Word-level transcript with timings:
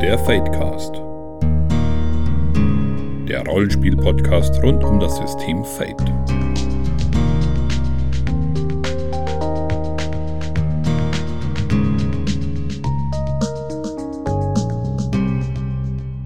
Der 0.00 0.18
Fadecast. 0.18 0.94
Der 3.28 3.44
Rollenspiel-Podcast 3.46 4.62
rund 4.62 4.82
um 4.82 4.98
das 4.98 5.18
System 5.18 5.62
Fate. 5.62 6.00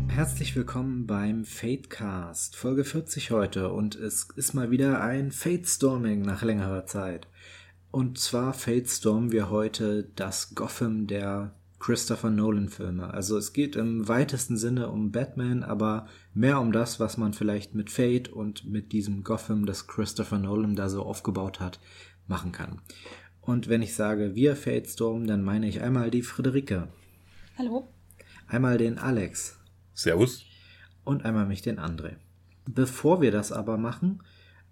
Herzlich 0.09 0.55
willkommen 0.55 1.09
beim 1.09 1.45
Fadecast, 1.45 2.55
Folge 2.55 2.85
40 2.85 3.33
heute 3.33 3.73
und 3.73 3.97
es 3.97 4.29
ist 4.37 4.55
mal 4.55 4.71
wieder 4.71 5.03
ein 5.03 5.33
Fade-Storming 5.33 6.23
nach 6.23 6.45
längerer 6.45 6.87
Zeit. 6.87 7.27
Und 7.91 8.21
zwar 8.21 8.55
Fade-Stormen 8.55 9.33
wir 9.33 9.51
heute 9.51 10.05
das 10.15 10.55
Gotham 10.55 11.09
der 11.09 11.57
Christopher 11.85 12.31
Nolan-Filme. 12.31 13.13
Also 13.13 13.37
es 13.37 13.53
geht 13.53 13.77
im 13.77 14.09
weitesten 14.09 14.57
Sinne 14.57 14.89
um 14.89 15.13
Batman, 15.13 15.63
aber 15.63 16.07
mehr 16.33 16.59
um 16.59 16.73
das, 16.73 16.99
was 16.99 17.19
man 17.19 17.35
vielleicht 17.35 17.75
mit 17.75 17.91
Fate 17.91 18.31
und 18.31 18.65
mit 18.65 18.93
diesem 18.93 19.23
Gotham, 19.23 19.67
das 19.67 19.87
Christopher 19.87 20.39
Nolan 20.39 20.77
da 20.77 20.89
so 20.89 21.03
aufgebaut 21.03 21.61
hat, 21.61 21.81
machen 22.27 22.53
kann. 22.53 22.81
Und 23.43 23.69
wenn 23.69 23.83
ich 23.83 23.95
sage 23.95 24.35
wir 24.35 24.57
Fate 24.57 24.89
Storm, 24.89 25.27
dann 25.27 25.45
meine 25.45 25.69
ich 25.69 25.83
einmal 25.83 26.11
die 26.11 26.23
Friederike. 26.23 26.89
Hallo. 27.59 27.87
Einmal 28.47 28.79
den 28.79 28.97
Alex. 28.97 29.59
Servus. 29.93 30.47
Und 31.05 31.27
einmal 31.27 31.45
mich, 31.45 31.61
den 31.61 31.79
André. 31.79 32.13
Bevor 32.65 33.21
wir 33.21 33.31
das 33.31 33.53
aber 33.53 33.77
machen, 33.77 34.23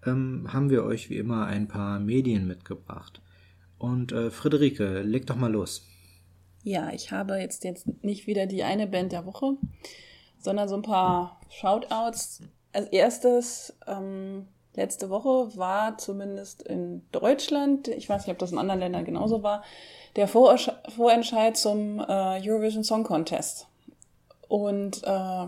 ähm, 0.07 0.51
haben 0.51 0.71
wir 0.71 0.83
euch 0.83 1.11
wie 1.11 1.19
immer 1.19 1.45
ein 1.45 1.69
paar 1.69 2.01
Medien 2.01 2.47
mitgebracht. 2.47 3.21
Und 3.77 4.13
äh, 4.13 4.31
Friederike, 4.31 5.03
leg 5.03 5.27
doch 5.27 5.37
mal 5.37 5.53
los. 5.53 5.92
Ja, 6.63 6.91
ich 6.93 7.11
habe 7.11 7.37
jetzt, 7.37 7.65
jetzt 7.65 7.87
nicht 8.03 8.27
wieder 8.27 8.47
die 8.47 8.63
eine 8.63 8.87
Band 8.87 9.13
der 9.13 9.27
Woche, 9.27 9.55
sondern 10.39 10.69
so 10.69 10.77
ein 10.77 10.83
paar 10.83 11.41
Shoutouts. 11.51 12.41
Als 12.73 12.89
erstes, 12.89 13.75
ähm, 13.87 14.47
letzte 14.75 15.11
Woche 15.11 15.57
war 15.57 15.99
zumindest 15.99 16.63
in 16.63 17.03
Deutschland, 17.13 17.89
ich 17.89 18.09
weiß 18.09 18.27
nicht, 18.27 18.33
ob 18.33 18.39
das 18.39 18.53
in 18.53 18.59
anderen 18.59 18.81
Ländern 18.81 19.05
genauso 19.05 19.43
war, 19.43 19.63
der 20.17 20.29
Vorentscheid 20.29 21.57
zum 21.57 21.99
äh, 21.99 22.41
Eurovision 22.49 22.85
Song 22.85 23.03
Contest. 23.03 23.67
Und 24.49 25.03
äh, 25.05 25.47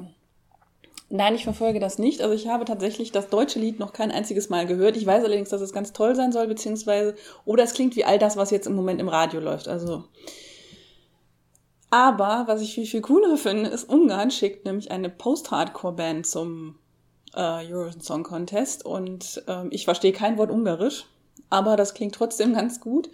nein, 1.11 1.35
ich 1.35 1.45
verfolge 1.45 1.79
das 1.79 1.99
nicht. 1.99 2.23
Also 2.23 2.35
ich 2.35 2.49
habe 2.49 2.65
tatsächlich 2.65 3.13
das 3.13 3.29
deutsche 3.29 3.59
Lied 3.59 3.79
noch 3.79 3.93
kein 3.93 4.11
einziges 4.11 4.49
Mal 4.49 4.67
gehört. 4.67 4.97
Ich 4.97 5.07
weiß 5.07 5.23
allerdings, 5.23 5.51
dass 5.51 5.61
es 5.61 5.73
ganz 5.73 5.93
toll 5.93 6.15
sein 6.15 6.33
soll, 6.33 6.49
beziehungsweise, 6.49 7.15
oder 7.45 7.65
es 7.65 7.75
klingt 7.75 7.97
wie 7.97 8.05
all 8.05 8.19
das, 8.19 8.37
was 8.37 8.51
jetzt 8.51 8.67
im 8.67 8.75
Moment 8.75 9.01
im 9.01 9.09
Radio 9.09 9.41
läuft. 9.41 9.69
Also 9.69 10.05
aber 11.95 12.49
was 12.49 12.61
ich 12.61 12.75
viel, 12.75 12.87
viel 12.87 13.03
cooler 13.03 13.37
finde, 13.37 13.71
ist, 13.71 13.89
Ungarn 13.89 14.33
schickt 14.33 14.65
nämlich 14.65 14.91
eine 14.91 15.09
Post-Hardcore-Band 15.09 16.27
zum 16.27 16.75
äh, 17.37 17.71
Eurovision 17.71 18.01
Song 18.03 18.25
Contest 18.25 18.85
und 18.85 19.45
ähm, 19.47 19.69
ich 19.71 19.85
verstehe 19.85 20.11
kein 20.11 20.37
Wort 20.37 20.51
Ungarisch, 20.51 21.07
aber 21.51 21.77
das 21.77 21.95
klingt 21.95 22.17
trotzdem 22.17 22.53
ganz 22.57 22.81
gut. 22.81 23.11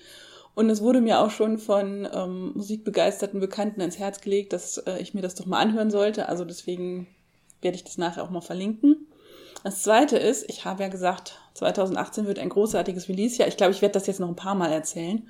Und 0.54 0.70
es 0.70 0.80
wurde 0.80 1.02
mir 1.02 1.20
auch 1.20 1.28
schon 1.30 1.58
von 1.58 2.08
ähm, 2.10 2.52
musikbegeisterten 2.54 3.38
Bekannten 3.38 3.82
ans 3.82 3.98
Herz 3.98 4.22
gelegt, 4.22 4.54
dass 4.54 4.78
äh, 4.78 4.98
ich 4.98 5.12
mir 5.12 5.20
das 5.20 5.34
doch 5.34 5.44
mal 5.44 5.60
anhören 5.60 5.90
sollte. 5.90 6.30
Also 6.30 6.46
deswegen 6.46 7.06
werde 7.60 7.76
ich 7.76 7.84
das 7.84 7.98
nachher 7.98 8.24
auch 8.24 8.30
mal 8.30 8.40
verlinken. 8.40 9.06
Das 9.62 9.82
zweite 9.82 10.16
ist, 10.16 10.48
ich 10.48 10.64
habe 10.64 10.84
ja 10.84 10.88
gesagt, 10.88 11.38
2018 11.52 12.26
wird 12.26 12.38
ein 12.38 12.48
großartiges 12.48 13.10
Release-Jahr. 13.10 13.48
Ich 13.48 13.58
glaube, 13.58 13.72
ich 13.72 13.82
werde 13.82 13.92
das 13.92 14.06
jetzt 14.06 14.20
noch 14.20 14.28
ein 14.28 14.36
paar 14.36 14.54
Mal 14.54 14.72
erzählen. 14.72 15.28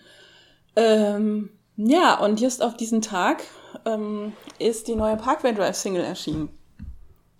Ähm, 0.76 1.50
ja, 1.88 2.18
und 2.18 2.40
just 2.40 2.62
auf 2.62 2.76
diesen 2.76 3.00
Tag 3.00 3.42
ähm, 3.86 4.32
ist 4.58 4.88
die 4.88 4.96
neue 4.96 5.16
Parkway 5.16 5.54
Drive 5.54 5.76
Single 5.76 6.04
erschienen. 6.04 6.50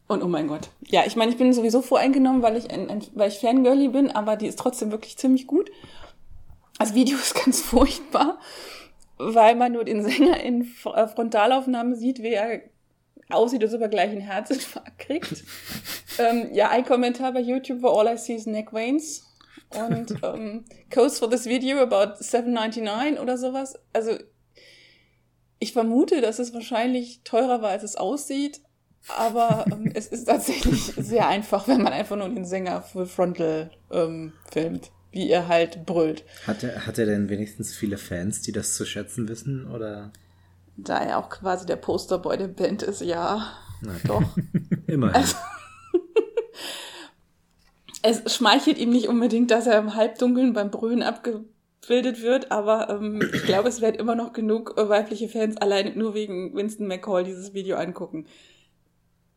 Und 0.09 0.23
oh 0.23 0.29
mein 0.29 0.49
Gott. 0.49 0.71
Ja, 0.89 1.03
ich 1.07 1.15
meine, 1.15 1.31
ich 1.31 1.37
bin 1.37 1.53
sowieso 1.53 1.83
voreingenommen, 1.83 2.43
weil 2.43 2.57
ich, 2.57 2.71
ein, 2.71 2.89
ein, 2.89 3.03
weil 3.15 3.29
ich 3.29 3.39
Fangirlie 3.39 3.89
bin, 3.89 4.11
aber 4.11 4.37
die 4.37 4.47
ist 4.47 4.59
trotzdem 4.59 4.91
wirklich 4.91 5.19
ziemlich 5.19 5.47
gut. 5.47 5.71
Das 6.79 6.95
Video 6.95 7.17
ist 7.23 7.35
ganz 7.35 7.61
furchtbar, 7.61 8.39
weil 9.19 9.55
man 9.57 9.73
nur 9.73 9.85
den 9.85 10.03
Sänger 10.03 10.41
in 10.41 10.63
äh, 10.63 11.07
Frontalaufnahme 11.07 11.95
sieht, 11.95 12.23
wie 12.23 12.33
er 12.33 12.63
aussieht, 13.29 13.63
als 13.63 13.75
ob 13.75 13.83
er 13.83 13.89
gleich 13.89 14.11
einen 14.11 14.23
Herzinfarkt 14.23 14.99
kriegt. 14.99 15.45
ähm, 16.19 16.49
ja, 16.53 16.71
ein 16.71 16.85
Kommentar 16.85 17.33
bei 17.33 17.41
YouTube 17.41 17.83
war 17.83 17.97
All 17.97 18.15
I 18.15 18.17
See 18.17 18.35
is 18.35 18.47
Neck 18.47 18.73
Veins 18.73 19.30
und 19.71 20.17
ähm, 20.23 20.65
Codes 20.93 21.19
for 21.19 21.31
this 21.31 21.47
video 21.47 21.79
about 21.79 22.23
7,99 22.23 23.21
oder 23.21 23.39
sowas. 23.39 23.79
Also 23.93 24.19
ich 25.59 25.73
vermute, 25.73 26.21
dass 26.21 26.39
es 26.39 26.55
wahrscheinlich 26.55 27.21
teurer 27.23 27.63
war, 27.63 27.71
als 27.71 27.83
es 27.83 27.97
aussieht, 27.97 28.61
aber 29.17 29.65
ähm, 29.71 29.91
es 29.95 30.07
ist 30.09 30.25
tatsächlich 30.25 30.81
sehr 30.97 31.29
einfach, 31.29 31.69
wenn 31.69 31.83
man 31.83 31.93
einfach 31.93 32.17
nur 32.17 32.29
den 32.29 32.45
Sänger 32.45 32.83
Full 32.83 33.07
Frontal 33.07 33.71
ähm, 33.91 34.33
filmt, 34.51 34.91
wie 35.13 35.29
er 35.29 35.49
halt 35.49 35.87
brüllt. 35.87 36.25
Hat 36.47 36.63
er, 36.63 36.87
hat 36.87 36.99
er 36.99 37.07
denn 37.07 37.29
wenigstens 37.29 37.75
viele 37.75 37.99
Fans, 37.99 38.43
die 38.43 38.53
das 38.53 38.75
zu 38.75 38.85
schätzen 38.85 39.29
wissen, 39.29 39.71
oder? 39.71 40.13
Da 40.77 40.99
er 40.99 41.19
auch 41.19 41.29
quasi 41.29 41.67
der 41.67 41.77
Posterboy 41.77 42.37
der 42.39 42.49
Band 42.49 42.83
ist, 42.83 43.03
ja. 43.03 43.53
Na, 43.83 43.93
doch. 44.05 44.23
Immerhin. 44.87 45.17
Also, 45.17 45.37
es 48.03 48.35
schmeichelt 48.35 48.79
ihm 48.79 48.91
nicht 48.91 49.09
unbedingt, 49.09 49.51
dass 49.51 49.67
er 49.67 49.79
im 49.79 49.95
Halbdunkeln 49.95 50.53
beim 50.53 50.71
Brühen 50.71 51.03
abgebildet 51.03 52.23
wird, 52.23 52.51
aber 52.51 52.91
ähm, 52.91 53.21
ich 53.33 53.45
glaube, 53.45 53.69
es 53.69 53.81
werden 53.81 53.97
immer 53.97 54.15
noch 54.15 54.33
genug 54.33 54.75
weibliche 54.77 55.29
Fans 55.29 55.57
allein 55.57 55.99
nur 55.99 56.15
wegen 56.15 56.55
Winston 56.55 56.87
McCall 56.87 57.25
dieses 57.25 57.55
Video 57.55 57.77
angucken. 57.77 58.27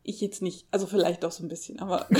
Ich 0.03 0.21
jetzt 0.21 0.41
nicht, 0.41 0.67
also 0.71 0.85
vielleicht 0.85 1.23
doch 1.23 1.31
so 1.31 1.43
ein 1.43 1.49
bisschen, 1.49 1.79
aber 1.79 2.07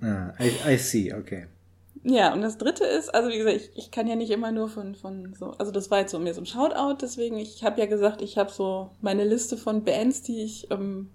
ah, 0.00 0.32
I, 0.40 0.52
I 0.66 0.78
see, 0.78 1.12
okay. 1.12 1.46
Ja, 2.04 2.32
und 2.32 2.42
das 2.42 2.58
dritte 2.58 2.84
ist, 2.84 3.14
also 3.14 3.28
wie 3.28 3.38
gesagt, 3.38 3.56
ich, 3.56 3.70
ich 3.74 3.90
kann 3.90 4.06
ja 4.06 4.16
nicht 4.16 4.30
immer 4.30 4.52
nur 4.52 4.68
von, 4.68 4.94
von 4.94 5.34
so, 5.34 5.50
also 5.52 5.72
das 5.72 5.90
war 5.90 6.00
jetzt 6.00 6.12
so 6.12 6.18
mir 6.18 6.32
so 6.32 6.40
ein 6.40 6.46
Shoutout, 6.46 6.98
deswegen, 7.02 7.38
ich 7.38 7.64
habe 7.64 7.80
ja 7.80 7.86
gesagt, 7.86 8.22
ich 8.22 8.38
habe 8.38 8.50
so 8.50 8.90
meine 9.00 9.24
Liste 9.24 9.56
von 9.56 9.84
Bands, 9.84 10.22
die 10.22 10.42
ich 10.42 10.70
ähm, 10.70 11.10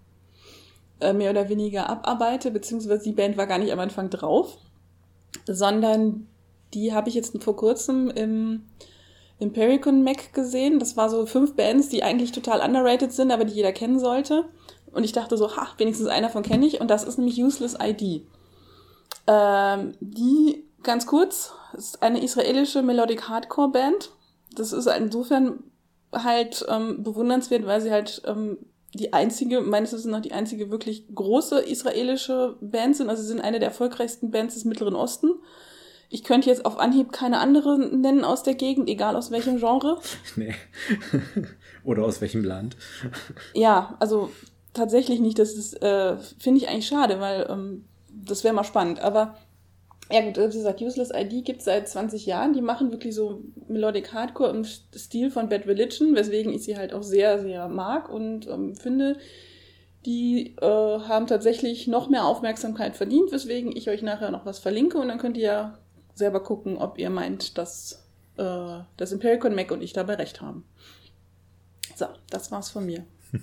äh, 1.04 1.14
mehr 1.14 1.32
oder 1.32 1.50
weniger 1.50 1.90
abarbeite, 1.90 2.52
beziehungsweise 2.52 3.04
die 3.04 3.12
Band 3.12 3.38
war 3.38 3.48
gar 3.48 3.60
nicht 3.60 3.72
am 3.72 3.80
Anfang 3.80 4.10
drauf, 4.10 4.58
sondern 5.46 6.28
die 6.74 6.94
habe 6.94 7.10
ich 7.10 7.16
jetzt 7.16 7.42
vor 7.44 7.56
kurzem 7.56 8.10
im 8.10 8.64
Impericon 9.40 10.04
Mac 10.04 10.34
gesehen. 10.34 10.80
Das 10.80 10.98
war 10.98 11.10
so 11.10 11.26
fünf 11.26 11.56
Bands, 11.56 11.90
die 11.90 12.04
eigentlich 12.04 12.32
total 12.32 12.62
underrated 12.62 13.12
sind, 13.12 13.32
aber 13.32 13.46
die 13.46 13.54
jeder 13.54 13.72
kennen 13.72 14.00
sollte. 14.00 14.46
Und 14.92 15.04
ich 15.04 15.12
dachte 15.12 15.38
so, 15.38 15.56
ha, 15.56 15.68
wenigstens 15.78 16.08
einer 16.08 16.30
von 16.30 16.44
kenne 16.44 16.66
ich. 16.66 16.80
Und 16.80 16.90
das 16.90 17.04
ist 17.04 17.18
nämlich 17.18 17.42
Useless 17.42 17.78
ID. 17.82 18.26
Ähm, 19.28 19.96
die, 20.00 20.66
ganz 20.84 21.06
kurz, 21.06 21.54
ist 21.74 22.04
eine 22.04 22.24
israelische 22.24 22.82
Melodic 22.82 23.28
Hardcore 23.28 23.70
Band. 23.70 24.12
Das 24.56 24.72
ist 24.72 24.88
insofern 24.88 25.64
halt 26.12 26.66
ähm, 26.70 27.04
bewundernswert, 27.04 27.66
weil 27.66 27.82
sie 27.82 27.92
halt 27.92 28.22
ähm, 28.26 28.58
die 28.94 29.14
einzige, 29.14 29.62
meines 29.62 29.92
Wissens 29.92 30.12
noch 30.12 30.22
die 30.22 30.34
einzige 30.34 30.70
wirklich 30.70 31.06
große 31.14 31.60
israelische 31.60 32.58
Band 32.62 32.96
sind. 32.96 33.10
Also 33.10 33.24
sie 33.24 33.30
sind 33.30 33.42
eine 33.42 33.60
der 33.60 33.70
erfolgreichsten 33.70 34.32
Bands 34.32 34.54
des 34.54 34.66
Mittleren 34.66 34.96
Osten. 34.96 35.32
Ich 36.10 36.24
könnte 36.24 36.50
jetzt 36.50 36.66
auf 36.66 36.78
Anhieb 36.78 37.12
keine 37.12 37.40
andere 37.40 37.80
nennen 37.80 38.24
aus 38.24 38.44
der 38.44 38.54
Gegend, 38.54 38.88
egal 38.88 39.16
aus 39.16 39.32
welchem 39.32 39.58
Genre. 39.58 40.00
Nee. 40.36 40.54
Oder 41.84 42.06
aus 42.06 42.22
welchem 42.22 42.44
Land. 42.44 42.78
Ja, 43.56 43.96
also 44.00 44.30
tatsächlich 44.74 45.20
nicht. 45.20 45.40
Das 45.40 45.54
ist, 45.54 45.82
äh, 45.82 46.18
finde 46.40 46.60
ich 46.60 46.70
eigentlich 46.70 46.88
schade, 46.88 47.20
weil 47.20 47.48
ähm, 47.50 47.86
das 48.10 48.44
wäre 48.44 48.54
mal 48.54 48.64
spannend. 48.64 49.00
Aber 49.00 49.36
ja 50.12 50.22
gut, 50.22 50.38
wie 50.38 50.58
gesagt, 50.58 50.82
Useless 50.82 51.12
ID 51.14 51.46
gibt 51.46 51.60
es 51.60 51.66
seit 51.66 51.88
20 51.88 52.26
Jahren. 52.26 52.54
Die 52.54 52.62
machen 52.62 52.92
wirklich 52.92 53.16
so 53.16 53.42
Melodic 53.68 54.14
Hardcore 54.14 54.52
im 54.52 54.64
Stil 54.64 55.32
von 55.32 55.50
Bad 55.50 55.66
Religion, 55.66 56.16
weswegen 56.16 56.54
ich 56.54 56.64
sie 56.64 56.78
halt 56.78 56.94
auch 56.94 57.04
sehr, 57.04 57.42
sehr 57.42 57.68
mag 57.70 58.10
und 58.10 58.48
ähm, 58.48 58.76
finde, 58.76 59.18
die 60.06 60.56
äh, 60.62 60.66
haben 60.66 61.28
tatsächlich 61.28 61.88
noch 61.88 62.10
mehr 62.10 62.26
Aufmerksamkeit 62.26 62.96
verdient, 62.96 63.32
weswegen 63.32 63.76
ich 63.76 63.90
euch 63.90 64.02
nachher 64.02 64.32
noch 64.32 64.46
was 64.46 64.60
verlinke 64.60 64.98
und 64.98 65.08
dann 65.08 65.18
könnt 65.18 65.38
ihr 65.38 65.44
ja 65.44 65.80
selber 66.14 66.44
gucken, 66.44 66.78
ob 66.78 67.00
ihr 67.00 67.10
meint, 67.10 67.58
dass 67.58 68.04
äh, 68.38 68.80
das 68.98 69.12
Impericon 69.12 69.56
Mac 69.56 69.72
und 69.72 69.82
ich 69.82 69.94
dabei 69.94 70.16
recht 70.16 70.42
haben. 70.42 70.66
So, 71.96 72.08
das 72.30 72.52
war's 72.52 72.70
von 72.70 72.86
mir. 72.86 73.06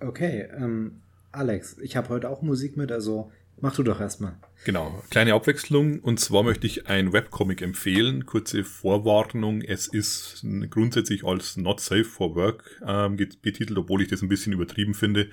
Okay, 0.00 0.48
ähm, 0.56 1.00
Alex, 1.32 1.76
ich 1.78 1.96
habe 1.96 2.10
heute 2.10 2.30
auch 2.30 2.40
Musik 2.40 2.76
mit, 2.76 2.92
also 2.92 3.32
Mach 3.60 3.74
du 3.74 3.82
doch 3.82 4.00
erstmal. 4.00 4.36
Genau, 4.64 5.02
kleine 5.10 5.34
Abwechslung. 5.34 5.98
Und 6.00 6.20
zwar 6.20 6.42
möchte 6.42 6.66
ich 6.66 6.86
ein 6.86 7.12
Webcomic 7.12 7.60
empfehlen. 7.62 8.24
Kurze 8.26 8.64
Vorwarnung. 8.64 9.62
Es 9.62 9.88
ist 9.88 10.44
grundsätzlich 10.70 11.24
als 11.24 11.56
Not 11.56 11.80
Safe 11.80 12.04
for 12.04 12.34
Work 12.36 12.80
ähm, 12.86 13.16
betitelt, 13.16 13.76
obwohl 13.76 14.02
ich 14.02 14.08
das 14.08 14.22
ein 14.22 14.28
bisschen 14.28 14.52
übertrieben 14.52 14.94
finde. 14.94 15.28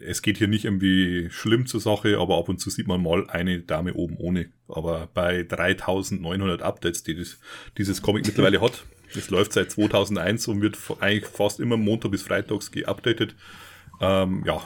Es 0.00 0.22
geht 0.22 0.38
hier 0.38 0.48
nicht 0.48 0.64
irgendwie 0.64 1.28
schlimm 1.30 1.66
zur 1.66 1.80
Sache, 1.80 2.18
aber 2.18 2.38
ab 2.38 2.48
und 2.48 2.58
zu 2.58 2.70
sieht 2.70 2.88
man 2.88 3.02
mal 3.02 3.28
eine 3.28 3.60
Dame 3.60 3.94
oben 3.94 4.16
ohne. 4.16 4.48
Aber 4.66 5.08
bei 5.12 5.42
3900 5.42 6.62
Updates, 6.62 7.02
die 7.02 7.14
das, 7.14 7.38
dieses 7.76 8.00
Comic 8.00 8.26
mittlerweile 8.26 8.60
hat, 8.60 8.84
das 9.14 9.28
läuft 9.30 9.52
seit 9.52 9.70
2001 9.70 10.48
und 10.48 10.62
wird 10.62 10.78
eigentlich 11.00 11.26
fast 11.26 11.60
immer 11.60 11.76
Montag 11.76 12.10
bis 12.10 12.22
Freitags 12.22 12.70
geupdatet. 12.70 13.34
Ähm, 14.02 14.42
ja. 14.44 14.60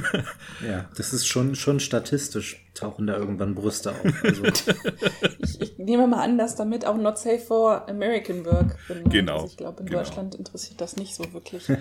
ja, 0.66 0.90
das 0.96 1.12
ist 1.12 1.28
schon, 1.28 1.54
schon 1.54 1.78
statistisch, 1.78 2.66
tauchen 2.74 3.06
da 3.06 3.16
irgendwann 3.16 3.54
Brüste 3.54 3.92
auf. 3.92 4.24
Also. 4.24 4.42
ich, 5.38 5.60
ich, 5.60 5.78
nehme 5.78 6.08
mal 6.08 6.20
an, 6.20 6.36
dass 6.36 6.56
damit 6.56 6.84
auch 6.84 6.96
Not 6.96 7.16
Safe 7.16 7.38
for 7.38 7.88
American 7.88 8.44
Work 8.44 8.76
gemeint 8.88 9.10
Genau. 9.10 9.46
Ich 9.46 9.56
glaube, 9.56 9.80
in 9.80 9.86
genau. 9.86 10.00
Deutschland 10.00 10.34
interessiert 10.34 10.80
das 10.80 10.96
nicht 10.96 11.14
so 11.14 11.32
wirklich. 11.32 11.68
ja. 11.68 11.78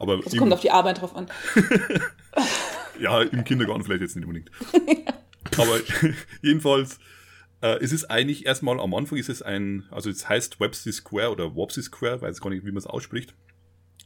Aber 0.00 0.18
es 0.26 0.36
kommt 0.36 0.52
auf 0.52 0.60
die 0.60 0.72
Arbeit 0.72 1.02
drauf 1.02 1.14
an. 1.14 1.28
ja, 3.00 3.22
im 3.22 3.44
Kindergarten 3.44 3.84
vielleicht 3.84 4.02
jetzt 4.02 4.16
nicht 4.16 4.26
unbedingt. 4.26 4.50
Aber 5.56 5.78
jedenfalls, 6.42 6.98
äh, 7.60 7.78
es 7.80 7.92
ist 7.92 8.06
eigentlich 8.06 8.44
erstmal 8.44 8.80
am 8.80 8.92
Anfang 8.92 9.18
ist 9.18 9.28
es 9.28 9.40
ein, 9.40 9.84
also 9.92 10.10
es 10.10 10.28
heißt 10.28 10.58
Websy 10.58 10.92
Square 10.92 11.30
oder 11.30 11.54
Wopsy 11.54 11.82
Square, 11.82 12.22
weiß 12.22 12.40
gar 12.40 12.50
nicht, 12.50 12.64
wie 12.64 12.72
man 12.72 12.78
es 12.78 12.88
ausspricht. 12.88 13.36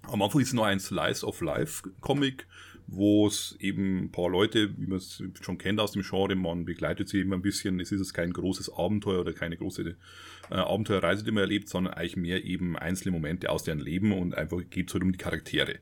Am 0.02 0.22
Anfang 0.22 0.40
ist 0.40 0.54
nur 0.54 0.66
ein 0.66 0.80
Slice 0.80 1.26
of 1.26 1.40
Life 1.40 1.82
Comic, 2.00 2.46
wo 2.86 3.26
es 3.26 3.54
eben 3.60 4.04
ein 4.04 4.12
paar 4.12 4.30
Leute, 4.30 4.70
wie 4.78 4.86
man 4.86 4.96
es 4.96 5.22
schon 5.42 5.58
kennt 5.58 5.78
aus 5.78 5.92
dem 5.92 6.02
Genre, 6.02 6.34
man 6.34 6.64
begleitet 6.64 7.08
sie 7.08 7.18
eben 7.18 7.34
ein 7.34 7.42
bisschen. 7.42 7.80
Es 7.80 7.92
ist 7.92 8.14
kein 8.14 8.32
großes 8.32 8.72
Abenteuer 8.72 9.20
oder 9.20 9.34
keine 9.34 9.58
große 9.58 9.96
äh, 10.50 10.54
Abenteuerreise, 10.54 11.22
die 11.22 11.30
man 11.30 11.42
erlebt, 11.42 11.68
sondern 11.68 11.94
eigentlich 11.94 12.16
mehr 12.16 12.44
eben 12.44 12.78
einzelne 12.78 13.12
Momente 13.12 13.50
aus 13.50 13.64
deren 13.64 13.80
Leben 13.80 14.12
und 14.12 14.34
einfach 14.34 14.62
geht 14.70 14.88
es 14.88 14.94
halt 14.94 15.04
um 15.04 15.12
die 15.12 15.18
Charaktere. 15.18 15.80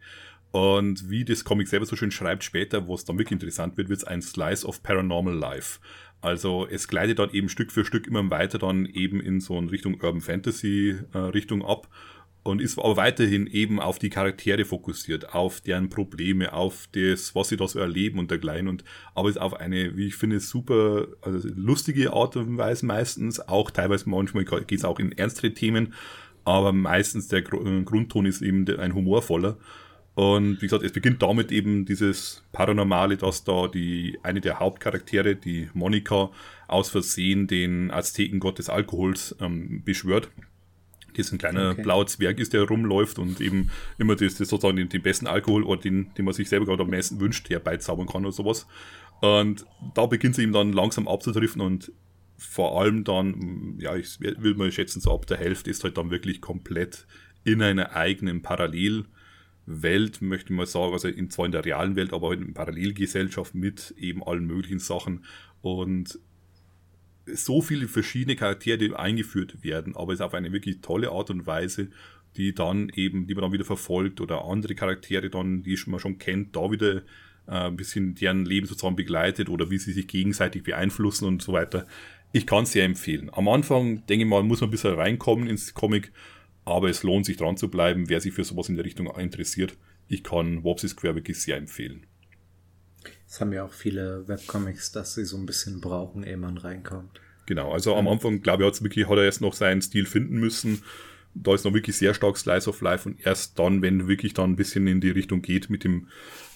Und 0.50 1.10
wie 1.10 1.24
das 1.24 1.44
Comic 1.44 1.68
selber 1.68 1.86
so 1.86 1.96
schön 1.96 2.10
schreibt, 2.10 2.42
später, 2.42 2.86
wo 2.86 2.94
es 2.94 3.04
dann 3.04 3.18
wirklich 3.18 3.32
interessant 3.32 3.76
wird, 3.76 3.88
wird 3.88 3.98
es 3.98 4.04
ein 4.04 4.22
Slice 4.22 4.66
of 4.66 4.82
Paranormal 4.82 5.34
Life. 5.34 5.80
Also 6.22 6.66
es 6.68 6.88
gleitet 6.88 7.18
dann 7.18 7.30
eben 7.30 7.48
Stück 7.48 7.70
für 7.70 7.84
Stück 7.84 8.06
immer 8.06 8.28
weiter 8.30 8.58
dann 8.58 8.86
eben 8.86 9.20
in 9.20 9.40
so 9.40 9.58
eine 9.58 9.70
Richtung 9.70 9.94
Urban 9.94 10.20
Fantasy 10.20 10.96
äh, 11.12 11.18
Richtung 11.18 11.64
ab 11.64 11.88
und 12.46 12.60
ist 12.60 12.78
aber 12.78 12.96
weiterhin 12.96 13.46
eben 13.46 13.80
auf 13.80 13.98
die 13.98 14.10
Charaktere 14.10 14.64
fokussiert, 14.64 15.34
auf 15.34 15.60
deren 15.60 15.88
Probleme, 15.88 16.52
auf 16.52 16.88
das, 16.92 17.34
was 17.34 17.48
sie 17.48 17.56
da 17.56 17.66
so 17.66 17.78
erleben 17.78 18.18
und 18.18 18.30
dergleichen. 18.30 18.68
Und 18.68 18.84
aber 19.14 19.28
ist 19.28 19.40
auf 19.40 19.54
eine, 19.54 19.96
wie 19.96 20.06
ich 20.06 20.16
finde, 20.16 20.40
super 20.40 21.08
also 21.22 21.48
lustige 21.54 22.12
Art 22.12 22.36
und 22.36 22.58
Weise 22.58 22.86
meistens, 22.86 23.40
auch 23.40 23.70
teilweise 23.70 24.08
manchmal 24.08 24.44
geht 24.44 24.78
es 24.78 24.84
auch 24.84 24.98
in 24.98 25.12
ernstere 25.12 25.52
Themen, 25.52 25.94
aber 26.44 26.72
meistens 26.72 27.28
der 27.28 27.42
Grundton 27.42 28.26
ist 28.26 28.42
eben 28.42 28.66
ein 28.78 28.94
humorvoller. 28.94 29.56
Und 30.14 30.62
wie 30.62 30.66
gesagt, 30.66 30.82
es 30.82 30.92
beginnt 30.92 31.20
damit 31.22 31.52
eben 31.52 31.84
dieses 31.84 32.42
Paranormale, 32.52 33.18
dass 33.18 33.44
da 33.44 33.68
die 33.68 34.18
eine 34.22 34.40
der 34.40 34.60
Hauptcharaktere, 34.60 35.36
die 35.36 35.68
Monika, 35.74 36.30
aus 36.68 36.88
Versehen 36.88 37.46
den 37.46 37.90
Aztekengott 37.90 38.58
des 38.58 38.70
Alkohols 38.70 39.36
ähm, 39.40 39.82
beschwört 39.84 40.30
das 41.16 41.32
ein 41.32 41.38
kleiner 41.38 41.70
okay. 41.70 41.82
blauer 41.82 42.06
Zwerg 42.06 42.38
ist, 42.38 42.52
der 42.52 42.62
rumläuft 42.64 43.18
und 43.18 43.40
eben 43.40 43.70
immer 43.98 44.16
das, 44.16 44.36
das 44.36 44.48
sozusagen 44.48 44.76
den, 44.76 44.88
den, 44.88 45.02
besten 45.02 45.26
Alkohol 45.26 45.64
oder 45.64 45.80
den, 45.80 46.12
den 46.14 46.24
man 46.24 46.34
sich 46.34 46.48
selber 46.48 46.66
gerade 46.66 46.82
am 46.82 46.90
meisten 46.90 47.20
wünscht, 47.20 47.48
herbeizaubern 47.50 48.06
kann 48.06 48.24
oder 48.24 48.32
sowas. 48.32 48.66
Und 49.20 49.66
da 49.94 50.06
beginnt 50.06 50.34
sie 50.34 50.42
ihm 50.42 50.52
dann 50.52 50.72
langsam 50.72 51.08
abzudriften 51.08 51.62
und 51.62 51.92
vor 52.38 52.80
allem 52.80 53.04
dann, 53.04 53.76
ja, 53.78 53.96
ich 53.96 54.20
will 54.20 54.54
mal 54.54 54.70
schätzen, 54.70 55.00
so 55.00 55.12
ab 55.12 55.26
der 55.26 55.38
Hälfte 55.38 55.70
ist 55.70 55.84
halt 55.84 55.96
dann 55.96 56.10
wirklich 56.10 56.40
komplett 56.40 57.06
in 57.44 57.62
einer 57.62 57.96
eigenen 57.96 58.42
Parallelwelt, 58.42 60.20
möchte 60.20 60.52
ich 60.52 60.56
mal 60.56 60.66
sagen, 60.66 60.92
also 60.92 61.08
in, 61.08 61.30
zwar 61.30 61.46
in 61.46 61.52
der 61.52 61.64
realen 61.64 61.96
Welt, 61.96 62.12
aber 62.12 62.28
halt 62.28 62.40
in 62.40 62.52
Parallelgesellschaft 62.54 63.54
mit 63.54 63.94
eben 63.96 64.22
allen 64.22 64.46
möglichen 64.46 64.80
Sachen. 64.80 65.24
Und 65.62 66.18
so 67.26 67.60
viele 67.60 67.88
verschiedene 67.88 68.36
Charaktere 68.36 68.98
eingeführt 68.98 69.62
werden, 69.62 69.96
aber 69.96 70.12
es 70.12 70.20
auf 70.20 70.34
eine 70.34 70.52
wirklich 70.52 70.80
tolle 70.80 71.10
Art 71.10 71.30
und 71.30 71.46
Weise, 71.46 71.88
die 72.36 72.54
dann 72.54 72.90
eben, 72.90 73.26
die 73.26 73.34
man 73.34 73.42
dann 73.42 73.52
wieder 73.52 73.64
verfolgt 73.64 74.20
oder 74.20 74.44
andere 74.44 74.74
Charaktere 74.74 75.30
dann, 75.30 75.62
die 75.62 75.78
man 75.86 76.00
schon 76.00 76.18
kennt, 76.18 76.54
da 76.54 76.70
wieder 76.70 77.02
äh, 77.46 77.68
ein 77.68 77.76
bisschen 77.76 78.14
deren 78.14 78.44
Leben 78.44 78.66
sozusagen 78.66 78.96
begleitet 78.96 79.48
oder 79.48 79.70
wie 79.70 79.78
sie 79.78 79.92
sich 79.92 80.06
gegenseitig 80.06 80.62
beeinflussen 80.62 81.26
und 81.26 81.42
so 81.42 81.52
weiter. 81.52 81.86
Ich 82.32 82.46
kann 82.46 82.64
es 82.64 82.72
sehr 82.72 82.84
empfehlen. 82.84 83.30
Am 83.32 83.48
Anfang, 83.48 84.06
denke 84.06 84.24
ich 84.24 84.30
mal, 84.30 84.42
muss 84.42 84.60
man 84.60 84.68
ein 84.68 84.72
bisschen 84.72 84.94
reinkommen 84.94 85.48
ins 85.48 85.74
Comic, 85.74 86.12
aber 86.64 86.90
es 86.90 87.02
lohnt 87.02 87.24
sich 87.24 87.36
dran 87.36 87.56
zu 87.56 87.70
bleiben, 87.70 88.08
wer 88.08 88.20
sich 88.20 88.34
für 88.34 88.44
sowas 88.44 88.68
in 88.68 88.76
der 88.76 88.84
Richtung 88.84 89.06
interessiert. 89.18 89.76
Ich 90.08 90.22
kann 90.22 90.62
Wopsy 90.62 90.88
Square 90.88 91.14
wirklich 91.14 91.40
sehr 91.40 91.56
empfehlen. 91.56 92.06
Das 93.26 93.40
haben 93.40 93.52
ja 93.52 93.64
auch 93.64 93.72
viele 93.72 94.26
Webcomics, 94.28 94.92
dass 94.92 95.14
sie 95.14 95.24
so 95.24 95.36
ein 95.36 95.46
bisschen 95.46 95.80
brauchen, 95.80 96.22
ehe 96.22 96.36
man 96.36 96.58
reinkommt. 96.58 97.20
Genau, 97.46 97.72
also 97.72 97.94
am 97.94 98.08
Anfang, 98.08 98.42
glaube 98.42 98.62
ich, 98.62 98.68
hat's 98.68 98.82
wirklich, 98.82 99.08
hat 99.08 99.18
er 99.18 99.24
erst 99.24 99.40
noch 99.40 99.54
seinen 99.54 99.82
Stil 99.82 100.06
finden 100.06 100.38
müssen. 100.38 100.82
Da 101.34 101.54
ist 101.54 101.64
noch 101.64 101.74
wirklich 101.74 101.96
sehr 101.96 102.14
stark 102.14 102.38
Slice 102.38 102.68
of 102.68 102.80
Life 102.80 103.08
und 103.08 103.24
erst 103.24 103.58
dann, 103.58 103.82
wenn 103.82 104.08
wirklich 104.08 104.34
dann 104.34 104.52
ein 104.52 104.56
bisschen 104.56 104.86
in 104.86 105.00
die 105.00 105.10
Richtung 105.10 105.42
geht 105.42 105.70
mit 105.70 105.84
dem 105.84 106.08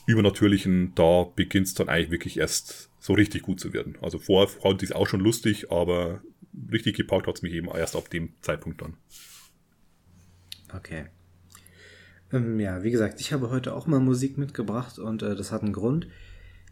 Übernatürlichen, 0.07 0.93
da 0.95 1.25
beginnt 1.25 1.67
es 1.67 1.75
dann 1.75 1.89
eigentlich 1.89 2.11
wirklich 2.11 2.39
erst 2.39 2.91
so 2.99 3.13
richtig 3.13 3.43
gut 3.43 3.61
zu 3.61 3.73
werden. 3.73 3.97
Also 4.01 4.19
vorher 4.19 4.49
fand 4.49 4.83
ich 4.83 4.91
es 4.91 4.97
auch 4.97 5.07
schon 5.07 5.21
lustig, 5.21 5.71
aber 5.71 6.23
richtig 6.73 6.97
gepackt 6.97 7.27
hat 7.27 7.37
es 7.37 7.43
mich 7.43 7.53
eben 7.53 7.69
erst 7.69 7.95
ab 7.95 8.11
dem 8.11 8.33
Zeitpunkt 8.41 8.81
dann. 8.81 8.95
Okay. 10.75 11.07
Ähm, 12.33 12.59
ja, 12.61 12.83
wie 12.83 12.91
gesagt, 12.91 13.21
ich 13.21 13.33
habe 13.33 13.51
heute 13.51 13.75
auch 13.75 13.87
mal 13.87 14.01
Musik 14.01 14.39
mitgebracht 14.39 14.99
und 14.99 15.23
äh, 15.23 15.35
das 15.35 15.53
hat 15.53 15.63
einen 15.63 15.73
Grund. 15.73 16.07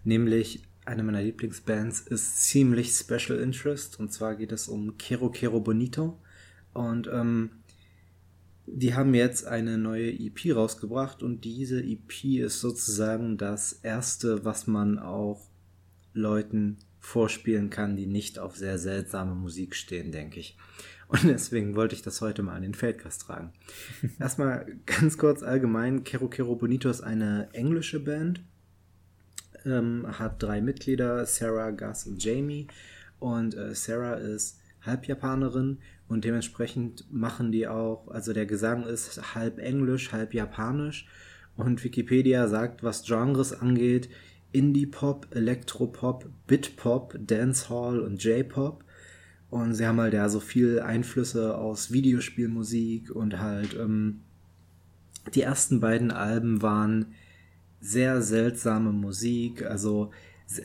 Nämlich 0.04 0.62
eine 0.84 1.02
meiner 1.02 1.22
Lieblingsbands 1.22 2.00
ist 2.00 2.44
ziemlich 2.44 2.92
Special 2.92 3.38
Interest. 3.38 4.00
Und 4.00 4.12
zwar 4.12 4.36
geht 4.36 4.52
es 4.52 4.68
um 4.68 4.96
Kero 4.96 5.28
Kero 5.28 5.60
Bonito. 5.60 6.18
Und 6.72 7.08
ähm, 7.12 7.50
die 8.66 8.94
haben 8.94 9.14
jetzt 9.14 9.46
eine 9.46 9.78
neue 9.78 10.10
EP 10.10 10.54
rausgebracht. 10.54 11.22
Und 11.22 11.44
diese 11.44 11.82
EP 11.82 12.24
ist 12.24 12.60
sozusagen 12.60 13.36
das 13.36 13.72
erste, 13.72 14.44
was 14.44 14.66
man 14.66 14.98
auch 14.98 15.48
Leuten 16.14 16.78
vorspielen 17.00 17.70
kann, 17.70 17.96
die 17.96 18.06
nicht 18.06 18.38
auf 18.38 18.56
sehr 18.56 18.78
seltsame 18.78 19.34
Musik 19.34 19.74
stehen, 19.74 20.12
denke 20.12 20.40
ich. 20.40 20.56
Und 21.08 21.22
deswegen 21.24 21.74
wollte 21.76 21.94
ich 21.94 22.02
das 22.02 22.20
heute 22.20 22.42
mal 22.42 22.54
an 22.54 22.62
den 22.62 22.74
Feldkast 22.74 23.22
tragen. 23.22 23.52
Erstmal 24.18 24.66
ganz 24.86 25.18
kurz 25.18 25.42
allgemein, 25.42 26.04
Kero 26.04 26.28
Kero 26.28 26.56
Bonito 26.56 26.88
ist 26.88 27.00
eine 27.00 27.48
englische 27.52 28.00
Band 28.00 28.40
ähm, 29.66 30.06
hat 30.18 30.42
drei 30.42 30.60
Mitglieder, 30.60 31.24
Sarah, 31.26 31.70
Gus 31.70 32.06
und 32.06 32.22
Jamie. 32.22 32.66
Und 33.18 33.54
äh, 33.54 33.74
Sarah 33.74 34.14
ist 34.14 34.60
Halbjapanerin 34.82 35.78
und 36.08 36.24
dementsprechend 36.24 37.12
machen 37.12 37.52
die 37.52 37.68
auch, 37.68 38.08
also 38.08 38.32
der 38.32 38.46
Gesang 38.46 38.84
ist 38.84 39.34
halb 39.34 39.58
Englisch, 39.58 40.12
halb 40.12 40.34
Japanisch. 40.34 41.06
Und 41.56 41.82
Wikipedia 41.82 42.46
sagt, 42.46 42.82
was 42.82 43.04
Genres 43.04 43.52
angeht, 43.52 44.08
Indie-Pop, 44.52 45.26
Elektropop, 45.34 46.26
Bit-Pop, 46.46 47.18
Dancehall 47.18 48.00
und 48.00 48.22
J-Pop. 48.22 48.84
Und 49.50 49.74
sie 49.74 49.86
haben 49.86 50.00
halt 50.00 50.14
ja 50.14 50.28
so 50.28 50.40
viel 50.40 50.80
Einflüsse 50.80 51.56
aus 51.56 51.92
Videospielmusik 51.92 53.10
und 53.10 53.40
halt 53.40 53.74
ähm, 53.74 54.20
die 55.34 55.42
ersten 55.42 55.80
beiden 55.80 56.10
Alben 56.10 56.62
waren 56.62 57.14
sehr 57.80 58.22
seltsame 58.22 58.92
Musik, 58.92 59.64
also 59.64 60.10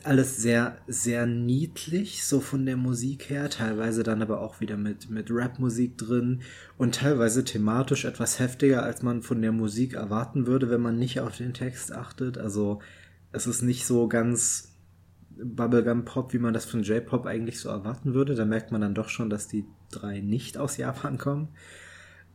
alles 0.02 0.38
sehr, 0.38 0.78
sehr 0.86 1.26
niedlich, 1.26 2.24
so 2.24 2.40
von 2.40 2.64
der 2.64 2.76
Musik 2.76 3.28
her, 3.28 3.50
teilweise 3.50 4.02
dann 4.02 4.22
aber 4.22 4.40
auch 4.40 4.60
wieder 4.60 4.78
mit, 4.78 5.10
mit 5.10 5.30
Rap-Musik 5.30 5.98
drin 5.98 6.40
und 6.78 6.94
teilweise 6.94 7.44
thematisch 7.44 8.06
etwas 8.06 8.38
heftiger, 8.38 8.82
als 8.82 9.02
man 9.02 9.22
von 9.22 9.42
der 9.42 9.52
Musik 9.52 9.92
erwarten 9.92 10.46
würde, 10.46 10.70
wenn 10.70 10.80
man 10.80 10.98
nicht 10.98 11.20
auf 11.20 11.36
den 11.36 11.52
Text 11.52 11.92
achtet. 11.92 12.38
Also 12.38 12.80
es 13.32 13.46
ist 13.46 13.60
nicht 13.60 13.84
so 13.84 14.08
ganz 14.08 14.74
Bubblegum-Pop, 15.36 16.32
wie 16.32 16.38
man 16.38 16.54
das 16.54 16.64
von 16.64 16.82
J-Pop 16.82 17.26
eigentlich 17.26 17.60
so 17.60 17.68
erwarten 17.68 18.14
würde. 18.14 18.34
Da 18.34 18.46
merkt 18.46 18.72
man 18.72 18.80
dann 18.80 18.94
doch 18.94 19.10
schon, 19.10 19.28
dass 19.28 19.48
die 19.48 19.64
drei 19.90 20.20
nicht 20.20 20.56
aus 20.56 20.78
Japan 20.78 21.18
kommen. 21.18 21.48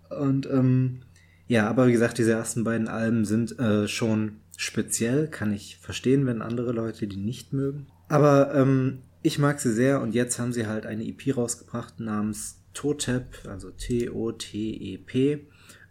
Und 0.09 0.45
ähm, 0.47 1.01
ja, 1.49 1.67
aber 1.67 1.87
wie 1.87 1.91
gesagt, 1.91 2.19
diese 2.19 2.33
ersten 2.33 2.63
beiden 2.63 2.87
Alben 2.87 3.25
sind 3.25 3.57
äh, 3.57 3.87
schon 3.87 4.37
speziell, 4.55 5.27
kann 5.27 5.51
ich 5.51 5.77
verstehen, 5.77 6.27
wenn 6.27 6.43
andere 6.43 6.71
Leute 6.73 7.07
die 7.07 7.17
nicht 7.17 7.53
mögen. 7.53 7.87
Aber 8.07 8.53
ähm, 8.53 8.99
ich 9.23 9.39
mag 9.39 9.59
sie 9.59 9.73
sehr 9.73 9.99
und 9.99 10.13
jetzt 10.13 10.37
haben 10.37 10.53
sie 10.53 10.67
halt 10.67 10.85
eine 10.85 11.03
EP 11.03 11.35
rausgebracht 11.35 11.99
namens 11.99 12.61
Totep, 12.75 13.47
also 13.47 13.71
T-O-T-E-P. 13.71 15.47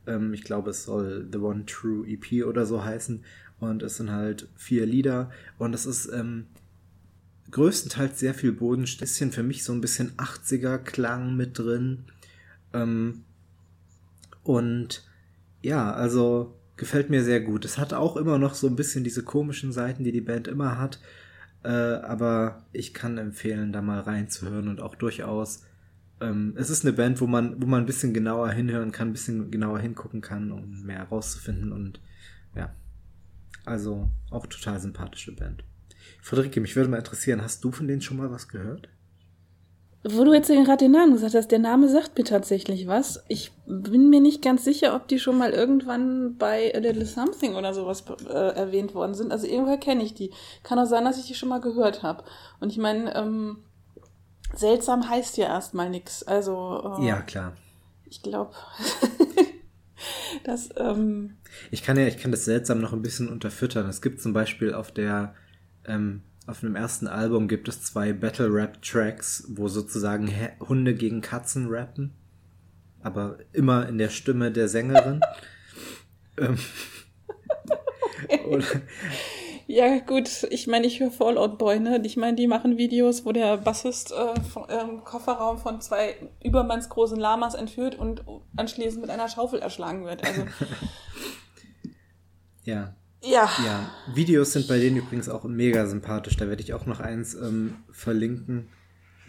Ähm, 0.06 0.32
ich 0.32 0.44
glaube, 0.44 0.70
es 0.70 0.84
soll 0.84 1.28
The 1.32 1.38
One 1.38 1.66
True 1.66 2.06
EP 2.06 2.46
oder 2.46 2.64
so 2.64 2.84
heißen. 2.84 3.24
Und 3.58 3.82
es 3.82 3.96
sind 3.96 4.12
halt 4.12 4.48
vier 4.54 4.86
Lieder 4.86 5.32
und 5.58 5.74
es 5.74 5.86
ist 5.86 6.08
ähm, 6.12 6.46
größtenteils 7.50 8.20
sehr 8.20 8.32
viel 8.32 8.52
Bodenstützchen. 8.52 9.32
Für 9.32 9.42
mich 9.42 9.64
so 9.64 9.72
ein 9.72 9.80
bisschen 9.80 10.12
80er 10.12 10.78
Klang 10.78 11.34
mit 11.34 11.58
drin. 11.58 12.04
Ähm, 12.72 13.24
und 14.44 15.08
ja, 15.62 15.92
also 15.92 16.58
gefällt 16.76 17.10
mir 17.10 17.22
sehr 17.22 17.40
gut. 17.40 17.64
Es 17.64 17.78
hat 17.78 17.92
auch 17.92 18.16
immer 18.16 18.38
noch 18.38 18.54
so 18.54 18.66
ein 18.66 18.76
bisschen 18.76 19.04
diese 19.04 19.22
komischen 19.22 19.72
Seiten, 19.72 20.04
die 20.04 20.12
die 20.12 20.20
Band 20.20 20.48
immer 20.48 20.78
hat. 20.78 21.00
Äh, 21.64 21.68
aber 21.68 22.64
ich 22.72 22.94
kann 22.94 23.18
empfehlen, 23.18 23.72
da 23.72 23.82
mal 23.82 24.00
reinzuhören 24.00 24.68
und 24.68 24.80
auch 24.80 24.94
durchaus. 24.94 25.64
Ähm, 26.20 26.54
es 26.56 26.70
ist 26.70 26.84
eine 26.84 26.92
Band, 26.94 27.20
wo 27.20 27.26
man, 27.26 27.60
wo 27.60 27.66
man 27.66 27.82
ein 27.82 27.86
bisschen 27.86 28.14
genauer 28.14 28.50
hinhören 28.50 28.92
kann, 28.92 29.08
ein 29.08 29.12
bisschen 29.12 29.50
genauer 29.50 29.80
hingucken 29.80 30.20
kann, 30.20 30.52
um 30.52 30.82
mehr 30.82 30.98
herauszufinden. 30.98 31.72
Und 31.72 32.00
ja, 32.54 32.74
also 33.64 34.08
auch 34.30 34.46
total 34.46 34.80
sympathische 34.80 35.34
Band. 35.34 35.64
Friederike, 36.22 36.60
mich 36.60 36.76
würde 36.76 36.90
mal 36.90 36.98
interessieren, 36.98 37.42
hast 37.42 37.64
du 37.64 37.72
von 37.72 37.88
denen 37.88 38.02
schon 38.02 38.16
mal 38.16 38.30
was 38.30 38.48
gehört? 38.48 38.88
Wo 40.10 40.24
du 40.24 40.32
jetzt 40.32 40.48
gerade 40.48 40.76
den 40.76 40.92
Namen 40.92 41.12
gesagt 41.12 41.34
hast, 41.34 41.48
der 41.48 41.58
Name 41.58 41.88
sagt 41.88 42.16
mir 42.16 42.24
tatsächlich 42.24 42.86
was. 42.86 43.22
Ich 43.28 43.52
bin 43.66 44.08
mir 44.08 44.20
nicht 44.20 44.42
ganz 44.42 44.64
sicher, 44.64 44.94
ob 44.94 45.08
die 45.08 45.18
schon 45.18 45.36
mal 45.36 45.50
irgendwann 45.50 46.36
bei 46.36 46.72
A 46.74 46.78
Little 46.78 47.04
Something 47.04 47.54
oder 47.54 47.74
sowas 47.74 48.04
äh, 48.28 48.32
erwähnt 48.32 48.94
worden 48.94 49.14
sind. 49.14 49.32
Also 49.32 49.46
irgendwoher 49.46 49.78
kenne 49.78 50.02
ich 50.02 50.14
die. 50.14 50.30
Kann 50.62 50.78
auch 50.78 50.86
sein, 50.86 51.04
dass 51.04 51.18
ich 51.18 51.26
die 51.26 51.34
schon 51.34 51.48
mal 51.48 51.60
gehört 51.60 52.02
habe. 52.02 52.24
Und 52.60 52.70
ich 52.70 52.78
meine, 52.78 53.14
ähm, 53.16 53.64
seltsam 54.54 55.08
heißt 55.08 55.36
ja 55.36 55.46
erstmal 55.46 55.90
nichts. 55.90 56.22
Also. 56.22 56.96
Äh, 57.00 57.06
ja, 57.06 57.20
klar. 57.20 57.54
Ich 58.06 58.22
glaube. 58.22 58.52
das, 60.44 60.70
ähm, 60.76 61.36
ich 61.70 61.82
kann 61.82 61.98
ja, 61.98 62.06
ich 62.06 62.18
kann 62.18 62.30
das 62.30 62.44
seltsam 62.44 62.80
noch 62.80 62.92
ein 62.92 63.02
bisschen 63.02 63.28
unterfüttern. 63.28 63.88
Es 63.88 64.00
gibt 64.00 64.20
zum 64.20 64.32
Beispiel 64.32 64.72
auf 64.72 64.92
der 64.92 65.34
ähm, 65.86 66.22
auf 66.48 66.60
dem 66.60 66.76
ersten 66.76 67.06
Album 67.06 67.46
gibt 67.46 67.68
es 67.68 67.82
zwei 67.82 68.14
Battle 68.14 68.52
Rap 68.52 68.80
Tracks, 68.82 69.44
wo 69.48 69.68
sozusagen 69.68 70.32
Hunde 70.60 70.94
gegen 70.94 71.20
Katzen 71.20 71.66
rappen. 71.68 72.14
Aber 73.02 73.38
immer 73.52 73.86
in 73.88 73.98
der 73.98 74.08
Stimme 74.08 74.50
der 74.50 74.68
Sängerin. 74.68 75.20
ähm, 76.38 76.58
ja, 79.66 79.98
gut, 79.98 80.46
ich 80.50 80.66
meine, 80.66 80.86
ich 80.86 81.00
höre 81.00 81.10
Fallout 81.10 81.58
Boy, 81.58 81.80
ne? 81.80 82.00
Ich 82.04 82.16
meine, 82.16 82.36
die 82.36 82.46
machen 82.46 82.78
Videos, 82.78 83.26
wo 83.26 83.32
der 83.32 83.58
Bassist 83.58 84.12
äh, 84.12 84.40
vom, 84.40 84.64
im 84.70 85.04
Kofferraum 85.04 85.58
von 85.58 85.82
zwei 85.82 86.16
übermannsgroßen 86.42 87.18
Lamas 87.18 87.54
entführt 87.54 87.94
und 87.94 88.24
anschließend 88.56 89.02
mit 89.02 89.10
einer 89.10 89.28
Schaufel 89.28 89.60
erschlagen 89.60 90.06
wird. 90.06 90.24
Also. 90.24 90.46
ja. 92.64 92.94
Ja. 93.22 93.50
Ja, 93.64 93.90
Videos 94.14 94.52
sind 94.52 94.68
bei 94.68 94.78
denen 94.78 94.96
übrigens 94.96 95.28
auch 95.28 95.44
mega 95.44 95.86
sympathisch. 95.86 96.36
Da 96.36 96.48
werde 96.48 96.62
ich 96.62 96.72
auch 96.72 96.86
noch 96.86 97.00
eins 97.00 97.34
ähm, 97.34 97.74
verlinken, 97.90 98.68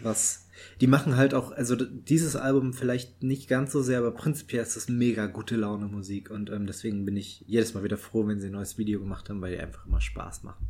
was. 0.00 0.46
Die 0.80 0.86
machen 0.86 1.16
halt 1.16 1.32
auch, 1.32 1.52
also 1.52 1.74
dieses 1.74 2.36
Album 2.36 2.74
vielleicht 2.74 3.22
nicht 3.22 3.48
ganz 3.48 3.72
so 3.72 3.82
sehr, 3.82 3.98
aber 3.98 4.12
prinzipiell 4.12 4.62
ist 4.62 4.76
das 4.76 4.88
mega 4.88 5.26
gute 5.26 5.56
Laune 5.56 5.86
Musik 5.86 6.30
und 6.30 6.50
ähm, 6.50 6.66
deswegen 6.66 7.06
bin 7.06 7.16
ich 7.16 7.44
jedes 7.46 7.72
Mal 7.72 7.82
wieder 7.82 7.96
froh, 7.96 8.26
wenn 8.26 8.40
sie 8.40 8.48
ein 8.48 8.52
neues 8.52 8.76
Video 8.76 9.00
gemacht 9.00 9.30
haben, 9.30 9.40
weil 9.40 9.52
die 9.52 9.60
einfach 9.60 9.86
immer 9.86 10.02
Spaß 10.02 10.42
machen. 10.42 10.68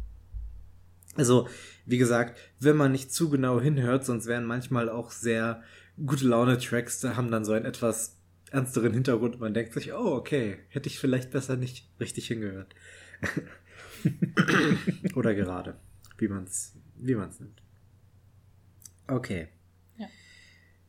Also, 1.16 1.48
wie 1.86 1.98
gesagt, 1.98 2.38
wenn 2.60 2.76
man 2.76 2.92
nicht 2.92 3.12
zu 3.12 3.30
genau 3.30 3.60
hinhört, 3.60 4.04
sonst 4.04 4.26
wären 4.26 4.44
manchmal 4.44 4.88
auch 4.88 5.10
sehr 5.10 5.62
gute 6.06 6.26
Laune 6.26 6.56
Tracks, 6.58 7.00
da 7.00 7.16
haben 7.16 7.32
dann 7.32 7.44
so 7.44 7.52
einen 7.52 7.64
etwas 7.64 8.16
ernsteren 8.50 8.92
Hintergrund. 8.92 9.40
Man 9.40 9.54
denkt 9.54 9.72
sich, 9.72 9.92
oh, 9.92 10.14
okay, 10.14 10.58
hätte 10.68 10.88
ich 10.88 10.98
vielleicht 10.98 11.30
besser 11.30 11.56
nicht 11.56 11.88
richtig 11.98 12.28
hingehört. 12.28 12.74
Oder 15.14 15.34
gerade, 15.34 15.76
wie 16.18 16.28
man 16.28 16.44
es 16.44 16.74
wie 17.02 17.14
man's 17.14 17.40
nimmt. 17.40 17.62
Okay. 19.08 19.48
Ja. 19.96 20.06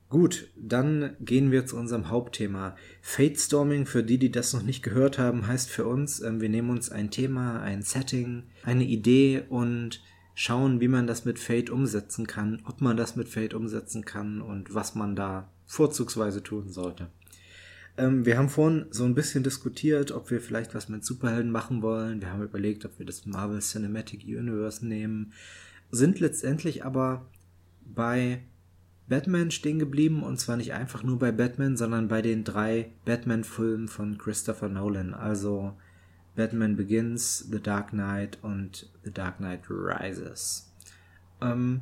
Gut, 0.09 0.49
dann 0.57 1.15
gehen 1.19 1.51
wir 1.51 1.65
zu 1.65 1.77
unserem 1.77 2.09
Hauptthema. 2.09 2.75
Fate 3.01 3.39
Storming, 3.39 3.85
für 3.85 4.03
die, 4.03 4.17
die 4.17 4.31
das 4.31 4.53
noch 4.53 4.63
nicht 4.63 4.83
gehört 4.83 5.17
haben, 5.17 5.47
heißt 5.47 5.69
für 5.69 5.85
uns, 5.85 6.19
äh, 6.19 6.39
wir 6.41 6.49
nehmen 6.49 6.69
uns 6.69 6.89
ein 6.89 7.11
Thema, 7.11 7.61
ein 7.61 7.81
Setting, 7.81 8.43
eine 8.63 8.83
Idee 8.83 9.43
und 9.47 10.03
schauen, 10.33 10.81
wie 10.81 10.87
man 10.87 11.07
das 11.07 11.25
mit 11.25 11.39
Fate 11.39 11.69
umsetzen 11.69 12.27
kann, 12.27 12.61
ob 12.65 12.81
man 12.81 12.97
das 12.97 13.15
mit 13.15 13.29
Fate 13.29 13.53
umsetzen 13.53 14.05
kann 14.05 14.41
und 14.41 14.73
was 14.73 14.95
man 14.95 15.15
da 15.15 15.49
vorzugsweise 15.65 16.43
tun 16.43 16.69
sollte. 16.69 17.09
Ähm, 17.97 18.25
wir 18.25 18.37
haben 18.37 18.49
vorhin 18.49 18.85
so 18.89 19.03
ein 19.05 19.15
bisschen 19.15 19.43
diskutiert, 19.43 20.11
ob 20.11 20.31
wir 20.31 20.41
vielleicht 20.41 20.73
was 20.75 20.89
mit 20.89 21.03
Superhelden 21.03 21.51
machen 21.51 21.81
wollen. 21.81 22.21
Wir 22.21 22.31
haben 22.31 22.43
überlegt, 22.43 22.85
ob 22.85 22.97
wir 22.99 23.05
das 23.05 23.25
Marvel 23.25 23.59
Cinematic 23.59 24.23
Universe 24.23 24.85
nehmen. 24.85 25.33
Sind 25.91 26.19
letztendlich 26.19 26.85
aber 26.85 27.25
bei 27.83 28.41
Batman 29.07 29.51
stehen 29.51 29.77
geblieben 29.77 30.23
und 30.23 30.39
zwar 30.39 30.55
nicht 30.55 30.73
einfach 30.73 31.03
nur 31.03 31.19
bei 31.19 31.33
Batman, 31.33 31.75
sondern 31.75 32.07
bei 32.07 32.21
den 32.21 32.45
drei 32.45 32.93
Batman-Filmen 33.03 33.89
von 33.89 34.17
Christopher 34.17 34.69
Nolan. 34.69 35.13
Also 35.13 35.73
Batman 36.35 36.77
Begins, 36.77 37.39
The 37.39 37.61
Dark 37.61 37.89
Knight 37.89 38.37
und 38.41 38.89
The 39.03 39.11
Dark 39.11 39.37
Knight 39.37 39.63
Rises. 39.69 40.71
Ähm, 41.41 41.81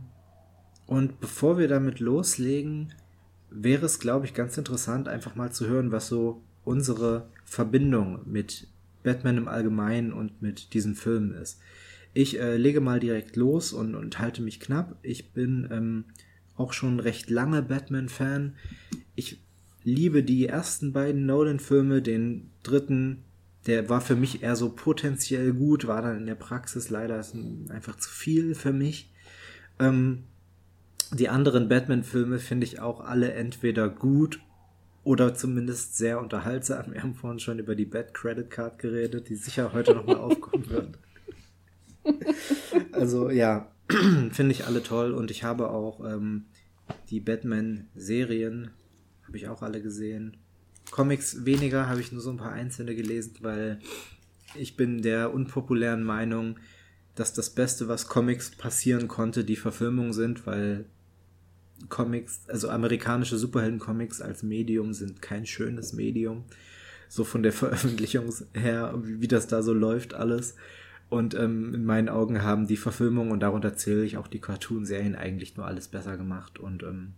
und 0.87 1.19
bevor 1.19 1.59
wir 1.59 1.67
damit 1.67 1.99
loslegen, 1.99 2.93
wäre 3.51 3.85
es, 3.85 3.99
glaube 3.99 4.25
ich, 4.25 4.33
ganz 4.33 4.57
interessant, 4.57 5.07
einfach 5.07 5.35
mal 5.35 5.51
zu 5.51 5.67
hören, 5.67 5.91
was 5.91 6.07
so 6.07 6.41
unsere 6.63 7.29
Verbindung 7.45 8.21
mit 8.25 8.67
Batman 9.03 9.37
im 9.37 9.47
Allgemeinen 9.47 10.13
und 10.13 10.41
mit 10.41 10.73
diesen 10.73 10.95
Filmen 10.95 11.33
ist. 11.33 11.59
Ich 12.13 12.39
äh, 12.39 12.57
lege 12.57 12.81
mal 12.81 12.99
direkt 12.99 13.35
los 13.35 13.73
und, 13.73 13.95
und 13.95 14.19
halte 14.19 14.41
mich 14.41 14.59
knapp. 14.59 14.97
Ich 15.03 15.31
bin 15.31 15.67
ähm, 15.71 16.05
auch 16.55 16.73
schon 16.73 16.99
recht 16.99 17.29
lange 17.29 17.61
Batman-Fan. 17.61 18.55
Ich 19.15 19.41
liebe 19.83 20.23
die 20.23 20.47
ersten 20.47 20.91
beiden 20.91 21.25
Nolan-Filme, 21.25 22.01
den 22.01 22.49
dritten, 22.63 23.23
der 23.67 23.89
war 23.89 24.01
für 24.01 24.15
mich 24.15 24.43
eher 24.43 24.55
so 24.55 24.69
potenziell 24.69 25.53
gut, 25.53 25.87
war 25.87 26.01
dann 26.01 26.17
in 26.17 26.25
der 26.25 26.35
Praxis 26.35 26.89
leider 26.89 27.23
einfach 27.69 27.95
zu 27.97 28.09
viel 28.09 28.55
für 28.55 28.73
mich. 28.73 29.11
Ähm, 29.79 30.23
die 31.11 31.29
anderen 31.29 31.69
Batman-Filme 31.69 32.39
finde 32.39 32.65
ich 32.65 32.79
auch 32.79 33.01
alle 33.01 33.33
entweder 33.33 33.89
gut 33.89 34.39
oder 35.03 35.33
zumindest 35.33 35.97
sehr 35.97 36.19
unterhaltsam. 36.19 36.93
Wir 36.93 37.01
haben 37.01 37.15
vorhin 37.15 37.39
schon 37.39 37.59
über 37.59 37.75
die 37.75 37.85
Bad 37.85 38.13
Credit 38.13 38.49
Card 38.49 38.79
geredet, 38.79 39.29
die 39.29 39.35
sicher 39.35 39.73
heute 39.73 39.95
nochmal 39.95 40.15
aufkommen 40.19 40.69
wird. 40.69 40.99
Also 42.91 43.29
ja, 43.29 43.71
finde 44.31 44.51
ich 44.51 44.65
alle 44.65 44.83
toll 44.83 45.13
und 45.13 45.31
ich 45.31 45.43
habe 45.43 45.69
auch 45.69 46.05
ähm, 46.05 46.45
die 47.09 47.19
Batman-Serien, 47.19 48.71
habe 49.25 49.37
ich 49.37 49.47
auch 49.47 49.61
alle 49.61 49.81
gesehen. 49.81 50.37
Comics 50.91 51.45
weniger, 51.45 51.87
habe 51.87 52.01
ich 52.01 52.11
nur 52.11 52.21
so 52.21 52.31
ein 52.31 52.37
paar 52.37 52.51
einzelne 52.51 52.95
gelesen, 52.95 53.35
weil 53.41 53.79
ich 54.55 54.75
bin 54.75 55.01
der 55.01 55.33
unpopulären 55.33 56.03
Meinung, 56.03 56.57
dass 57.15 57.33
das 57.33 57.51
Beste, 57.51 57.87
was 57.87 58.07
Comics 58.07 58.51
passieren 58.51 59.07
konnte, 59.07 59.43
die 59.43 59.55
Verfilmungen 59.55 60.13
sind, 60.13 60.47
weil 60.47 60.85
Comics, 61.87 62.41
also 62.49 62.69
amerikanische 62.69 63.37
Superhelden-Comics 63.37 64.21
als 64.21 64.43
Medium 64.43 64.93
sind 64.93 65.21
kein 65.21 65.45
schönes 65.45 65.93
Medium. 65.93 66.43
So 67.07 67.23
von 67.23 67.43
der 67.43 67.53
Veröffentlichung 67.53 68.33
her, 68.53 68.93
wie, 69.03 69.27
das 69.27 69.47
da 69.47 69.61
so 69.61 69.73
läuft, 69.73 70.13
alles. 70.13 70.55
Und 71.09 71.33
ähm, 71.33 71.73
in 71.73 71.85
meinen 71.85 72.09
Augen 72.09 72.43
haben 72.43 72.67
die 72.67 72.77
Verfilmungen 72.77 73.31
und 73.31 73.39
darunter 73.39 73.75
zähle 73.75 74.03
ich 74.03 74.17
auch 74.17 74.27
die 74.27 74.41
Cartoon-Serien 74.41 75.15
eigentlich 75.15 75.57
nur 75.57 75.65
alles 75.65 75.87
besser 75.87 76.17
gemacht. 76.17 76.59
Und 76.59 76.83
ähm, 76.83 77.13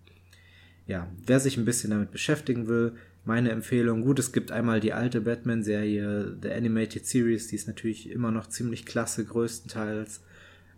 ja, 0.87 1.07
wer 1.25 1.39
sich 1.39 1.57
ein 1.57 1.65
bisschen 1.65 1.91
damit 1.91 2.11
beschäftigen 2.11 2.67
will, 2.67 2.93
meine 3.25 3.51
Empfehlung, 3.51 4.01
gut, 4.01 4.17
es 4.17 4.31
gibt 4.31 4.51
einmal 4.51 4.79
die 4.79 4.93
alte 4.93 5.21
Batman-Serie, 5.21 6.37
The 6.41 6.51
Animated 6.51 7.05
Series, 7.05 7.47
die 7.47 7.55
ist 7.55 7.67
natürlich 7.67 8.09
immer 8.09 8.31
noch 8.31 8.47
ziemlich 8.47 8.85
klasse, 8.85 9.25
größtenteils. 9.25 10.21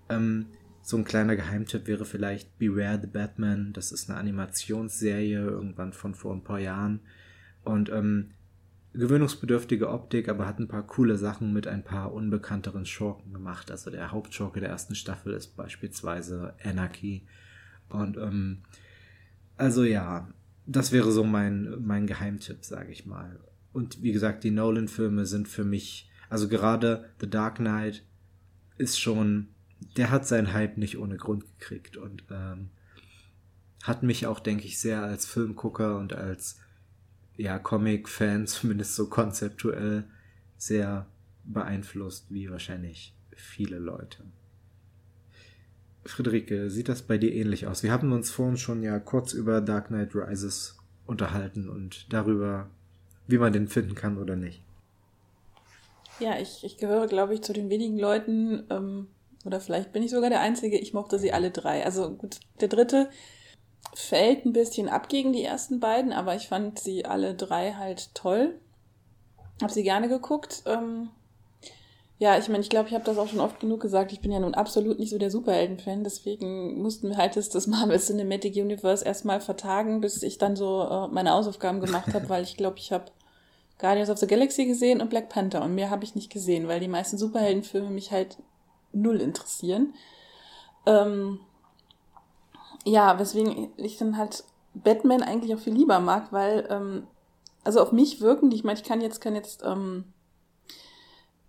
Ähm, 0.09 0.47
so 0.83 0.97
ein 0.97 1.05
kleiner 1.05 1.37
Geheimtipp 1.37 1.87
wäre 1.87 2.03
vielleicht 2.03 2.59
Beware 2.59 2.99
the 3.01 3.07
Batman. 3.07 3.71
Das 3.71 3.93
ist 3.93 4.09
eine 4.09 4.19
Animationsserie, 4.19 5.39
irgendwann 5.39 5.93
von 5.93 6.13
vor 6.13 6.33
ein 6.33 6.43
paar 6.43 6.59
Jahren. 6.59 6.99
Und 7.63 7.89
ähm, 7.89 8.31
gewöhnungsbedürftige 8.93 9.89
Optik, 9.89 10.27
aber 10.27 10.45
hat 10.45 10.59
ein 10.59 10.67
paar 10.67 10.85
coole 10.85 11.17
Sachen 11.17 11.53
mit 11.53 11.67
ein 11.67 11.85
paar 11.85 12.13
unbekannteren 12.13 12.85
Schurken 12.85 13.33
gemacht. 13.33 13.71
Also 13.71 13.91
der 13.91 14.11
Hauptschurke 14.11 14.59
der 14.59 14.69
ersten 14.69 14.93
Staffel 14.93 15.33
ist 15.33 15.55
beispielsweise 15.55 16.53
Anarchy. 16.61 17.25
Und 17.87 18.17
ähm, 18.17 18.63
also 19.55 19.85
ja, 19.85 20.27
das 20.65 20.91
wäre 20.91 21.13
so 21.13 21.23
mein, 21.23 21.77
mein 21.79 22.07
Geheimtipp, 22.07 22.65
sage 22.65 22.91
ich 22.91 23.05
mal. 23.05 23.39
Und 23.71 24.03
wie 24.03 24.11
gesagt, 24.11 24.43
die 24.43 24.51
Nolan-Filme 24.51 25.25
sind 25.25 25.47
für 25.47 25.63
mich, 25.63 26.11
also 26.29 26.49
gerade 26.49 27.09
The 27.21 27.29
Dark 27.29 27.55
Knight 27.55 28.03
ist 28.77 28.99
schon 28.99 29.47
der 29.97 30.11
hat 30.11 30.27
seinen 30.27 30.53
Hype 30.53 30.77
nicht 30.77 30.97
ohne 30.97 31.17
Grund 31.17 31.45
gekriegt 31.59 31.97
und 31.97 32.23
ähm, 32.31 32.69
hat 33.83 34.03
mich 34.03 34.27
auch, 34.27 34.39
denke 34.39 34.65
ich, 34.65 34.79
sehr 34.79 35.03
als 35.03 35.25
Filmgucker 35.25 35.97
und 35.97 36.13
als 36.13 36.59
ja, 37.35 37.59
Comic-Fan, 37.59 38.47
zumindest 38.47 38.95
so 38.95 39.07
konzeptuell, 39.07 40.05
sehr 40.57 41.07
beeinflusst, 41.43 42.27
wie 42.29 42.49
wahrscheinlich 42.49 43.13
viele 43.35 43.77
Leute. 43.77 44.23
Friederike, 46.05 46.69
sieht 46.69 46.89
das 46.89 47.01
bei 47.01 47.17
dir 47.17 47.33
ähnlich 47.33 47.67
aus? 47.67 47.83
Wir 47.83 47.91
haben 47.91 48.11
uns 48.11 48.29
vorhin 48.29 48.57
schon 48.57 48.83
ja 48.83 48.99
kurz 48.99 49.33
über 49.33 49.61
Dark 49.61 49.87
Knight 49.87 50.15
Rises 50.15 50.77
unterhalten 51.05 51.69
und 51.69 52.11
darüber, 52.11 52.69
wie 53.27 53.37
man 53.37 53.53
den 53.53 53.67
finden 53.67 53.95
kann 53.95 54.17
oder 54.17 54.35
nicht. 54.35 54.63
Ja, 56.19 56.39
ich, 56.39 56.63
ich 56.63 56.77
gehöre, 56.77 57.07
glaube 57.07 57.33
ich, 57.33 57.41
zu 57.41 57.53
den 57.53 57.69
wenigen 57.69 57.97
Leuten, 57.97 58.63
ähm, 58.69 59.07
oder 59.45 59.59
vielleicht 59.59 59.91
bin 59.91 60.03
ich 60.03 60.11
sogar 60.11 60.29
der 60.29 60.41
Einzige, 60.41 60.77
ich 60.77 60.93
mochte 60.93 61.19
sie 61.19 61.33
alle 61.33 61.51
drei. 61.51 61.85
Also 61.85 62.11
gut, 62.11 62.39
der 62.61 62.67
dritte 62.67 63.09
fällt 63.93 64.45
ein 64.45 64.53
bisschen 64.53 64.89
ab 64.89 65.09
gegen 65.09 65.33
die 65.33 65.43
ersten 65.43 65.79
beiden, 65.79 66.13
aber 66.13 66.35
ich 66.35 66.47
fand 66.47 66.79
sie 66.79 67.05
alle 67.05 67.35
drei 67.35 67.73
halt 67.73 68.13
toll. 68.15 68.59
Hab 69.61 69.71
sie 69.71 69.83
gerne 69.83 70.07
geguckt. 70.09 70.63
Ähm, 70.65 71.09
ja, 72.19 72.37
ich 72.37 72.47
meine, 72.47 72.61
ich 72.61 72.69
glaube, 72.69 72.87
ich 72.87 72.95
habe 72.95 73.03
das 73.03 73.17
auch 73.17 73.27
schon 73.27 73.39
oft 73.39 73.59
genug 73.59 73.81
gesagt. 73.81 74.13
Ich 74.13 74.21
bin 74.21 74.31
ja 74.31 74.39
nun 74.39 74.53
absolut 74.53 74.97
nicht 74.97 75.09
so 75.09 75.17
der 75.17 75.29
Superhelden-Fan, 75.29 76.03
deswegen 76.03 76.81
mussten 76.81 77.09
wir 77.09 77.17
halt 77.17 77.35
das, 77.35 77.67
Marvel 77.67 77.99
Cinematic 77.99 78.55
Universe 78.55 79.03
erstmal 79.03 79.41
vertagen, 79.41 79.99
bis 79.99 80.23
ich 80.23 80.37
dann 80.37 80.55
so 80.55 80.83
äh, 80.83 81.07
meine 81.09 81.31
Hausaufgaben 81.31 81.81
gemacht 81.81 82.13
habe, 82.13 82.29
weil 82.29 82.43
ich 82.43 82.55
glaube, 82.55 82.77
ich 82.77 82.91
habe 82.91 83.11
Guardians 83.77 84.09
of 84.09 84.19
the 84.19 84.27
Galaxy 84.27 84.65
gesehen 84.65 85.01
und 85.01 85.09
Black 85.09 85.29
Panther 85.29 85.61
und 85.63 85.75
mehr 85.75 85.89
habe 85.89 86.05
ich 86.05 86.15
nicht 86.15 86.31
gesehen, 86.31 86.67
weil 86.67 86.79
die 86.79 86.87
meisten 86.87 87.17
Superheldenfilme 87.17 87.89
mich 87.89 88.11
halt 88.11 88.37
null 88.93 89.21
interessieren. 89.21 89.93
Ähm, 90.85 91.39
ja, 92.85 93.19
weswegen 93.19 93.69
ich 93.77 93.97
dann 93.97 94.17
halt 94.17 94.43
Batman 94.73 95.23
eigentlich 95.23 95.53
auch 95.55 95.59
viel 95.59 95.73
lieber 95.73 95.99
mag, 95.99 96.31
weil, 96.31 96.67
ähm, 96.69 97.07
also 97.63 97.81
auf 97.81 97.91
mich 97.91 98.21
wirken 98.21 98.49
die, 98.49 98.55
ich 98.55 98.63
meine, 98.63 98.79
ich 98.79 98.85
kann 98.85 99.01
jetzt, 99.01 99.21
kann 99.21 99.35
jetzt 99.35 99.63
ähm, 99.63 100.05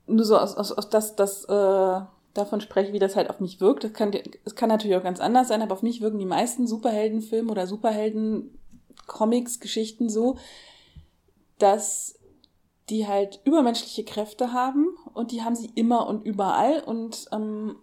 nur 0.06 0.24
so 0.24 0.38
aus, 0.38 0.56
aus, 0.56 0.72
aus 0.72 0.90
das, 0.90 1.16
das 1.16 1.44
äh, 1.44 2.00
davon 2.34 2.60
spreche, 2.60 2.92
wie 2.92 2.98
das 2.98 3.16
halt 3.16 3.30
auf 3.30 3.40
mich 3.40 3.60
wirkt. 3.60 3.84
Das 3.84 3.92
kann, 3.92 4.12
es 4.44 4.54
kann 4.54 4.68
natürlich 4.68 4.96
auch 4.96 5.02
ganz 5.02 5.20
anders 5.20 5.48
sein, 5.48 5.62
aber 5.62 5.72
auf 5.72 5.82
mich 5.82 6.00
wirken 6.00 6.18
die 6.18 6.26
meisten 6.26 6.66
Superheldenfilme 6.66 7.50
oder 7.50 7.66
Superhelden-Comics, 7.66 9.60
Geschichten 9.60 10.08
so, 10.08 10.36
dass 11.58 12.18
die 12.90 13.06
halt 13.06 13.40
übermenschliche 13.44 14.04
Kräfte 14.04 14.52
haben 14.52 14.88
und 15.14 15.32
die 15.32 15.42
haben 15.42 15.54
sie 15.54 15.70
immer 15.74 16.06
und 16.06 16.24
überall 16.24 16.80
und 16.80 17.26
ähm, 17.32 17.76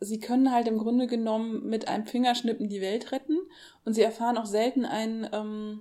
sie 0.00 0.18
können 0.18 0.52
halt 0.52 0.68
im 0.68 0.78
Grunde 0.78 1.06
genommen 1.06 1.68
mit 1.68 1.88
einem 1.88 2.06
Fingerschnippen 2.06 2.68
die 2.68 2.80
Welt 2.80 3.12
retten 3.12 3.38
und 3.84 3.94
sie 3.94 4.02
erfahren 4.02 4.38
auch 4.38 4.46
selten 4.46 4.84
ein, 4.84 5.28
ähm, 5.32 5.80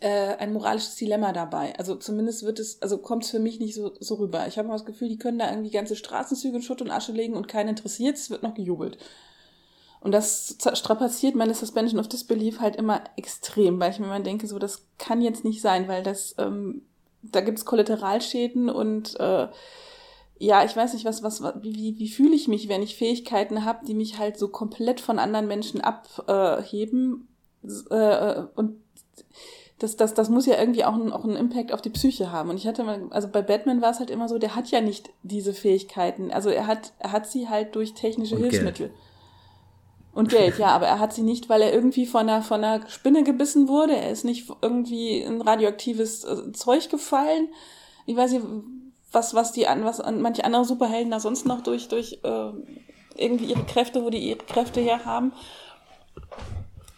äh, 0.00 0.36
ein 0.36 0.52
moralisches 0.52 0.96
Dilemma 0.96 1.32
dabei. 1.32 1.76
Also 1.78 1.94
zumindest 1.96 2.44
wird 2.44 2.58
es, 2.58 2.82
also 2.82 2.98
kommt 2.98 3.24
es 3.24 3.30
für 3.30 3.38
mich 3.38 3.60
nicht 3.60 3.74
so, 3.74 3.92
so 4.00 4.16
rüber. 4.16 4.46
Ich 4.46 4.58
habe 4.58 4.66
immer 4.66 4.76
das 4.76 4.86
Gefühl, 4.86 5.08
die 5.08 5.18
können 5.18 5.38
da 5.38 5.50
irgendwie 5.50 5.70
ganze 5.70 5.96
Straßenzüge 5.96 6.56
in 6.56 6.62
Schutt 6.62 6.82
und 6.82 6.90
Asche 6.90 7.12
legen 7.12 7.34
und 7.34 7.48
keinen 7.48 7.70
interessiert, 7.70 8.16
es 8.16 8.30
wird 8.30 8.42
noch 8.42 8.54
gejubelt. 8.54 8.98
Und 10.00 10.12
das 10.12 10.58
strapaziert 10.74 11.34
meine 11.34 11.54
Suspension 11.54 11.98
of 11.98 12.08
Disbelief 12.08 12.60
halt 12.60 12.76
immer 12.76 13.02
extrem, 13.16 13.80
weil 13.80 13.90
ich 13.90 13.98
mir 13.98 14.04
immer 14.04 14.20
denke, 14.20 14.46
so, 14.46 14.58
das 14.58 14.86
kann 14.98 15.22
jetzt 15.22 15.44
nicht 15.44 15.62
sein, 15.62 15.88
weil 15.88 16.02
das, 16.02 16.34
ähm, 16.38 16.82
da 17.32 17.40
gibt 17.40 17.58
es 17.58 17.64
Kollateralschäden 17.64 18.68
und 18.70 19.18
äh, 19.20 19.48
ja, 20.38 20.64
ich 20.64 20.76
weiß 20.76 20.94
nicht, 20.94 21.04
was, 21.04 21.22
was, 21.22 21.42
wie, 21.62 21.98
wie 21.98 22.08
fühle 22.08 22.34
ich 22.34 22.48
mich, 22.48 22.68
wenn 22.68 22.82
ich 22.82 22.96
Fähigkeiten 22.96 23.64
habe, 23.64 23.86
die 23.86 23.94
mich 23.94 24.18
halt 24.18 24.36
so 24.38 24.48
komplett 24.48 25.00
von 25.00 25.18
anderen 25.18 25.46
Menschen 25.46 25.80
abheben 25.80 27.28
äh, 27.90 28.42
und 28.56 28.76
das, 29.78 29.96
das, 29.96 30.14
das 30.14 30.30
muss 30.30 30.46
ja 30.46 30.58
irgendwie 30.58 30.84
auch, 30.84 30.94
ein, 30.94 31.12
auch 31.12 31.24
einen 31.24 31.36
Impact 31.36 31.72
auf 31.72 31.82
die 31.82 31.90
Psyche 31.90 32.30
haben. 32.30 32.48
Und 32.48 32.56
ich 32.56 32.66
hatte 32.66 32.84
mal, 32.84 33.02
also 33.10 33.28
bei 33.28 33.42
Batman 33.42 33.82
war 33.82 33.90
es 33.90 33.98
halt 33.98 34.10
immer 34.10 34.28
so, 34.28 34.38
der 34.38 34.54
hat 34.54 34.70
ja 34.70 34.80
nicht 34.80 35.10
diese 35.22 35.52
Fähigkeiten. 35.52 36.30
Also 36.30 36.48
er 36.48 36.66
hat, 36.66 36.92
er 37.00 37.12
hat 37.12 37.26
sie 37.26 37.48
halt 37.48 37.74
durch 37.74 37.94
technische 37.94 38.36
Und 38.36 38.42
Hilfsmittel. 38.42 38.90
Und 40.14 40.28
Geld, 40.28 40.58
ja, 40.58 40.68
aber 40.68 40.86
er 40.86 41.00
hat 41.00 41.12
sie 41.12 41.22
nicht, 41.22 41.48
weil 41.48 41.60
er 41.60 41.72
irgendwie 41.72 42.06
von 42.06 42.28
einer, 42.28 42.42
von 42.42 42.62
einer 42.62 42.88
Spinne 42.88 43.24
gebissen 43.24 43.66
wurde. 43.66 43.96
Er 43.96 44.10
ist 44.10 44.24
nicht 44.24 44.48
irgendwie 44.62 45.18
in 45.18 45.40
radioaktives 45.40 46.24
äh, 46.24 46.52
Zeug 46.52 46.88
gefallen. 46.88 47.48
Ich 48.06 48.16
weiß 48.16 48.32
nicht, 48.32 48.44
was, 49.10 49.34
was 49.34 49.52
die 49.52 49.66
an, 49.66 49.84
was 49.84 50.00
an 50.00 50.20
manche 50.20 50.44
andere 50.44 50.64
Superhelden 50.64 51.10
da 51.10 51.18
sonst 51.18 51.46
noch 51.46 51.62
durch, 51.62 51.88
durch 51.88 52.20
äh, 52.22 52.50
irgendwie 53.16 53.46
ihre 53.46 53.64
Kräfte, 53.64 54.04
wo 54.04 54.10
die 54.10 54.18
ihre 54.18 54.38
Kräfte 54.38 54.80
her 54.80 55.04
haben. 55.04 55.32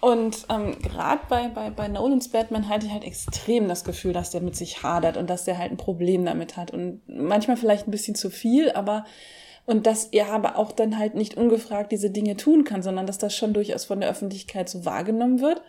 Und 0.00 0.46
ähm, 0.50 0.78
gerade 0.82 1.22
bei, 1.28 1.48
bei, 1.48 1.70
bei 1.70 1.88
Nolans 1.88 2.28
Batman 2.28 2.68
hatte 2.68 2.86
ich 2.86 2.92
halt 2.92 3.04
extrem 3.04 3.66
das 3.66 3.82
Gefühl, 3.82 4.12
dass 4.12 4.30
der 4.30 4.42
mit 4.42 4.56
sich 4.56 4.82
hadert 4.82 5.16
und 5.16 5.30
dass 5.30 5.44
der 5.44 5.58
halt 5.58 5.72
ein 5.72 5.78
Problem 5.78 6.24
damit 6.24 6.56
hat. 6.56 6.70
Und 6.70 7.00
manchmal 7.06 7.56
vielleicht 7.56 7.88
ein 7.88 7.92
bisschen 7.92 8.14
zu 8.14 8.30
viel, 8.30 8.70
aber 8.72 9.06
und 9.66 9.86
dass 9.86 10.06
er 10.06 10.30
aber 10.30 10.56
auch 10.56 10.72
dann 10.72 10.98
halt 10.98 11.14
nicht 11.14 11.36
ungefragt 11.36 11.92
diese 11.92 12.10
Dinge 12.10 12.36
tun 12.36 12.64
kann, 12.64 12.82
sondern 12.82 13.06
dass 13.06 13.18
das 13.18 13.34
schon 13.34 13.52
durchaus 13.52 13.84
von 13.84 14.00
der 14.00 14.10
Öffentlichkeit 14.10 14.68
so 14.68 14.84
wahrgenommen 14.84 15.40
wird, 15.40 15.60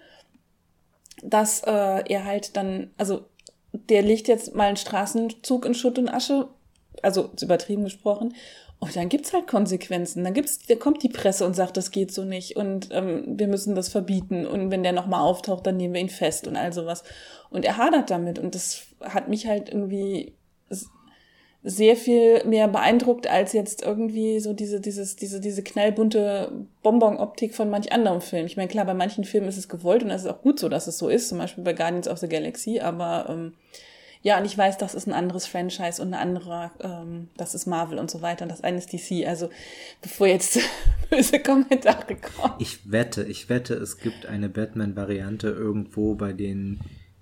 dass 1.23 1.62
äh, 1.63 2.03
er 2.07 2.25
halt 2.25 2.55
dann, 2.55 2.91
also 2.97 3.25
der 3.71 4.03
legt 4.03 4.27
jetzt 4.27 4.55
mal 4.55 4.67
einen 4.67 4.77
Straßenzug 4.77 5.65
in 5.65 5.73
Schutt 5.73 5.99
und 5.99 6.10
Asche, 6.10 6.47
also 7.01 7.31
übertrieben 7.41 7.83
gesprochen, 7.83 8.33
und 8.79 8.95
dann 8.95 9.10
gibt's 9.10 9.33
halt 9.33 9.47
Konsequenzen. 9.47 10.23
Dann 10.23 10.36
gibt's, 10.36 10.60
da 10.60 10.75
kommt 10.75 11.01
die 11.01 11.10
Presse 11.10 11.45
und 11.45 11.55
sagt, 11.55 11.77
das 11.77 11.89
geht 11.89 12.13
so 12.13 12.23
nicht 12.23 12.57
und 12.57 12.89
ähm, 12.91 13.23
wir 13.25 13.47
müssen 13.47 13.73
das 13.73 13.89
verbieten. 13.89 14.45
Und 14.45 14.69
wenn 14.69 14.83
der 14.83 14.91
nochmal 14.91 15.21
auftaucht, 15.21 15.65
dann 15.65 15.77
nehmen 15.77 15.95
wir 15.95 16.01
ihn 16.01 16.10
fest 16.10 16.47
und 16.47 16.55
all 16.55 16.71
sowas. 16.73 17.03
Und 17.49 17.65
er 17.65 17.77
hadert 17.77 18.12
damit. 18.12 18.38
Und 18.38 18.53
das 18.53 18.83
hat 19.01 19.29
mich 19.29 19.47
halt 19.47 19.69
irgendwie 19.69 20.33
sehr 21.69 21.97
viel 21.97 22.45
mehr 22.45 22.69
beeindruckt 22.69 23.27
als 23.27 23.51
jetzt 23.51 23.84
irgendwie 23.84 24.39
so 24.39 24.53
diese, 24.53 24.80
dieses, 24.80 25.17
diese, 25.17 25.41
diese 25.41 25.63
knallbunte 25.63 26.49
Bonbon-Optik 26.82 27.53
von 27.53 27.69
manch 27.69 27.91
anderem 27.91 28.21
Film. 28.21 28.45
Ich 28.45 28.56
meine, 28.56 28.69
klar, 28.69 28.86
bei 28.86 28.93
manchen 28.93 29.25
Filmen 29.25 29.49
ist 29.49 29.58
es 29.58 29.67
gewollt 29.67 30.01
und 30.01 30.10
es 30.10 30.23
ist 30.23 30.30
auch 30.30 30.41
gut 30.41 30.60
so, 30.60 30.69
dass 30.69 30.88
es 30.88 30.97
so 30.97 31.10
ist, 31.10 31.27
zum 31.27 31.39
Beispiel 31.39 31.65
bei 31.65 31.73
Guardians 31.73 32.08
of 32.08 32.19
the 32.19 32.30
Galaxy, 32.30 32.80
aber 32.80 33.25
ähm, 33.30 33.53
ja, 34.21 34.39
und 34.39 34.45
ich 34.45 34.58
weiß, 34.58 34.77
das 34.77 34.95
ist 34.95 35.08
ein 35.08 35.13
anderes 35.13 35.45
Franchise 35.45 36.01
und 36.01 36.13
eine 36.13 36.19
andere, 36.19 36.71
ähm, 36.80 37.27
das 37.36 37.53
ist 37.53 37.65
Marvel 37.65 37.99
und 37.99 38.10
so 38.10 38.21
weiter 38.21 38.43
und 38.43 38.49
das 38.49 38.62
eine 38.62 38.77
ist 38.77 38.93
DC. 38.93 39.27
Also 39.27 39.49
bevor 40.01 40.27
jetzt 40.27 40.60
böse 41.10 41.39
Kommentare 41.39 42.15
kommen. 42.15 42.53
Ich 42.60 42.89
wette, 42.89 43.23
ich 43.23 43.49
wette, 43.49 43.73
es 43.73 43.97
gibt 43.97 44.25
eine 44.25 44.47
Batman-Variante 44.47 45.49
irgendwo 45.49 46.15
bei 46.15 46.32
den 46.32 46.80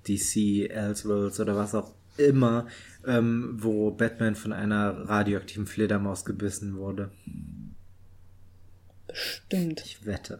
DC 0.08 0.70
Elseworlds 0.70 1.40
oder 1.40 1.56
was 1.56 1.74
auch 1.74 1.92
immer, 2.18 2.68
ähm, 3.06 3.58
wo 3.62 3.92
Batman 3.92 4.36
von 4.36 4.54
einer 4.54 5.10
radioaktiven 5.10 5.68
Fledermaus 5.68 6.26
gebissen 6.26 6.78
wurde. 6.78 7.12
Stimmt. 9.12 9.84
Ich 9.86 10.06
wette. 10.06 10.40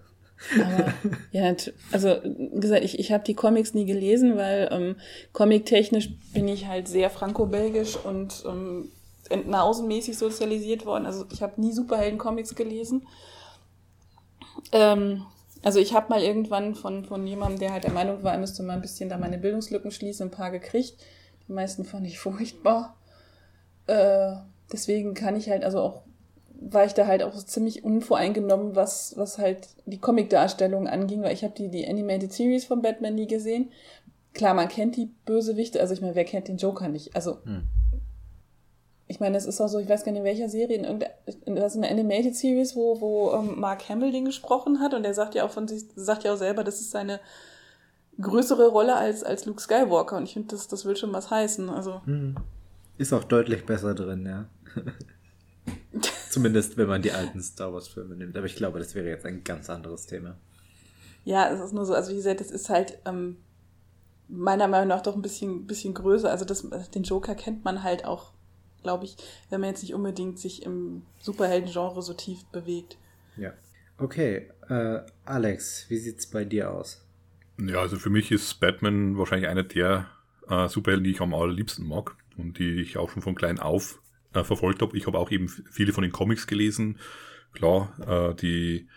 Aber, 0.54 0.94
ja, 1.32 1.56
also 1.92 2.18
gesagt, 2.54 2.84
ich, 2.84 3.00
ich 3.00 3.12
habe 3.12 3.24
die 3.24 3.34
Comics 3.34 3.74
nie 3.74 3.86
gelesen, 3.86 4.36
weil 4.36 4.68
ähm, 4.72 4.96
comic-technisch 5.34 6.10
bin 6.34 6.48
ich 6.48 6.68
halt 6.68 6.88
sehr 6.88 7.10
franco-belgisch 7.10 7.96
und 7.96 8.44
ähm, 8.46 8.90
entenhausenmäßig 9.30 10.18
sozialisiert 10.18 10.86
worden. 10.86 11.06
Also 11.06 11.26
ich 11.32 11.42
habe 11.42 11.60
nie 11.62 11.72
Superhelden-Comics 11.72 12.56
gelesen. 12.56 13.08
Ähm, 14.72 15.26
also 15.64 15.80
ich 15.80 15.94
habe 15.94 16.10
mal 16.10 16.22
irgendwann 16.22 16.76
von, 16.76 17.06
von 17.06 17.26
jemandem, 17.26 17.60
der 17.60 17.74
halt 17.74 17.86
der 17.86 17.92
Meinung 17.92 18.22
war, 18.24 18.34
er 18.34 18.40
müsste 18.40 18.62
mal 18.62 18.74
ein 18.74 18.82
bisschen 18.82 19.10
da 19.10 19.18
meine 19.18 19.38
Bildungslücken 19.38 19.92
schließen, 19.92 20.28
ein 20.28 20.32
paar 20.32 20.52
gekriegt. 20.52 20.96
Die 21.48 21.54
meisten 21.54 21.86
fand 21.86 22.08
ich 22.08 22.20
furchtbar. 22.20 22.96
Äh, 23.88 24.34
deswegen 24.72 25.14
kann 25.14 25.36
ich 25.36 25.50
halt 25.50 25.64
also 25.64 25.80
auch 25.80 26.02
war 26.60 26.86
ich 26.86 26.94
da 26.94 27.08
halt 27.08 27.24
auch 27.24 27.36
ziemlich 27.44 27.84
unvoreingenommen, 27.84 28.76
was, 28.76 29.18
was 29.18 29.38
halt 29.38 29.68
die 29.86 30.00
Comic-Darstellung 30.00 30.88
anging, 30.88 31.22
weil 31.22 31.34
ich 31.34 31.44
habe 31.44 31.54
die, 31.54 31.70
die 31.70 31.88
Animated 31.88 32.32
Series 32.32 32.66
von 32.66 32.82
Batman 32.82 33.16
nie 33.16 33.28
gesehen. 33.28 33.72
Klar, 34.34 34.54
man 34.54 34.68
kennt 34.68 34.96
die 34.96 35.12
Bösewichte, 35.26 35.80
also 35.80 35.94
ich 35.94 36.02
meine, 36.02 36.16
wer 36.16 36.26
kennt 36.26 36.48
den 36.48 36.58
Joker 36.58 36.88
nicht? 36.88 37.16
Also, 37.16 37.38
hm. 37.44 37.64
ich 39.08 39.20
meine, 39.20 39.38
es 39.38 39.46
ist 39.46 39.62
auch 39.62 39.68
so, 39.68 39.80
ich 39.80 39.88
weiß 39.88 40.04
gar 40.04 40.12
nicht, 40.12 40.20
in 40.20 40.26
welcher 40.26 40.50
Serie, 40.50 40.78
in 40.78 40.84
irgendeiner, 40.84 41.14
das 41.46 41.76
ist 41.76 41.78
eine 41.78 41.90
Animated 41.90 42.36
Series, 42.36 42.76
wo, 42.76 43.00
wo 43.00 43.32
ähm, 43.34 43.60
Mark 43.60 43.88
Hamill 43.88 44.12
den 44.12 44.26
gesprochen 44.26 44.80
hat 44.80 44.94
und 44.94 45.04
der 45.04 45.14
sagt 45.14 45.36
ja 45.36 45.46
auch 45.46 45.52
von 45.52 45.68
sich, 45.68 45.86
sagt 45.96 46.24
ja 46.24 46.34
auch 46.34 46.38
selber, 46.38 46.64
das 46.64 46.82
ist 46.82 46.92
seine 46.92 47.20
größere 48.20 48.68
Rolle 48.68 48.96
als, 48.96 49.24
als 49.24 49.46
Luke 49.46 49.62
Skywalker 49.62 50.18
und 50.18 50.24
ich 50.24 50.34
finde, 50.34 50.50
das, 50.50 50.68
das 50.68 50.86
will 50.86 50.96
schon 50.96 51.14
was 51.14 51.30
heißen, 51.30 51.70
also. 51.70 52.02
Hm. 52.06 52.36
Ist 52.98 53.14
auch 53.14 53.24
deutlich 53.24 53.66
besser 53.66 53.94
drin, 53.94 54.26
ja. 54.26 54.46
Zumindest, 56.30 56.78
wenn 56.78 56.88
man 56.88 57.02
die 57.02 57.12
alten 57.12 57.42
Star 57.42 57.74
Wars-Filme 57.74 58.16
nimmt. 58.16 58.38
Aber 58.38 58.46
ich 58.46 58.56
glaube, 58.56 58.80
das 58.80 58.96
wäre 58.96 59.08
jetzt 59.08 59.26
ein 59.26 59.44
ganz 59.44 59.70
anderes 59.70 60.06
Thema. 60.06 60.38
Ja, 61.24 61.50
es 61.50 61.60
ist 61.60 61.74
nur 61.74 61.86
so, 61.86 61.94
also 61.94 62.12
wie 62.12 62.16
gesagt, 62.16 62.42
es 62.42 62.52
ist 62.52 62.70
halt 62.70 63.00
ähm, 63.06 63.38
meiner 64.28 64.68
Meinung 64.68 64.90
nach 64.90 65.02
doch 65.02 65.16
ein 65.16 65.22
bisschen, 65.22 65.66
bisschen 65.66 65.94
größer. 65.94 66.30
Also 66.30 66.46
das, 66.46 66.68
den 66.94 67.04
Joker 67.04 67.36
kennt 67.36 67.66
man 67.66 67.84
halt 67.84 68.06
auch, 68.06 68.32
glaube 68.84 69.06
ich, 69.06 69.18
wenn 69.50 69.62
man 69.62 69.70
jetzt 69.70 69.82
nicht 69.82 69.94
unbedingt 69.94 70.40
sich 70.40 70.64
im 70.64 71.04
Superhelden-Genre 71.20 72.02
so 72.02 72.14
tief 72.14 72.46
bewegt. 72.46 72.98
Ja. 73.38 73.54
Okay, 73.98 74.50
äh, 74.68 75.00
Alex, 75.24 75.86
wie 75.90 75.98
sieht's 75.98 76.28
bei 76.28 76.44
dir 76.44 76.72
aus? 76.72 77.05
Ja, 77.58 77.80
also 77.80 77.98
für 77.98 78.10
mich 78.10 78.32
ist 78.32 78.60
Batman 78.60 79.18
wahrscheinlich 79.18 79.50
einer 79.50 79.64
der 79.64 80.10
äh, 80.50 80.68
Superhelden, 80.68 81.04
die 81.04 81.12
ich 81.12 81.22
am 81.22 81.34
allerliebsten 81.34 81.88
mag 81.88 82.16
und 82.38 82.60
die 82.60 82.82
ich 82.82 82.98
auch 82.98 83.10
schon 83.10 83.22
von 83.22 83.36
klein 83.36 83.60
auf 83.60 84.00
äh, 84.34 84.44
verfolgt 84.44 84.82
habe. 84.82 84.98
Ich 84.98 85.08
habe 85.08 85.18
auch 85.18 85.32
eben 85.32 85.48
viele 85.48 85.94
von 85.94 86.04
den 86.04 86.12
Comics 86.12 86.48
gelesen. 86.48 87.00
Klar, 87.54 87.94
äh, 88.06 88.36
die 88.36 88.88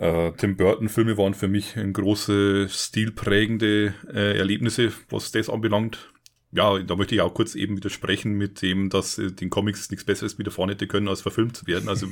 äh, 0.00 0.32
Tim 0.32 0.56
Burton-Filme 0.56 1.18
waren 1.18 1.34
für 1.34 1.48
mich 1.48 1.76
ein 1.76 1.92
große 1.92 2.68
stilprägende 2.68 3.94
äh, 4.12 4.38
Erlebnisse, 4.38 4.92
was 5.10 5.32
das 5.32 5.50
anbelangt. 5.50 6.12
ja, 6.52 6.78
da 6.78 6.96
möchte 6.96 7.14
ich 7.14 7.20
auch 7.20 7.34
kurz 7.34 7.54
eben 7.54 7.76
widersprechen 7.76 8.32
mit 8.32 8.62
dem, 8.62 8.88
dass 8.88 9.18
äh, 9.18 9.32
den 9.32 9.50
Comics 9.50 9.90
nichts 9.90 10.06
Besseres 10.06 10.38
widerfahren 10.38 10.70
hätte 10.70 10.86
können, 10.86 11.08
als 11.08 11.20
verfilmt 11.20 11.56
zu 11.56 11.66
werden. 11.66 11.88
Also 11.88 12.06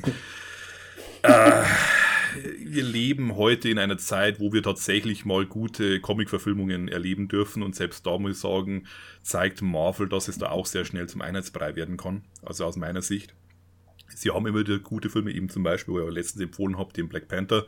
wir 2.58 2.82
leben 2.82 3.36
heute 3.36 3.68
in 3.68 3.78
einer 3.78 3.98
Zeit, 3.98 4.40
wo 4.40 4.52
wir 4.52 4.62
tatsächlich 4.62 5.24
mal 5.24 5.46
gute 5.46 6.00
Comic-Verfilmungen 6.00 6.88
erleben 6.88 7.28
dürfen 7.28 7.62
und 7.62 7.74
selbst 7.74 8.06
da 8.06 8.18
muss 8.18 8.32
ich 8.32 8.38
sagen, 8.38 8.86
zeigt 9.22 9.62
Marvel, 9.62 10.08
dass 10.08 10.28
es 10.28 10.38
da 10.38 10.50
auch 10.50 10.66
sehr 10.66 10.84
schnell 10.84 11.08
zum 11.08 11.20
Einheitsbrei 11.20 11.76
werden 11.76 11.96
kann. 11.96 12.24
Also 12.42 12.64
aus 12.64 12.76
meiner 12.76 13.02
Sicht. 13.02 13.34
Sie 14.08 14.30
haben 14.30 14.46
immer 14.46 14.60
wieder 14.60 14.78
gute 14.78 15.10
Filme, 15.10 15.32
eben 15.32 15.48
zum 15.48 15.62
Beispiel, 15.62 15.94
wo 15.94 16.08
ich 16.08 16.14
letztens 16.14 16.42
empfohlen 16.42 16.78
habe, 16.78 16.92
den 16.92 17.08
Black 17.08 17.28
Panther, 17.28 17.66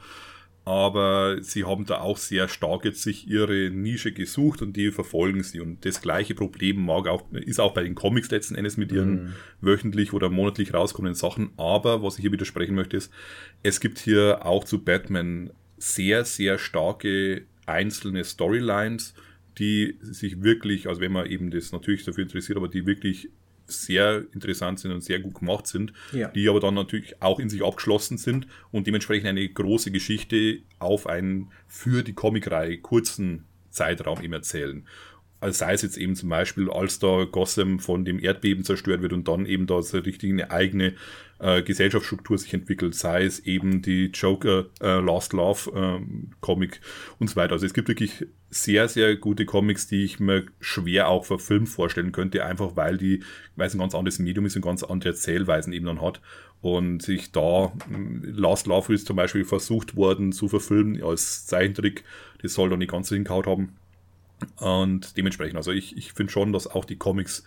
aber 0.65 1.43
sie 1.43 1.65
haben 1.65 1.87
da 1.87 2.01
auch 2.01 2.19
sehr 2.19 2.47
stark 2.49 2.85
jetzt 2.85 3.03
sich 3.03 3.27
ihre 3.27 3.71
Nische 3.71 4.13
gesucht 4.13 4.61
und 4.61 4.77
die 4.77 4.91
verfolgen 4.91 5.43
sie. 5.43 5.61
Und 5.61 5.85
das 5.87 6.03
gleiche 6.03 6.35
Problem 6.35 6.85
mag 6.85 7.07
auch, 7.09 7.25
ist 7.33 7.59
auch 7.59 7.73
bei 7.73 7.83
den 7.83 7.95
Comics 7.95 8.31
letzten 8.31 8.55
Endes 8.55 8.77
mit 8.77 8.93
ihren 8.93 9.15
mm. 9.25 9.35
wöchentlich 9.63 10.13
oder 10.13 10.29
monatlich 10.29 10.75
rauskommenden 10.75 11.15
Sachen. 11.15 11.51
Aber 11.57 12.03
was 12.03 12.17
ich 12.17 12.23
hier 12.23 12.33
widersprechen 12.33 12.75
möchte, 12.75 12.99
ist, 12.99 13.11
es 13.63 13.81
gibt 13.81 13.99
hier 13.99 14.45
auch 14.45 14.65
zu 14.65 14.85
Batman 14.85 15.51
sehr, 15.79 16.25
sehr 16.25 16.59
starke 16.59 17.47
einzelne 17.65 18.25
Storylines, 18.25 19.15
die 19.59 19.97
sich 20.01 20.43
wirklich, 20.43 20.89
also 20.89 21.01
wenn 21.01 21.13
man 21.13 21.27
eben 21.27 21.51
das 21.51 21.73
natürlich 21.73 22.05
dafür 22.05 22.25
interessiert, 22.25 22.59
aber 22.59 22.69
die 22.69 22.87
wirklich 22.87 23.31
sehr 23.69 24.25
interessant 24.33 24.81
sind 24.81 24.93
und 24.93 25.03
sehr 25.03 25.21
gut 25.21 25.37
gemacht 25.37 25.67
sind, 25.67 25.93
ja. 26.13 26.29
die 26.29 26.49
aber 26.49 26.61
dann 26.61 26.75
natürlich 26.75 27.23
auch 27.23 27.39
in 27.39 27.49
sich 27.49 27.65
abgeschlossen 27.65 28.19
sind 28.19 28.47
und 28.71 28.87
dementsprechend 28.87 29.29
eine 29.29 29.49
große 29.49 29.91
Geschichte 29.91 30.61
auf 30.79 31.07
einen 31.07 31.51
für 31.67 32.03
die 32.03 32.15
Comicreihe 32.15 32.79
kurzen 32.79 33.45
Zeitraum 33.71 34.23
eben 34.23 34.33
erzählen. 34.33 34.87
Also 35.41 35.59
sei 35.59 35.75
es 35.75 35.83
jetzt 35.83 35.97
eben 35.97 36.17
zum 36.17 36.29
Beispiel, 36.29 36.69
als 36.69 36.99
da 36.99 37.25
Gotham 37.25 37.79
von 37.79 38.05
dem 38.05 38.19
Erdbeben 38.19 38.65
zerstört 38.65 39.03
wird 39.03 39.13
und 39.13 39.29
dann 39.29 39.47
eben 39.47 39.67
da 39.67 39.81
so 39.83 39.99
richtig 39.99 40.33
eine 40.33 40.51
eigene 40.51 40.95
äh, 41.41 41.63
Gesellschaftsstruktur 41.63 42.39
sich 42.39 42.53
entwickelt, 42.55 42.95
sei 42.95 43.25
es 43.25 43.41
eben 43.41 43.83
die 43.83 44.07
Joker 44.07 44.67
äh, 44.81 45.01
Last 45.01 45.33
Love 45.33 45.71
äh, 46.01 46.05
Comic 46.41 46.81
und 47.19 47.31
so 47.31 47.37
weiter. 47.37 47.53
Also 47.53 47.67
es 47.67 47.75
gibt 47.75 47.89
wirklich 47.89 48.27
sehr, 48.51 48.89
sehr 48.89 49.17
gute 49.17 49.45
Comics, 49.45 49.87
die 49.87 50.05
ich 50.05 50.21
mir 50.21 50.47
schwer 50.61 51.09
auch 51.09 51.25
verfilmt 51.25 51.69
vorstellen 51.69 52.13
könnte, 52.13 52.45
einfach 52.45 52.77
weil 52.77 52.97
die, 52.97 53.23
weil 53.57 53.67
es 53.67 53.75
ein 53.75 53.81
ganz 53.81 53.95
anderes 53.95 54.19
Medium 54.19 54.47
ist 54.47 54.57
und 54.57 54.63
ganz 54.63 54.83
andere 54.83 55.11
Erzählweisen 55.11 55.73
eben 55.73 55.87
dann 55.87 56.01
hat. 56.01 56.21
Und 56.61 57.03
sich 57.03 57.31
da, 57.31 57.73
hm, 57.89 58.23
Last 58.35 58.67
Love 58.67 58.93
ist 58.93 59.07
zum 59.07 59.17
Beispiel 59.17 59.45
versucht 59.45 59.97
worden 59.97 60.33
zu 60.33 60.49
verfilmen 60.49 61.03
als 61.03 61.47
Zeichentrick, 61.47 62.05
das 62.43 62.55
soll 62.55 62.71
doch 62.71 62.77
nicht 62.77 62.91
ganz 62.91 63.09
so 63.09 63.15
hingehaut 63.15 63.47
haben. 63.47 63.77
Und 64.57 65.17
dementsprechend, 65.17 65.57
also 65.57 65.73
ich, 65.73 65.97
ich 65.97 66.13
finde 66.13 66.33
schon, 66.33 66.53
dass 66.53 66.67
auch 66.67 66.85
die 66.85 66.97
Comics 66.97 67.45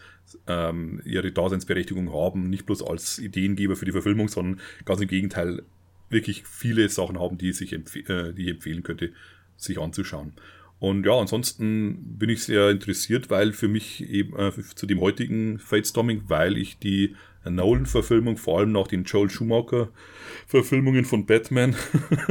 ähm, 0.47 1.01
ihre 1.05 1.31
Daseinsberechtigung 1.31 2.13
haben, 2.13 2.49
nicht 2.49 2.65
bloß 2.65 2.83
als 2.83 3.19
Ideengeber 3.19 3.75
für 3.75 3.85
die 3.85 3.91
Verfilmung, 3.91 4.27
sondern 4.27 4.59
ganz 4.85 5.01
im 5.01 5.07
Gegenteil 5.07 5.63
wirklich 6.09 6.43
viele 6.45 6.87
Sachen 6.89 7.19
haben, 7.19 7.37
die, 7.37 7.53
sich 7.53 7.73
empf 7.73 7.95
äh, 7.95 8.33
die 8.33 8.43
ich 8.43 8.49
empfehlen 8.49 8.83
könnte, 8.83 9.11
sich 9.57 9.79
anzuschauen. 9.79 10.33
Und 10.79 11.05
ja, 11.05 11.13
ansonsten 11.13 12.17
bin 12.17 12.29
ich 12.29 12.43
sehr 12.43 12.69
interessiert, 12.71 13.29
weil 13.29 13.53
für 13.53 13.67
mich 13.67 14.09
eben 14.09 14.35
äh, 14.35 14.51
zu 14.75 14.87
dem 14.87 14.99
heutigen 14.99 15.59
Fate 15.59 15.87
Storming, 15.87 16.23
weil 16.27 16.57
ich 16.57 16.79
die 16.79 17.15
Nolan-Verfilmung, 17.49 18.37
vor 18.37 18.59
allem 18.59 18.71
nach 18.71 18.87
den 18.87 19.03
Joel 19.03 19.29
Schumacher-Verfilmungen 19.29 21.05
von 21.05 21.25
Batman, 21.25 21.75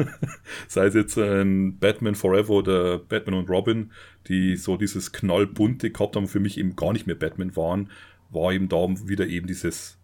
sei 0.68 0.86
es 0.86 0.94
jetzt 0.94 1.18
ein 1.18 1.78
Batman 1.78 2.14
Forever 2.14 2.50
oder 2.50 2.98
Batman 2.98 3.34
und 3.34 3.50
Robin, 3.50 3.92
die 4.28 4.56
so 4.56 4.76
dieses 4.76 5.12
knallbunte 5.12 5.90
gehabt 5.90 6.16
haben, 6.16 6.28
für 6.28 6.40
mich 6.40 6.58
eben 6.58 6.76
gar 6.76 6.92
nicht 6.92 7.06
mehr 7.06 7.16
Batman 7.16 7.56
waren, 7.56 7.90
war 8.30 8.52
eben 8.52 8.68
da 8.68 8.86
wieder 9.06 9.26
eben 9.26 9.46
dieses 9.46 9.98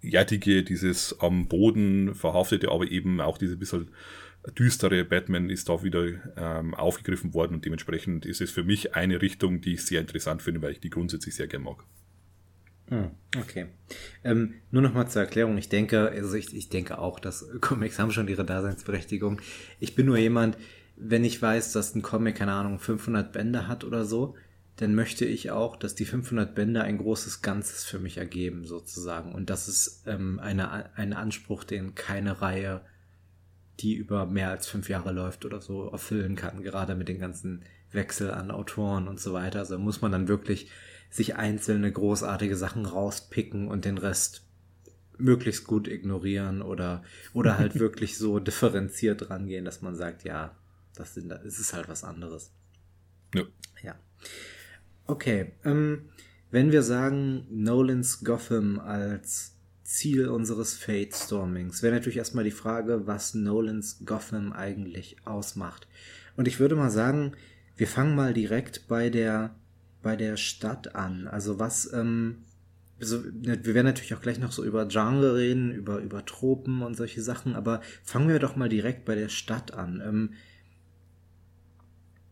Jettige, 0.00 0.62
dieses 0.62 1.18
am 1.20 1.48
Boden 1.48 2.14
verhaftete, 2.14 2.70
aber 2.70 2.90
eben 2.90 3.20
auch 3.20 3.38
diese 3.38 3.56
bisschen 3.56 3.90
düstere 4.58 5.04
Batman 5.04 5.48
ist 5.48 5.68
da 5.68 5.82
wieder 5.82 6.06
ähm, 6.36 6.74
aufgegriffen 6.74 7.32
worden 7.32 7.54
und 7.54 7.64
dementsprechend 7.64 8.26
ist 8.26 8.42
es 8.42 8.50
für 8.50 8.64
mich 8.64 8.94
eine 8.94 9.22
Richtung, 9.22 9.60
die 9.60 9.74
ich 9.74 9.86
sehr 9.86 10.00
interessant 10.00 10.42
finde, 10.42 10.60
weil 10.60 10.72
ich 10.72 10.80
die 10.80 10.90
grundsätzlich 10.90 11.34
sehr 11.34 11.46
gerne 11.46 11.64
mag. 11.64 11.84
Hm, 12.88 13.10
okay. 13.38 13.66
Ähm, 14.22 14.54
nur 14.70 14.82
nochmal 14.82 15.08
zur 15.08 15.22
Erklärung. 15.22 15.56
Ich 15.56 15.68
denke, 15.68 16.10
also 16.10 16.34
ich, 16.34 16.54
ich 16.54 16.68
denke 16.68 16.98
auch, 16.98 17.18
dass 17.18 17.46
Comics 17.60 17.98
haben 17.98 18.10
schon 18.10 18.28
ihre 18.28 18.44
Daseinsberechtigung. 18.44 19.40
Ich 19.80 19.94
bin 19.94 20.06
nur 20.06 20.18
jemand, 20.18 20.58
wenn 20.96 21.24
ich 21.24 21.40
weiß, 21.40 21.72
dass 21.72 21.94
ein 21.94 22.02
Comic, 22.02 22.36
keine 22.36 22.52
Ahnung, 22.52 22.78
500 22.78 23.32
Bände 23.32 23.66
hat 23.68 23.84
oder 23.84 24.04
so, 24.04 24.36
dann 24.76 24.94
möchte 24.94 25.24
ich 25.24 25.50
auch, 25.50 25.76
dass 25.76 25.94
die 25.94 26.04
500 26.04 26.54
Bände 26.54 26.82
ein 26.82 26.98
großes 26.98 27.42
Ganzes 27.42 27.84
für 27.84 27.98
mich 27.98 28.18
ergeben, 28.18 28.64
sozusagen. 28.64 29.32
Und 29.32 29.48
das 29.48 29.68
ist 29.68 30.02
ähm, 30.06 30.38
eine, 30.40 30.96
ein 30.96 31.12
Anspruch, 31.12 31.64
den 31.64 31.94
keine 31.94 32.42
Reihe 32.42 32.82
die 33.80 33.94
über 33.94 34.26
mehr 34.26 34.50
als 34.50 34.66
fünf 34.66 34.88
Jahre 34.88 35.12
läuft 35.12 35.44
oder 35.44 35.60
so 35.60 35.88
erfüllen 35.88 36.36
kann, 36.36 36.62
gerade 36.62 36.94
mit 36.94 37.08
den 37.08 37.18
ganzen 37.18 37.64
Wechsel 37.92 38.30
an 38.30 38.50
Autoren 38.50 39.08
und 39.08 39.20
so 39.20 39.32
weiter. 39.32 39.60
Also 39.60 39.78
muss 39.78 40.00
man 40.00 40.12
dann 40.12 40.28
wirklich 40.28 40.70
sich 41.14 41.36
einzelne 41.36 41.92
großartige 41.92 42.56
Sachen 42.56 42.86
rauspicken 42.86 43.68
und 43.68 43.84
den 43.84 43.98
Rest 43.98 44.42
möglichst 45.16 45.64
gut 45.64 45.86
ignorieren 45.86 46.60
oder, 46.60 47.04
oder 47.32 47.56
halt 47.56 47.78
wirklich 47.78 48.18
so 48.18 48.40
differenziert 48.40 49.30
rangehen, 49.30 49.64
dass 49.64 49.80
man 49.80 49.94
sagt, 49.94 50.24
ja, 50.24 50.56
das, 50.96 51.14
sind, 51.14 51.28
das 51.28 51.60
ist 51.60 51.72
halt 51.72 51.88
was 51.88 52.02
anderes. 52.02 52.50
Ja. 53.32 53.44
ja. 53.84 53.94
Okay, 55.06 55.52
ähm, 55.64 56.08
wenn 56.50 56.72
wir 56.72 56.82
sagen, 56.82 57.46
Nolans 57.48 58.24
Gotham 58.24 58.80
als 58.80 59.54
Ziel 59.84 60.26
unseres 60.26 60.74
Fate 60.74 61.14
Stormings 61.14 61.84
wäre 61.84 61.94
natürlich 61.94 62.16
erstmal 62.16 62.42
die 62.42 62.50
Frage, 62.50 63.06
was 63.06 63.34
Nolans 63.34 64.00
Gotham 64.04 64.52
eigentlich 64.52 65.18
ausmacht. 65.24 65.86
Und 66.36 66.48
ich 66.48 66.58
würde 66.58 66.74
mal 66.74 66.90
sagen, 66.90 67.36
wir 67.76 67.86
fangen 67.86 68.16
mal 68.16 68.34
direkt 68.34 68.88
bei 68.88 69.10
der, 69.10 69.54
bei 70.04 70.14
der 70.14 70.36
Stadt 70.36 70.94
an. 70.94 71.26
Also 71.26 71.58
was, 71.58 71.92
ähm, 71.92 72.44
also 73.00 73.24
wir 73.24 73.74
werden 73.74 73.86
natürlich 73.86 74.14
auch 74.14 74.20
gleich 74.20 74.38
noch 74.38 74.52
so 74.52 74.62
über 74.62 74.86
Genre 74.86 75.34
reden, 75.34 75.72
über, 75.72 75.98
über 75.98 76.24
Tropen 76.24 76.82
und 76.82 76.96
solche 76.96 77.22
Sachen, 77.22 77.56
aber 77.56 77.80
fangen 78.04 78.28
wir 78.28 78.38
doch 78.38 78.54
mal 78.54 78.68
direkt 78.68 79.04
bei 79.04 79.16
der 79.16 79.28
Stadt 79.28 79.74
an. 79.74 80.00
Ähm, 80.06 80.30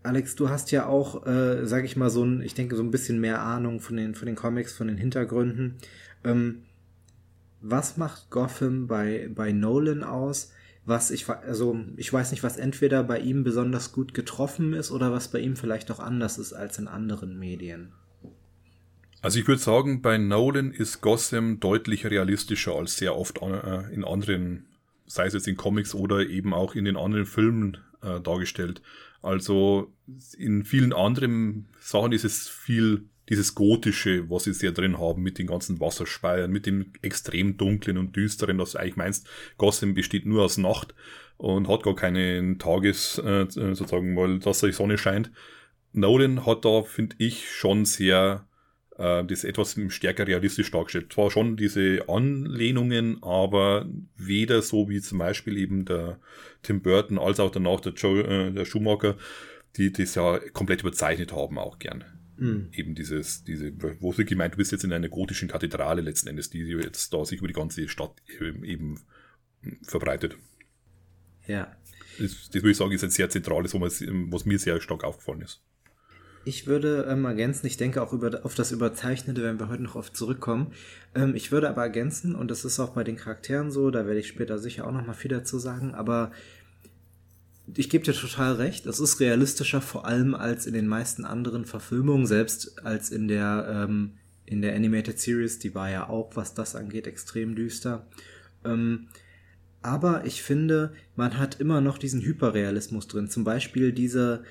Alex, 0.05 0.37
du 0.37 0.49
hast 0.49 0.71
ja 0.71 0.87
auch, 0.87 1.27
äh, 1.27 1.65
sag 1.67 1.85
ich 1.85 1.97
mal, 1.97 2.11
so 2.11 2.25
ein, 2.25 2.43
ich 2.43 2.55
denke, 2.55 2.77
so 2.77 2.83
ein 2.83 2.91
bisschen 2.91 3.21
mehr 3.21 3.41
Ahnung 3.41 3.81
von 3.81 3.97
den, 3.97 4.15
von 4.15 4.27
den 4.27 4.37
Comics, 4.37 4.73
von 4.73 4.89
den 4.89 4.99
Hintergründen. 4.99 5.77
Ähm, 6.25 6.63
was 7.61 7.97
macht 7.97 8.31
Gotham 8.31 8.87
bei, 8.87 9.31
bei 9.33 9.53
Nolan 9.53 10.05
aus? 10.05 10.53
Was 10.85 11.11
ich, 11.11 11.29
also 11.29 11.79
ich 11.97 12.13
weiß 12.13 12.33
nicht, 12.33 12.43
was 12.43 12.57
entweder 12.57 13.05
bei 13.05 13.21
ihm 13.21 13.45
besonders 13.45 13.93
gut 13.93 14.15
getroffen 14.15 14.73
ist 14.73 14.91
oder 14.91 15.13
was 15.13 15.29
bei 15.29 15.39
ihm 15.39 15.57
vielleicht 15.57 15.91
auch 15.91 16.01
anders 16.01 16.39
ist 16.39 16.53
als 16.53 16.79
in 16.79 16.89
anderen 16.89 17.39
Medien. 17.39 17.93
Also 19.21 19.39
ich 19.39 19.47
würde 19.47 19.63
sagen, 19.63 20.03
bei 20.03 20.19
Nolan 20.19 20.73
ist 20.73 21.01
Gotham 21.01 21.61
deutlich 21.61 22.05
realistischer 22.05 22.75
als 22.75 22.97
sehr 22.97 23.17
oft 23.17 23.41
äh, 23.41 23.95
in 23.95 24.05
anderen, 24.05 24.67
sei 25.07 25.27
es 25.27 25.35
jetzt 25.35 25.47
in 25.47 25.57
Comics 25.57 25.95
oder 25.95 26.27
eben 26.27 26.53
auch 26.53 26.75
in 26.75 26.85
den 26.85 26.97
anderen 26.97 27.27
Filmen 27.27 27.79
äh, 28.03 28.21
dargestellt. 28.21 28.83
Also 29.23 29.93
in 30.37 30.65
vielen 30.65 30.93
anderen 30.93 31.69
Sachen 31.79 32.11
ist 32.11 32.25
es 32.25 32.49
viel 32.49 33.05
dieses 33.29 33.55
Gotische, 33.55 34.29
was 34.29 34.45
sie 34.45 34.53
sehr 34.53 34.73
drin 34.73 34.99
haben, 34.99 35.23
mit 35.23 35.39
den 35.39 35.47
ganzen 35.47 35.81
Wasserspeiern, 35.81 36.51
mit 36.51 36.67
dem 36.67 36.93
extrem 37.03 37.57
dunklen 37.57 37.99
und 37.99 38.17
düsteren, 38.17 38.59
das 38.59 38.73
du 38.73 38.79
eigentlich 38.79 38.97
meinst, 38.97 39.29
Gotham 39.59 39.95
besteht 39.95 40.27
nur 40.27 40.45
aus 40.45 40.59
Nacht 40.59 40.95
und 41.37 41.69
hat 41.69 41.83
gar 41.83 41.95
keinen 41.95 42.59
Tages, 42.59 43.19
äh, 43.19 43.47
sozusagen, 43.49 44.17
weil 44.17 44.39
dass 44.41 44.61
die 44.61 44.73
Sonne 44.73 44.99
scheint. 44.99 45.31
Nolan 45.93 46.47
hat 46.47 46.65
da, 46.65 46.83
finde 46.83 47.17
ich, 47.19 47.51
schon 47.51 47.85
sehr 47.85 48.47
äh, 48.99 49.25
das 49.25 49.45
etwas 49.45 49.79
stärker 49.89 50.27
realistisch 50.27 50.71
dargestellt. 50.71 51.13
Zwar 51.13 51.31
schon 51.31 51.57
diese 51.57 52.09
Anlehnungen, 52.09 53.23
aber 53.23 53.87
weder 54.17 54.63
so 54.63 54.89
wie 54.89 55.01
zum 55.01 55.19
Beispiel 55.19 55.59
eben 55.59 55.85
der 55.85 56.19
Tim 56.63 56.81
Burton 56.83 57.19
als 57.19 57.41
auch 57.41 57.51
danach 57.51 57.81
der, 57.81 57.93
Joe, 57.93 58.23
äh, 58.23 58.53
der 58.53 58.65
Schumacher, 58.65 59.17
die 59.77 59.93
das 59.93 60.15
ja 60.15 60.39
komplett 60.53 60.83
überzeichnet 60.83 61.33
haben 61.33 61.59
auch 61.59 61.79
gern. 61.79 62.05
Mhm. 62.43 62.71
Eben 62.73 62.97
dieses, 62.97 63.45
diese, 63.45 63.73
wo 64.01 64.13
sie 64.13 64.25
gemeint, 64.25 64.55
du 64.55 64.59
bist 64.59 64.73
jetzt 64.73 64.83
in 64.83 64.93
einer 64.93 65.09
gotischen 65.09 65.47
Kathedrale 65.47 66.03
letzten 66.03 66.29
Endes, 66.29 66.51
die 66.51 66.59
jetzt 66.59 67.15
da 67.15 67.25
sich 67.25 67.39
über 67.39 67.47
die 67.47 67.55
ganze 67.55 67.89
Stadt 67.89 68.21
eben 68.41 69.01
verbreitet. 69.83 70.37
Ja. 71.47 71.77
Das, 72.19 72.51
das 72.51 72.55
würde 72.55 72.73
ich 72.73 72.77
sagen, 72.77 72.91
ist 72.91 73.05
ein 73.05 73.11
sehr 73.11 73.31
zentrales, 73.31 73.75
was 73.75 74.45
mir 74.45 74.59
sehr 74.59 74.81
stark 74.81 75.05
aufgefallen 75.05 75.43
ist. 75.43 75.63
Ich 76.45 76.67
würde 76.67 77.07
ähm, 77.09 77.25
ergänzen, 77.25 77.67
ich 77.67 77.77
denke 77.77 78.03
auch 78.03 78.13
über, 78.13 78.45
auf 78.45 78.57
das 78.57 78.73
Überzeichnete, 78.73 79.45
wenn 79.45 79.61
wir 79.61 79.69
heute 79.69 79.85
noch 79.85 79.95
oft 79.95 80.17
zurückkommen. 80.17 80.73
Ähm, 81.15 81.37
ich 81.37 81.53
würde 81.53 81.71
aber 81.71 81.83
ergänzen, 81.83 82.35
und 82.35 82.51
das 82.51 82.65
ist 82.65 82.81
auch 82.81 82.91
bei 82.91 83.05
den 83.05 83.15
Charakteren 83.15 83.71
so, 83.71 83.93
da 83.93 84.05
werde 84.07 84.19
ich 84.19 84.27
später 84.27 84.59
sicher 84.59 84.85
auch 84.85 84.91
noch 84.91 85.07
mal 85.07 85.15
viel 85.15 85.31
dazu 85.31 85.61
sagen, 85.61 85.95
aber 85.95 86.33
ich 87.75 87.91
gebe 87.91 88.05
dir 88.05 88.13
total 88.13 88.55
recht. 88.55 88.87
Es 88.87 89.01
ist 89.01 89.21
realistischer 89.21 89.81
vor 89.81 90.07
allem 90.07 90.35
als 90.35 90.67
in 90.67 90.75
den 90.75 90.87
meisten 90.87 91.25
anderen 91.25 91.65
Verfilmungen, 91.65 92.27
selbst 92.27 92.85
als 92.85 93.11
in 93.11 93.29
der 93.29 93.87
ähm, 93.89 94.15
in 94.45 94.61
der 94.61 94.75
Animated 94.75 95.19
Series, 95.19 95.59
die 95.59 95.75
war 95.75 95.91
ja 95.91 96.09
auch, 96.09 96.33
was 96.35 96.55
das 96.55 96.77
angeht, 96.77 97.07
extrem 97.07 97.55
düster. 97.55 98.07
Ähm, 98.65 99.09
aber 99.81 100.25
ich 100.25 100.43
finde, 100.43 100.93
man 101.17 101.39
hat 101.39 101.59
immer 101.61 101.81
noch 101.81 101.99
diesen 101.99 102.21
Hyperrealismus 102.21 103.09
drin. 103.09 103.29
Zum 103.29 103.45
Beispiel 103.45 103.93
diese, 103.93 104.45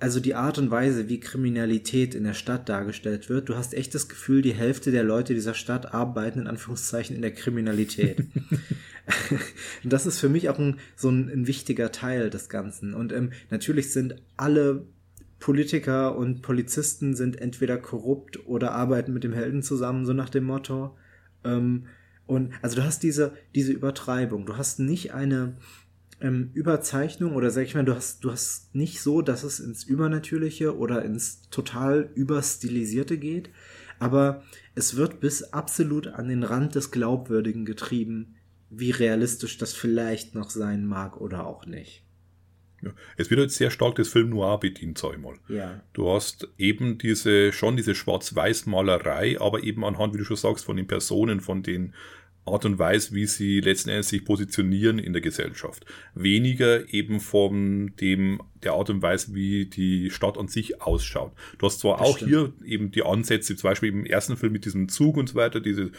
also 0.00 0.20
die 0.20 0.34
Art 0.34 0.58
und 0.58 0.70
Weise, 0.70 1.08
wie 1.08 1.20
Kriminalität 1.20 2.14
in 2.14 2.24
der 2.24 2.34
Stadt 2.34 2.68
dargestellt 2.68 3.28
wird. 3.28 3.48
Du 3.48 3.56
hast 3.56 3.74
echt 3.74 3.94
das 3.94 4.08
Gefühl, 4.08 4.42
die 4.42 4.54
Hälfte 4.54 4.90
der 4.90 5.04
Leute 5.04 5.34
dieser 5.34 5.54
Stadt 5.54 5.94
arbeiten 5.94 6.40
in 6.40 6.46
Anführungszeichen 6.46 7.14
in 7.16 7.22
der 7.22 7.32
Kriminalität. 7.32 8.24
das 9.84 10.06
ist 10.06 10.18
für 10.18 10.28
mich 10.28 10.48
auch 10.48 10.58
ein, 10.58 10.78
so 10.96 11.10
ein, 11.10 11.30
ein 11.30 11.46
wichtiger 11.46 11.92
Teil 11.92 12.30
des 12.30 12.48
Ganzen. 12.48 12.94
Und 12.94 13.12
ähm, 13.12 13.30
natürlich 13.50 13.92
sind 13.92 14.16
alle 14.36 14.84
Politiker 15.38 16.16
und 16.16 16.42
Polizisten 16.42 17.14
sind 17.14 17.40
entweder 17.40 17.76
korrupt 17.76 18.46
oder 18.46 18.72
arbeiten 18.72 19.12
mit 19.12 19.24
dem 19.24 19.32
Helden 19.32 19.62
zusammen, 19.62 20.06
so 20.06 20.12
nach 20.12 20.30
dem 20.30 20.44
Motto. 20.44 20.96
Ähm, 21.44 21.86
und 22.26 22.52
also 22.62 22.76
du 22.76 22.84
hast 22.84 23.02
diese, 23.02 23.32
diese 23.54 23.72
Übertreibung. 23.72 24.46
Du 24.46 24.56
hast 24.56 24.80
nicht 24.80 25.12
eine 25.12 25.56
ähm, 26.24 26.50
Überzeichnung 26.54 27.36
oder 27.36 27.50
sag 27.50 27.64
ich 27.64 27.74
mal, 27.74 27.84
du 27.84 27.94
hast, 27.94 28.24
du 28.24 28.32
hast 28.32 28.74
nicht 28.74 29.02
so, 29.02 29.20
dass 29.20 29.42
es 29.42 29.60
ins 29.60 29.84
Übernatürliche 29.84 30.76
oder 30.76 31.04
ins 31.04 31.42
total 31.50 32.08
Überstilisierte 32.14 33.18
geht, 33.18 33.50
aber 33.98 34.42
es 34.74 34.96
wird 34.96 35.20
bis 35.20 35.42
absolut 35.52 36.06
an 36.06 36.28
den 36.28 36.42
Rand 36.42 36.74
des 36.74 36.90
Glaubwürdigen 36.90 37.66
getrieben, 37.66 38.36
wie 38.70 38.90
realistisch 38.90 39.58
das 39.58 39.74
vielleicht 39.74 40.34
noch 40.34 40.48
sein 40.48 40.86
mag 40.86 41.20
oder 41.20 41.46
auch 41.46 41.66
nicht. 41.66 42.02
Ja. 42.82 42.90
Es 43.16 43.30
wird 43.30 43.40
jetzt 43.40 43.56
sehr 43.56 43.70
stark 43.70 43.94
das 43.96 44.08
Film 44.08 44.30
Noir 44.30 44.58
bedient, 44.58 44.96
sag 44.96 45.12
ich 45.12 45.18
mal. 45.18 45.36
Ja. 45.48 45.82
Du 45.92 46.10
hast 46.10 46.48
eben 46.56 46.96
diese, 46.96 47.52
schon 47.52 47.76
diese 47.76 47.94
Schwarz-Weiß-Malerei, 47.94 49.40
aber 49.40 49.62
eben 49.62 49.84
anhand, 49.84 50.14
wie 50.14 50.18
du 50.18 50.24
schon 50.24 50.36
sagst, 50.36 50.64
von 50.64 50.76
den 50.76 50.86
Personen, 50.86 51.40
von 51.40 51.62
den 51.62 51.94
Art 52.46 52.64
und 52.64 52.78
Weise, 52.78 53.14
wie 53.14 53.26
sie 53.26 53.60
letzten 53.60 53.90
Endes 53.90 54.08
sich 54.08 54.24
positionieren 54.24 54.98
in 54.98 55.12
der 55.12 55.22
Gesellschaft. 55.22 55.84
Weniger 56.14 56.92
eben 56.92 57.20
von 57.20 57.92
dem, 58.00 58.40
der 58.62 58.74
Art 58.74 58.90
und 58.90 59.02
Weise, 59.02 59.34
wie 59.34 59.66
die 59.66 60.10
Stadt 60.10 60.36
an 60.36 60.48
sich 60.48 60.82
ausschaut. 60.82 61.32
Du 61.58 61.66
hast 61.66 61.80
zwar 61.80 61.98
das 61.98 62.08
auch 62.08 62.16
stimmt. 62.16 62.30
hier 62.30 62.52
eben 62.64 62.90
die 62.90 63.02
Ansätze, 63.02 63.56
zum 63.56 63.70
Beispiel 63.70 63.88
im 63.88 64.04
ersten 64.04 64.36
Film 64.36 64.52
mit 64.52 64.66
diesem 64.66 64.88
Zug 64.88 65.16
und 65.16 65.28
so 65.30 65.36
weiter, 65.36 65.60
diese, 65.60 65.90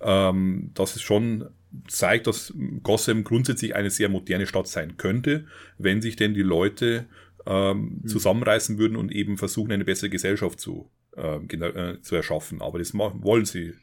ähm, 0.00 0.70
dass 0.74 0.96
es 0.96 1.02
schon 1.02 1.50
zeigt, 1.86 2.26
dass 2.26 2.54
Gotham 2.82 3.22
grundsätzlich 3.22 3.76
eine 3.76 3.90
sehr 3.90 4.08
moderne 4.08 4.46
Stadt 4.46 4.68
sein 4.68 4.96
könnte, 4.96 5.46
wenn 5.78 6.00
sich 6.00 6.16
denn 6.16 6.34
die 6.34 6.42
Leute 6.42 7.06
ähm, 7.46 8.00
mhm. 8.02 8.08
zusammenreißen 8.08 8.78
würden 8.78 8.96
und 8.96 9.12
eben 9.12 9.36
versuchen, 9.36 9.72
eine 9.72 9.84
bessere 9.84 10.10
Gesellschaft 10.10 10.60
zu, 10.60 10.90
äh, 11.16 11.36
äh, 11.36 12.00
zu 12.00 12.16
erschaffen. 12.16 12.62
Aber 12.62 12.78
das 12.78 12.94
wollen 12.94 13.44
sie, 13.44 13.74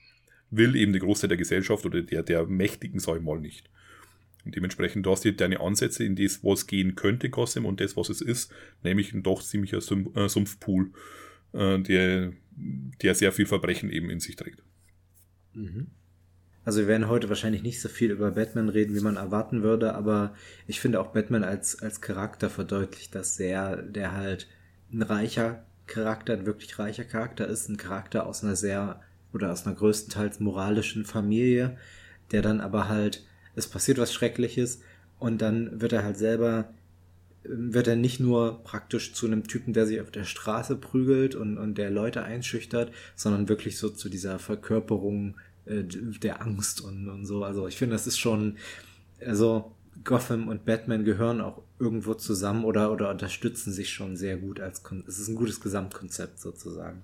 will 0.49 0.75
eben 0.75 0.93
die 0.93 0.99
Großteil 0.99 1.29
der 1.29 1.37
Gesellschaft 1.37 1.85
oder 1.85 2.01
der, 2.01 2.23
der 2.23 2.45
Mächtigen, 2.45 2.99
sag 2.99 3.17
ich 3.17 3.23
mal, 3.23 3.39
nicht. 3.39 3.69
Und 4.45 4.55
dementsprechend, 4.55 5.05
du 5.05 5.11
hast 5.11 5.23
hier 5.23 5.35
deine 5.35 5.59
Ansätze 5.59 6.05
in 6.05 6.15
das, 6.15 6.43
was 6.43 6.67
gehen 6.67 6.95
könnte, 6.95 7.29
Gotham, 7.29 7.65
und 7.65 7.81
das, 7.81 7.97
was 7.97 8.09
es 8.09 8.21
ist, 8.21 8.51
nämlich 8.81 9.13
ein 9.13 9.23
doch 9.23 9.43
ziemlicher 9.43 9.79
äh, 9.79 10.29
Sumpfpool, 10.29 10.91
äh, 11.53 11.79
der, 11.79 12.31
der 13.01 13.15
sehr 13.15 13.33
viel 13.33 13.45
Verbrechen 13.45 13.89
eben 13.89 14.09
in 14.09 14.21
sich 14.21 14.37
trägt. 14.37 14.63
Mhm. 15.53 15.87
Also 16.63 16.81
wir 16.81 16.87
werden 16.87 17.07
heute 17.07 17.29
wahrscheinlich 17.29 17.63
nicht 17.63 17.81
so 17.81 17.87
viel 17.87 18.11
über 18.11 18.31
Batman 18.31 18.69
reden, 18.69 18.95
wie 18.95 19.01
man 19.01 19.15
erwarten 19.15 19.63
würde, 19.63 19.95
aber 19.95 20.33
ich 20.65 20.81
finde 20.81 20.99
auch 20.99 21.13
Batman 21.13 21.43
als, 21.43 21.81
als 21.81 22.01
Charakter 22.01 22.49
verdeutlicht 22.49 23.15
das 23.15 23.35
sehr, 23.35 23.81
der 23.81 24.13
halt 24.13 24.47
ein 24.91 25.01
reicher 25.01 25.65
Charakter, 25.87 26.33
ein 26.33 26.45
wirklich 26.45 26.77
reicher 26.77 27.05
Charakter 27.05 27.47
ist, 27.47 27.69
ein 27.69 27.77
Charakter 27.77 28.25
aus 28.25 28.43
einer 28.43 28.57
sehr 28.57 29.01
oder 29.33 29.51
aus 29.51 29.65
einer 29.65 29.75
größtenteils 29.75 30.39
moralischen 30.39 31.05
Familie, 31.05 31.77
der 32.31 32.41
dann 32.41 32.61
aber 32.61 32.87
halt, 32.87 33.25
es 33.55 33.67
passiert 33.67 33.97
was 33.97 34.13
Schreckliches 34.13 34.81
und 35.19 35.41
dann 35.41 35.81
wird 35.81 35.93
er 35.93 36.03
halt 36.03 36.17
selber, 36.17 36.73
wird 37.43 37.87
er 37.87 37.95
nicht 37.95 38.19
nur 38.19 38.63
praktisch 38.63 39.13
zu 39.13 39.25
einem 39.25 39.47
Typen, 39.47 39.73
der 39.73 39.85
sich 39.85 40.01
auf 40.01 40.11
der 40.11 40.25
Straße 40.25 40.75
prügelt 40.75 41.35
und, 41.35 41.57
und 41.57 41.77
der 41.77 41.89
Leute 41.89 42.23
einschüchtert, 42.23 42.91
sondern 43.15 43.49
wirklich 43.49 43.77
so 43.77 43.89
zu 43.89 44.09
dieser 44.09 44.39
Verkörperung 44.39 45.37
äh, 45.65 45.83
der 45.83 46.41
Angst 46.41 46.81
und, 46.81 47.09
und 47.09 47.25
so. 47.25 47.43
Also 47.43 47.67
ich 47.67 47.77
finde, 47.77 47.95
das 47.95 48.07
ist 48.07 48.17
schon, 48.17 48.57
also 49.25 49.71
Gotham 50.03 50.47
und 50.47 50.65
Batman 50.65 51.03
gehören 51.03 51.41
auch 51.41 51.63
irgendwo 51.79 52.13
zusammen 52.13 52.65
oder, 52.65 52.91
oder 52.91 53.09
unterstützen 53.09 53.71
sich 53.71 53.91
schon 53.91 54.15
sehr 54.15 54.37
gut 54.37 54.59
als, 54.59 54.83
Kon 54.83 55.03
es 55.07 55.19
ist 55.19 55.27
ein 55.27 55.35
gutes 55.35 55.61
Gesamtkonzept 55.61 56.39
sozusagen. 56.39 57.01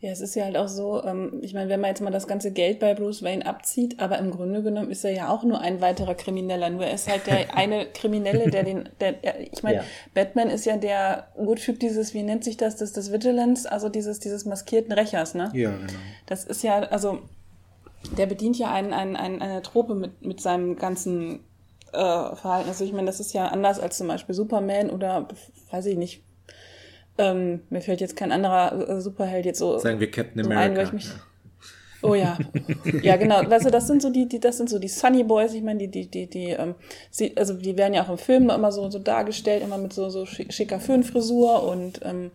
Ja, 0.00 0.10
es 0.10 0.20
ist 0.20 0.34
ja 0.34 0.44
halt 0.44 0.56
auch 0.56 0.68
so, 0.68 1.02
ähm, 1.02 1.40
ich 1.42 1.54
meine, 1.54 1.70
wenn 1.70 1.80
man 1.80 1.88
jetzt 1.88 2.00
mal 2.00 2.10
das 2.10 2.26
ganze 2.26 2.50
Geld 2.50 2.78
bei 2.78 2.94
Bruce 2.94 3.22
Wayne 3.22 3.46
abzieht, 3.46 4.00
aber 4.00 4.18
im 4.18 4.30
Grunde 4.30 4.62
genommen 4.62 4.90
ist 4.90 5.04
er 5.04 5.12
ja 5.12 5.28
auch 5.30 5.44
nur 5.44 5.60
ein 5.60 5.80
weiterer 5.80 6.14
Krimineller. 6.14 6.70
Nur 6.70 6.84
er 6.84 6.94
ist 6.94 7.10
halt 7.10 7.26
der 7.26 7.54
eine 7.56 7.86
Kriminelle, 7.86 8.50
der 8.50 8.64
den, 8.64 8.88
der, 9.00 9.14
ich 9.40 9.62
meine, 9.62 9.76
ja. 9.76 9.84
Batman 10.12 10.50
ist 10.50 10.66
ja 10.66 10.76
der 10.76 11.28
Urtyp 11.36 11.80
dieses, 11.80 12.12
wie 12.12 12.22
nennt 12.22 12.44
sich 12.44 12.56
das, 12.56 12.76
das, 12.76 12.92
das 12.92 13.12
Vigilance, 13.12 13.70
also 13.70 13.88
dieses, 13.88 14.20
dieses 14.20 14.44
maskierten 14.44 14.92
Rächers, 14.92 15.34
ne? 15.34 15.50
Ja, 15.54 15.70
genau. 15.70 15.92
Das 16.26 16.44
ist 16.44 16.62
ja, 16.62 16.80
also, 16.80 17.20
der 18.18 18.26
bedient 18.26 18.58
ja 18.58 18.72
einen, 18.72 18.92
einen, 18.92 19.16
einen, 19.16 19.40
eine 19.40 19.62
Trope 19.62 19.94
mit, 19.94 20.22
mit 20.22 20.40
seinem 20.40 20.76
ganzen 20.76 21.40
äh, 21.94 22.36
Verhalten. 22.36 22.68
Also 22.68 22.84
ich 22.84 22.92
meine, 22.92 23.06
das 23.06 23.20
ist 23.20 23.32
ja 23.32 23.46
anders 23.46 23.80
als 23.80 23.96
zum 23.96 24.08
Beispiel 24.08 24.34
Superman 24.34 24.90
oder, 24.90 25.28
weiß 25.70 25.86
ich 25.86 25.96
nicht, 25.96 26.22
ähm, 27.18 27.60
mir 27.70 27.80
fällt 27.80 28.00
jetzt 28.00 28.16
kein 28.16 28.32
anderer 28.32 28.88
äh, 28.88 29.00
Superheld 29.00 29.46
jetzt 29.46 29.58
so. 29.58 29.78
Sagen 29.78 30.00
wir 30.00 30.10
Captain 30.10 30.44
America. 30.44 30.80
Ein, 30.82 30.94
mich, 30.94 31.06
ja. 31.06 31.14
Oh 32.04 32.14
ja. 32.14 32.36
ja, 33.02 33.16
genau. 33.16 33.48
Weißt 33.48 33.64
du, 33.64 33.70
das 33.70 33.86
sind 33.86 34.02
so 34.02 34.10
die, 34.10 34.28
die, 34.28 34.38
das 34.38 34.58
sind 34.58 34.68
so 34.68 34.78
die 34.78 34.88
Sunny 34.88 35.24
Boys. 35.24 35.54
Ich 35.54 35.62
meine, 35.62 35.78
die, 35.78 35.88
die, 35.88 36.06
die, 36.06 36.26
die, 36.28 36.50
ähm, 36.50 36.74
sie, 37.10 37.34
also 37.36 37.54
die 37.54 37.78
werden 37.78 37.94
ja 37.94 38.04
auch 38.04 38.10
im 38.10 38.18
Film 38.18 38.50
immer 38.50 38.70
so, 38.72 38.90
so 38.90 38.98
dargestellt, 38.98 39.62
immer 39.62 39.78
mit 39.78 39.94
so, 39.94 40.10
so 40.10 40.26
schicker 40.26 40.80
Föhnfrisur 40.80 41.62
und 41.66 42.00
ähm, 42.04 42.30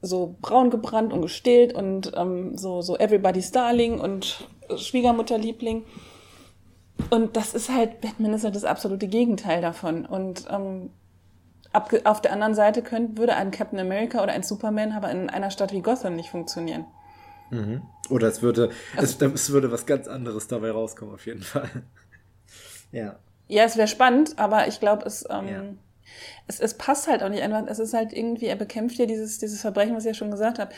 so 0.00 0.36
braun 0.40 0.70
gebrannt 0.70 1.12
und 1.12 1.20
gestillt 1.20 1.74
und 1.74 2.12
ähm, 2.16 2.56
so, 2.56 2.80
so 2.80 2.96
Everybody's 2.96 3.50
Darling 3.50 4.00
und 4.00 4.48
Schwiegermutterliebling. 4.74 5.84
Und 7.10 7.36
das 7.36 7.54
ist 7.54 7.68
halt, 7.68 8.00
Batman 8.00 8.32
ist 8.32 8.44
halt 8.44 8.56
das 8.56 8.64
absolute 8.64 9.06
Gegenteil 9.06 9.60
davon. 9.60 10.06
Und 10.06 10.44
ähm, 10.50 10.90
auf 11.72 12.22
der 12.22 12.32
anderen 12.32 12.54
Seite 12.54 12.82
könnte, 12.82 13.18
würde 13.18 13.36
ein 13.36 13.50
Captain 13.50 13.78
America 13.78 14.22
oder 14.22 14.32
ein 14.32 14.42
Superman 14.42 14.92
aber 14.92 15.10
in 15.10 15.28
einer 15.28 15.50
Stadt 15.50 15.72
wie 15.72 15.82
Gotham 15.82 16.16
nicht 16.16 16.30
funktionieren. 16.30 16.86
Mhm. 17.50 17.82
Oder 18.10 18.28
es 18.28 18.42
würde, 18.42 18.70
also, 18.96 19.26
es, 19.26 19.32
es, 19.32 19.50
würde 19.50 19.70
was 19.70 19.86
ganz 19.86 20.08
anderes 20.08 20.48
dabei 20.48 20.70
rauskommen, 20.70 21.14
auf 21.14 21.26
jeden 21.26 21.42
Fall. 21.42 21.68
ja. 22.92 23.16
Ja, 23.48 23.64
es 23.64 23.76
wäre 23.76 23.88
spannend, 23.88 24.38
aber 24.38 24.68
ich 24.68 24.80
glaube, 24.80 25.06
es, 25.06 25.24
ähm, 25.30 25.48
ja. 25.48 25.62
es, 26.46 26.60
es 26.60 26.74
passt 26.74 27.08
halt 27.08 27.22
auch 27.22 27.30
nicht 27.30 27.42
einfach. 27.42 27.66
Es 27.66 27.78
ist 27.78 27.94
halt 27.94 28.12
irgendwie, 28.12 28.46
er 28.46 28.56
bekämpft 28.56 28.98
ja 28.98 29.06
dieses, 29.06 29.38
dieses 29.38 29.60
Verbrechen, 29.62 29.94
was 29.96 30.04
ich 30.04 30.08
ja 30.08 30.14
schon 30.14 30.30
gesagt 30.30 30.58
habe. 30.58 30.72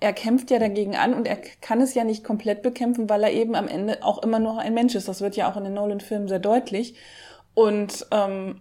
Er 0.00 0.12
kämpft 0.12 0.50
ja 0.50 0.58
dagegen 0.58 0.96
an 0.96 1.14
und 1.14 1.26
er 1.26 1.36
kann 1.36 1.80
es 1.80 1.94
ja 1.94 2.04
nicht 2.04 2.24
komplett 2.24 2.62
bekämpfen, 2.62 3.08
weil 3.08 3.22
er 3.22 3.32
eben 3.32 3.54
am 3.54 3.68
Ende 3.68 4.02
auch 4.02 4.22
immer 4.22 4.38
noch 4.38 4.58
ein 4.58 4.74
Mensch 4.74 4.94
ist. 4.94 5.08
Das 5.08 5.22
wird 5.22 5.36
ja 5.36 5.50
auch 5.50 5.56
in 5.56 5.64
den 5.64 5.74
Nolan-Filmen 5.74 6.28
sehr 6.28 6.40
deutlich. 6.40 6.94
Und 7.54 8.06
ähm, 8.10 8.60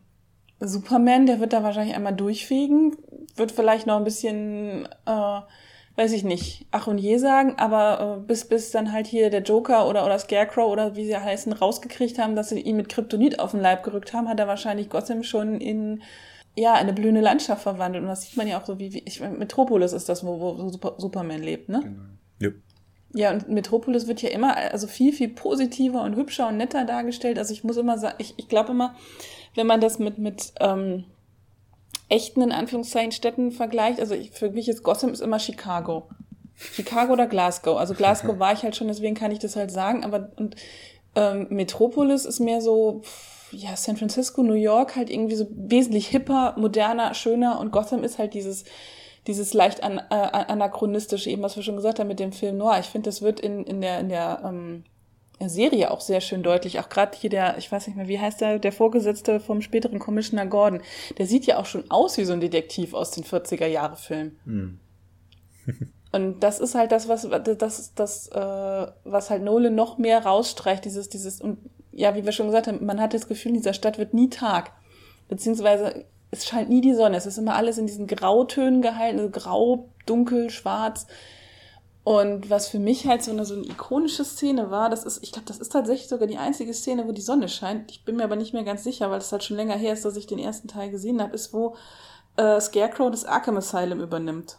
Superman, 0.68 1.26
der 1.26 1.40
wird 1.40 1.54
da 1.54 1.64
wahrscheinlich 1.64 1.96
einmal 1.96 2.16
durchfegen, 2.16 2.96
wird 3.36 3.52
vielleicht 3.52 3.88
noch 3.88 3.98
ein 3.98 4.04
bisschen, 4.04 4.88
äh, 5.06 5.40
weiß 5.96 6.12
ich 6.14 6.24
nicht, 6.24 6.68
ach 6.72 6.88
und 6.88 6.98
je 6.98 7.18
sagen, 7.18 7.56
aber 7.58 8.18
äh, 8.18 8.26
bis, 8.26 8.46
bis 8.46 8.72
dann 8.72 8.92
halt 8.92 9.08
hier 9.08 9.30
der 9.30 9.42
Joker 9.42 9.88
oder, 9.88 10.06
oder 10.06 10.18
Scarecrow 10.18 10.72
oder 10.72 10.96
wie 10.96 11.06
sie 11.06 11.18
heißen, 11.18 11.54
rausgekriegt 11.54 12.18
haben, 12.20 12.36
dass 12.36 12.50
sie 12.50 12.60
ihn 12.60 12.78
mit 12.78 12.90
Kryptonit 12.90 13.40
auf 13.40 13.52
den 13.52 13.62
Leib 13.62 13.84
gerückt 13.84 14.14
haben, 14.14 14.30
hat 14.30 14.40
er 14.40 14.48
wahrscheinlich 14.48 14.90
Gotham 14.90 15.24
schon 15.24 15.60
in 15.60 16.02
ja, 16.56 16.74
eine 16.74 16.94
blühende 16.94 17.22
Landschaft 17.22 17.64
verwandelt. 17.64 18.04
Und 18.04 18.10
das 18.10 18.24
sieht 18.24 18.38
man 18.38 18.48
ja 18.48 18.60
auch 18.60 18.66
so, 18.66 18.80
wie, 18.80 18.94
wie 18.94 19.04
ich, 19.06 19.20
Metropolis 19.22 19.94
ist 19.94 20.08
das, 20.08 20.26
wo, 20.26 20.40
wo 20.40 20.70
Super, 20.70 20.96
Superman 20.98 21.42
lebt, 21.42 21.70
ne? 21.70 21.82
Genau. 21.84 22.04
Ja. 22.40 22.50
Ja, 23.16 23.32
und 23.32 23.48
Metropolis 23.48 24.08
wird 24.08 24.24
ja 24.24 24.30
immer 24.30 24.58
also 24.58 24.88
viel, 24.88 25.14
viel 25.14 25.30
positiver 25.30 26.02
und 26.02 26.16
hübscher 26.16 26.48
und 26.48 26.58
netter 26.58 26.84
dargestellt. 26.84 27.38
Also 27.38 27.54
ich 27.54 27.64
muss 27.64 27.78
immer 27.78 28.00
sagen, 28.00 28.16
ich, 28.18 28.34
ich 28.38 28.50
glaube 28.50 28.72
immer, 28.72 28.96
wenn 29.56 29.68
man 29.68 29.82
das 29.82 30.00
mit, 30.00 30.18
mit 30.18 30.54
ähm, 30.60 31.06
echten, 32.10 32.42
in 32.42 32.52
Anführungszeichen, 32.52 33.12
Städten 33.12 33.52
vergleicht, 33.52 34.00
also 34.00 34.16
ich, 34.16 34.32
für 34.32 34.50
mich 34.50 34.70
ist 34.70 34.84
Gotham 34.84 35.12
ist 35.12 35.22
immer 35.22 35.40
Chicago. 35.40 36.08
Chicago 36.56 37.14
oder 37.14 37.28
Glasgow. 37.28 37.78
Also 37.78 37.94
Glasgow 37.94 38.40
war 38.40 38.54
ich 38.54 38.64
halt 38.64 38.76
schon, 38.76 38.88
deswegen 38.88 39.16
kann 39.16 39.32
ich 39.32 39.40
das 39.40 39.56
halt 39.56 39.72
sagen, 39.72 40.04
aber 40.04 40.32
und 40.38 40.56
ähm, 41.16 41.48
Metropolis 41.50 42.26
ist 42.26 42.40
mehr 42.40 42.62
so, 42.62 43.02
ja, 43.52 43.76
San 43.76 43.98
Francisco, 43.98 44.42
New 44.42 44.54
York 44.54 44.96
halt 44.96 45.10
irgendwie 45.10 45.36
so 45.36 45.48
wesentlich 45.52 46.08
hipper, 46.08 46.56
moderner, 46.58 47.14
schöner 47.14 47.60
und 47.60 47.72
Gotham 47.72 48.04
ist 48.04 48.18
halt 48.18 48.34
dieses 48.34 48.66
dieses 49.28 49.54
leicht 49.54 49.84
an, 49.84 50.00
äh, 50.10 50.16
anachronistische, 50.16 51.30
eben 51.30 51.44
was 51.44 51.56
wir 51.56 51.64
schon 51.64 51.76
gesagt 51.76 52.00
haben 52.00 52.08
mit 52.08 52.20
dem 52.20 52.34
Film 52.34 52.58
Noir. 52.58 52.80
Ich 52.80 52.88
finde, 52.88 53.10
das 53.10 53.22
wird 53.22 53.40
in, 53.40 53.64
in 53.64 53.82
der, 53.82 54.00
in 54.00 54.10
der 54.10 54.42
ähm, 54.44 54.84
Serie 55.50 55.92
auch 55.92 56.02
sehr 56.02 56.22
schön 56.22 56.44
deutlich. 56.44 56.80
Auch 56.80 56.90
gerade 56.90 57.18
hier 57.18 57.30
der, 57.30 57.58
ich 57.58 57.72
weiß 57.72 57.88
nicht 57.88 57.96
mehr, 57.96 58.08
wie 58.08 58.20
heißt 58.20 58.42
der, 58.42 58.60
der 58.60 58.72
Vorgesetzte 58.72 59.40
vom 59.40 59.62
späteren 59.62 60.00
Commissioner 60.00 60.46
Gordon. 60.46 60.82
Der 61.18 61.26
sieht 61.26 61.46
ja 61.46 61.58
auch 61.58 61.66
schon 61.66 61.90
aus 61.90 62.18
wie 62.18 62.26
so 62.26 62.34
ein 62.34 62.42
Detektiv 62.42 62.94
aus 62.94 63.12
den 63.12 63.24
40er-Jahre-Filmen. 63.24 64.40
Mhm. 64.46 64.80
Und 66.12 66.42
das 66.42 66.60
ist 66.60 66.76
halt 66.76 66.92
das, 66.92 67.08
was 67.08 67.28
das, 67.58 67.94
das, 67.96 68.28
äh, 68.28 68.88
was 69.04 69.30
halt 69.32 69.42
Nolan 69.42 69.74
noch 69.74 69.98
mehr 69.98 70.24
rausstreicht, 70.24 70.86
dieses, 70.86 71.10
dieses, 71.10 71.42
und 71.42 71.58
ja, 71.92 72.16
wie 72.16 72.24
wir 72.24 72.32
schon 72.32 72.46
gesagt 72.46 72.68
haben, 72.68 72.86
man 72.86 73.02
hat 73.02 73.16
das 73.16 73.28
Gefühl, 73.28 73.50
in 73.50 73.58
dieser 73.58 73.74
Stadt 73.74 73.98
wird 73.98 74.14
nie 74.14 74.30
Tag. 74.30 74.74
Beziehungsweise 75.28 76.06
es 76.30 76.46
scheint 76.46 76.70
nie 76.70 76.82
die 76.82 76.94
Sonne. 76.94 77.18
Es 77.18 77.26
ist 77.26 77.40
immer 77.40 77.56
alles 77.56 77.80
in 77.80 77.88
diesen 77.88 78.06
Grautönen 78.06 78.84
gehalten, 78.84 79.20
also 79.20 79.32
grau, 79.32 79.90
dunkel, 80.06 80.52
schwarz. 80.52 81.08
Und 82.04 82.50
was 82.50 82.68
für 82.68 82.80
mich 82.80 83.08
halt 83.08 83.24
so 83.24 83.32
eine, 83.32 83.46
so 83.46 83.54
eine 83.54 83.66
ikonische 83.66 84.26
Szene 84.26 84.70
war, 84.72 84.90
das 84.90 85.06
ist, 85.06 85.24
ich 85.24 85.32
glaube, 85.32 85.48
das 85.48 85.60
ist 85.60 85.72
tatsächlich 85.72 86.10
sogar 86.10 86.28
die 86.28 86.38
einzige 86.38 86.74
Szene, 86.74 87.08
wo 87.08 87.14
die 87.14 87.22
Sonne 87.22 87.48
scheint. 87.48 87.90
Ich 87.92 88.04
bin 88.04 88.18
mir 88.18 88.26
aber 88.26 88.36
nicht 88.36 88.54
mehr 88.54 88.66
ganz 88.66 88.84
sicher, 88.84 89.10
weil 89.10 89.20
es 89.20 89.32
halt 89.32 89.44
schon 89.44 89.56
länger 89.56 89.76
her 89.76 89.94
ist, 89.94 90.04
dass 90.04 90.18
ich 90.18 90.28
den 90.28 90.40
ersten 90.40 90.68
Teil 90.68 90.90
gesehen 90.90 91.22
habe, 91.22 91.34
ist, 91.34 91.54
wo 91.54 91.76
äh, 92.36 92.60
Scarecrow 92.60 93.10
das 93.10 93.24
Arkham 93.24 93.56
Asylum 93.56 94.02
übernimmt 94.02 94.58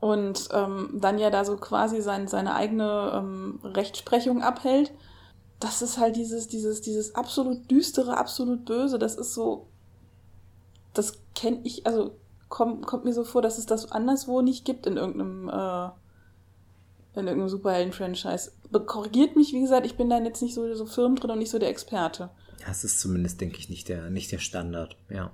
und 0.00 0.48
ähm, 0.52 0.90
dann 0.94 1.18
ja 1.18 1.30
da 1.30 1.44
so 1.44 1.56
quasi 1.56 2.02
sein, 2.02 2.28
seine 2.28 2.54
eigene 2.54 3.12
ähm, 3.14 3.60
Rechtsprechung 3.62 4.42
abhält. 4.42 4.92
Das 5.58 5.80
ist 5.80 5.98
halt 5.98 6.16
dieses, 6.16 6.48
dieses, 6.48 6.82
dieses 6.82 7.14
absolut 7.14 7.70
düstere, 7.70 8.16
absolut 8.16 8.66
böse. 8.66 8.98
Das 8.98 9.14
ist 9.16 9.32
so, 9.32 9.68
das 10.92 11.14
kenne 11.34 11.60
ich, 11.64 11.86
also 11.86 12.12
kommt, 12.48 12.86
kommt 12.86 13.04
mir 13.04 13.14
so 13.14 13.24
vor, 13.24 13.40
dass 13.42 13.58
es 13.58 13.66
das 13.66 13.90
anderswo 13.90 14.42
nicht 14.42 14.64
gibt 14.64 14.86
in 14.86 14.96
irgendeinem, 14.96 15.48
äh, 15.48 15.90
in 17.20 17.26
irgendeinem 17.26 17.48
Superhelden-Franchise. 17.48 18.52
Korrigiert 18.86 19.36
mich, 19.36 19.52
wie 19.52 19.60
gesagt, 19.60 19.86
ich 19.86 19.96
bin 19.96 20.10
da 20.10 20.22
jetzt 20.22 20.42
nicht 20.42 20.54
so, 20.54 20.74
so 20.74 20.86
firm 20.86 21.16
drin 21.16 21.30
und 21.30 21.38
nicht 21.38 21.50
so 21.50 21.58
der 21.58 21.70
Experte. 21.70 22.30
Das 22.66 22.84
ist 22.84 23.00
zumindest, 23.00 23.40
denke 23.40 23.58
ich, 23.58 23.68
nicht 23.68 23.88
der, 23.88 24.10
nicht 24.10 24.32
der 24.32 24.38
Standard, 24.38 24.96
ja. 25.08 25.32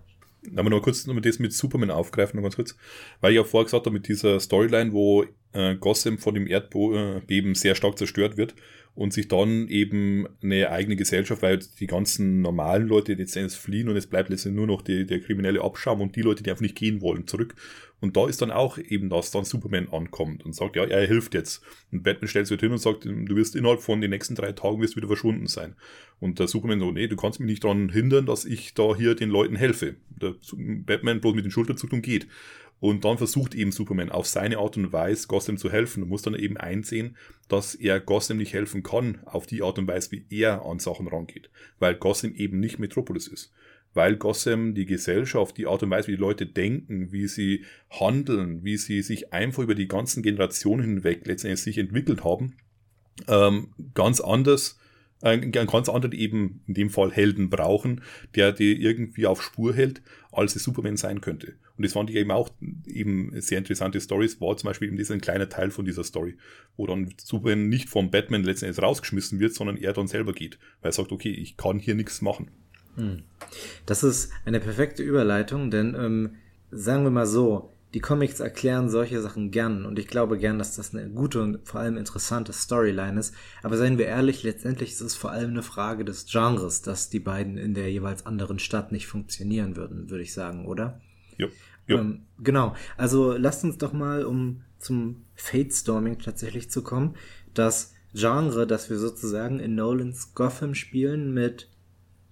Aber 0.57 0.71
noch 0.71 0.83
kurz 0.83 1.07
noch 1.07 1.19
das 1.21 1.39
mit 1.39 1.53
Superman 1.53 1.91
aufgreifen, 1.91 2.37
noch 2.37 2.43
ganz 2.43 2.57
kurz. 2.57 2.77
Weil 3.21 3.33
ich 3.33 3.37
ja 3.37 3.45
vorher 3.45 3.67
gesagt 3.67 3.87
habe, 3.87 3.95
mit 3.95 4.09
dieser 4.09 4.41
Storyline, 4.41 4.93
wo 4.93 5.25
äh, 5.53 5.77
Gotham 5.77 6.19
von 6.19 6.35
dem 6.35 6.49
Erdbeben 6.49 7.55
sehr 7.55 7.75
stark 7.75 7.97
zerstört 7.97 8.37
wird 8.37 8.55
und 8.95 9.13
sich 9.13 9.29
dann 9.29 9.69
eben 9.69 10.27
eine 10.43 10.71
eigene 10.71 10.97
Gesellschaft, 10.97 11.43
weil 11.43 11.61
die 11.79 11.87
ganzen 11.87 12.43
normalen 12.43 12.89
Leute 12.89 13.13
jetzt 13.13 13.57
fliehen 13.57 13.89
und 13.89 13.97
es 13.97 14.07
bleibt 14.07 14.29
letztendlich 14.29 14.57
nur 14.57 14.67
noch 14.67 14.83
die, 14.83 15.07
der 15.07 15.21
kriminelle 15.21 15.63
Abschaum 15.63 16.01
und 16.01 16.17
die 16.17 16.23
Leute, 16.23 16.43
die 16.43 16.51
einfach 16.51 16.63
nicht 16.63 16.77
gehen 16.77 17.01
wollen, 17.01 17.27
zurück. 17.27 17.55
Und 18.03 18.17
da 18.17 18.27
ist 18.27 18.43
dann 18.43 18.51
auch 18.51 18.79
eben, 18.79 19.09
dass 19.11 19.31
dann 19.31 19.45
Superman 19.45 19.89
ankommt 19.89 20.45
und 20.45 20.57
sagt, 20.57 20.75
ja, 20.75 20.85
er 20.85 21.07
hilft 21.07 21.35
jetzt. 21.35 21.63
Und 21.93 22.03
Batman 22.03 22.27
stellt 22.27 22.49
sich 22.49 22.57
halt 22.57 22.63
hin 22.63 22.73
und 22.73 22.79
sagt, 22.79 23.05
du 23.05 23.37
wirst 23.37 23.55
innerhalb 23.55 23.81
von 23.81 24.01
den 24.01 24.11
nächsten 24.11 24.35
drei 24.35 24.51
Tagen 24.51 24.81
wirst 24.81 24.97
wieder 24.97 25.07
verschwunden 25.07 25.47
sein. 25.47 25.77
Und 26.19 26.41
der 26.41 26.49
Superman 26.49 26.81
so, 26.81 26.91
nee, 26.91 27.07
du 27.07 27.15
kannst 27.15 27.39
mich 27.39 27.47
nicht 27.47 27.63
daran 27.63 27.91
hindern, 27.91 28.27
dass 28.27 28.45
ich 28.45 28.75
da 28.75 28.97
hier 28.97 29.15
den 29.15 29.31
Leuten 29.31 29.55
helfe. 29.55 29.95
Der 30.21 30.35
Batman 30.53 31.21
bloß 31.21 31.37
mit 31.37 31.45
den 31.45 31.53
Schulterzuckungen 31.53 32.03
geht. 32.03 32.27
Und 32.81 33.05
dann 33.05 33.19
versucht 33.19 33.55
eben 33.55 33.71
Superman 33.71 34.11
auf 34.11 34.27
seine 34.27 34.59
Art 34.59 34.77
und 34.77 34.93
Weise 34.93 35.29
Gotham 35.29 35.57
zu 35.57 35.71
helfen 35.71 36.03
und 36.03 36.09
muss 36.09 36.23
dann 36.23 36.35
eben 36.35 36.57
einsehen, 36.57 37.17
dass 37.47 37.77
er 37.77 38.01
Gotham 38.01 38.39
nicht 38.39 38.53
helfen 38.53 38.83
kann 38.83 39.21
auf 39.27 39.47
die 39.47 39.63
Art 39.63 39.79
und 39.79 39.87
Weise, 39.87 40.11
wie 40.11 40.27
er 40.29 40.67
an 40.67 40.81
Sachen 40.81 41.07
rangeht. 41.07 41.51
Weil 41.79 41.95
Gotham 41.95 42.35
eben 42.35 42.59
nicht 42.59 42.81
Metropolis 42.81 43.29
ist 43.29 43.53
weil 43.95 44.17
Gotham 44.17 44.75
die 44.75 44.87
Gesellschaft, 44.87 45.57
die 45.57 45.67
Art 45.67 45.83
und 45.83 45.91
Weise, 45.91 46.09
wie 46.09 46.13
die 46.13 46.21
Leute 46.21 46.47
denken, 46.47 47.13
wie 47.13 47.29
sie 47.29 47.65
handeln, 47.91 48.65
wie 48.65 48.77
sie 48.77 49.03
sich 49.03 49.33
einfach 49.33 49.63
über 49.63 49.75
die 49.75 49.89
ganzen 49.89 50.23
Generationen 50.23 50.83
hinweg 50.83 51.27
letztendlich 51.27 51.63
sich 51.63 51.79
entwickelt 51.79 52.25
haben, 52.25 52.57
ähm, 53.29 53.75
ganz 53.95 54.21
anders, 54.21 54.79
äh, 55.21 55.39
ganz 55.39 55.89
anderen 55.89 56.13
eben 56.13 56.63
in 56.67 56.75
dem 56.75 56.91
Fall 56.91 57.13
Helden 57.13 57.51
brauchen, 57.51 58.03
der 58.35 58.53
die 58.53 58.83
irgendwie 58.83 59.27
auf 59.27 59.43
Spur 59.43 59.75
hält, 59.75 60.03
als 60.33 60.57
es 60.57 60.65
Superman 60.65 60.97
sein 60.97 61.21
könnte. 61.21 61.55
Und 61.77 61.85
das 61.85 61.93
fand 61.93 62.11
ich 62.11 62.17
eben 62.17 62.31
auch 62.31 62.51
eben 62.87 63.33
sehr 63.41 63.59
interessante 63.59 64.01
Stories, 64.01 64.41
war 64.41 64.57
zum 64.57 64.69
Beispiel 64.69 64.89
eben 64.89 64.97
dieser 64.97 65.15
ein 65.15 65.21
kleiner 65.21 65.49
Teil 65.49 65.71
von 65.71 65.85
dieser 65.85 66.05
Story, 66.05 66.37
wo 66.77 66.87
dann 66.87 67.13
Superman 67.23 67.69
nicht 67.69 67.89
vom 67.89 68.11
Batman 68.11 68.43
letztendlich 68.43 68.83
rausgeschmissen 68.83 69.41
wird, 69.41 69.55
sondern 69.55 69.77
er 69.77 69.93
dann 69.93 70.09
selber 70.09 70.33
geht, 70.33 70.59
weil 70.81 70.91
er 70.91 70.95
sagt, 70.95 71.13
okay, 71.13 71.31
ich 71.31 71.57
kann 71.57 71.79
hier 71.79 71.95
nichts 71.95 72.23
machen. 72.23 72.51
Hm. 72.97 73.23
Das 73.87 74.03
ist 74.03 74.33
eine 74.45 74.61
perfekte 74.61 75.03
Überleitung, 75.03 75.71
denn 75.71 75.95
ähm, 75.99 76.37
sagen 76.71 77.05
wir 77.05 77.11
mal 77.11 77.27
so, 77.27 77.73
die 77.95 78.01
Comics 78.01 78.41
erklären 78.41 78.89
solche 78.89 79.21
Sachen 79.21 79.51
gern 79.51 79.85
und 79.85 79.99
ich 79.99 80.07
glaube 80.07 80.39
gern, 80.39 80.59
dass 80.59 80.77
das 80.77 80.95
eine 80.95 81.11
gute 81.11 81.43
und 81.43 81.69
vor 81.69 81.81
allem 81.81 81.99
interessante 81.99 82.53
Storyline 82.53 83.21
ist. 83.21 83.35
Aber 83.63 83.77
seien 83.77 83.99
wir 83.99 84.07
ehrlich, 84.07 84.43
letztendlich 84.43 84.93
ist 84.93 85.03
es 85.03 85.15
vor 85.15 85.31
allem 85.31 85.51
eine 85.51 85.63
Frage 85.63 86.05
des 86.05 86.27
Genres, 86.27 86.81
dass 86.81 87.11
die 87.11 87.21
beiden 87.21 87.59
in 87.59 87.75
der 87.75 87.91
jeweils 87.91 88.25
anderen 88.25 88.59
Stadt 88.59 88.93
nicht 88.93 89.07
funktionieren 89.07 89.77
würden, 89.77 90.09
würde 90.09 90.23
ich 90.23 90.33
sagen, 90.33 90.67
oder? 90.67 91.01
Ja. 91.37 91.49
ja. 91.87 91.99
Ähm, 91.99 92.23
genau. 92.39 92.75
Also 92.97 93.37
lasst 93.37 93.63
uns 93.65 93.77
doch 93.77 93.93
mal, 93.93 94.25
um 94.25 94.63
zum 94.79 95.25
Fate 95.35 95.73
Storming 95.73 96.19
tatsächlich 96.19 96.71
zu 96.71 96.83
kommen, 96.83 97.15
das 97.53 97.93
Genre, 98.15 98.67
das 98.67 98.89
wir 98.91 98.99
sozusagen 98.99 99.61
in 99.61 99.75
Nolans 99.75 100.35
Gotham 100.35 100.75
spielen 100.75 101.33
mit 101.33 101.69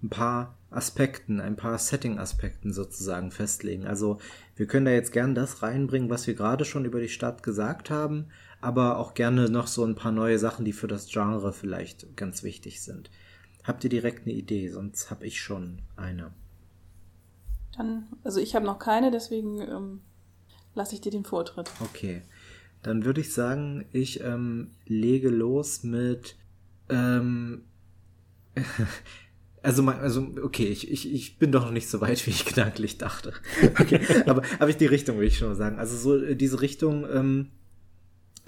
ein 0.03 0.09
paar 0.09 0.57
Aspekten, 0.69 1.41
ein 1.41 1.55
paar 1.55 1.77
Setting-Aspekten 1.77 2.73
sozusagen 2.73 3.31
festlegen. 3.31 3.85
Also 3.85 4.19
wir 4.55 4.67
können 4.67 4.85
da 4.85 4.91
jetzt 4.91 5.11
gern 5.11 5.35
das 5.35 5.61
reinbringen, 5.61 6.09
was 6.09 6.27
wir 6.27 6.33
gerade 6.33 6.65
schon 6.65 6.85
über 6.85 6.99
die 6.99 7.09
Stadt 7.09 7.43
gesagt 7.43 7.89
haben, 7.89 8.27
aber 8.61 8.97
auch 8.97 9.13
gerne 9.13 9.49
noch 9.49 9.67
so 9.67 9.83
ein 9.83 9.95
paar 9.95 10.11
neue 10.11 10.39
Sachen, 10.39 10.65
die 10.65 10.73
für 10.73 10.87
das 10.87 11.07
Genre 11.07 11.51
vielleicht 11.51 12.15
ganz 12.15 12.43
wichtig 12.43 12.81
sind. 12.81 13.11
Habt 13.63 13.83
ihr 13.83 13.89
direkt 13.89 14.25
eine 14.25 14.33
Idee? 14.33 14.69
Sonst 14.69 15.11
habe 15.11 15.25
ich 15.25 15.39
schon 15.39 15.81
eine. 15.95 16.31
Dann, 17.77 18.07
also 18.23 18.39
ich 18.39 18.55
habe 18.55 18.65
noch 18.65 18.79
keine, 18.79 19.11
deswegen 19.11 19.61
ähm, 19.61 20.01
lasse 20.73 20.95
ich 20.95 21.01
dir 21.01 21.11
den 21.11 21.25
Vortritt. 21.25 21.71
Okay. 21.79 22.23
Dann 22.81 23.05
würde 23.05 23.21
ich 23.21 23.33
sagen, 23.33 23.85
ich 23.91 24.21
ähm, 24.23 24.71
lege 24.85 25.29
los 25.29 25.83
mit 25.83 26.35
ähm, 26.89 27.63
Also, 29.63 29.87
also 29.87 30.27
okay, 30.41 30.65
ich, 30.65 30.89
ich, 30.89 31.13
ich 31.13 31.37
bin 31.37 31.51
doch 31.51 31.65
noch 31.65 31.71
nicht 31.71 31.87
so 31.87 32.01
weit, 32.01 32.25
wie 32.25 32.31
ich 32.31 32.45
gedanklich 32.45 32.97
dachte. 32.97 33.33
Okay, 33.79 34.01
aber 34.25 34.43
habe 34.59 34.71
ich 34.71 34.77
die 34.77 34.85
Richtung, 34.85 35.17
würde 35.17 35.27
ich 35.27 35.37
schon 35.37 35.49
mal 35.49 35.55
sagen. 35.55 35.77
Also 35.77 35.97
so 35.97 36.23
äh, 36.23 36.35
diese 36.35 36.61
Richtung 36.61 37.05
ähm, 37.11 37.51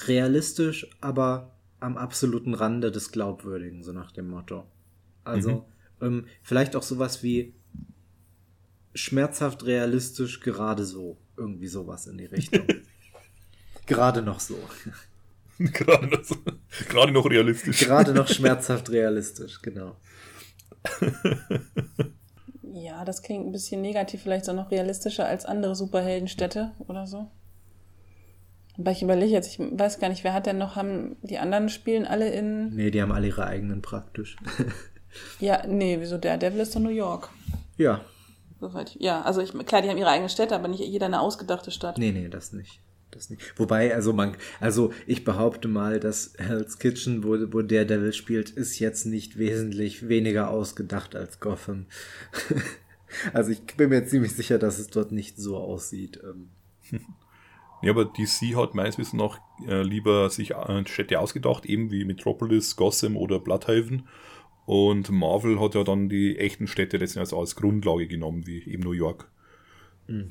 realistisch, 0.07 0.87
aber 1.01 1.55
am 1.79 1.97
absoluten 1.97 2.53
Rande 2.53 2.91
des 2.91 3.11
Glaubwürdigen, 3.11 3.83
so 3.83 3.91
nach 3.91 4.11
dem 4.11 4.29
Motto. 4.29 4.65
Also 5.23 5.65
mhm. 5.99 6.05
ähm, 6.05 6.25
vielleicht 6.41 6.75
auch 6.75 6.83
sowas 6.83 7.23
wie 7.23 7.53
schmerzhaft 8.95 9.65
realistisch, 9.65 10.39
gerade 10.39 10.85
so. 10.85 11.17
Irgendwie 11.35 11.67
sowas 11.67 12.05
in 12.05 12.17
die 12.19 12.25
Richtung. 12.25 12.67
gerade 13.87 14.21
noch 14.21 14.39
so. 14.39 14.57
gerade, 15.57 16.07
noch 16.07 16.23
so. 16.23 16.35
gerade 16.89 17.11
noch 17.11 17.29
realistisch. 17.29 17.79
Gerade 17.79 18.13
noch 18.13 18.27
schmerzhaft 18.27 18.89
realistisch, 18.91 19.61
genau. 19.61 19.97
ja, 22.73 23.05
das 23.05 23.21
klingt 23.21 23.45
ein 23.45 23.51
bisschen 23.51 23.81
negativ, 23.81 24.21
vielleicht 24.23 24.49
auch 24.49 24.53
noch 24.53 24.71
realistischer 24.71 25.25
als 25.25 25.45
andere 25.45 25.75
Superheldenstädte 25.75 26.71
oder 26.87 27.07
so. 27.07 27.27
Aber 28.77 28.91
ich 28.91 29.03
überlege 29.03 29.31
jetzt, 29.31 29.47
ich 29.47 29.59
weiß 29.59 29.99
gar 29.99 30.09
nicht, 30.09 30.23
wer 30.23 30.33
hat 30.33 30.47
denn 30.47 30.57
noch, 30.57 30.75
haben 30.75 31.15
die 31.21 31.37
anderen 31.37 31.69
spielen 31.69 32.07
alle 32.07 32.29
in. 32.31 32.73
Nee, 32.75 32.89
die 32.89 33.01
haben 33.01 33.11
alle 33.11 33.27
ihre 33.27 33.45
eigenen 33.45 33.81
praktisch. 33.81 34.35
ja, 35.39 35.65
nee, 35.67 35.97
wieso? 35.99 36.17
Der 36.17 36.37
Devil 36.37 36.61
ist 36.61 36.75
doch 36.75 36.79
New 36.79 36.89
York. 36.89 37.29
Ja. 37.77 38.01
Ja, 38.97 39.21
also 39.23 39.41
ich, 39.41 39.51
klar, 39.65 39.81
die 39.81 39.89
haben 39.89 39.97
ihre 39.97 40.09
eigene 40.09 40.29
Städte, 40.29 40.55
aber 40.55 40.69
nicht 40.69 40.79
jeder 40.79 41.07
eine 41.07 41.19
ausgedachte 41.19 41.69
Stadt. 41.69 41.97
Nee, 41.97 42.13
nee, 42.13 42.29
das 42.29 42.53
nicht 42.53 42.82
das 43.15 43.29
nicht. 43.29 43.41
Wobei, 43.57 43.93
also 43.93 44.13
man, 44.13 44.35
also 44.59 44.91
ich 45.07 45.23
behaupte 45.23 45.67
mal, 45.67 45.99
dass 45.99 46.33
Hell's 46.37 46.79
Kitchen, 46.79 47.23
wo, 47.23 47.37
wo 47.53 47.61
der 47.61 47.85
Devil 47.85 48.13
spielt, 48.13 48.49
ist 48.49 48.79
jetzt 48.79 49.05
nicht 49.05 49.37
wesentlich 49.37 50.07
weniger 50.07 50.49
ausgedacht 50.49 51.15
als 51.15 51.39
Gotham. 51.39 51.85
also 53.33 53.51
ich 53.51 53.61
bin 53.77 53.89
mir 53.89 54.05
ziemlich 54.05 54.33
sicher, 54.33 54.59
dass 54.59 54.79
es 54.79 54.87
dort 54.87 55.11
nicht 55.11 55.37
so 55.37 55.57
aussieht. 55.57 56.19
Ähm. 56.23 56.49
Ja, 57.83 57.91
aber 57.91 58.05
DC 58.05 58.55
hat 58.55 58.75
meines 58.75 58.97
Wissens 58.97 59.13
noch 59.13 59.39
äh, 59.67 59.81
lieber 59.81 60.29
sich 60.29 60.51
äh, 60.51 60.87
Städte 60.87 61.19
ausgedacht, 61.19 61.65
eben 61.65 61.91
wie 61.91 62.05
Metropolis, 62.05 62.77
Gotham 62.77 63.17
oder 63.17 63.39
Bloodhaven. 63.39 64.07
Und 64.65 65.09
Marvel 65.11 65.59
hat 65.59 65.75
ja 65.75 65.83
dann 65.83 66.07
die 66.07 66.37
echten 66.37 66.67
Städte 66.67 66.95
letztendlich 66.95 67.37
als 67.37 67.57
Grundlage 67.57 68.07
genommen, 68.07 68.47
wie 68.47 68.63
eben 68.63 68.83
New 68.83 68.93
York. 68.93 69.29
Mhm. 70.07 70.29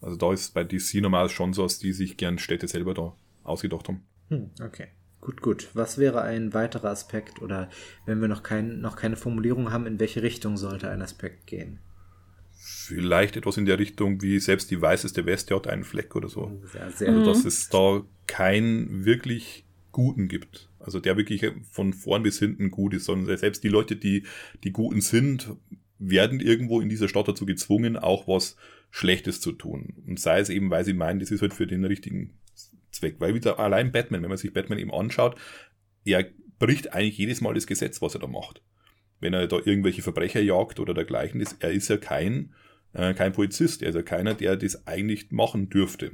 Also 0.00 0.16
da 0.16 0.32
ist 0.32 0.54
bei 0.54 0.64
DC 0.64 0.96
normal 1.00 1.28
schon 1.28 1.52
so, 1.52 1.62
dass 1.62 1.78
die 1.78 1.92
sich 1.92 2.16
gern 2.16 2.38
Städte 2.38 2.68
selber 2.68 2.94
da 2.94 3.14
ausgedacht 3.44 3.88
haben. 3.88 4.02
Hm, 4.28 4.50
okay. 4.62 4.88
Gut, 5.20 5.40
gut. 5.42 5.68
Was 5.74 5.98
wäre 5.98 6.22
ein 6.22 6.54
weiterer 6.54 6.90
Aspekt 6.90 7.42
oder 7.42 7.68
wenn 8.04 8.20
wir 8.20 8.28
noch, 8.28 8.42
kein, 8.42 8.80
noch 8.80 8.96
keine 8.96 9.16
Formulierung 9.16 9.72
haben, 9.72 9.86
in 9.86 9.98
welche 9.98 10.22
Richtung 10.22 10.56
sollte 10.56 10.88
ein 10.88 11.02
Aspekt 11.02 11.46
gehen? 11.46 11.78
Vielleicht 12.58 13.36
etwas 13.36 13.56
in 13.56 13.66
der 13.66 13.78
Richtung 13.78 14.22
wie 14.22 14.38
selbst 14.38 14.70
die 14.70 14.80
weißeste 14.80 15.26
Weste 15.26 15.54
hat 15.54 15.66
einen 15.66 15.84
Fleck 15.84 16.14
oder 16.16 16.28
so. 16.28 16.60
Sehr, 16.64 16.90
sehr 16.90 17.08
also 17.08 17.24
dass 17.24 17.44
es 17.44 17.68
da 17.68 18.02
kein 18.26 19.04
wirklich 19.04 19.64
Guten 19.92 20.28
gibt. 20.28 20.68
Also 20.78 21.00
der 21.00 21.16
wirklich 21.16 21.44
von 21.70 21.92
vorn 21.92 22.22
bis 22.22 22.38
hinten 22.38 22.70
gut 22.70 22.94
ist, 22.94 23.06
sondern 23.06 23.36
selbst 23.36 23.64
die 23.64 23.68
Leute, 23.68 23.96
die 23.96 24.24
die 24.62 24.72
Guten 24.72 25.00
sind, 25.00 25.56
werden 25.98 26.40
irgendwo 26.40 26.80
in 26.80 26.88
dieser 26.88 27.08
Stadt 27.08 27.28
dazu 27.28 27.46
gezwungen, 27.46 27.96
auch 27.96 28.28
was 28.28 28.56
Schlechtes 28.90 29.40
zu 29.40 29.52
tun. 29.52 29.94
Und 30.06 30.20
sei 30.20 30.40
es 30.40 30.50
eben, 30.50 30.70
weil 30.70 30.84
sie 30.84 30.92
meinen, 30.92 31.20
das 31.20 31.30
ist 31.30 31.42
halt 31.42 31.54
für 31.54 31.66
den 31.66 31.84
richtigen 31.84 32.38
Zweck. 32.90 33.16
Weil 33.18 33.34
wieder 33.34 33.58
allein 33.58 33.92
Batman, 33.92 34.22
wenn 34.22 34.28
man 34.28 34.38
sich 34.38 34.52
Batman 34.52 34.78
eben 34.78 34.92
anschaut, 34.92 35.38
er 36.04 36.24
bricht 36.58 36.92
eigentlich 36.94 37.18
jedes 37.18 37.40
Mal 37.40 37.54
das 37.54 37.66
Gesetz, 37.66 38.00
was 38.00 38.14
er 38.14 38.20
da 38.20 38.26
macht. 38.26 38.62
Wenn 39.20 39.34
er 39.34 39.46
da 39.46 39.56
irgendwelche 39.56 40.02
Verbrecher 40.02 40.40
jagt 40.40 40.80
oder 40.80 40.94
dergleichen, 40.94 41.40
ist, 41.40 41.56
er 41.60 41.70
ist 41.70 41.88
ja 41.88 41.96
kein, 41.96 42.52
äh, 42.92 43.14
kein 43.14 43.32
Polizist, 43.32 43.82
er 43.82 43.90
ist 43.90 43.94
ja 43.94 44.02
keiner, 44.02 44.34
der 44.34 44.56
das 44.56 44.86
eigentlich 44.86 45.30
machen 45.30 45.68
dürfte. 45.68 46.12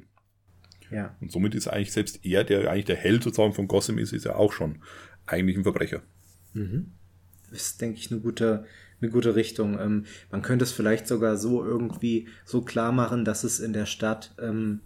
Ja. 0.91 1.17
Und 1.21 1.33
somit 1.33 1.55
ist 1.55 1.69
eigentlich 1.69 1.93
selbst 1.93 2.25
er, 2.25 2.45
der 2.45 2.71
eigentlich 2.71 2.85
der 2.85 2.97
Held 2.97 3.23
sozusagen 3.23 3.55
von 3.55 3.67
Gotham 3.67 3.99
ist, 3.99 4.13
ist 4.13 4.25
ja 4.25 4.35
auch 4.35 4.53
schon 4.53 4.83
eigentlich 5.27 5.57
ein 5.57 5.63
Verbrecher. 5.63 6.03
Mhm. 6.53 6.93
Das 7.51 7.63
ist, 7.63 7.81
denke 7.81 7.99
ich, 7.99 8.11
eine 8.11 8.21
gute, 8.21 8.67
eine 9.03 9.11
gute 9.11 9.35
Richtung. 9.35 9.79
Ähm, 9.79 10.05
man 10.31 10.43
könnte 10.43 10.65
es 10.65 10.73
vielleicht 10.73 11.07
sogar 11.07 11.37
so 11.37 11.65
irgendwie 11.65 12.29
so 12.45 12.63
klar 12.63 12.93
machen, 12.93 13.25
dass 13.25 13.45
es 13.45 13.61
in 13.61 13.73
der 13.73 13.87
Stadt 13.87 14.35
ähm, 14.41 14.81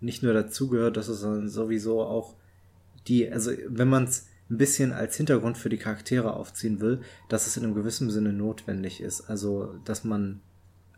nicht 0.00 0.22
nur 0.22 0.32
dazugehört, 0.32 0.96
dass 0.96 1.08
es 1.08 1.20
sowieso 1.52 2.02
auch 2.02 2.34
die, 3.06 3.30
also 3.30 3.52
wenn 3.68 3.88
man 3.88 4.04
es 4.04 4.26
ein 4.50 4.58
bisschen 4.58 4.92
als 4.92 5.16
Hintergrund 5.16 5.56
für 5.56 5.68
die 5.68 5.78
Charaktere 5.78 6.34
aufziehen 6.34 6.80
will, 6.80 7.00
dass 7.28 7.46
es 7.46 7.56
in 7.56 7.64
einem 7.64 7.74
gewissen 7.74 8.10
Sinne 8.10 8.32
notwendig 8.32 9.00
ist. 9.00 9.22
Also, 9.22 9.74
dass 9.84 10.04
man, 10.04 10.40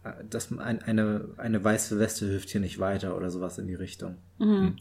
äh, 0.03 0.13
dass 0.29 0.51
man 0.51 0.61
ein, 0.61 0.83
eine, 0.83 1.29
eine 1.37 1.63
weiße 1.63 1.99
Weste 1.99 2.27
hilft 2.27 2.51
hier 2.51 2.61
nicht 2.61 2.79
weiter 2.79 3.17
oder 3.17 3.31
sowas 3.31 3.59
in 3.59 3.67
die 3.67 3.75
Richtung. 3.75 4.17
Mhm. 4.39 4.77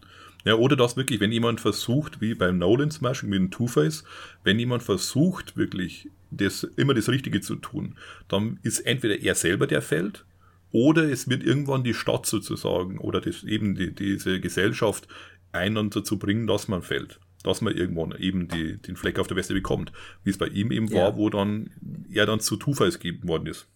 Ja, 0.45 0.55
oder 0.55 0.75
dass 0.75 0.97
wirklich, 0.97 1.19
wenn 1.19 1.31
jemand 1.31 1.61
versucht, 1.61 2.19
wie 2.19 2.35
beim 2.35 2.57
Nolan 2.57 2.91
zum 2.91 3.03
Beispiel 3.03 3.29
mit 3.29 3.39
dem 3.39 3.51
Two-Face, 3.51 4.03
wenn 4.43 4.59
jemand 4.59 4.83
versucht, 4.83 5.55
wirklich 5.55 6.09
das, 6.31 6.63
immer 6.63 6.93
das 6.93 7.07
Richtige 7.09 7.39
zu 7.41 7.55
tun, 7.55 7.95
dann 8.27 8.59
ist 8.63 8.79
entweder 8.81 9.19
er 9.19 9.35
selber 9.35 9.67
der 9.67 9.81
fällt, 9.81 10.25
oder 10.71 11.03
es 11.03 11.29
wird 11.29 11.43
irgendwann 11.43 11.83
die 11.83 11.93
Stadt 11.93 12.25
sozusagen, 12.25 12.97
oder 12.97 13.21
das, 13.21 13.43
eben 13.43 13.75
die, 13.75 13.93
diese 13.93 14.41
Gesellschaft 14.41 15.07
einen 15.51 15.91
dazu 15.91 16.17
bringen, 16.17 16.47
dass 16.47 16.67
man 16.67 16.81
fällt. 16.81 17.19
Dass 17.43 17.61
man 17.61 17.75
irgendwann 17.75 18.13
eben 18.17 18.47
die, 18.47 18.77
den 18.77 18.95
Fleck 18.95 19.19
auf 19.19 19.27
der 19.27 19.37
Weste 19.37 19.53
bekommt. 19.53 19.91
Wie 20.23 20.31
es 20.31 20.37
bei 20.37 20.47
ihm 20.47 20.71
eben 20.71 20.87
ja. 20.87 21.03
war, 21.03 21.17
wo 21.17 21.29
dann 21.29 21.69
er 22.11 22.25
dann 22.25 22.39
zu 22.39 22.55
Two-Face 22.55 22.99
gegeben 22.99 23.27
worden 23.27 23.47
ist. 23.47 23.67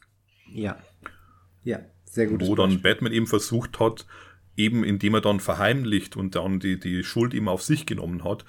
Ja. 0.54 0.78
Ja, 1.64 1.82
sehr 2.06 2.28
gut. 2.28 2.42
Wo 2.42 2.56
dann 2.56 2.82
Batman 2.82 3.12
eben 3.12 3.28
versucht 3.28 3.80
hat, 3.80 4.06
eben 4.58 4.84
indem 4.84 5.14
er 5.14 5.22
dann 5.22 5.40
verheimlicht 5.40 6.18
und 6.18 6.36
dann 6.36 6.60
die, 6.60 6.80
die 6.80 7.04
Schuld 7.04 7.34
eben 7.34 7.48
auf 7.48 7.62
sich 7.64 7.86
genommen 7.86 8.24
hat, 8.24 8.44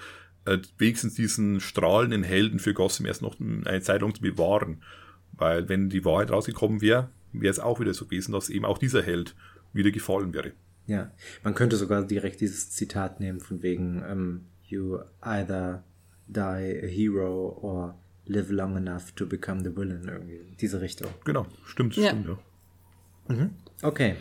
äh, 0.46 0.58
wenigstens 0.78 1.14
diesen 1.14 1.60
strahlenden 1.60 2.22
Helden 2.22 2.58
für 2.58 2.74
Gotham 2.74 3.06
erst 3.06 3.22
noch 3.22 3.38
eine 3.38 3.80
Zeit 3.82 4.00
lang 4.00 4.14
zu 4.14 4.22
bewahren. 4.22 4.82
Weil 5.32 5.68
wenn 5.68 5.90
die 5.90 6.04
Wahrheit 6.04 6.30
rausgekommen 6.30 6.80
wäre, 6.80 7.10
wäre 7.32 7.50
es 7.50 7.60
auch 7.60 7.78
wieder 7.78 7.94
so 7.94 8.06
gewesen, 8.06 8.32
dass 8.32 8.48
eben 8.48 8.64
auch 8.64 8.78
dieser 8.78 9.02
Held 9.02 9.36
wieder 9.72 9.90
gefallen 9.90 10.32
wäre. 10.32 10.52
Ja, 10.86 11.12
man 11.44 11.54
könnte 11.54 11.76
sogar 11.76 12.02
direkt 12.02 12.40
dieses 12.40 12.70
Zitat 12.70 13.20
nehmen 13.20 13.40
von 13.40 13.62
wegen 13.62 14.02
um, 14.02 14.10
ähm, 14.10 14.40
You 14.70 14.98
either 15.22 15.82
die 16.26 16.40
a 16.40 16.86
hero 16.86 17.58
or 17.62 17.98
live 18.26 18.50
long 18.50 18.76
enough 18.76 19.12
to 19.12 19.26
become 19.26 19.62
the 19.62 19.74
villain, 19.74 20.06
irgendwie 20.06 20.40
diese 20.60 20.80
Richtung. 20.80 21.08
Genau, 21.24 21.46
stimmt, 21.64 21.96
ja. 21.96 22.08
stimmt, 22.08 22.28
ja. 22.28 22.38
Mhm. 23.34 23.50
Okay. 23.82 24.16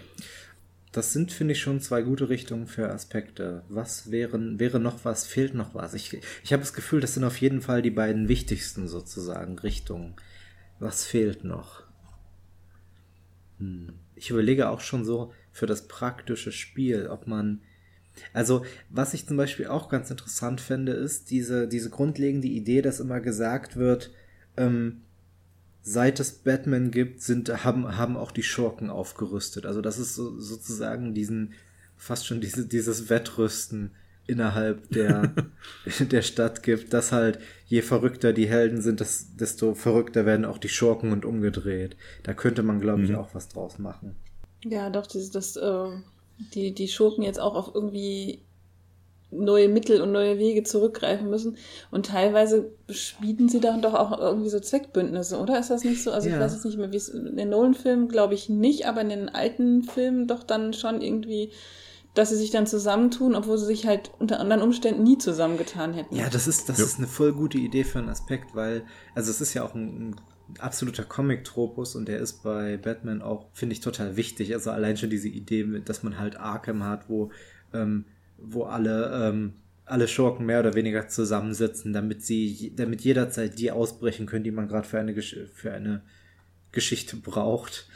Das 0.97 1.13
sind, 1.13 1.31
finde 1.31 1.51
ich, 1.51 1.61
schon 1.61 1.79
zwei 1.79 2.01
gute 2.01 2.27
Richtungen 2.27 2.65
für 2.65 2.89
Aspekte. 2.89 3.61
Was 3.69 4.09
wären, 4.09 4.59
wäre 4.59 4.79
noch 4.79 5.05
was, 5.05 5.27
fehlt 5.27 5.53
noch 5.53 5.75
was? 5.75 5.93
Ich, 5.93 6.19
ich 6.43 6.51
habe 6.51 6.63
das 6.63 6.73
Gefühl, 6.73 7.01
das 7.01 7.13
sind 7.13 7.23
auf 7.23 7.39
jeden 7.39 7.61
Fall 7.61 7.83
die 7.83 7.91
beiden 7.91 8.27
wichtigsten 8.29 8.87
sozusagen 8.87 9.59
Richtungen. 9.59 10.15
Was 10.79 11.05
fehlt 11.05 11.43
noch? 11.43 11.83
Hm. 13.59 13.93
Ich 14.15 14.31
überlege 14.31 14.69
auch 14.69 14.79
schon 14.79 15.05
so 15.05 15.31
für 15.51 15.67
das 15.67 15.87
praktische 15.87 16.51
Spiel, 16.51 17.05
ob 17.05 17.27
man. 17.27 17.61
Also, 18.33 18.65
was 18.89 19.13
ich 19.13 19.27
zum 19.27 19.37
Beispiel 19.37 19.67
auch 19.67 19.89
ganz 19.89 20.09
interessant 20.09 20.61
fände, 20.61 20.93
ist 20.93 21.29
diese, 21.29 21.67
diese 21.67 21.91
grundlegende 21.91 22.47
Idee, 22.47 22.81
dass 22.81 22.99
immer 22.99 23.19
gesagt 23.19 23.75
wird, 23.75 24.09
ähm, 24.57 25.03
seit 25.87 26.19
es 26.19 26.33
Batman 26.33 26.91
gibt, 26.91 27.21
sind, 27.21 27.63
haben, 27.63 27.97
haben 27.97 28.17
auch 28.17 28.31
die 28.31 28.43
Schurken 28.43 28.89
aufgerüstet. 28.89 29.65
Also 29.65 29.79
das 29.79 29.97
ist 29.97 30.15
so, 30.15 30.37
sozusagen 30.37 31.13
diesen, 31.13 31.53
fast 31.95 32.27
schon 32.27 32.41
diese, 32.41 32.67
dieses 32.67 33.09
Wettrüsten 33.09 33.91
innerhalb 34.25 34.89
der, 34.89 35.33
der 35.99 36.21
Stadt 36.21 36.61
gibt, 36.61 36.91
dass 36.91 37.13
halt 37.13 37.39
je 37.67 37.81
verrückter 37.81 38.33
die 38.33 38.49
Helden 38.49 38.81
sind, 38.81 38.99
das, 38.99 39.37
desto 39.37 39.75
verrückter 39.75 40.25
werden 40.25 40.43
auch 40.43 40.57
die 40.57 40.67
Schurken 40.67 41.13
und 41.13 41.23
umgedreht. 41.23 41.95
Da 42.23 42.33
könnte 42.33 42.63
man, 42.63 42.81
glaube 42.81 43.03
ich, 43.03 43.11
mhm. 43.11 43.15
auch 43.15 43.33
was 43.33 43.47
draus 43.47 43.79
machen. 43.79 44.17
Ja, 44.65 44.89
doch, 44.89 45.07
das, 45.07 45.31
das, 45.31 45.55
äh, 45.55 45.89
die, 46.53 46.73
die 46.73 46.89
Schurken 46.89 47.23
jetzt 47.23 47.39
auch 47.39 47.55
auf 47.55 47.73
irgendwie 47.73 48.41
neue 49.29 49.67
Mittel 49.67 50.01
und 50.01 50.11
neue 50.11 50.37
Wege 50.37 50.63
zurückgreifen 50.63 51.29
müssen. 51.29 51.57
Und 51.91 52.05
teilweise 52.05 52.71
schmieden 52.89 53.49
sie 53.49 53.59
dann 53.59 53.81
doch 53.81 53.93
auch 53.93 54.17
irgendwie 54.17 54.49
so 54.49 54.59
Zweckbündnisse, 54.59 55.37
oder? 55.37 55.59
Ist 55.59 55.69
das 55.69 55.83
nicht 55.83 56.01
so? 56.01 56.11
Also 56.11 56.29
ja. 56.29 56.35
ich 56.35 56.41
weiß 56.41 56.53
jetzt 56.53 56.65
nicht 56.65 56.77
mehr, 56.77 56.91
wie 56.91 56.97
es 56.97 57.09
in 57.09 57.35
den 57.35 57.49
Nolan-Filmen 57.49 58.07
glaube 58.07 58.33
ich 58.33 58.49
nicht, 58.49 58.87
aber 58.87 59.01
in 59.01 59.09
den 59.09 59.29
alten 59.29 59.83
Filmen 59.83 60.27
doch 60.27 60.43
dann 60.43 60.73
schon 60.73 61.01
irgendwie 61.01 61.51
dass 62.17 62.29
sie 62.29 62.35
sich 62.35 62.49
dann 62.49 62.65
zusammentun, 62.65 63.35
obwohl 63.35 63.59
sie 63.59 63.67
sich 63.67 63.85
halt 63.85 64.09
unter 64.17 64.39
anderen 64.39 64.63
Umständen 64.63 65.03
nie 65.03 65.19
zusammengetan 65.19 65.93
hätten. 65.93 66.15
Ja, 66.15 66.29
das 66.29 66.47
ist, 66.47 66.67
das 66.67 66.79
ja. 66.79 66.85
ist 66.85 66.97
eine 66.97 67.05
voll 67.05 67.31
gute 67.31 67.59
Idee 67.59 67.83
für 67.83 67.99
einen 67.99 68.09
Aspekt, 68.09 68.55
weil, 68.55 68.85
also 69.13 69.29
es 69.29 69.39
ist 69.39 69.53
ja 69.53 69.63
auch 69.63 69.75
ein, 69.75 70.09
ein 70.09 70.15
absoluter 70.57 71.03
Comic-Tropus 71.03 71.95
und 71.95 72.07
der 72.07 72.19
ist 72.19 72.41
bei 72.41 72.77
Batman 72.77 73.21
auch, 73.21 73.49
finde 73.53 73.73
ich, 73.73 73.81
total 73.81 74.17
wichtig. 74.17 74.53
Also 74.55 74.71
allein 74.71 74.97
schon 74.97 75.11
diese 75.11 75.27
Idee, 75.27 75.63
dass 75.85 76.01
man 76.01 76.17
halt 76.17 76.37
Arkham 76.37 76.83
hat, 76.83 77.07
wo 77.07 77.29
ähm, 77.71 78.05
wo 78.37 78.63
alle, 78.63 79.29
ähm, 79.29 79.53
alle 79.85 80.07
Schurken 80.07 80.45
mehr 80.45 80.59
oder 80.59 80.73
weniger 80.73 81.07
zusammensitzen, 81.07 81.93
damit 81.93 82.23
sie, 82.23 82.73
damit 82.75 83.01
jederzeit 83.01 83.57
die 83.57 83.71
ausbrechen 83.71 84.25
können, 84.25 84.43
die 84.43 84.51
man 84.51 84.67
gerade 84.67 84.87
für 84.87 84.99
eine, 84.99 85.13
für 85.13 85.71
eine 85.71 86.01
Geschichte 86.71 87.17
braucht. 87.17 87.87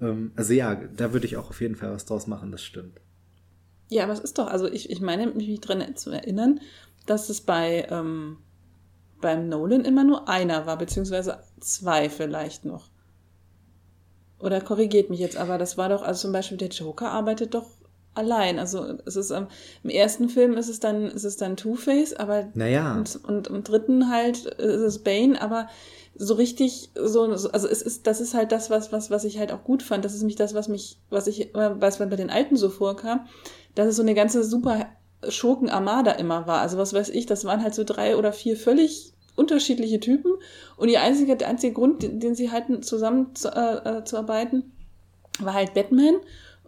Ähm, 0.00 0.32
also 0.36 0.52
ja, 0.52 0.74
da 0.74 1.12
würde 1.12 1.26
ich 1.26 1.36
auch 1.36 1.50
auf 1.50 1.60
jeden 1.60 1.76
Fall 1.76 1.92
was 1.92 2.06
draus 2.06 2.26
machen, 2.26 2.52
das 2.52 2.62
stimmt. 2.62 3.00
Ja, 3.88 4.04
aber 4.04 4.12
es 4.12 4.20
ist 4.20 4.38
doch, 4.38 4.46
also 4.46 4.70
ich, 4.70 4.90
ich 4.90 5.00
meine 5.00 5.26
mich 5.26 5.60
dran 5.60 5.96
zu 5.96 6.10
erinnern, 6.10 6.60
dass 7.06 7.28
es 7.28 7.40
bei 7.40 7.86
ähm, 7.90 8.36
beim 9.20 9.48
Nolan 9.48 9.84
immer 9.84 10.04
nur 10.04 10.28
einer 10.28 10.66
war, 10.66 10.78
beziehungsweise 10.78 11.42
zwei 11.60 12.08
vielleicht 12.08 12.64
noch. 12.64 12.88
Oder 14.38 14.60
korrigiert 14.60 15.10
mich 15.10 15.20
jetzt, 15.20 15.36
aber 15.36 15.58
das 15.58 15.76
war 15.76 15.90
doch, 15.90 16.02
also 16.02 16.22
zum 16.22 16.32
Beispiel 16.32 16.56
der 16.56 16.68
Joker 16.68 17.10
arbeitet 17.10 17.54
doch 17.54 17.68
allein. 18.14 18.58
Also 18.58 18.98
es 19.06 19.16
ist 19.16 19.30
ähm, 19.30 19.46
im 19.82 19.90
ersten 19.90 20.28
Film 20.28 20.56
ist 20.56 20.68
es 20.68 20.80
dann 20.80 21.04
ist 21.04 21.24
es 21.24 21.36
dann 21.36 21.56
Two 21.56 21.74
Face, 21.74 22.12
aber 22.14 22.48
naja. 22.54 22.96
und, 22.96 23.24
und 23.24 23.48
im 23.48 23.62
dritten 23.62 24.10
halt 24.10 24.46
ist 24.46 24.80
es 24.80 24.98
Bane, 24.98 25.40
aber 25.40 25.68
so 26.14 26.34
richtig 26.34 26.90
so 26.94 27.22
also 27.22 27.68
es 27.68 27.82
ist 27.82 28.06
das 28.06 28.20
ist 28.20 28.34
halt 28.34 28.52
das 28.52 28.68
was 28.68 28.92
was 28.92 29.10
was 29.10 29.24
ich 29.24 29.38
halt 29.38 29.52
auch 29.52 29.64
gut 29.64 29.82
fand. 29.82 30.04
Das 30.04 30.14
ist 30.14 30.22
mich 30.22 30.36
das 30.36 30.54
was 30.54 30.68
mich 30.68 30.98
was 31.08 31.26
ich 31.26 31.50
was 31.54 31.98
bei 31.98 32.06
den 32.06 32.30
alten 32.30 32.56
so 32.56 32.68
vorkam, 32.68 33.26
dass 33.74 33.86
es 33.86 33.96
so 33.96 34.02
eine 34.02 34.14
ganze 34.14 34.44
super 34.44 34.86
Schurken 35.28 35.68
Armada 35.68 36.12
immer 36.12 36.46
war. 36.46 36.60
Also 36.60 36.78
was 36.78 36.92
weiß 36.92 37.10
ich, 37.10 37.26
das 37.26 37.44
waren 37.44 37.62
halt 37.62 37.74
so 37.74 37.84
drei 37.84 38.16
oder 38.16 38.32
vier 38.32 38.56
völlig 38.56 39.12
unterschiedliche 39.36 40.00
Typen 40.00 40.32
und 40.76 40.88
die 40.88 40.98
einzige 40.98 41.36
der 41.36 41.48
einzige 41.48 41.72
Grund, 41.72 42.02
den, 42.02 42.20
den 42.20 42.34
sie 42.34 42.50
hatten 42.50 42.82
zusammen 42.82 43.34
zu, 43.34 43.48
äh, 43.48 43.98
äh 43.98 44.04
zu 44.04 44.18
arbeiten, 44.18 44.72
war 45.38 45.54
halt 45.54 45.74
Batman 45.74 46.16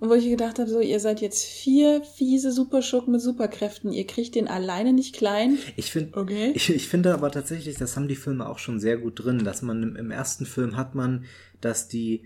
und 0.03 0.09
wo 0.09 0.15
ich 0.15 0.29
gedacht 0.29 0.59
habe, 0.59 0.69
so, 0.69 0.81
ihr 0.81 0.99
seid 0.99 1.21
jetzt 1.21 1.45
vier 1.45 2.03
fiese 2.03 2.51
Superschurken 2.51 3.13
mit 3.13 3.21
Superkräften, 3.21 3.93
ihr 3.93 4.05
kriegt 4.05 4.35
den 4.35 4.49
alleine 4.49 4.93
nicht 4.93 5.15
klein. 5.15 5.59
Ich 5.77 5.93
finde, 5.93 6.19
okay. 6.19 6.51
ich, 6.57 6.71
ich 6.71 6.89
finde 6.89 7.15
aber 7.15 7.31
tatsächlich, 7.31 7.77
das 7.77 7.95
haben 7.95 8.09
die 8.09 8.17
Filme 8.17 8.49
auch 8.49 8.59
schon 8.59 8.81
sehr 8.81 8.97
gut 8.97 9.23
drin, 9.23 9.45
dass 9.45 9.63
man 9.63 9.81
im, 9.81 9.95
im 9.95 10.11
ersten 10.11 10.45
Film 10.45 10.77
hat 10.77 10.97
man, 10.97 11.25
dass 11.61 11.87
die 11.87 12.25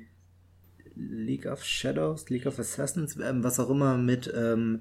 League 0.95 1.45
of 1.45 1.66
Shadows, 1.66 2.31
League 2.31 2.47
of 2.47 2.59
Assassins, 2.59 3.18
ähm, 3.18 3.45
was 3.45 3.61
auch 3.61 3.68
immer 3.68 3.99
mit 3.99 4.33
ähm, 4.35 4.81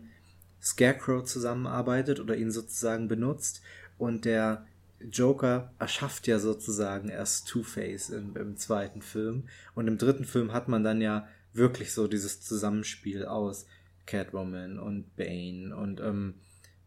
Scarecrow 0.64 1.22
zusammenarbeitet 1.26 2.22
oder 2.22 2.38
ihn 2.38 2.50
sozusagen 2.50 3.10
benutzt 3.10 3.62
und 3.98 4.24
der 4.24 4.66
Joker 5.12 5.74
erschafft 5.80 6.28
ja 6.28 6.40
sozusagen 6.40 7.10
erst 7.10 7.50
Two-Face 7.50 8.12
im, 8.12 8.38
im 8.38 8.56
zweiten 8.56 9.02
Film 9.02 9.50
und 9.74 9.90
im 9.90 9.98
dritten 9.98 10.24
Film 10.24 10.54
hat 10.54 10.70
man 10.70 10.86
dann 10.86 11.02
ja 11.02 11.28
wirklich 11.56 11.94
so 11.94 12.08
dieses 12.08 12.42
Zusammenspiel 12.42 13.26
aus 13.26 13.66
Catwoman 14.06 14.80
und 14.80 15.16
Bane 15.16 15.76
und 15.76 16.00
ähm, 16.00 16.36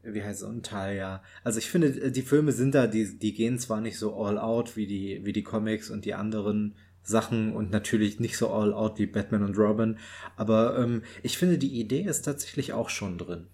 wie 0.02 0.22
heißt 0.22 0.42
es, 0.42 0.48
und 0.48 0.64
Talia. 0.64 1.22
Also 1.44 1.58
ich 1.58 1.70
finde, 1.70 2.12
die 2.12 2.22
Filme 2.22 2.52
sind 2.52 2.74
da, 2.74 2.86
die, 2.86 3.18
die 3.18 3.34
gehen 3.34 3.58
zwar 3.58 3.80
nicht 3.80 3.98
so 3.98 4.14
all 4.14 4.38
out 4.38 4.76
wie 4.76 4.86
die, 4.86 5.24
wie 5.24 5.32
die 5.32 5.42
Comics 5.42 5.90
und 5.90 6.04
die 6.04 6.14
anderen 6.14 6.76
Sachen 7.02 7.54
und 7.54 7.70
natürlich 7.70 8.20
nicht 8.20 8.36
so 8.36 8.50
all 8.50 8.72
out 8.72 8.98
wie 8.98 9.06
Batman 9.06 9.42
und 9.42 9.58
Robin, 9.58 9.98
aber 10.36 10.78
ähm, 10.78 11.02
ich 11.22 11.38
finde, 11.38 11.58
die 11.58 11.80
Idee 11.80 12.02
ist 12.02 12.22
tatsächlich 12.22 12.72
auch 12.72 12.90
schon 12.90 13.18
drin. 13.18 13.46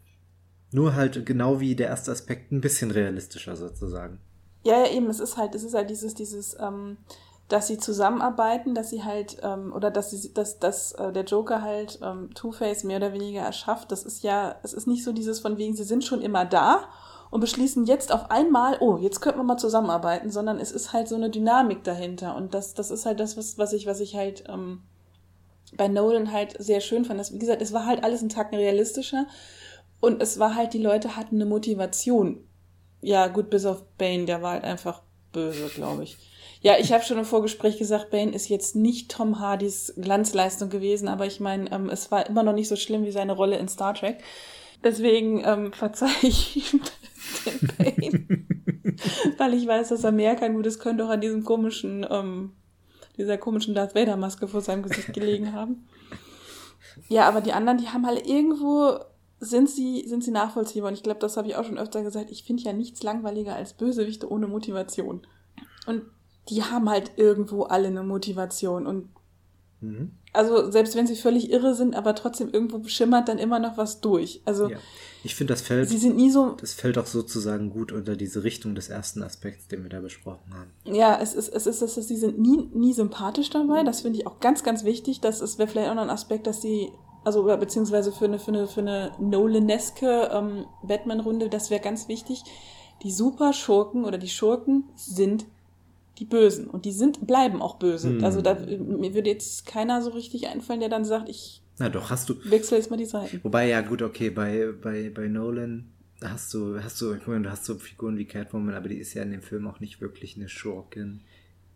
Nur 0.73 0.95
halt 0.95 1.25
genau 1.25 1.61
wie 1.61 1.77
der 1.77 1.87
erste 1.87 2.11
Aspekt 2.11 2.51
ein 2.51 2.61
bisschen 2.61 2.91
realistischer 2.91 3.55
sozusagen. 3.55 4.19
Ja, 4.65 4.85
ja, 4.85 4.93
eben, 4.93 5.07
es 5.07 5.21
ist 5.21 5.37
halt, 5.37 5.55
es 5.55 5.62
ist 5.62 5.75
halt 5.75 5.89
dieses, 5.89 6.15
dieses, 6.15 6.57
ähm, 6.59 6.97
dass 7.49 7.67
sie 7.67 7.79
zusammenarbeiten, 7.79 8.75
dass 8.75 8.91
sie 8.91 9.05
halt, 9.05 9.37
ähm, 9.43 9.73
oder 9.73 9.91
dass 9.91 10.11
sie, 10.11 10.33
dass, 10.33 10.59
dass 10.59 10.93
äh, 10.93 11.13
der 11.13 11.25
Joker 11.25 11.63
halt 11.63 11.99
ähm, 12.03 12.33
Two-Face 12.35 12.85
mehr 12.85 12.97
oder 12.97 13.13
weniger 13.13 13.43
erschafft. 13.43 13.93
Das 13.93 14.05
ist 14.05 14.23
ja, 14.23 14.57
es 14.63 14.73
ist 14.73 14.87
nicht 14.87 15.05
so 15.05 15.13
dieses 15.13 15.41
von 15.41 15.59
wegen, 15.59 15.77
sie 15.77 15.85
sind 15.85 16.05
schon 16.05 16.23
immer 16.23 16.47
da 16.47 16.89
und 17.31 17.41
beschließen 17.41 17.85
jetzt 17.85 18.13
auf 18.13 18.31
einmal, 18.31 18.79
oh, 18.81 18.97
jetzt 18.97 19.21
könnten 19.21 19.41
wir 19.41 19.45
mal 19.45 19.59
zusammenarbeiten, 19.59 20.31
sondern 20.31 20.59
es 20.59 20.73
ist 20.73 20.93
halt 20.93 21.09
so 21.09 21.17
eine 21.17 21.31
Dynamik 21.31 21.85
dahinter. 21.85 22.35
Und 22.37 22.55
das, 22.55 22.75
das 22.75 22.91
ist 22.91 23.05
halt 23.05 23.21
das, 23.21 23.37
was, 23.37 23.59
was 23.59 23.73
ich, 23.73 23.87
was 23.87 24.01
ich 24.01 24.15
halt 24.17 24.45
ähm, 24.49 24.83
bei 25.77 25.89
Nolan 25.89 26.33
halt 26.33 26.57
sehr 26.63 26.81
schön 26.81 27.05
fand. 27.05 27.21
Das, 27.21 27.33
wie 27.33 27.39
gesagt, 27.39 27.61
es 27.61 27.73
war 27.73 27.87
halt 27.87 28.05
alles 28.05 28.23
ein 28.23 28.29
Tacken 28.29 28.57
realistischer. 28.57 29.27
Und 30.01 30.23
es 30.23 30.39
war 30.39 30.55
halt, 30.55 30.75
die 30.75 30.83
Leute 30.83 31.17
hatten 31.17 31.37
eine 31.37 31.47
Motivation. 31.47 32.47
Ja, 33.01 33.27
gut, 33.27 33.51
bis 33.51 33.67
auf 33.67 33.85
Bane, 33.99 34.25
der 34.25 34.41
war 34.41 34.53
halt 34.53 34.65
einfach 34.65 35.03
böse, 35.33 35.69
glaube 35.69 36.05
ich. 36.05 36.17
Ja, 36.65 36.79
ich 36.79 36.95
habe 36.95 37.05
schon 37.05 37.19
im 37.19 37.27
Vorgespräch 37.27 37.77
gesagt, 37.77 38.09
Bane 38.09 38.33
ist 38.33 38.49
jetzt 38.49 38.75
nicht 38.75 39.11
Tom 39.11 39.39
Hardys 39.39 39.93
Glanzleistung 39.99 40.71
gewesen, 40.71 41.09
aber 41.09 41.27
ich 41.27 41.39
meine, 41.39 41.71
ähm, 41.71 41.91
es 41.91 42.11
war 42.11 42.27
immer 42.27 42.43
noch 42.43 42.55
nicht 42.55 42.69
so 42.69 42.77
schlimm 42.77 43.05
wie 43.05 43.11
seine 43.11 43.35
Rolle 43.35 43.59
in 43.59 43.69
Star 43.69 43.93
Trek. 43.93 44.25
Deswegen 44.83 45.43
ähm, 45.45 45.73
verzeihe 45.75 46.09
ich 46.23 46.73
ihm 46.73 46.81
den 47.45 47.69
Bane. 47.77 48.97
Weil 49.37 49.53
ich 49.53 49.67
weiß, 49.67 49.91
dass 49.91 50.05
er 50.05 50.12
mehr 50.12 50.37
kann. 50.37 50.55
Gut, 50.55 50.65
es 50.65 50.79
könnte 50.79 51.05
auch 51.05 51.11
an 51.11 51.21
diesem 51.21 51.45
komischen, 51.45 52.07
ähm, 52.09 52.53
dieser 53.19 53.37
komischen 53.37 53.75
Darth 53.75 53.95
Vader-Maske 53.95 54.49
vor 54.49 54.62
seinem 54.62 54.85
Gesicht 54.85 55.12
gelegen 55.12 55.53
haben. 55.53 55.87
Ja, 57.11 57.29
aber 57.29 57.43
die 57.43 57.53
anderen, 57.53 57.77
die 57.77 57.89
haben 57.89 58.07
halt 58.07 58.27
irgendwo 58.27 59.01
sind 59.39 59.69
sie, 59.69 60.09
sind 60.09 60.25
sie 60.25 60.31
nachvollziehbar. 60.31 60.89
Und 60.89 60.95
ich 60.95 61.03
glaube, 61.03 61.21
das 61.21 61.37
habe 61.37 61.47
ich 61.47 61.57
auch 61.57 61.65
schon 61.65 61.77
öfter 61.77 62.03
gesagt. 62.03 62.31
Ich 62.31 62.45
finde 62.45 62.62
ja 62.62 62.73
nichts 62.73 63.03
langweiliger 63.03 63.55
als 63.55 63.75
Bösewichte 63.75 64.31
ohne 64.31 64.47
Motivation. 64.47 65.27
Und 65.87 66.05
die 66.49 66.63
haben 66.63 66.89
halt 66.89 67.13
irgendwo 67.17 67.65
alle 67.65 67.89
eine 67.89 68.03
Motivation. 68.03 68.87
Und 68.87 69.09
mhm. 69.81 70.13
also 70.33 70.71
selbst 70.71 70.95
wenn 70.97 71.07
sie 71.07 71.17
völlig 71.17 71.51
irre 71.51 71.75
sind, 71.75 71.95
aber 71.95 72.15
trotzdem 72.15 72.51
irgendwo 72.51 72.87
schimmert 72.89 73.29
dann 73.29 73.39
immer 73.39 73.59
noch 73.59 73.77
was 73.77 74.01
durch. 74.01 74.43
Also 74.45 74.69
ja. 74.69 74.79
ich 75.23 75.35
finde, 75.35 75.55
das 75.55 75.63
fällt. 75.63 75.89
Sie 75.89 75.99
sind 75.99 76.17
nie 76.17 76.31
so. 76.31 76.57
Das 76.61 76.75
fällt 76.75 76.99
auch 76.99 77.07
sozusagen 77.07 77.71
gut 77.71 77.93
unter 77.93 78.17
diese 78.17 78.45
Richtung 78.45 78.75
des 78.75 78.89
ersten 78.89 79.23
Aspekts, 79.23 79.69
den 79.69 79.83
wir 79.83 79.91
da 79.91 80.01
besprochen 80.01 80.55
haben. 80.55 80.71
Ja, 80.95 81.19
es 81.21 81.35
ist, 81.35 81.49
es 81.49 81.67
ist, 81.67 81.83
ist 81.83 81.95
sie 81.95 82.17
sind 82.17 82.39
nie, 82.39 82.69
nie 82.73 82.93
sympathisch 82.93 83.51
dabei. 83.51 83.83
Das 83.85 84.03
finde 84.03 84.19
ich 84.19 84.27
auch 84.27 84.41
ganz, 84.41 84.63
ganz 84.63 84.85
wichtig. 84.85 85.21
Das 85.21 85.41
wäre 85.59 85.69
vielleicht 85.69 85.91
auch 85.91 85.95
noch 85.95 86.03
ein 86.03 86.11
Aspekt, 86.11 86.47
dass 86.47 86.61
sie 86.61 86.91
also 87.25 87.45
beziehungsweise 87.45 88.13
für 88.13 88.27
eine, 88.27 88.39
für 88.39 88.49
eine, 88.49 88.67
für 88.67 88.81
eine 88.81 89.13
Nolaneske 89.19 90.31
ähm, 90.33 90.67
Batman-Runde, 90.83 91.49
das 91.49 91.71
wäre 91.71 91.81
ganz 91.81 92.07
wichtig. 92.09 92.45
Die 93.03 93.11
Superschurken 93.11 94.05
oder 94.05 94.19
die 94.19 94.29
Schurken 94.29 94.85
sind 94.95 95.47
die 96.19 96.25
Bösen. 96.25 96.67
Und 96.67 96.85
die 96.85 96.93
sind, 96.93 97.27
bleiben 97.27 97.61
auch 97.61 97.77
böse. 97.77 98.11
Hm. 98.11 98.25
Also 98.25 98.41
da, 98.41 98.55
mir 98.55 99.15
würde 99.15 99.31
jetzt 99.31 99.67
keiner 99.67 100.03
so 100.03 100.11
richtig 100.11 100.49
einfallen, 100.49 100.81
der 100.81 100.89
dann 100.89 101.05
sagt, 101.05 101.29
ich 101.29 101.62
Na 101.79 101.89
doch, 101.89 102.11
hast 102.11 102.29
du. 102.29 102.37
wechsle 102.45 102.77
jetzt 102.77 102.91
mal 102.91 102.97
die 102.97 103.05
Seiten. 103.05 103.41
Wobei, 103.43 103.69
ja 103.69 103.81
gut, 103.81 104.03
okay, 104.03 104.31
bei, 104.31 104.69
bei, 104.81 105.11
bei 105.11 105.29
Nolan 105.29 105.93
hast 106.23 106.55
du, 106.55 106.83
hast 106.83 107.01
du, 107.01 107.15
ich 107.15 107.27
meine, 107.27 107.43
du 107.43 107.51
hast 107.51 107.65
so 107.65 107.75
Figuren 107.75 108.17
wie 108.17 108.25
Catwoman, 108.25 108.75
aber 108.75 108.89
die 108.89 108.99
ist 108.99 109.15
ja 109.15 109.23
in 109.23 109.33
dem 109.33 109.43
Film 109.43 109.67
auch 109.67 109.81
nicht 109.81 110.01
wirklich 110.01 110.37
eine 110.37 110.49
Schurkin. 110.49 111.23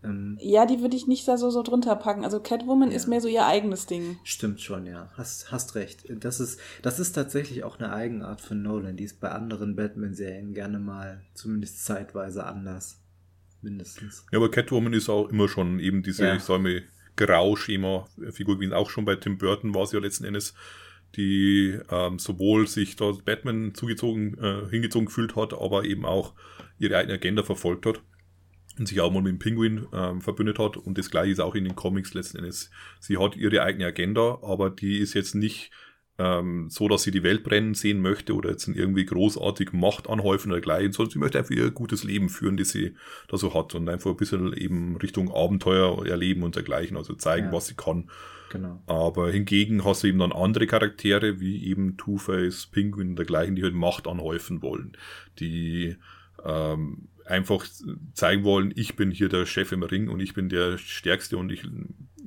Ähm, 0.04 0.38
ja, 0.40 0.64
die 0.64 0.80
würde 0.80 0.96
ich 0.96 1.08
nicht 1.08 1.26
da 1.26 1.36
so, 1.36 1.50
so 1.50 1.64
drunter 1.64 1.96
packen. 1.96 2.24
Also 2.24 2.38
Catwoman 2.38 2.90
ja. 2.90 2.96
ist 2.96 3.08
mehr 3.08 3.20
so 3.20 3.26
ihr 3.26 3.46
eigenes 3.46 3.86
Ding. 3.86 4.18
Stimmt 4.22 4.60
schon, 4.60 4.86
ja. 4.86 5.10
Hast, 5.16 5.50
hast 5.50 5.74
recht. 5.74 6.04
Das 6.20 6.38
ist, 6.38 6.60
das 6.82 7.00
ist 7.00 7.12
tatsächlich 7.12 7.64
auch 7.64 7.80
eine 7.80 7.92
Eigenart 7.92 8.40
von 8.40 8.62
Nolan. 8.62 8.96
Die 8.96 9.04
ist 9.04 9.20
bei 9.20 9.30
anderen 9.30 9.74
Batman-Serien 9.74 10.54
gerne 10.54 10.78
mal, 10.78 11.22
zumindest 11.34 11.84
zeitweise, 11.84 12.46
anders 12.46 13.00
mindestens. 13.62 14.26
Ja, 14.32 14.38
aber 14.38 14.50
Catwoman 14.50 14.92
ist 14.92 15.08
auch 15.08 15.28
immer 15.28 15.48
schon 15.48 15.80
eben 15.80 16.02
diese, 16.02 16.26
ja. 16.26 16.36
ich 16.36 16.42
sag 16.42 16.60
mal, 16.60 16.82
Grauschema-Figur 17.16 18.56
gewesen. 18.56 18.72
Auch 18.72 18.90
schon 18.90 19.04
bei 19.04 19.16
Tim 19.16 19.38
Burton 19.38 19.74
war 19.74 19.82
es 19.82 19.92
ja 19.92 19.98
letzten 19.98 20.24
Endes, 20.24 20.54
die 21.16 21.78
ähm, 21.90 22.18
sowohl 22.18 22.66
sich 22.66 22.96
da 22.96 23.12
Batman 23.24 23.74
zugezogen, 23.74 24.38
äh, 24.38 24.68
hingezogen 24.70 25.06
gefühlt 25.06 25.36
hat, 25.36 25.52
aber 25.52 25.84
eben 25.84 26.04
auch 26.04 26.34
ihre 26.78 26.96
eigene 26.96 27.14
Agenda 27.14 27.42
verfolgt 27.42 27.86
hat 27.86 28.00
und 28.78 28.86
sich 28.86 29.00
auch 29.00 29.10
mal 29.10 29.22
mit 29.22 29.32
dem 29.32 29.38
Pinguin 29.38 29.86
ähm, 29.92 30.20
verbündet 30.20 30.58
hat. 30.58 30.76
Und 30.76 30.96
das 30.98 31.10
gleiche 31.10 31.32
ist 31.32 31.40
auch 31.40 31.54
in 31.54 31.64
den 31.64 31.76
Comics 31.76 32.14
letzten 32.14 32.38
Endes. 32.38 32.70
Sie 33.00 33.18
hat 33.18 33.36
ihre 33.36 33.62
eigene 33.62 33.86
Agenda, 33.86 34.38
aber 34.42 34.70
die 34.70 34.98
ist 34.98 35.14
jetzt 35.14 35.34
nicht 35.34 35.70
ähm, 36.18 36.68
so, 36.68 36.88
dass 36.88 37.04
sie 37.04 37.12
die 37.12 37.22
Welt 37.22 37.44
brennen 37.44 37.74
sehen 37.74 38.00
möchte 38.00 38.34
oder 38.34 38.50
jetzt 38.50 38.66
irgendwie 38.66 39.04
großartig 39.04 39.72
Macht 39.72 40.08
anhäufen 40.08 40.50
oder 40.50 40.60
gleich, 40.60 40.92
sondern 40.92 41.12
sie 41.12 41.18
möchte 41.18 41.38
einfach 41.38 41.54
ihr 41.54 41.70
gutes 41.70 42.02
Leben 42.02 42.28
führen, 42.28 42.56
das 42.56 42.70
sie 42.70 42.94
da 43.28 43.36
so 43.36 43.54
hat 43.54 43.74
und 43.74 43.88
einfach 43.88 44.10
ein 44.10 44.16
bisschen 44.16 44.52
eben 44.52 44.96
Richtung 44.96 45.32
Abenteuer 45.32 46.04
erleben 46.06 46.42
und 46.42 46.56
dergleichen, 46.56 46.96
also 46.96 47.14
zeigen, 47.14 47.46
ja. 47.46 47.52
was 47.52 47.68
sie 47.68 47.74
kann. 47.74 48.10
Genau. 48.50 48.82
Aber 48.86 49.30
hingegen 49.30 49.84
hast 49.84 50.02
du 50.02 50.08
eben 50.08 50.18
dann 50.18 50.32
andere 50.32 50.66
Charaktere, 50.66 51.38
wie 51.38 51.66
eben 51.66 51.96
Two-Face, 51.96 52.66
Penguin 52.66 53.10
und 53.10 53.16
dergleichen, 53.16 53.54
die 53.54 53.62
halt 53.62 53.74
Macht 53.74 54.08
anhäufen 54.08 54.62
wollen, 54.62 54.96
die 55.38 55.96
ähm, 56.44 57.08
einfach 57.26 57.64
zeigen 58.14 58.42
wollen, 58.42 58.72
ich 58.74 58.96
bin 58.96 59.10
hier 59.10 59.28
der 59.28 59.46
Chef 59.46 59.70
im 59.70 59.82
Ring 59.82 60.08
und 60.08 60.20
ich 60.20 60.34
bin 60.34 60.48
der 60.48 60.78
Stärkste 60.78 61.36
und 61.36 61.52
ich, 61.52 61.62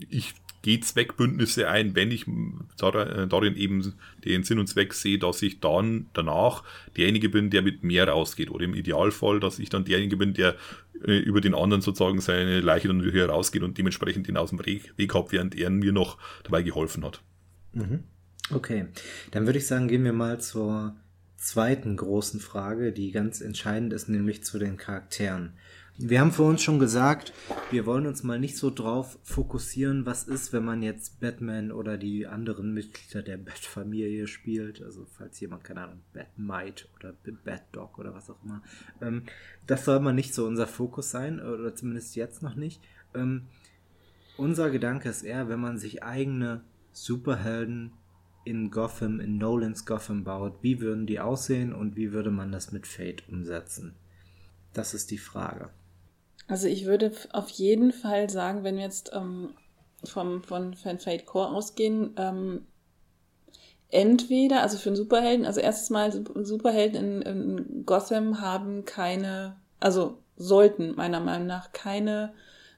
ich 0.10 0.34
gehe 0.62 0.80
Zweckbündnisse 0.80 1.68
ein, 1.68 1.96
wenn 1.96 2.12
ich 2.12 2.26
darin 2.78 3.56
eben 3.56 3.94
den 4.24 4.44
Sinn 4.44 4.60
und 4.60 4.68
Zweck 4.68 4.94
sehe, 4.94 5.18
dass 5.18 5.42
ich 5.42 5.60
dann 5.60 6.08
danach 6.14 6.64
derjenige 6.98 7.30
bin, 7.30 7.50
der 7.50 7.62
mit 7.62 7.84
mehr 7.84 8.08
rausgeht. 8.08 8.52
Oder 8.52 8.66
im 8.66 8.76
Idealfall, 8.76 9.40
dass 9.40 9.60
ich 9.60 9.70
dann 9.70 9.86
derjenige 9.86 10.18
bin, 10.18 10.34
der 10.34 10.56
äh, 11.06 11.18
über 11.18 11.42
den 11.42 11.56
anderen 11.56 11.82
sozusagen 11.82 12.22
seine 12.22 12.62
Leiche 12.62 12.88
dann 12.88 13.04
wieder 13.04 13.28
rausgeht 13.28 13.64
und 13.64 13.78
dementsprechend 13.78 14.28
den 14.28 14.38
aus 14.38 14.52
dem 14.52 14.64
Weg, 14.66 14.94
hat, 15.14 15.32
während 15.32 15.56
er 15.56 15.70
mir 15.70 15.92
noch 15.92 16.18
dabei 16.44 16.62
geholfen 16.62 17.04
hat. 17.04 17.22
Mhm. 17.74 18.04
Okay, 18.54 18.88
dann 19.32 19.46
würde 19.46 19.60
ich 19.60 19.68
sagen, 19.68 19.88
gehen 19.88 20.04
wir 20.04 20.14
mal 20.14 20.40
zur 20.40 20.96
zweiten 21.38 21.98
großen 21.98 22.40
Frage, 22.40 22.92
die 22.92 23.12
ganz 23.12 23.42
entscheidend 23.42 23.94
ist, 23.94 24.10
nämlich 24.10 24.44
zu 24.44 24.60
den 24.60 24.78
Charakteren. 24.78 25.54
Wir 26.04 26.20
haben 26.20 26.32
vor 26.32 26.48
uns 26.48 26.64
schon 26.64 26.80
gesagt, 26.80 27.32
wir 27.70 27.86
wollen 27.86 28.08
uns 28.08 28.24
mal 28.24 28.40
nicht 28.40 28.58
so 28.58 28.72
drauf 28.72 29.20
fokussieren, 29.22 30.06
was 30.06 30.24
ist, 30.24 30.52
wenn 30.52 30.66
man 30.66 30.82
jetzt 30.82 31.20
Batman 31.20 31.72
oder 31.72 31.96
die 31.96 32.26
anderen 32.26 32.74
Mitglieder 32.74 33.22
der 33.22 33.38
Bat-Familie 33.38 34.26
spielt. 34.26 34.82
Also 34.82 35.06
falls 35.06 35.40
jemand, 35.40 35.64
keine 35.64 35.84
Ahnung, 35.84 36.02
Batmite 36.12 36.88
oder 36.96 37.14
Bat-Dog 37.46 38.00
oder 38.00 38.16
was 38.16 38.32
auch 38.32 38.44
immer. 38.44 38.64
Ähm, 39.00 39.24
das 39.68 39.86
soll 39.86 40.00
mal 40.00 40.14
nicht 40.14 40.34
so 40.34 40.48
unser 40.48 40.66
Fokus 40.66 41.12
sein, 41.12 41.40
oder 41.40 41.76
zumindest 41.76 42.16
jetzt 42.16 42.42
noch 42.42 42.56
nicht. 42.56 42.82
Ähm, 43.14 43.44
unser 44.38 44.72
Gedanke 44.72 45.08
ist 45.08 45.22
eher, 45.22 45.50
wenn 45.50 45.60
man 45.60 45.78
sich 45.78 46.02
eigene 46.02 46.64
Superhelden 46.94 47.94
in 48.44 48.72
Gotham, 48.72 49.20
in 49.20 49.38
Nolans 49.38 49.86
Gotham 49.86 50.24
baut, 50.24 50.64
wie 50.64 50.82
würden 50.82 51.06
die 51.06 51.20
aussehen 51.20 51.74
und 51.74 51.96
wie 51.96 52.12
würde 52.12 52.32
man 52.32 52.52
das 52.52 52.72
mit 52.72 52.88
Fate 52.88 53.24
umsetzen? 53.30 53.94
Das 54.74 54.96
ist 54.96 55.12
die 55.12 55.20
Frage. 55.20 55.70
Also 56.52 56.68
ich 56.68 56.86
würde 56.86 57.14
auf 57.32 57.50
jeden 57.50 57.94
Fall 57.94 58.30
sagen, 58.30 58.66
wenn 58.66 58.76
wir 58.76 58.84
jetzt 58.84 59.12
ähm, 59.14 59.54
vom, 60.04 60.44
von 60.44 60.74
Fan 60.74 61.00
Fate 61.00 61.26
Core 61.26 61.48
ausgehen, 61.48 62.14
ähm, 62.18 62.66
entweder, 63.88 64.62
also 64.62 64.78
für 64.78 64.90
einen 64.90 64.98
Superhelden, 64.98 65.46
also 65.46 65.62
erstes 65.62 65.90
Mal 65.92 66.12
Superhelden 66.12 67.22
in, 67.22 67.22
in 67.22 67.86
Gotham 67.86 68.42
haben 68.42 68.84
keine, 68.84 69.56
also 69.80 70.18
sollten 70.36 70.94
meiner 70.96 71.22
Meinung 71.22 71.48
nach 71.48 71.72
keine 71.72 72.34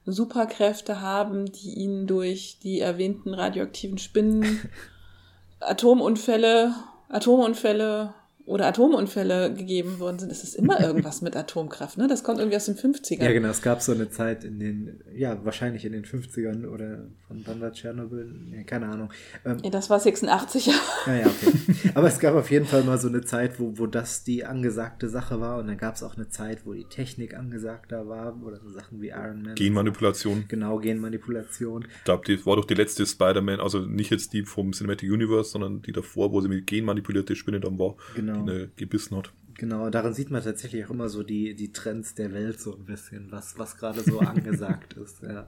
Superkräfte 0.06 1.02
haben, 1.02 1.52
die 1.52 1.74
ihnen 1.74 2.06
durch 2.06 2.60
die 2.62 2.80
erwähnten 2.80 3.34
radioaktiven 3.34 3.98
Spinnen 3.98 4.70
Atomunfälle, 5.60 6.76
Atomunfälle 7.10 8.14
oder 8.46 8.68
Atomunfälle 8.68 9.54
gegeben 9.54 10.00
worden 10.00 10.20
sind, 10.20 10.30
ist 10.30 10.44
es 10.44 10.54
immer 10.54 10.82
irgendwas 10.82 11.22
mit 11.22 11.36
Atomkraft, 11.36 11.98
ne? 11.98 12.08
Das 12.08 12.24
kommt 12.24 12.40
irgendwie 12.40 12.58
aus 12.58 12.66
den 12.66 12.76
50ern. 12.76 13.24
Ja, 13.24 13.32
genau, 13.32 13.48
es 13.48 13.62
gab 13.62 13.82
so 13.82 13.94
eine 13.94 14.10
Zeit 14.10 14.44
in 14.44 14.60
den, 14.60 15.02
ja, 15.16 15.44
wahrscheinlich 15.46 15.86
in 15.86 15.94
den 15.94 16.04
50ern 16.04 16.68
oder 16.68 17.06
von 17.28 17.42
wann 17.46 17.62
war 17.62 17.72
Tschernobyl? 17.72 18.36
Ja, 18.54 18.64
keine 18.64 18.88
Ahnung. 18.88 19.10
Ähm, 19.46 19.60
ja, 19.64 19.70
das 19.70 19.90
war 19.90 20.00
86, 20.00 20.66
ja. 20.66 20.74
Ja, 21.08 21.16
ja, 21.16 21.26
okay. 21.28 21.92
Aber 21.96 22.08
es 22.08 22.20
gab 22.20 22.36
auf 22.36 22.52
jeden 22.52 22.66
Fall 22.66 22.84
mal 22.84 22.98
so 22.98 23.08
eine 23.08 23.22
Zeit, 23.22 23.60
wo, 23.62 23.78
wo 23.78 23.88
das 23.88 24.26
die 24.26 24.44
angesagte 24.44 25.08
Sache 25.08 25.40
war 25.40 25.60
und 25.60 25.68
dann 25.68 25.78
gab 25.78 25.96
es 25.96 26.04
auch 26.04 26.18
eine 26.18 26.28
Zeit, 26.28 26.66
wo 26.66 26.74
die 26.74 26.86
Technik 26.86 27.36
angesagter 27.36 28.10
war 28.10 28.38
oder 28.44 28.60
so 28.60 28.70
Sachen 28.70 29.02
wie 29.02 29.10
Iron 29.10 29.42
Man. 29.42 29.56
Genmanipulation. 29.56 30.46
Genau, 30.50 30.80
Genmanipulation. 30.80 31.88
Ich 32.00 32.04
glaube, 32.04 32.26
die 32.26 32.46
war 32.46 32.58
doch 32.58 32.66
die 32.66 32.74
letzte 32.74 33.06
Spider-Man, 33.06 33.62
also 33.62 33.80
nicht 33.80 34.12
jetzt 34.12 34.34
die 34.34 34.44
vom 34.44 34.74
Cinematic 34.74 35.10
Universe, 35.10 35.52
sondern 35.52 35.82
die 35.82 35.94
davor, 35.94 36.34
wo 36.34 36.42
sie 36.42 36.50
mit 36.50 36.68
genmanipulierte 36.68 37.38
Spinne 37.38 37.62
dann 37.62 37.80
war. 37.80 37.96
Genau 38.16 38.33
genau. 38.34 38.52
die 38.52 38.70
gebissen 38.76 39.18
hat. 39.18 39.32
Genau, 39.56 39.90
daran 39.90 40.14
sieht 40.14 40.32
man 40.32 40.44
tatsächlich 40.44 40.86
auch 40.86 40.90
immer 40.90 41.10
so 41.10 41.24
die, 41.24 41.56
die 41.56 41.72
Trends 41.72 42.16
der 42.16 42.34
Welt 42.34 42.60
so 42.60 42.76
ein 42.76 42.86
bisschen, 42.86 43.32
was, 43.32 43.58
was 43.58 43.78
gerade 43.78 44.02
so 44.02 44.20
angesagt 44.20 44.94
ist, 44.94 45.22
ja. 45.22 45.48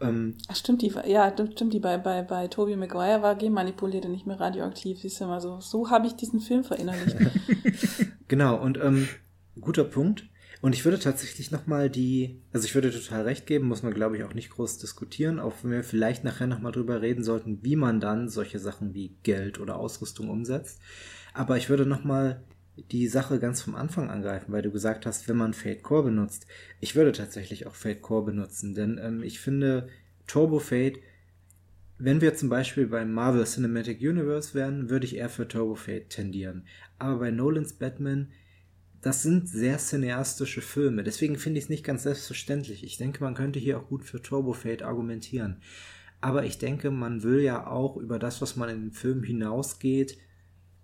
Ähm, 0.00 0.36
Ach, 0.46 0.56
stimmt, 0.56 0.82
die, 0.82 0.92
ja, 1.06 1.32
stimmt, 1.52 1.72
die 1.72 1.80
bei, 1.80 1.98
bei, 1.98 2.22
bei 2.22 2.46
Tobey 2.46 2.76
Maguire 2.76 3.22
war 3.22 3.34
genmanipuliert 3.34 4.04
und 4.06 4.12
nicht 4.12 4.26
mehr 4.26 4.38
radioaktiv. 4.38 5.00
Siehst 5.00 5.20
du 5.20 5.26
mal 5.26 5.40
so. 5.40 5.60
So 5.60 5.90
habe 5.90 6.06
ich 6.06 6.14
diesen 6.14 6.40
Film 6.40 6.62
verinnerlicht. 6.62 7.16
genau, 8.28 8.62
und 8.62 8.78
ähm, 8.78 9.08
guter 9.60 9.84
Punkt. 9.84 10.28
Und 10.60 10.74
ich 10.74 10.84
würde 10.84 10.98
tatsächlich 10.98 11.50
nochmal 11.52 11.88
die, 11.88 12.42
also 12.52 12.66
ich 12.66 12.74
würde 12.74 12.90
total 12.90 13.22
recht 13.22 13.46
geben, 13.46 13.68
muss 13.68 13.84
man 13.84 13.94
glaube 13.94 14.16
ich 14.16 14.24
auch 14.24 14.34
nicht 14.34 14.50
groß 14.50 14.78
diskutieren, 14.78 15.38
auch 15.38 15.54
wenn 15.62 15.70
wir 15.70 15.84
vielleicht 15.84 16.24
nachher 16.24 16.48
nochmal 16.48 16.72
drüber 16.72 17.00
reden 17.00 17.22
sollten, 17.22 17.62
wie 17.62 17.76
man 17.76 18.00
dann 18.00 18.28
solche 18.28 18.58
Sachen 18.58 18.92
wie 18.92 19.16
Geld 19.22 19.60
oder 19.60 19.76
Ausrüstung 19.76 20.28
umsetzt. 20.28 20.80
Aber 21.38 21.56
ich 21.56 21.70
würde 21.70 21.86
nochmal 21.86 22.42
die 22.90 23.06
Sache 23.06 23.38
ganz 23.38 23.62
vom 23.62 23.76
Anfang 23.76 24.10
angreifen, 24.10 24.50
weil 24.52 24.62
du 24.62 24.72
gesagt 24.72 25.06
hast, 25.06 25.28
wenn 25.28 25.36
man 25.36 25.54
Fade 25.54 25.78
Core 25.78 26.02
benutzt. 26.02 26.48
Ich 26.80 26.96
würde 26.96 27.12
tatsächlich 27.12 27.68
auch 27.68 27.76
Fade 27.76 28.00
Core 28.00 28.24
benutzen, 28.24 28.74
denn 28.74 28.98
ähm, 29.00 29.22
ich 29.22 29.38
finde 29.38 29.88
Turbo 30.26 30.58
Fade, 30.58 30.98
wenn 31.96 32.20
wir 32.20 32.34
zum 32.34 32.48
Beispiel 32.48 32.88
beim 32.88 33.12
Marvel 33.12 33.44
Cinematic 33.44 34.00
Universe 34.00 34.52
wären, 34.54 34.90
würde 34.90 35.06
ich 35.06 35.14
eher 35.14 35.28
für 35.28 35.46
Turbo 35.46 35.76
Fade 35.76 36.08
tendieren. 36.08 36.66
Aber 36.98 37.20
bei 37.20 37.30
Nolans 37.30 37.74
Batman 37.74 38.32
das 39.00 39.22
sind 39.22 39.48
sehr 39.48 39.78
cineastische 39.78 40.60
Filme. 40.60 41.04
Deswegen 41.04 41.36
finde 41.36 41.58
ich 41.58 41.66
es 41.66 41.70
nicht 41.70 41.84
ganz 41.84 42.02
selbstverständlich. 42.02 42.82
Ich 42.82 42.96
denke, 42.98 43.22
man 43.22 43.34
könnte 43.34 43.60
hier 43.60 43.78
auch 43.78 43.86
gut 43.86 44.04
für 44.04 44.20
Turbo 44.20 44.54
Fade 44.54 44.84
argumentieren. 44.84 45.58
Aber 46.20 46.44
ich 46.44 46.58
denke, 46.58 46.90
man 46.90 47.22
will 47.22 47.38
ja 47.40 47.68
auch 47.68 47.96
über 47.96 48.18
das, 48.18 48.42
was 48.42 48.56
man 48.56 48.68
in 48.68 48.80
den 48.80 48.92
Filmen 48.92 49.22
hinausgeht, 49.22 50.18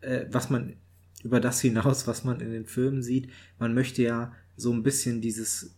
äh, 0.04 0.26
was 0.30 0.50
man 0.50 0.76
über 1.22 1.40
das 1.40 1.60
hinaus, 1.60 2.06
was 2.06 2.24
man 2.24 2.40
in 2.40 2.52
den 2.52 2.66
Filmen 2.66 3.02
sieht, 3.02 3.28
man 3.58 3.74
möchte 3.74 4.02
ja 4.02 4.32
so 4.56 4.72
ein 4.72 4.82
bisschen 4.82 5.20
dieses 5.20 5.74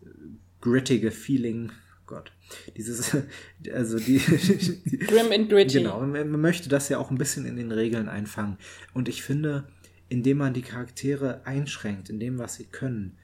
grittige 0.60 1.10
Feeling, 1.10 1.70
Gott, 2.06 2.32
dieses, 2.76 3.16
also 3.72 3.98
die, 3.98 4.18
Grim 5.06 5.32
and 5.32 5.48
gritty. 5.48 5.78
Genau, 5.78 6.00
man 6.00 6.40
möchte 6.40 6.68
das 6.68 6.88
ja 6.88 6.98
auch 6.98 7.10
ein 7.10 7.18
bisschen 7.18 7.46
in 7.46 7.56
den 7.56 7.72
Regeln 7.72 8.08
einfangen. 8.08 8.58
Und 8.92 9.08
ich 9.08 9.22
finde, 9.22 9.68
indem 10.08 10.38
man 10.38 10.54
die 10.54 10.62
Charaktere 10.62 11.46
einschränkt, 11.46 12.10
in 12.10 12.20
dem, 12.20 12.38
was 12.38 12.54
sie 12.54 12.64
können, 12.64 13.16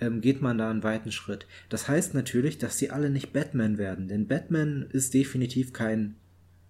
ähm, 0.00 0.20
geht 0.20 0.40
man 0.40 0.58
da 0.58 0.70
einen 0.70 0.82
weiten 0.82 1.12
Schritt. 1.12 1.46
Das 1.68 1.88
heißt 1.88 2.14
natürlich, 2.14 2.58
dass 2.58 2.78
sie 2.78 2.90
alle 2.90 3.10
nicht 3.10 3.32
Batman 3.32 3.78
werden, 3.78 4.08
denn 4.08 4.26
Batman 4.26 4.86
ist 4.90 5.14
definitiv 5.14 5.72
kein 5.72 6.16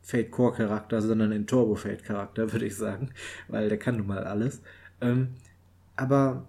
Fate 0.03 0.31
Core 0.31 0.57
Charakter, 0.57 1.03
sondern 1.03 1.33
ein 1.33 1.47
Turbo 1.47 1.75
Fate 1.75 2.05
Charakter, 2.05 2.53
würde 2.53 2.67
ich 2.67 2.77
sagen, 2.77 3.11
weil 3.49 3.69
der 3.69 3.79
kann 3.79 3.97
nun 3.97 4.07
mal 4.07 4.25
alles. 4.25 4.61
Ähm, 5.01 5.29
aber 5.97 6.47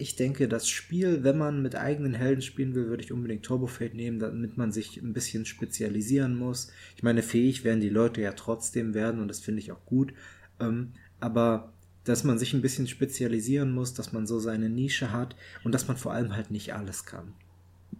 ich 0.00 0.16
denke, 0.16 0.48
das 0.48 0.68
Spiel, 0.68 1.24
wenn 1.24 1.36
man 1.36 1.60
mit 1.60 1.76
eigenen 1.76 2.14
Helden 2.14 2.40
spielen 2.40 2.74
will, 2.74 2.88
würde 2.88 3.02
ich 3.02 3.12
unbedingt 3.12 3.44
Turbo 3.44 3.66
Fate 3.66 3.94
nehmen, 3.94 4.18
damit 4.18 4.56
man 4.56 4.72
sich 4.72 4.96
ein 4.96 5.12
bisschen 5.12 5.44
spezialisieren 5.44 6.36
muss. 6.36 6.72
Ich 6.96 7.02
meine, 7.02 7.22
fähig 7.22 7.64
werden 7.64 7.80
die 7.80 7.90
Leute 7.90 8.22
ja 8.22 8.32
trotzdem 8.32 8.94
werden 8.94 9.20
und 9.20 9.28
das 9.28 9.40
finde 9.40 9.60
ich 9.60 9.72
auch 9.72 9.84
gut. 9.84 10.14
Ähm, 10.58 10.92
aber 11.20 11.72
dass 12.04 12.24
man 12.24 12.38
sich 12.38 12.54
ein 12.54 12.62
bisschen 12.62 12.86
spezialisieren 12.86 13.72
muss, 13.72 13.92
dass 13.92 14.12
man 14.12 14.26
so 14.26 14.38
seine 14.38 14.70
Nische 14.70 15.12
hat 15.12 15.36
und 15.64 15.72
dass 15.72 15.86
man 15.86 15.98
vor 15.98 16.12
allem 16.12 16.34
halt 16.34 16.50
nicht 16.50 16.72
alles 16.74 17.04
kann. 17.04 17.34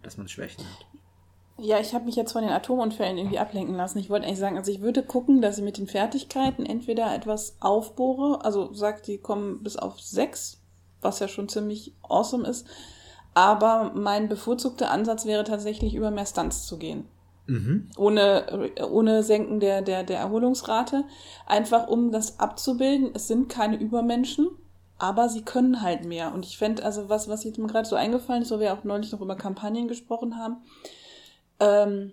Dass 0.01 0.17
man 0.17 0.27
Schwächen 0.27 0.65
hat. 0.65 0.85
Ja, 1.61 1.79
ich 1.79 1.93
habe 1.93 2.05
mich 2.05 2.15
jetzt 2.15 2.31
von 2.31 2.41
den 2.41 2.51
Atomunfällen 2.51 3.19
irgendwie 3.19 3.37
ablenken 3.37 3.75
lassen. 3.75 3.99
Ich 3.99 4.09
wollte 4.09 4.25
eigentlich 4.25 4.39
sagen, 4.39 4.57
also 4.57 4.71
ich 4.71 4.81
würde 4.81 5.03
gucken, 5.03 5.41
dass 5.41 5.59
ich 5.59 5.63
mit 5.63 5.77
den 5.77 5.87
Fertigkeiten 5.87 6.65
entweder 6.65 7.13
etwas 7.13 7.55
aufbohre, 7.59 8.43
also 8.43 8.73
sagt, 8.73 9.05
die 9.05 9.19
kommen 9.19 9.61
bis 9.61 9.77
auf 9.77 10.01
sechs, 10.01 10.59
was 11.01 11.19
ja 11.19 11.27
schon 11.27 11.49
ziemlich 11.49 11.93
awesome 12.01 12.47
ist. 12.47 12.65
Aber 13.35 13.91
mein 13.93 14.27
bevorzugter 14.27 14.89
Ansatz 14.89 15.25
wäre 15.25 15.43
tatsächlich 15.43 15.93
über 15.93 16.09
mehr 16.09 16.25
Stunts 16.25 16.65
zu 16.65 16.79
gehen. 16.79 17.07
Mhm. 17.45 17.89
Ohne, 17.95 18.71
ohne 18.89 19.21
Senken 19.21 19.59
der, 19.59 19.83
der, 19.83 20.03
der 20.03 20.19
Erholungsrate. 20.19 21.03
Einfach 21.45 21.87
um 21.87 22.11
das 22.11 22.39
abzubilden. 22.39 23.11
Es 23.13 23.27
sind 23.27 23.49
keine 23.49 23.77
Übermenschen, 23.77 24.49
aber 24.97 25.29
sie 25.29 25.43
können 25.43 25.81
halt 25.81 26.05
mehr. 26.05 26.33
Und 26.33 26.45
ich 26.45 26.57
fände, 26.57 26.83
also 26.83 27.07
was, 27.07 27.29
was 27.29 27.43
jetzt 27.43 27.59
mir 27.59 27.67
gerade 27.67 27.87
so 27.87 27.95
eingefallen 27.95 28.41
ist, 28.41 28.51
wo 28.51 28.59
wir 28.59 28.73
auch 28.73 28.83
neulich 28.83 29.11
noch 29.11 29.21
über 29.21 29.35
Kampagnen 29.35 29.87
gesprochen 29.87 30.37
haben, 30.37 30.57
ähm, 31.61 32.11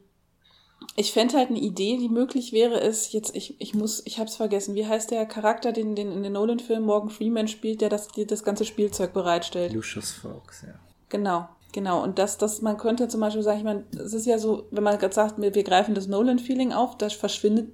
ich 0.95 1.13
fände 1.13 1.37
halt 1.37 1.49
eine 1.51 1.59
Idee, 1.59 1.97
die 1.97 2.09
möglich 2.09 2.53
wäre, 2.53 2.79
ist, 2.79 3.13
jetzt, 3.13 3.35
ich, 3.35 3.61
ich 3.61 3.75
muss, 3.75 4.03
ich 4.05 4.19
hab's 4.19 4.37
vergessen, 4.37 4.75
wie 4.75 4.87
heißt 4.87 5.11
der 5.11 5.27
Charakter, 5.27 5.73
den, 5.73 5.97
den 5.97 6.13
in 6.13 6.23
den 6.23 6.33
Nolan-Filmen 6.33 6.87
Morgan 6.87 7.11
Freeman 7.11 7.49
spielt, 7.49 7.81
der 7.81 7.89
das, 7.89 8.09
das 8.27 8.45
ganze 8.45 8.65
Spielzeug 8.65 9.13
bereitstellt? 9.13 9.73
Lucius 9.73 10.13
Fox, 10.13 10.63
ja. 10.63 10.75
Genau. 11.09 11.49
Genau, 11.73 12.03
und 12.03 12.19
das, 12.19 12.39
das, 12.39 12.63
man 12.63 12.79
könnte 12.79 13.09
zum 13.09 13.21
Beispiel 13.21 13.43
sagen, 13.43 13.59
ich 13.59 13.65
meine, 13.65 13.85
es 13.93 14.15
ist 14.15 14.27
ja 14.27 14.39
so, 14.39 14.67
wenn 14.71 14.83
man 14.83 14.99
gerade 14.99 15.15
sagt, 15.15 15.41
wir, 15.41 15.55
wir 15.55 15.65
greifen 15.65 15.95
das 15.95 16.07
Nolan-Feeling 16.07 16.73
auf, 16.73 16.97
da 16.97 17.11
verschwindet 17.11 17.73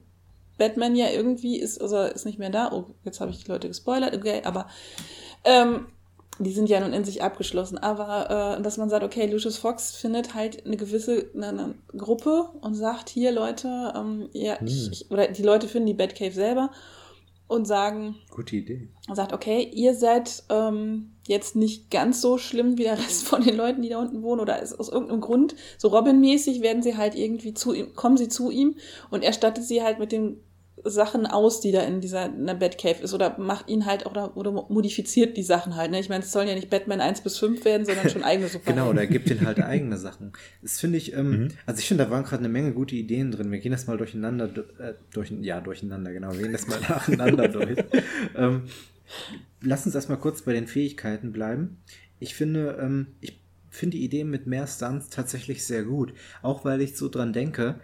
Batman 0.58 0.96
ja 0.96 1.10
irgendwie, 1.10 1.58
ist, 1.58 1.80
also 1.80 1.98
ist 2.02 2.26
nicht 2.26 2.38
mehr 2.38 2.50
da. 2.50 2.72
Oh, 2.72 2.86
jetzt 3.04 3.20
habe 3.20 3.30
ich 3.30 3.42
die 3.44 3.50
Leute 3.50 3.68
gespoilert, 3.68 4.14
okay, 4.16 4.42
aber 4.44 4.68
ähm, 5.44 5.86
die 6.38 6.52
sind 6.52 6.68
ja 6.68 6.80
nun 6.80 6.92
in 6.92 7.04
sich 7.04 7.22
abgeschlossen. 7.22 7.78
Aber 7.78 8.58
äh, 8.58 8.62
dass 8.62 8.76
man 8.76 8.88
sagt, 8.88 9.04
okay, 9.04 9.26
Lucius 9.26 9.58
Fox 9.58 9.94
findet 9.94 10.34
halt 10.34 10.66
eine 10.66 10.76
gewisse 10.76 11.30
eine, 11.34 11.48
eine 11.48 11.74
Gruppe 11.96 12.50
und 12.60 12.74
sagt, 12.74 13.08
hier 13.08 13.32
Leute, 13.32 13.92
ähm, 13.96 14.28
ja, 14.32 14.58
hm. 14.58 14.66
ich, 14.66 14.92
ich, 14.92 15.10
oder 15.10 15.28
die 15.28 15.42
Leute 15.42 15.68
finden 15.68 15.86
die 15.86 15.94
Batcave 15.94 16.32
selber 16.32 16.70
und 17.46 17.66
sagen. 17.66 18.16
Gute 18.30 18.56
Idee. 18.56 18.88
Sagt, 19.12 19.32
okay, 19.32 19.68
ihr 19.72 19.94
seid 19.94 20.44
ähm, 20.48 21.12
jetzt 21.26 21.56
nicht 21.56 21.90
ganz 21.90 22.20
so 22.20 22.38
schlimm 22.38 22.78
wie 22.78 22.84
der 22.84 22.98
Rest 22.98 23.26
von 23.26 23.42
den 23.42 23.56
Leuten, 23.56 23.82
die 23.82 23.90
da 23.90 24.00
unten 24.00 24.22
wohnen, 24.22 24.40
oder 24.40 24.60
ist 24.60 24.78
aus 24.78 24.88
irgendeinem 24.88 25.20
Grund, 25.20 25.54
so 25.78 25.88
Robin-mäßig 25.88 26.62
werden 26.62 26.82
sie 26.82 26.96
halt 26.96 27.14
irgendwie 27.14 27.54
zu 27.54 27.72
ihm, 27.72 27.94
kommen 27.94 28.16
sie 28.16 28.28
zu 28.28 28.50
ihm 28.50 28.76
und 29.10 29.22
er 29.22 29.32
stattet 29.32 29.64
sie 29.64 29.82
halt 29.82 29.98
mit 29.98 30.12
dem 30.12 30.40
Sachen 30.82 31.26
aus, 31.26 31.60
die 31.60 31.70
da 31.70 31.82
in 31.82 32.00
dieser 32.00 32.26
in 32.26 32.46
der 32.46 32.54
Batcave 32.54 33.02
ist 33.02 33.14
oder 33.14 33.38
macht 33.38 33.68
ihn 33.68 33.86
halt 33.86 34.06
oder, 34.06 34.36
oder 34.36 34.50
modifiziert 34.50 35.36
die 35.36 35.42
Sachen 35.42 35.76
halt. 35.76 35.90
Ne? 35.92 36.00
Ich 36.00 36.08
meine, 36.08 36.24
es 36.24 36.32
sollen 36.32 36.48
ja 36.48 36.54
nicht 36.54 36.68
Batman 36.68 37.00
1 37.00 37.20
bis 37.20 37.38
5 37.38 37.64
werden, 37.64 37.86
sondern 37.86 38.10
schon 38.10 38.24
eigene 38.24 38.48
Superhelden. 38.48 38.82
genau, 38.82 38.90
oder 38.90 39.06
gibt 39.06 39.30
ihn 39.30 39.46
halt 39.46 39.60
eigene 39.60 39.96
Sachen. 39.96 40.32
Das 40.62 40.80
finde 40.80 40.98
ich, 40.98 41.14
ähm, 41.14 41.30
mhm. 41.30 41.48
also 41.64 41.78
ich 41.78 41.86
finde, 41.86 42.04
da 42.04 42.10
waren 42.10 42.24
gerade 42.24 42.40
eine 42.40 42.48
Menge 42.48 42.72
gute 42.72 42.96
Ideen 42.96 43.30
drin. 43.30 43.52
Wir 43.52 43.60
gehen 43.60 43.72
das 43.72 43.86
mal 43.86 43.96
durcheinander, 43.96 44.46
äh, 44.78 44.94
durch, 45.12 45.32
ja, 45.40 45.60
durcheinander, 45.60 46.12
genau, 46.12 46.32
wir 46.32 46.42
gehen 46.42 46.52
das 46.52 46.66
mal 46.66 46.80
nacheinander 46.88 47.48
durch. 47.48 47.78
Ähm, 48.36 48.64
lass 49.60 49.86
uns 49.86 49.94
erstmal 49.94 50.18
kurz 50.18 50.42
bei 50.42 50.52
den 50.52 50.66
Fähigkeiten 50.66 51.32
bleiben. 51.32 51.78
Ich 52.18 52.34
finde, 52.34 52.78
ähm, 52.80 53.06
ich 53.20 53.40
finde 53.70 53.96
die 53.96 54.04
Idee 54.04 54.24
mit 54.24 54.46
mehr 54.46 54.66
Stunts 54.66 55.08
tatsächlich 55.08 55.64
sehr 55.64 55.84
gut. 55.84 56.14
Auch 56.42 56.64
weil 56.64 56.80
ich 56.80 56.96
so 56.96 57.08
dran 57.08 57.32
denke, 57.32 57.80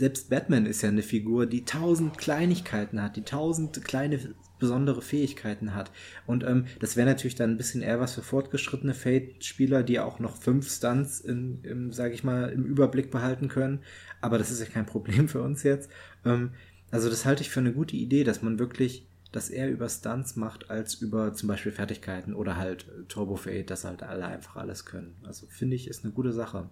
selbst 0.00 0.30
Batman 0.30 0.64
ist 0.64 0.82
ja 0.82 0.88
eine 0.88 1.02
Figur, 1.02 1.46
die 1.46 1.64
tausend 1.66 2.16
Kleinigkeiten 2.16 3.02
hat, 3.02 3.16
die 3.16 3.22
tausend 3.22 3.84
kleine 3.84 4.18
besondere 4.58 5.02
Fähigkeiten 5.02 5.74
hat. 5.74 5.90
Und 6.26 6.42
ähm, 6.42 6.64
das 6.80 6.96
wäre 6.96 7.06
natürlich 7.06 7.34
dann 7.34 7.50
ein 7.50 7.56
bisschen 7.58 7.82
eher 7.82 8.00
was 8.00 8.14
für 8.14 8.22
fortgeschrittene 8.22 8.94
Fate-Spieler, 8.94 9.82
die 9.82 10.00
auch 10.00 10.18
noch 10.18 10.36
fünf 10.36 10.70
Stunts 10.70 11.20
in, 11.20 11.62
im, 11.64 11.92
sag 11.92 12.12
ich 12.12 12.24
mal, 12.24 12.48
im 12.48 12.64
Überblick 12.64 13.10
behalten 13.10 13.48
können. 13.48 13.80
Aber 14.22 14.38
das 14.38 14.50
ist 14.50 14.60
ja 14.60 14.66
kein 14.66 14.86
Problem 14.94 15.28
für 15.28 15.42
uns 15.42 15.62
jetzt. 15.62 15.90
Ähm, 16.24 16.52
also 16.90 17.10
das 17.10 17.26
halte 17.26 17.42
ich 17.42 17.50
für 17.50 17.60
eine 17.60 17.74
gute 17.74 17.96
Idee, 17.96 18.24
dass 18.24 18.40
man 18.40 18.58
wirklich 18.58 19.06
das 19.32 19.50
eher 19.50 19.70
über 19.70 19.88
Stunts 19.88 20.34
macht, 20.34 20.70
als 20.70 20.94
über 20.94 21.34
zum 21.34 21.48
Beispiel 21.48 21.72
Fertigkeiten 21.72 22.34
oder 22.34 22.56
halt 22.56 22.86
Turbo 23.08 23.36
Fate, 23.36 23.70
dass 23.70 23.84
halt 23.84 24.02
alle 24.02 24.24
einfach 24.24 24.56
alles 24.56 24.86
können. 24.86 25.14
Also 25.24 25.46
finde 25.46 25.76
ich, 25.76 25.88
ist 25.88 26.04
eine 26.04 26.12
gute 26.14 26.32
Sache. 26.32 26.70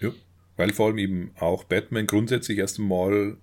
Ja. 0.00 0.10
Weil 0.56 0.72
vor 0.72 0.88
allem 0.88 0.98
eben 0.98 1.32
auch 1.38 1.64
Batman 1.64 2.06
grundsätzlich 2.06 2.58
erst 2.58 2.78
einmal 2.78 3.36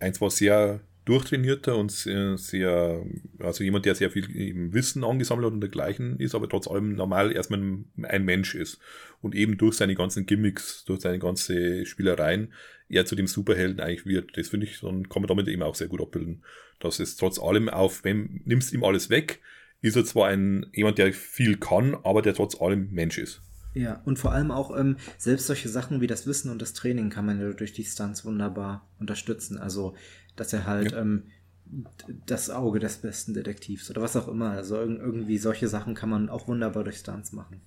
eins 0.00 0.20
war 0.20 0.30
sehr 0.30 0.80
durchtrainierter 1.08 1.74
und 1.76 1.90
sehr, 1.90 2.36
sehr, 2.36 3.02
also 3.38 3.64
jemand, 3.64 3.86
der 3.86 3.94
sehr 3.94 4.10
viel 4.10 4.26
Wissen 4.72 5.04
angesammelt 5.04 5.46
hat 5.46 5.54
und 5.54 5.62
dergleichen 5.62 6.20
ist, 6.20 6.34
aber 6.34 6.50
trotz 6.50 6.68
allem 6.68 6.96
normal 6.96 7.32
erstmal 7.32 7.60
ein 8.02 8.24
Mensch 8.26 8.54
ist. 8.54 8.78
Und 9.22 9.34
eben 9.34 9.56
durch 9.56 9.76
seine 9.76 9.94
ganzen 9.94 10.26
Gimmicks, 10.26 10.84
durch 10.84 11.00
seine 11.00 11.18
ganze 11.18 11.86
Spielereien, 11.86 12.52
er 12.90 13.06
zu 13.06 13.14
dem 13.14 13.26
Superhelden 13.26 13.80
eigentlich 13.80 14.04
wird. 14.04 14.36
Das 14.36 14.48
finde 14.48 14.66
ich, 14.66 14.80
dann 14.80 15.08
kann 15.08 15.22
man 15.22 15.28
damit 15.28 15.48
eben 15.48 15.62
auch 15.62 15.74
sehr 15.74 15.88
gut 15.88 16.02
abbilden. 16.02 16.44
Dass 16.78 17.00
es 17.00 17.16
trotz 17.16 17.38
allem 17.38 17.70
auf, 17.70 18.04
wenn 18.04 18.42
nimmst 18.44 18.74
ihm 18.74 18.84
alles 18.84 19.08
weg, 19.08 19.40
ist 19.80 19.96
er 19.96 20.04
zwar 20.04 20.28
ein, 20.28 20.66
jemand, 20.74 20.98
der 20.98 21.14
viel 21.14 21.56
kann, 21.56 21.94
aber 22.02 22.20
der 22.20 22.34
trotz 22.34 22.60
allem 22.60 22.90
Mensch 22.90 23.16
ist. 23.16 23.40
Ja, 23.78 24.02
und 24.04 24.18
vor 24.18 24.32
allem 24.32 24.50
auch 24.50 24.76
ähm, 24.76 24.96
selbst 25.18 25.46
solche 25.46 25.68
Sachen 25.68 26.00
wie 26.00 26.08
das 26.08 26.26
Wissen 26.26 26.50
und 26.50 26.60
das 26.60 26.72
Training 26.72 27.10
kann 27.10 27.24
man 27.24 27.40
ja 27.40 27.52
durch 27.52 27.72
die 27.72 27.84
Stunts 27.84 28.24
wunderbar 28.24 28.88
unterstützen. 28.98 29.56
Also, 29.56 29.94
dass 30.34 30.52
er 30.52 30.66
halt 30.66 30.90
ja. 30.90 31.00
ähm, 31.00 31.22
das 32.26 32.50
Auge 32.50 32.80
des 32.80 32.96
besten 32.96 33.34
Detektivs 33.34 33.88
oder 33.88 34.02
was 34.02 34.16
auch 34.16 34.26
immer. 34.26 34.50
Also 34.50 34.74
irgendwie 34.76 35.38
solche 35.38 35.68
Sachen 35.68 35.94
kann 35.94 36.10
man 36.10 36.28
auch 36.28 36.48
wunderbar 36.48 36.82
durch 36.82 36.96
Stunts 36.96 37.30
machen. 37.30 37.60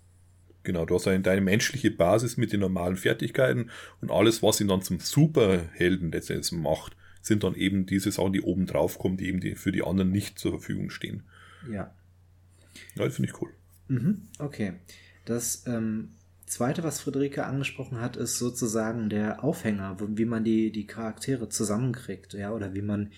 Genau, 0.63 0.85
du 0.85 0.95
hast 0.95 1.07
eine, 1.07 1.21
deine 1.21 1.39
menschliche 1.39 1.91
Basis 1.91 2.35
mit 2.35 2.51
den 2.51 2.59
normalen 2.59 2.97
Fertigkeiten 2.97 3.69
und 4.01 4.11
alles, 4.11 4.43
was 4.43 4.59
ihn 4.59 4.67
dann 4.67 4.81
zum 4.81 4.99
Superhelden 4.99 6.11
letztendlich 6.11 6.51
macht, 6.51 6.97
sind 7.21 7.45
dann 7.45 7.55
eben 7.55 7.85
diese 7.85 8.11
Sachen, 8.11 8.33
die 8.33 8.41
oben 8.41 8.65
drauf 8.65 8.99
kommen, 8.99 9.15
die 9.15 9.27
eben 9.27 9.39
die, 9.39 9.55
für 9.55 9.71
die 9.71 9.83
anderen 9.83 10.11
nicht 10.11 10.39
zur 10.39 10.51
Verfügung 10.51 10.89
stehen. 10.89 11.23
Ja. 11.71 11.95
Ja, 12.95 13.05
das 13.05 13.15
finde 13.15 13.31
ich 13.31 13.41
cool. 13.41 13.51
Mhm, 13.87 14.23
okay. 14.39 14.73
Das 15.25 15.63
ähm, 15.67 16.09
zweite, 16.45 16.83
was 16.83 16.99
Friederike 16.99 17.45
angesprochen 17.45 18.01
hat, 18.01 18.17
ist 18.17 18.37
sozusagen 18.37 19.09
der 19.09 19.43
Aufhänger, 19.43 19.97
wie 19.99 20.25
man 20.25 20.43
die, 20.43 20.71
die 20.71 20.87
Charaktere 20.87 21.49
zusammenkriegt, 21.49 22.33
ja, 22.33 22.51
oder 22.51 22.73
wie 22.73 22.81
man, 22.81 23.11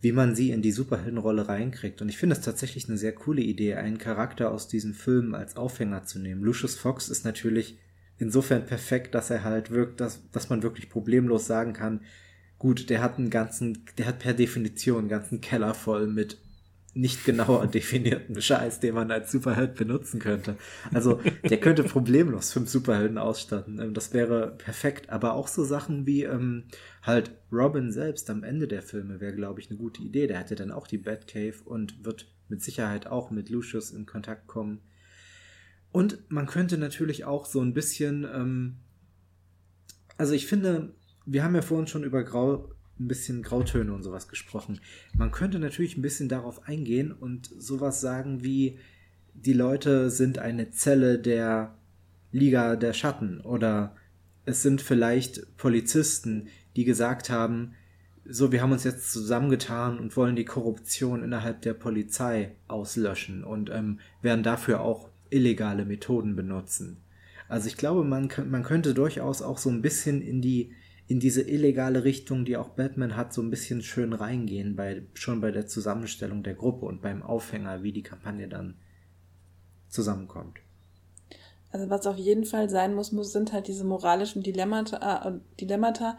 wie 0.00 0.12
man 0.12 0.34
sie 0.34 0.50
in 0.50 0.62
die 0.62 0.72
Superheldenrolle 0.72 1.48
reinkriegt. 1.48 2.00
Und 2.00 2.08
ich 2.08 2.18
finde 2.18 2.36
es 2.36 2.42
tatsächlich 2.42 2.88
eine 2.88 2.98
sehr 2.98 3.14
coole 3.14 3.42
Idee, 3.42 3.74
einen 3.74 3.98
Charakter 3.98 4.50
aus 4.50 4.68
diesen 4.68 4.94
Filmen 4.94 5.34
als 5.34 5.56
Aufhänger 5.56 6.04
zu 6.04 6.18
nehmen. 6.18 6.42
Lucius 6.42 6.76
Fox 6.76 7.08
ist 7.08 7.24
natürlich 7.24 7.78
insofern 8.18 8.64
perfekt, 8.64 9.14
dass 9.14 9.30
er 9.30 9.44
halt 9.44 9.70
wirkt, 9.70 10.00
dass, 10.00 10.30
dass 10.30 10.48
man 10.48 10.62
wirklich 10.62 10.88
problemlos 10.88 11.46
sagen 11.46 11.72
kann, 11.72 12.00
gut, 12.58 12.88
der 12.88 13.02
hat 13.02 13.18
einen 13.18 13.30
ganzen, 13.30 13.84
der 13.98 14.06
hat 14.06 14.20
per 14.20 14.32
Definition 14.32 15.00
einen 15.00 15.08
ganzen 15.08 15.40
Keller 15.40 15.74
voll 15.74 16.06
mit 16.06 16.38
nicht 16.94 17.24
genauer 17.24 17.66
definierten 17.68 18.40
Scheiß, 18.40 18.80
den 18.80 18.94
man 18.94 19.10
als 19.10 19.30
Superheld 19.32 19.74
benutzen 19.74 20.20
könnte. 20.20 20.56
Also 20.92 21.20
der 21.48 21.58
könnte 21.58 21.82
problemlos 21.84 22.52
fünf 22.52 22.70
Superhelden 22.70 23.18
ausstatten. 23.18 23.78
Ähm, 23.80 23.94
das 23.94 24.14
wäre 24.14 24.56
perfekt. 24.56 25.10
Aber 25.10 25.34
auch 25.34 25.48
so 25.48 25.64
Sachen 25.64 26.06
wie 26.06 26.22
ähm, 26.22 26.64
halt 27.02 27.32
Robin 27.52 27.92
selbst 27.92 28.30
am 28.30 28.44
Ende 28.44 28.68
der 28.68 28.82
Filme 28.82 29.20
wäre, 29.20 29.34
glaube 29.34 29.60
ich, 29.60 29.68
eine 29.68 29.78
gute 29.78 30.02
Idee. 30.02 30.26
Der 30.26 30.38
hätte 30.38 30.54
dann 30.54 30.70
auch 30.70 30.86
die 30.86 30.98
Batcave 30.98 31.56
und 31.64 32.04
wird 32.04 32.32
mit 32.48 32.62
Sicherheit 32.62 33.06
auch 33.06 33.30
mit 33.30 33.50
Lucius 33.50 33.90
in 33.90 34.06
Kontakt 34.06 34.46
kommen. 34.46 34.80
Und 35.92 36.28
man 36.28 36.46
könnte 36.46 36.76
natürlich 36.78 37.24
auch 37.24 37.46
so 37.46 37.60
ein 37.60 37.72
bisschen, 37.72 38.24
ähm, 38.24 38.76
also 40.16 40.32
ich 40.32 40.46
finde, 40.46 40.94
wir 41.26 41.44
haben 41.44 41.54
ja 41.54 41.62
vorhin 41.62 41.86
schon 41.86 42.04
über 42.04 42.24
Grau, 42.24 42.73
ein 42.98 43.08
bisschen 43.08 43.42
Grautöne 43.42 43.92
und 43.92 44.02
sowas 44.02 44.28
gesprochen. 44.28 44.80
Man 45.16 45.30
könnte 45.30 45.58
natürlich 45.58 45.96
ein 45.96 46.02
bisschen 46.02 46.28
darauf 46.28 46.66
eingehen 46.68 47.12
und 47.12 47.50
sowas 47.58 48.00
sagen 48.00 48.44
wie, 48.44 48.78
die 49.34 49.52
Leute 49.52 50.10
sind 50.10 50.38
eine 50.38 50.70
Zelle 50.70 51.18
der 51.18 51.74
Liga 52.30 52.76
der 52.76 52.92
Schatten 52.92 53.40
oder 53.40 53.96
es 54.44 54.62
sind 54.62 54.80
vielleicht 54.80 55.56
Polizisten, 55.56 56.48
die 56.76 56.84
gesagt 56.84 57.30
haben, 57.30 57.74
so, 58.26 58.52
wir 58.52 58.62
haben 58.62 58.72
uns 58.72 58.84
jetzt 58.84 59.12
zusammengetan 59.12 59.98
und 59.98 60.16
wollen 60.16 60.36
die 60.36 60.46
Korruption 60.46 61.22
innerhalb 61.22 61.62
der 61.62 61.74
Polizei 61.74 62.52
auslöschen 62.68 63.44
und 63.44 63.70
ähm, 63.70 64.00
werden 64.22 64.42
dafür 64.42 64.80
auch 64.80 65.10
illegale 65.30 65.84
Methoden 65.84 66.34
benutzen. 66.34 66.98
Also 67.48 67.68
ich 67.68 67.76
glaube, 67.76 68.02
man, 68.04 68.30
man 68.48 68.62
könnte 68.62 68.94
durchaus 68.94 69.42
auch 69.42 69.58
so 69.58 69.68
ein 69.68 69.82
bisschen 69.82 70.22
in 70.22 70.40
die 70.40 70.72
in 71.06 71.20
diese 71.20 71.42
illegale 71.42 72.04
Richtung, 72.04 72.44
die 72.44 72.56
auch 72.56 72.70
Batman 72.70 73.16
hat, 73.16 73.34
so 73.34 73.42
ein 73.42 73.50
bisschen 73.50 73.82
schön 73.82 74.12
reingehen, 74.12 74.74
bei, 74.74 75.02
schon 75.14 75.40
bei 75.40 75.50
der 75.50 75.66
Zusammenstellung 75.66 76.42
der 76.42 76.54
Gruppe 76.54 76.86
und 76.86 77.02
beim 77.02 77.22
Aufhänger, 77.22 77.82
wie 77.82 77.92
die 77.92 78.02
Kampagne 78.02 78.48
dann 78.48 78.76
zusammenkommt. 79.88 80.58
Also 81.70 81.90
was 81.90 82.06
auf 82.06 82.16
jeden 82.16 82.44
Fall 82.44 82.70
sein 82.70 82.94
muss, 82.94 83.12
muss 83.12 83.32
sind 83.32 83.52
halt 83.52 83.68
diese 83.68 83.84
moralischen 83.84 84.42
Dilemmata, 84.42 85.28
äh, 85.28 85.32
Dilemmata 85.60 86.16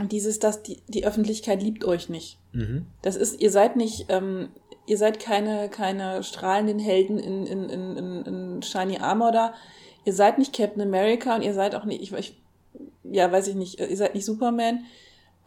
und 0.00 0.10
dieses, 0.10 0.38
dass 0.38 0.62
die, 0.62 0.82
die 0.88 1.06
Öffentlichkeit 1.06 1.62
liebt 1.62 1.84
euch 1.84 2.08
nicht. 2.08 2.38
Mhm. 2.52 2.86
Das 3.02 3.14
ist, 3.14 3.40
ihr 3.40 3.50
seid 3.50 3.76
nicht, 3.76 4.06
ähm, 4.08 4.48
ihr 4.86 4.96
seid 4.96 5.20
keine, 5.20 5.68
keine 5.68 6.22
strahlenden 6.22 6.78
Helden 6.78 7.18
in, 7.18 7.46
in, 7.46 7.68
in, 7.68 7.96
in, 7.96 8.22
in 8.24 8.62
Shiny 8.62 8.98
Armor 8.98 9.32
da. 9.32 9.54
Ihr 10.04 10.14
seid 10.14 10.38
nicht 10.38 10.56
Captain 10.56 10.82
America 10.82 11.36
und 11.36 11.42
ihr 11.42 11.54
seid 11.54 11.74
auch 11.74 11.84
nicht, 11.84 12.00
ich, 12.00 12.12
ich 12.12 12.40
ja, 13.10 13.30
weiß 13.30 13.48
ich 13.48 13.54
nicht, 13.54 13.80
ihr 13.80 13.96
seid 13.96 14.14
nicht 14.14 14.24
Superman, 14.24 14.84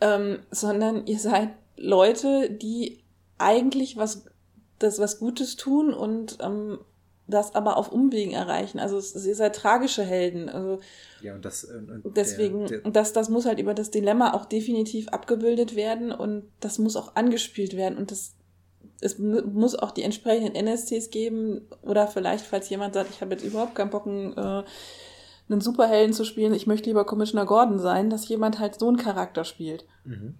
ähm, 0.01 0.39
sondern 0.51 1.05
ihr 1.07 1.19
seid 1.19 1.49
Leute, 1.77 2.49
die 2.49 3.03
eigentlich 3.37 3.97
was, 3.97 4.25
das 4.79 4.99
was 4.99 5.19
Gutes 5.19 5.55
tun 5.55 5.93
und 5.93 6.37
ähm, 6.41 6.79
das 7.27 7.55
aber 7.55 7.77
auf 7.77 7.91
Umwegen 7.91 8.33
erreichen. 8.33 8.79
Also 8.79 8.97
es, 8.97 9.25
ihr 9.25 9.35
seid 9.35 9.55
tragische 9.55 10.03
Helden. 10.03 10.49
Also 10.49 10.79
ja, 11.21 11.33
und 11.35 11.45
das 11.45 11.63
äh, 11.63 11.81
und 12.03 12.17
deswegen, 12.17 12.67
der, 12.67 12.79
der, 12.79 12.91
das, 12.91 13.13
das 13.13 13.29
muss 13.29 13.45
halt 13.45 13.59
über 13.59 13.73
das 13.73 13.89
Dilemma 13.89 14.33
auch 14.33 14.45
definitiv 14.45 15.07
abgebildet 15.09 15.75
werden 15.75 16.11
und 16.11 16.43
das 16.59 16.77
muss 16.77 16.95
auch 16.95 17.15
angespielt 17.15 17.75
werden 17.75 17.97
und 17.97 18.11
das 18.11 18.35
es 19.03 19.17
muss 19.17 19.73
auch 19.73 19.91
die 19.91 20.03
entsprechenden 20.03 20.55
NSCs 20.55 21.09
geben 21.09 21.61
oder 21.81 22.07
vielleicht, 22.07 22.45
falls 22.45 22.69
jemand 22.69 22.93
sagt, 22.93 23.09
ich 23.09 23.21
habe 23.21 23.33
jetzt 23.33 23.43
überhaupt 23.43 23.73
keinen 23.73 23.89
Bock, 23.89 24.05
äh, 24.05 24.63
einen 25.51 25.61
Superhelden 25.61 26.13
zu 26.13 26.23
spielen, 26.23 26.53
ich 26.53 26.67
möchte 26.67 26.89
lieber 26.89 27.05
Commissioner 27.05 27.45
Gordon 27.45 27.79
sein, 27.79 28.09
dass 28.09 28.27
jemand 28.27 28.59
halt 28.59 28.79
so 28.79 28.87
einen 28.87 28.97
Charakter 28.97 29.43
spielt. 29.43 29.85
Mhm. 30.03 30.35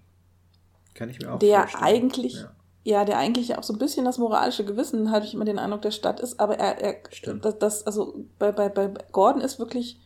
Kann 0.94 1.10
ich 1.10 1.20
mir 1.20 1.34
auch 1.34 1.40
der 1.40 1.62
vorstellen. 1.62 1.84
Eigentlich, 1.84 2.34
ja. 2.36 2.52
ja. 2.84 3.06
der 3.06 3.18
eigentlich 3.18 3.58
auch 3.58 3.64
so 3.64 3.74
ein 3.74 3.80
bisschen 3.80 4.06
das 4.06 4.18
moralische 4.18 4.66
Gewissen, 4.66 5.12
habe 5.12 5.26
ich 5.26 5.34
immer 5.34 5.46
den 5.46 5.60
Eindruck, 5.60 5.82
der 5.82 5.92
Stadt 5.92 6.20
ist, 6.20 6.40
aber 6.40 6.60
er, 6.60 6.82
er 6.82 6.96
Stimmt. 7.12 7.46
Das, 7.46 7.60
das, 7.60 7.86
also 7.86 8.26
bei, 8.40 8.52
bei, 8.52 8.70
bei 8.70 8.92
Gordon 9.12 9.42
ist 9.42 9.60
wirklich 9.60 10.00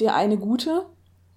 der 0.00 0.14
eine 0.14 0.38
Gute, 0.38 0.86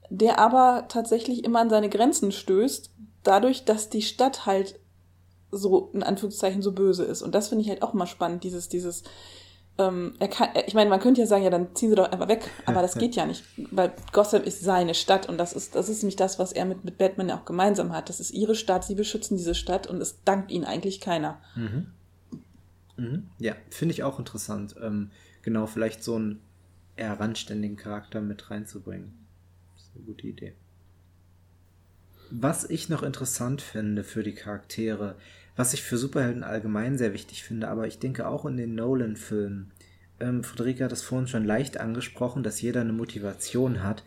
der 0.09 0.39
aber 0.39 0.85
tatsächlich 0.87 1.43
immer 1.43 1.59
an 1.59 1.69
seine 1.69 1.89
Grenzen 1.89 2.31
stößt, 2.31 2.91
dadurch, 3.23 3.65
dass 3.65 3.89
die 3.89 4.01
Stadt 4.01 4.45
halt 4.45 4.79
so, 5.51 5.89
in 5.93 6.03
Anführungszeichen, 6.03 6.61
so 6.61 6.71
böse 6.71 7.03
ist. 7.03 7.21
Und 7.21 7.35
das 7.35 7.49
finde 7.49 7.63
ich 7.63 7.69
halt 7.69 7.83
auch 7.83 7.93
mal 7.93 8.07
spannend, 8.07 8.43
dieses, 8.43 8.69
dieses, 8.69 9.03
ähm, 9.77 10.13
er 10.19 10.27
kann, 10.27 10.49
ich 10.67 10.73
meine, 10.73 10.89
man 10.89 10.99
könnte 10.99 11.21
ja 11.21 11.27
sagen, 11.27 11.43
ja, 11.43 11.49
dann 11.49 11.75
ziehen 11.75 11.89
sie 11.89 11.95
doch 11.95 12.11
einfach 12.11 12.27
weg, 12.27 12.49
aber 12.65 12.81
das 12.81 12.95
geht 12.99 13.15
ja 13.15 13.25
nicht, 13.25 13.43
weil 13.71 13.93
Gotham 14.11 14.43
ist 14.43 14.61
seine 14.61 14.93
Stadt 14.93 15.29
und 15.29 15.37
das 15.37 15.53
ist, 15.53 15.75
das 15.75 15.89
ist 15.89 16.03
nämlich 16.03 16.15
das, 16.15 16.39
was 16.39 16.51
er 16.51 16.65
mit, 16.65 16.83
mit 16.83 16.97
Batman 16.97 17.29
ja 17.29 17.37
auch 17.37 17.45
gemeinsam 17.45 17.93
hat. 17.93 18.09
Das 18.09 18.19
ist 18.19 18.31
ihre 18.31 18.55
Stadt, 18.55 18.83
sie 18.83 18.95
beschützen 18.95 19.37
diese 19.37 19.55
Stadt 19.55 19.87
und 19.87 20.01
es 20.01 20.23
dankt 20.23 20.51
ihnen 20.51 20.65
eigentlich 20.65 20.99
keiner. 20.99 21.41
Mhm. 21.55 21.87
Mhm. 22.97 23.29
Ja, 23.39 23.55
finde 23.69 23.93
ich 23.93 24.03
auch 24.03 24.19
interessant. 24.19 24.75
Ähm, 24.81 25.11
genau, 25.41 25.65
vielleicht 25.65 26.03
so 26.03 26.15
einen 26.15 26.41
eher 26.95 27.19
randständigen 27.19 27.77
Charakter 27.77 28.21
mit 28.21 28.51
reinzubringen. 28.51 29.13
Das 29.73 29.83
ist 29.83 29.95
eine 29.95 30.05
gute 30.05 30.27
Idee. 30.27 30.53
Was 32.29 32.69
ich 32.69 32.87
noch 32.87 33.03
interessant 33.03 33.61
finde 33.61 34.03
für 34.03 34.23
die 34.23 34.33
Charaktere, 34.33 35.15
was 35.55 35.73
ich 35.73 35.83
für 35.83 35.97
Superhelden 35.97 36.43
allgemein 36.43 36.97
sehr 36.97 37.13
wichtig 37.13 37.43
finde, 37.43 37.67
aber 37.67 37.87
ich 37.87 37.99
denke 37.99 38.27
auch 38.27 38.45
in 38.45 38.57
den 38.57 38.75
Nolan-Filmen. 38.75 39.71
Ähm, 40.19 40.43
Friederike 40.43 40.83
hat 40.83 40.91
es 40.91 41.01
vorhin 41.01 41.27
schon 41.27 41.45
leicht 41.45 41.79
angesprochen, 41.79 42.43
dass 42.43 42.61
jeder 42.61 42.81
eine 42.81 42.93
Motivation 42.93 43.83
hat. 43.83 44.03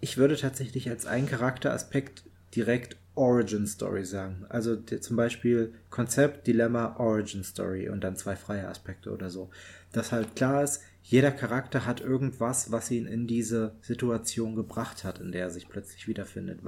Ich 0.00 0.16
würde 0.18 0.36
tatsächlich 0.36 0.88
als 0.90 1.06
einen 1.06 1.26
Charakteraspekt 1.26 2.24
direkt 2.54 2.96
Origin 3.14 3.66
Story 3.66 4.04
sagen. 4.04 4.44
Also 4.48 4.76
der, 4.76 5.00
zum 5.00 5.16
Beispiel 5.16 5.72
Konzept, 5.90 6.46
Dilemma, 6.46 6.96
Origin 6.98 7.44
Story 7.44 7.88
und 7.88 8.02
dann 8.02 8.16
zwei 8.16 8.36
freie 8.36 8.68
Aspekte 8.68 9.10
oder 9.12 9.30
so. 9.30 9.50
Dass 9.92 10.12
halt 10.12 10.34
klar 10.34 10.64
ist, 10.64 10.82
jeder 11.02 11.30
Charakter 11.30 11.86
hat 11.86 12.00
irgendwas, 12.00 12.72
was 12.72 12.90
ihn 12.90 13.06
in 13.06 13.26
diese 13.26 13.72
Situation 13.82 14.56
gebracht 14.56 15.04
hat, 15.04 15.20
in 15.20 15.32
der 15.32 15.42
er 15.42 15.50
sich 15.50 15.68
plötzlich 15.68 16.08
wiederfindet. 16.08 16.60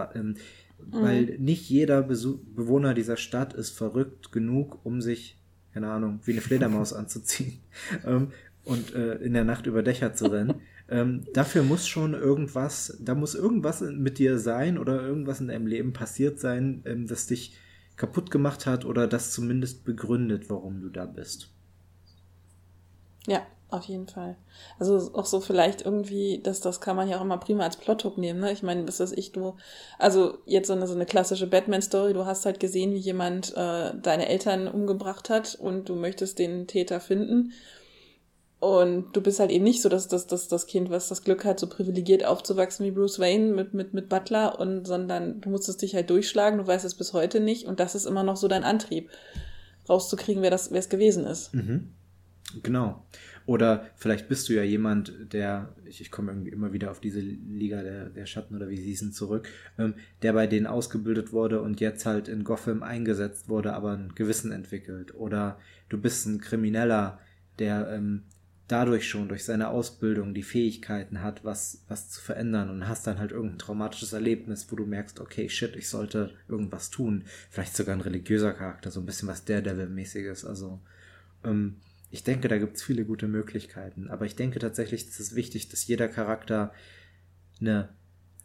Mhm. 0.78 1.02
Weil 1.02 1.24
nicht 1.38 1.68
jeder 1.68 2.02
Besuch 2.02 2.38
Bewohner 2.54 2.94
dieser 2.94 3.16
Stadt 3.16 3.54
ist 3.54 3.70
verrückt 3.70 4.32
genug, 4.32 4.84
um 4.84 5.00
sich, 5.00 5.38
keine 5.72 5.90
Ahnung, 5.90 6.20
wie 6.24 6.32
eine 6.32 6.40
Fledermaus 6.40 6.92
anzuziehen 6.92 7.60
ähm, 8.04 8.32
und 8.64 8.94
äh, 8.94 9.14
in 9.16 9.32
der 9.32 9.44
Nacht 9.44 9.66
über 9.66 9.82
Dächer 9.82 10.14
zu 10.14 10.26
rennen. 10.26 10.60
ähm, 10.88 11.24
dafür 11.32 11.62
muss 11.62 11.88
schon 11.88 12.14
irgendwas, 12.14 12.98
da 13.00 13.14
muss 13.14 13.34
irgendwas 13.34 13.80
mit 13.80 14.18
dir 14.18 14.38
sein 14.38 14.78
oder 14.78 15.02
irgendwas 15.02 15.40
in 15.40 15.48
deinem 15.48 15.66
Leben 15.66 15.92
passiert 15.92 16.38
sein, 16.38 16.82
ähm, 16.84 17.06
das 17.06 17.26
dich 17.26 17.56
kaputt 17.96 18.30
gemacht 18.30 18.66
hat 18.66 18.84
oder 18.84 19.06
das 19.06 19.32
zumindest 19.32 19.84
begründet, 19.84 20.50
warum 20.50 20.82
du 20.82 20.90
da 20.90 21.06
bist. 21.06 21.50
Ja, 23.26 23.44
auf 23.68 23.84
jeden 23.84 24.06
Fall. 24.06 24.36
Also 24.78 25.12
auch 25.14 25.26
so 25.26 25.40
vielleicht 25.40 25.82
irgendwie, 25.84 26.40
dass 26.42 26.60
das 26.60 26.80
kann 26.80 26.96
man 26.96 27.08
ja 27.08 27.18
auch 27.18 27.22
immer 27.22 27.38
prima 27.38 27.64
als 27.64 27.76
Plothook 27.76 28.16
nehmen, 28.16 28.40
ne? 28.40 28.52
Ich 28.52 28.62
meine, 28.62 28.86
was 28.86 29.00
weiß 29.00 29.12
ich, 29.12 29.32
du, 29.32 29.56
also 29.98 30.38
jetzt 30.46 30.68
so 30.68 30.72
eine, 30.72 30.86
so 30.86 30.94
eine 30.94 31.06
klassische 31.06 31.48
Batman-Story, 31.48 32.12
du 32.12 32.26
hast 32.26 32.46
halt 32.46 32.60
gesehen, 32.60 32.92
wie 32.92 32.98
jemand 32.98 33.56
äh, 33.56 33.92
deine 34.00 34.28
Eltern 34.28 34.68
umgebracht 34.68 35.30
hat 35.30 35.56
und 35.56 35.88
du 35.88 35.96
möchtest 35.96 36.38
den 36.38 36.66
Täter 36.66 37.00
finden. 37.00 37.52
Und 38.58 39.14
du 39.14 39.20
bist 39.20 39.38
halt 39.38 39.50
eben 39.50 39.64
nicht 39.64 39.82
so, 39.82 39.88
dass, 39.88 40.08
dass, 40.08 40.26
dass 40.26 40.48
das 40.48 40.66
Kind, 40.66 40.88
was 40.88 41.08
das 41.08 41.22
Glück 41.22 41.44
hat, 41.44 41.60
so 41.60 41.66
privilegiert 41.66 42.24
aufzuwachsen 42.24 42.86
wie 42.86 42.90
Bruce 42.90 43.18
Wayne 43.18 43.52
mit, 43.52 43.74
mit, 43.74 43.92
mit 43.92 44.08
Butler, 44.08 44.58
und 44.58 44.86
sondern 44.86 45.40
du 45.40 45.50
musstest 45.50 45.82
dich 45.82 45.94
halt 45.94 46.08
durchschlagen, 46.08 46.58
du 46.58 46.66
weißt 46.66 46.84
es 46.84 46.94
bis 46.94 47.12
heute 47.12 47.40
nicht, 47.40 47.66
und 47.66 47.80
das 47.80 47.94
ist 47.94 48.06
immer 48.06 48.22
noch 48.22 48.36
so 48.36 48.48
dein 48.48 48.64
Antrieb, 48.64 49.10
rauszukriegen, 49.88 50.42
wer 50.42 50.50
das, 50.50 50.70
wer 50.70 50.78
es 50.78 50.88
gewesen 50.88 51.26
ist. 51.26 51.52
Mhm. 51.52 51.92
Genau. 52.62 53.02
Oder 53.47 53.86
vielleicht 53.94 54.28
bist 54.28 54.49
du 54.49 54.55
ja 54.55 54.64
jemand, 54.64 55.32
der, 55.32 55.72
ich, 55.84 56.01
ich 56.01 56.11
komme 56.11 56.32
irgendwie 56.32 56.51
immer 56.51 56.72
wieder 56.72 56.90
auf 56.90 57.01
diese 57.01 57.20
Liga 57.20 57.82
der, 57.82 58.11
der 58.11 58.26
Schatten 58.26 58.57
oder 58.57 58.68
wie 58.68 58.76
sie 58.76 58.86
hießen 58.86 59.12
zurück, 59.12 59.49
ähm, 59.78 59.94
der 60.22 60.32
bei 60.32 60.49
denen 60.49 60.66
ausgebildet 60.66 61.32
wurde 61.32 61.62
und 61.62 61.80
jetzt 61.80 62.07
halt 62.07 62.26
in 62.26 62.42
Gotham 62.42 62.82
eingesetzt 62.82 63.49
wurde, 63.49 63.72
aber 63.72 63.92
ein 63.92 64.12
Gewissen 64.16 64.51
entwickelt. 64.51 65.14
Oder 65.14 65.59
du 65.88 65.97
bist 65.97 66.26
ein 66.26 66.40
Krimineller, 66.40 67.20
der 67.61 67.88
ähm, 67.92 68.24
dadurch 68.68 69.09
schon 69.09 69.28
durch 69.28 69.44
seine 69.44 69.68
Ausbildung 69.68 70.34
die 70.34 70.42
Fähigkeiten 70.42 71.22
hat, 71.22 71.44
was, 71.44 71.84
was 71.86 72.11
zu 72.11 72.20
verändern 72.20 72.68
und 72.68 72.88
hast 72.88 73.07
dann 73.07 73.18
halt 73.18 73.30
irgendein 73.30 73.59
traumatisches 73.59 74.12
Erlebnis, 74.12 74.66
wo 74.70 74.76
du 74.76 74.86
merkst, 74.86 75.20
okay, 75.20 75.49
shit, 75.49 75.76
ich 75.76 75.88
sollte 75.88 76.34
irgendwas 76.49 76.90
tun. 76.90 77.24
Vielleicht 77.51 77.76
sogar 77.76 77.94
ein 77.94 78.01
religiöser 78.01 78.53
Charakter, 78.53 78.90
so 78.90 78.99
ein 78.99 79.07
bisschen 79.07 79.28
was 79.28 79.44
Daredevil-mäßiges. 79.44 80.44
Also, 80.44 80.80
ähm, 81.44 81.76
ich 82.11 82.24
denke, 82.24 82.48
da 82.48 82.59
gibt 82.59 82.76
es 82.76 82.82
viele 82.82 83.04
gute 83.04 83.28
Möglichkeiten. 83.28 84.09
Aber 84.09 84.26
ich 84.26 84.36
denke 84.36 84.59
tatsächlich, 84.59 85.07
es 85.07 85.20
ist 85.20 85.34
wichtig, 85.34 85.68
dass 85.68 85.86
jeder 85.86 86.09
Charakter 86.09 86.72
eine 87.61 87.88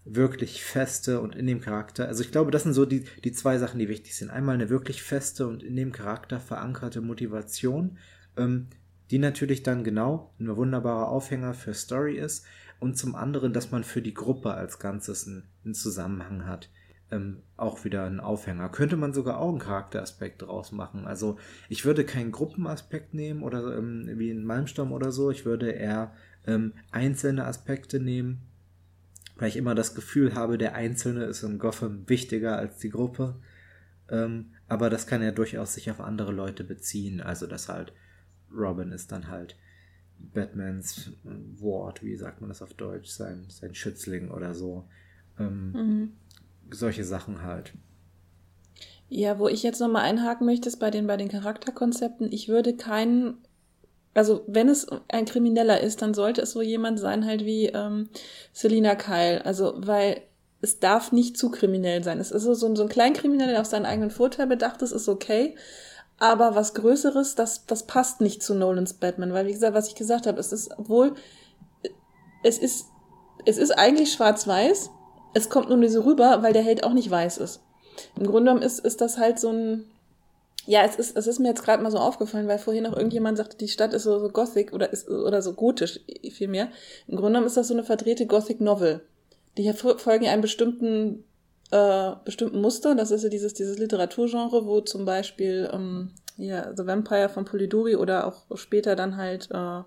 wirklich 0.03 0.63
feste 0.63 1.21
und 1.21 1.35
in 1.35 1.45
dem 1.45 1.61
Charakter, 1.61 2.07
also 2.07 2.23
ich 2.23 2.31
glaube, 2.31 2.51
das 2.51 2.63
sind 2.63 2.73
so 2.73 2.85
die, 2.85 3.05
die 3.23 3.31
zwei 3.31 3.57
Sachen, 3.57 3.79
die 3.79 3.89
wichtig 3.89 4.15
sind. 4.15 4.31
Einmal 4.31 4.55
eine 4.55 4.69
wirklich 4.69 5.03
feste 5.03 5.47
und 5.47 5.61
in 5.61 5.75
dem 5.75 5.91
Charakter 5.91 6.39
verankerte 6.39 7.01
Motivation, 7.01 7.97
ähm, 8.35 8.67
die 9.11 9.19
natürlich 9.19 9.61
dann 9.61 9.83
genau 9.83 10.33
ein 10.39 10.55
wunderbarer 10.55 11.09
Aufhänger 11.09 11.53
für 11.53 11.73
Story 11.73 12.17
ist 12.17 12.45
und 12.79 12.97
zum 12.97 13.15
anderen, 13.15 13.53
dass 13.53 13.69
man 13.69 13.83
für 13.83 14.01
die 14.01 14.13
Gruppe 14.13 14.53
als 14.53 14.79
Ganzes 14.79 15.27
einen, 15.27 15.43
einen 15.63 15.75
Zusammenhang 15.75 16.47
hat. 16.47 16.69
Ähm, 17.11 17.43
auch 17.57 17.83
wieder 17.83 18.05
einen 18.05 18.21
Aufhänger. 18.21 18.69
Könnte 18.69 18.95
man 18.95 19.13
sogar 19.13 19.37
auch 19.37 19.49
einen 19.49 19.59
Charakteraspekt 19.59 20.41
draus 20.41 20.71
machen. 20.71 21.05
Also 21.05 21.37
ich 21.67 21.83
würde 21.83 22.05
keinen 22.05 22.31
Gruppenaspekt 22.31 23.13
nehmen 23.13 23.43
oder 23.43 23.77
ähm, 23.77 24.09
wie 24.15 24.29
in 24.29 24.45
Malmstorm 24.45 24.93
oder 24.93 25.11
so. 25.11 25.29
Ich 25.29 25.45
würde 25.45 25.71
eher 25.71 26.13
ähm, 26.47 26.73
einzelne 26.91 27.45
Aspekte 27.45 27.99
nehmen, 27.99 28.41
weil 29.35 29.49
ich 29.49 29.57
immer 29.57 29.75
das 29.75 29.93
Gefühl 29.93 30.35
habe, 30.35 30.57
der 30.57 30.73
Einzelne 30.75 31.25
ist 31.25 31.43
in 31.43 31.59
Gotham 31.59 32.07
wichtiger 32.07 32.57
als 32.57 32.77
die 32.77 32.89
Gruppe. 32.89 33.35
Ähm, 34.09 34.51
aber 34.67 34.89
das 34.89 35.05
kann 35.05 35.21
ja 35.21 35.31
durchaus 35.31 35.73
sich 35.73 35.91
auf 35.91 35.99
andere 35.99 36.31
Leute 36.31 36.63
beziehen. 36.63 37.19
Also 37.19 37.45
dass 37.45 37.67
halt 37.67 37.93
Robin 38.53 38.91
ist 38.91 39.11
dann 39.11 39.27
halt 39.27 39.57
Batmans 40.17 41.11
Ward, 41.23 42.03
wie 42.03 42.15
sagt 42.15 42.41
man 42.41 42.49
das 42.49 42.61
auf 42.61 42.73
Deutsch, 42.73 43.09
sein, 43.09 43.45
sein 43.49 43.75
Schützling 43.75 44.29
oder 44.29 44.53
so. 44.53 44.87
Ähm, 45.39 45.71
mhm. 45.71 46.09
Solche 46.71 47.03
Sachen 47.03 47.43
halt. 47.43 47.73
Ja, 49.09 49.39
wo 49.39 49.47
ich 49.49 49.61
jetzt 49.61 49.81
nochmal 49.81 50.03
einhaken 50.03 50.45
möchte, 50.45 50.69
ist 50.69 50.79
bei 50.79 50.89
den, 50.89 51.05
bei 51.05 51.17
den 51.17 51.27
Charakterkonzepten, 51.27 52.31
ich 52.31 52.47
würde 52.47 52.77
keinen, 52.77 53.39
also 54.13 54.43
wenn 54.47 54.69
es 54.69 54.87
ein 55.09 55.25
Krimineller 55.25 55.81
ist, 55.81 56.01
dann 56.01 56.13
sollte 56.13 56.41
es 56.41 56.51
so 56.51 56.61
jemand 56.61 56.99
sein, 56.99 57.25
halt 57.25 57.45
wie 57.45 57.67
ähm, 57.67 58.09
Selina 58.53 58.95
Kyle. 58.95 59.45
Also, 59.45 59.73
weil 59.75 60.21
es 60.61 60.79
darf 60.79 61.11
nicht 61.11 61.37
zu 61.37 61.49
kriminell 61.49 62.03
sein. 62.03 62.19
Es 62.19 62.31
ist 62.31 62.43
so, 62.43 62.53
so 62.53 62.67
ein, 62.67 62.75
so 62.75 62.83
ein 62.83 62.89
Kleinkrimineller, 62.89 63.51
der 63.51 63.61
auf 63.61 63.67
seinen 63.67 63.85
eigenen 63.85 64.11
Vorteil 64.11 64.47
bedacht 64.47 64.81
ist, 64.81 64.91
ist 64.91 65.09
okay. 65.09 65.55
Aber 66.17 66.55
was 66.55 66.73
Größeres, 66.75 67.35
das, 67.35 67.65
das 67.65 67.87
passt 67.87 68.21
nicht 68.21 68.43
zu 68.43 68.53
Nolans 68.53 68.93
Batman, 68.93 69.33
weil 69.33 69.47
wie 69.47 69.53
gesagt, 69.53 69.73
was 69.73 69.87
ich 69.87 69.95
gesagt 69.95 70.27
habe, 70.27 70.39
es 70.39 70.53
ist, 70.53 70.71
obwohl, 70.77 71.15
es 72.43 72.59
ist, 72.59 72.85
es 73.45 73.57
ist 73.57 73.71
eigentlich 73.71 74.13
schwarz-weiß, 74.13 74.91
es 75.33 75.49
kommt 75.49 75.69
nur 75.69 75.89
so 75.89 76.01
rüber, 76.01 76.43
weil 76.43 76.53
der 76.53 76.63
Held 76.63 76.83
auch 76.83 76.93
nicht 76.93 77.09
weiß 77.09 77.37
ist. 77.37 77.61
Im 78.15 78.25
Grunde 78.25 78.51
genommen 78.51 78.61
ist, 78.61 78.79
ist 78.79 79.01
das 79.01 79.17
halt 79.17 79.39
so 79.39 79.49
ein, 79.49 79.85
ja, 80.65 80.83
es 80.83 80.95
ist, 80.95 81.17
es 81.17 81.27
ist 81.27 81.39
mir 81.39 81.49
jetzt 81.49 81.63
gerade 81.63 81.81
mal 81.81 81.91
so 81.91 81.97
aufgefallen, 81.97 82.47
weil 82.47 82.59
vorhin 82.59 82.83
noch 82.83 82.95
irgendjemand 82.95 83.37
sagte, 83.37 83.57
die 83.57 83.67
Stadt 83.67 83.93
ist 83.93 84.03
so, 84.03 84.19
so 84.19 84.29
gothic 84.29 84.73
oder 84.73 84.91
ist, 84.91 85.09
oder 85.09 85.41
so 85.41 85.53
gotisch 85.53 85.99
vielmehr. 86.31 86.69
Im 87.07 87.15
Grunde 87.15 87.31
genommen 87.31 87.47
ist 87.47 87.57
das 87.57 87.67
so 87.67 87.73
eine 87.73 87.83
verdrehte 87.83 88.25
Gothic 88.27 88.61
Novel. 88.61 89.01
Die 89.57 89.71
folgen 89.73 90.27
einem 90.27 90.41
bestimmten 90.41 91.23
äh, 91.71 92.11
bestimmten 92.25 92.61
Muster. 92.61 92.95
Das 92.95 93.11
ist 93.11 93.23
ja 93.23 93.29
dieses, 93.29 93.53
dieses 93.53 93.77
Literaturgenre, 93.79 94.65
wo 94.65 94.81
zum 94.81 95.05
Beispiel 95.05 95.69
ähm, 95.73 96.11
ja, 96.37 96.71
The 96.75 96.85
Vampire 96.85 97.29
von 97.29 97.45
Polidori 97.45 97.95
oder 97.95 98.27
auch 98.27 98.57
später 98.57 98.95
dann 98.95 99.17
halt 99.17 99.49
äh, 99.51 99.81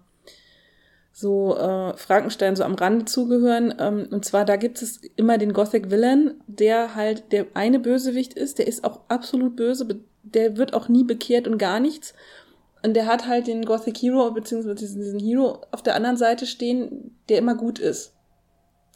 so 1.16 1.56
äh, 1.56 1.96
Frankenstein 1.96 2.56
so 2.56 2.64
am 2.64 2.74
Rande 2.74 3.06
zugehören. 3.06 3.72
Ähm, 3.78 4.08
und 4.10 4.24
zwar, 4.24 4.44
da 4.44 4.56
gibt 4.56 4.82
es 4.82 5.00
immer 5.16 5.38
den 5.38 5.52
Gothic 5.54 5.90
Villain, 5.90 6.34
der 6.46 6.94
halt 6.94 7.32
der 7.32 7.46
eine 7.54 7.78
Bösewicht 7.78 8.34
ist, 8.34 8.58
der 8.58 8.66
ist 8.66 8.84
auch 8.84 9.00
absolut 9.08 9.56
böse, 9.56 9.86
der 10.24 10.56
wird 10.56 10.74
auch 10.74 10.88
nie 10.88 11.04
bekehrt 11.04 11.46
und 11.48 11.56
gar 11.56 11.80
nichts. 11.80 12.14
Und 12.82 12.94
der 12.94 13.06
hat 13.06 13.26
halt 13.26 13.46
den 13.46 13.64
Gothic 13.64 13.96
Hero, 13.96 14.30
beziehungsweise 14.32 14.74
diesen, 14.74 15.18
Hero 15.18 15.62
auf 15.70 15.82
der 15.82 15.94
anderen 15.94 16.18
Seite 16.18 16.46
stehen, 16.46 17.16
der 17.30 17.38
immer 17.38 17.54
gut 17.54 17.78
ist. 17.78 18.12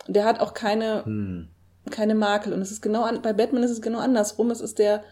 Der 0.08 0.24
hat 0.24 0.40
auch 0.40 0.52
keine, 0.52 1.04
hm 1.06 1.48
keine 1.90 2.14
Makel. 2.14 2.52
Und 2.52 2.60
es 2.60 2.70
ist 2.70 2.82
genau 2.82 3.02
an, 3.02 3.22
bei 3.22 3.32
Batman 3.32 3.62
ist 3.62 3.70
es 3.70 3.82
genau 3.82 3.98
andersrum. 3.98 4.50
Es 4.50 4.60
ist 4.60 4.78
der 4.78 5.02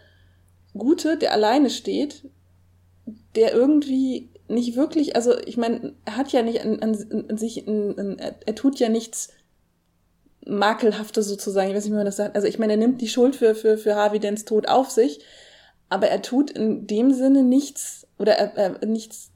Gute, 0.76 1.16
der 1.16 1.32
alleine 1.32 1.70
steht, 1.70 2.28
der 3.34 3.52
irgendwie 3.52 4.30
nicht 4.48 4.76
wirklich, 4.76 5.16
also 5.16 5.36
ich 5.46 5.56
meine, 5.56 5.94
er 6.04 6.16
hat 6.16 6.32
ja 6.32 6.42
nicht 6.42 6.60
an, 6.60 6.80
an, 6.80 7.26
an 7.28 7.38
sich, 7.38 7.66
an, 7.66 8.18
er, 8.18 8.54
tut 8.54 8.78
ja 8.78 8.88
nichts 8.88 9.30
Makelhaftes 10.46 11.26
sozusagen, 11.26 11.70
ich 11.70 11.76
weiß 11.76 11.84
nicht, 11.84 11.92
wie 11.92 11.96
man 11.96 12.06
das 12.06 12.16
sagt. 12.16 12.36
Also 12.36 12.46
ich 12.46 12.58
meine, 12.58 12.74
er 12.74 12.78
nimmt 12.78 13.00
die 13.00 13.08
Schuld 13.08 13.36
für, 13.36 13.54
für, 13.54 13.78
für 13.78 13.96
Harvey 13.96 14.20
Dents 14.20 14.44
Tod 14.44 14.68
auf 14.68 14.90
sich, 14.90 15.20
aber 15.88 16.08
er 16.08 16.22
tut 16.22 16.50
in 16.50 16.86
dem 16.86 17.12
Sinne 17.12 17.42
nichts 17.42 18.06
oder 18.18 18.34
er, 18.34 18.56
er, 18.56 18.86
nichts, 18.86 19.30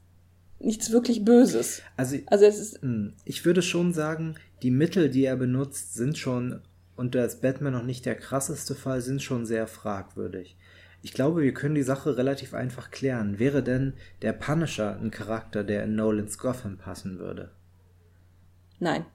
nichts 0.59 0.91
wirklich 0.91 1.25
Böses. 1.25 1.81
Also, 1.97 2.17
also 2.27 2.45
es 2.45 2.59
ist, 2.59 2.81
hm, 2.81 3.13
ich 3.25 3.45
würde 3.45 3.61
schon 3.61 3.93
sagen, 3.93 4.35
die 4.63 4.71
Mittel, 4.71 5.09
die 5.09 5.25
er 5.25 5.35
benutzt, 5.35 5.93
sind 5.93 6.17
schon 6.17 6.61
und 6.95 7.15
da 7.15 7.25
ist 7.25 7.41
Batman 7.41 7.73
noch 7.73 7.83
nicht 7.83 8.05
der 8.05 8.15
krasseste 8.15 8.75
Fall, 8.75 9.01
sind 9.01 9.23
schon 9.23 9.45
sehr 9.45 9.65
fragwürdig. 9.65 10.55
Ich 11.01 11.13
glaube, 11.13 11.41
wir 11.41 11.53
können 11.53 11.75
die 11.75 11.83
Sache 11.83 12.17
relativ 12.17 12.53
einfach 12.53 12.91
klären. 12.91 13.39
Wäre 13.39 13.63
denn 13.63 13.93
der 14.21 14.33
Punisher 14.33 14.99
ein 14.99 15.11
Charakter, 15.11 15.63
der 15.63 15.83
in 15.83 15.95
Nolans 15.95 16.37
Gotham 16.37 16.77
passen 16.77 17.17
würde? 17.17 17.51
Nein. 18.79 19.05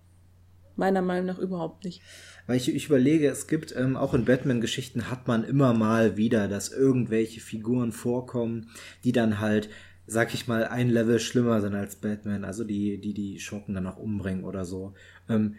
Meiner 0.74 1.00
Meinung 1.00 1.26
nach 1.26 1.38
überhaupt 1.38 1.84
nicht. 1.84 2.02
Weil 2.46 2.58
ich, 2.58 2.74
ich 2.74 2.86
überlege, 2.86 3.28
es 3.28 3.46
gibt 3.46 3.74
ähm, 3.74 3.96
auch 3.96 4.12
in 4.14 4.26
Batman-Geschichten 4.26 5.10
hat 5.10 5.26
man 5.26 5.42
immer 5.42 5.72
mal 5.72 6.16
wieder, 6.16 6.48
dass 6.48 6.70
irgendwelche 6.70 7.40
Figuren 7.40 7.92
vorkommen, 7.92 8.68
die 9.02 9.12
dann 9.12 9.40
halt, 9.40 9.70
sag 10.06 10.34
ich 10.34 10.46
mal, 10.46 10.64
ein 10.64 10.90
Level 10.90 11.18
schlimmer 11.18 11.60
sind 11.62 11.74
als 11.74 11.96
Batman, 11.96 12.44
also 12.44 12.62
die, 12.62 13.00
die 13.00 13.14
die 13.14 13.38
Schurken 13.40 13.74
dann 13.74 13.86
auch 13.86 13.96
umbringen 13.96 14.44
oder 14.44 14.66
so. 14.66 14.92
Ähm, 15.30 15.54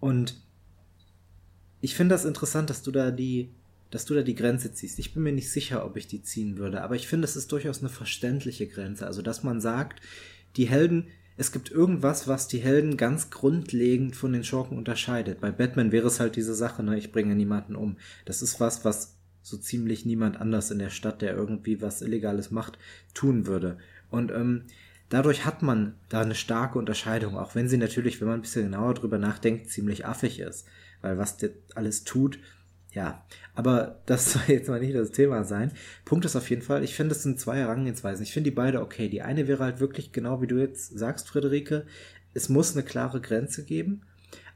und 0.00 0.42
ich 1.80 1.94
finde 1.94 2.14
das 2.14 2.24
interessant, 2.24 2.70
dass 2.70 2.82
du 2.82 2.90
da 2.90 3.12
die, 3.12 3.54
dass 3.90 4.04
du 4.04 4.14
da 4.14 4.22
die 4.22 4.34
Grenze 4.34 4.72
ziehst. 4.72 4.98
Ich 4.98 5.14
bin 5.14 5.22
mir 5.22 5.32
nicht 5.32 5.50
sicher, 5.50 5.84
ob 5.84 5.96
ich 5.96 6.06
die 6.06 6.22
ziehen 6.22 6.58
würde, 6.58 6.82
aber 6.82 6.96
ich 6.96 7.08
finde, 7.08 7.24
es 7.24 7.36
ist 7.36 7.52
durchaus 7.52 7.80
eine 7.80 7.88
verständliche 7.88 8.66
Grenze. 8.66 9.06
Also, 9.06 9.22
dass 9.22 9.42
man 9.42 9.60
sagt, 9.60 10.00
die 10.56 10.68
Helden, 10.68 11.08
es 11.36 11.52
gibt 11.52 11.70
irgendwas, 11.70 12.28
was 12.28 12.48
die 12.48 12.58
Helden 12.58 12.96
ganz 12.96 13.30
grundlegend 13.30 14.16
von 14.16 14.32
den 14.32 14.44
Schurken 14.44 14.76
unterscheidet. 14.76 15.40
Bei 15.40 15.50
Batman 15.50 15.92
wäre 15.92 16.06
es 16.06 16.20
halt 16.20 16.36
diese 16.36 16.54
Sache, 16.54 16.82
ne, 16.82 16.98
ich 16.98 17.12
bringe 17.12 17.34
niemanden 17.34 17.76
um. 17.76 17.96
Das 18.24 18.42
ist 18.42 18.60
was, 18.60 18.84
was 18.84 19.16
so 19.42 19.56
ziemlich 19.56 20.04
niemand 20.04 20.40
anders 20.40 20.70
in 20.70 20.78
der 20.78 20.90
Stadt, 20.90 21.22
der 21.22 21.34
irgendwie 21.34 21.80
was 21.80 22.02
Illegales 22.02 22.50
macht, 22.50 22.78
tun 23.14 23.46
würde. 23.46 23.78
Und 24.10 24.30
ähm, 24.30 24.64
dadurch 25.08 25.46
hat 25.46 25.62
man 25.62 25.94
da 26.10 26.20
eine 26.20 26.34
starke 26.34 26.78
Unterscheidung, 26.78 27.38
auch 27.38 27.54
wenn 27.54 27.68
sie 27.68 27.78
natürlich, 27.78 28.20
wenn 28.20 28.28
man 28.28 28.40
ein 28.40 28.42
bisschen 28.42 28.64
genauer 28.64 28.94
drüber 28.94 29.18
nachdenkt, 29.18 29.70
ziemlich 29.70 30.04
affig 30.04 30.40
ist 30.40 30.66
weil 31.02 31.18
was 31.18 31.36
der 31.36 31.50
alles 31.74 32.04
tut, 32.04 32.38
ja, 32.92 33.24
aber 33.54 34.00
das 34.06 34.32
soll 34.32 34.42
jetzt 34.48 34.68
mal 34.68 34.80
nicht 34.80 34.94
das 34.94 35.12
Thema 35.12 35.44
sein. 35.44 35.72
Punkt 36.04 36.24
ist 36.24 36.36
auf 36.36 36.50
jeden 36.50 36.62
Fall, 36.62 36.82
ich 36.84 36.94
finde, 36.94 37.14
es 37.14 37.22
sind 37.22 37.40
zwei 37.40 37.58
Herangehensweisen. 37.58 38.22
Ich 38.22 38.32
finde 38.32 38.50
die 38.50 38.56
beide 38.56 38.80
okay. 38.80 39.08
Die 39.08 39.22
eine 39.22 39.48
wäre 39.48 39.64
halt 39.64 39.80
wirklich 39.80 40.12
genau 40.12 40.42
wie 40.42 40.46
du 40.46 40.58
jetzt 40.58 40.98
sagst, 40.98 41.28
Friederike, 41.28 41.86
es 42.34 42.48
muss 42.48 42.74
eine 42.74 42.84
klare 42.84 43.20
Grenze 43.20 43.64
geben. 43.64 44.02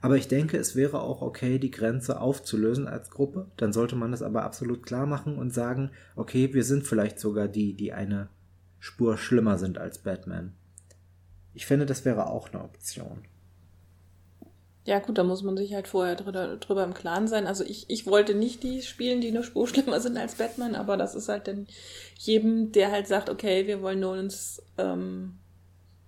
Aber 0.00 0.16
ich 0.16 0.28
denke, 0.28 0.58
es 0.58 0.76
wäre 0.76 1.00
auch 1.00 1.22
okay, 1.22 1.58
die 1.58 1.70
Grenze 1.70 2.20
aufzulösen 2.20 2.86
als 2.86 3.10
Gruppe. 3.10 3.46
Dann 3.56 3.72
sollte 3.72 3.96
man 3.96 4.10
das 4.10 4.22
aber 4.22 4.42
absolut 4.42 4.84
klar 4.84 5.06
machen 5.06 5.38
und 5.38 5.54
sagen, 5.54 5.90
okay, 6.14 6.52
wir 6.52 6.62
sind 6.62 6.86
vielleicht 6.86 7.18
sogar 7.18 7.48
die, 7.48 7.74
die 7.74 7.92
eine 7.92 8.28
Spur 8.78 9.16
schlimmer 9.16 9.56
sind 9.56 9.78
als 9.78 9.98
Batman. 9.98 10.52
Ich 11.54 11.64
finde, 11.64 11.86
das 11.86 12.04
wäre 12.04 12.26
auch 12.26 12.52
eine 12.52 12.62
Option. 12.62 13.22
Ja, 14.86 14.98
gut, 14.98 15.16
da 15.16 15.24
muss 15.24 15.42
man 15.42 15.56
sich 15.56 15.72
halt 15.72 15.88
vorher 15.88 16.14
drüber, 16.14 16.56
drüber 16.58 16.84
im 16.84 16.92
Klaren 16.92 17.26
sein. 17.26 17.46
Also 17.46 17.64
ich, 17.64 17.88
ich 17.88 18.06
wollte 18.06 18.34
nicht 18.34 18.62
die 18.62 18.82
spielen, 18.82 19.22
die 19.22 19.28
eine 19.28 19.42
Spur 19.42 19.66
schlimmer 19.68 20.00
sind 20.00 20.16
als 20.18 20.34
Batman, 20.34 20.74
aber 20.74 20.96
das 20.96 21.14
ist 21.14 21.28
halt 21.28 21.48
dann 21.48 21.66
jedem, 22.18 22.72
der 22.72 22.90
halt 22.90 23.06
sagt, 23.06 23.30
okay, 23.30 23.66
wir 23.66 23.80
wollen 23.80 24.00
nur 24.00 24.12
uns 24.12 24.62
ähm, 24.76 25.36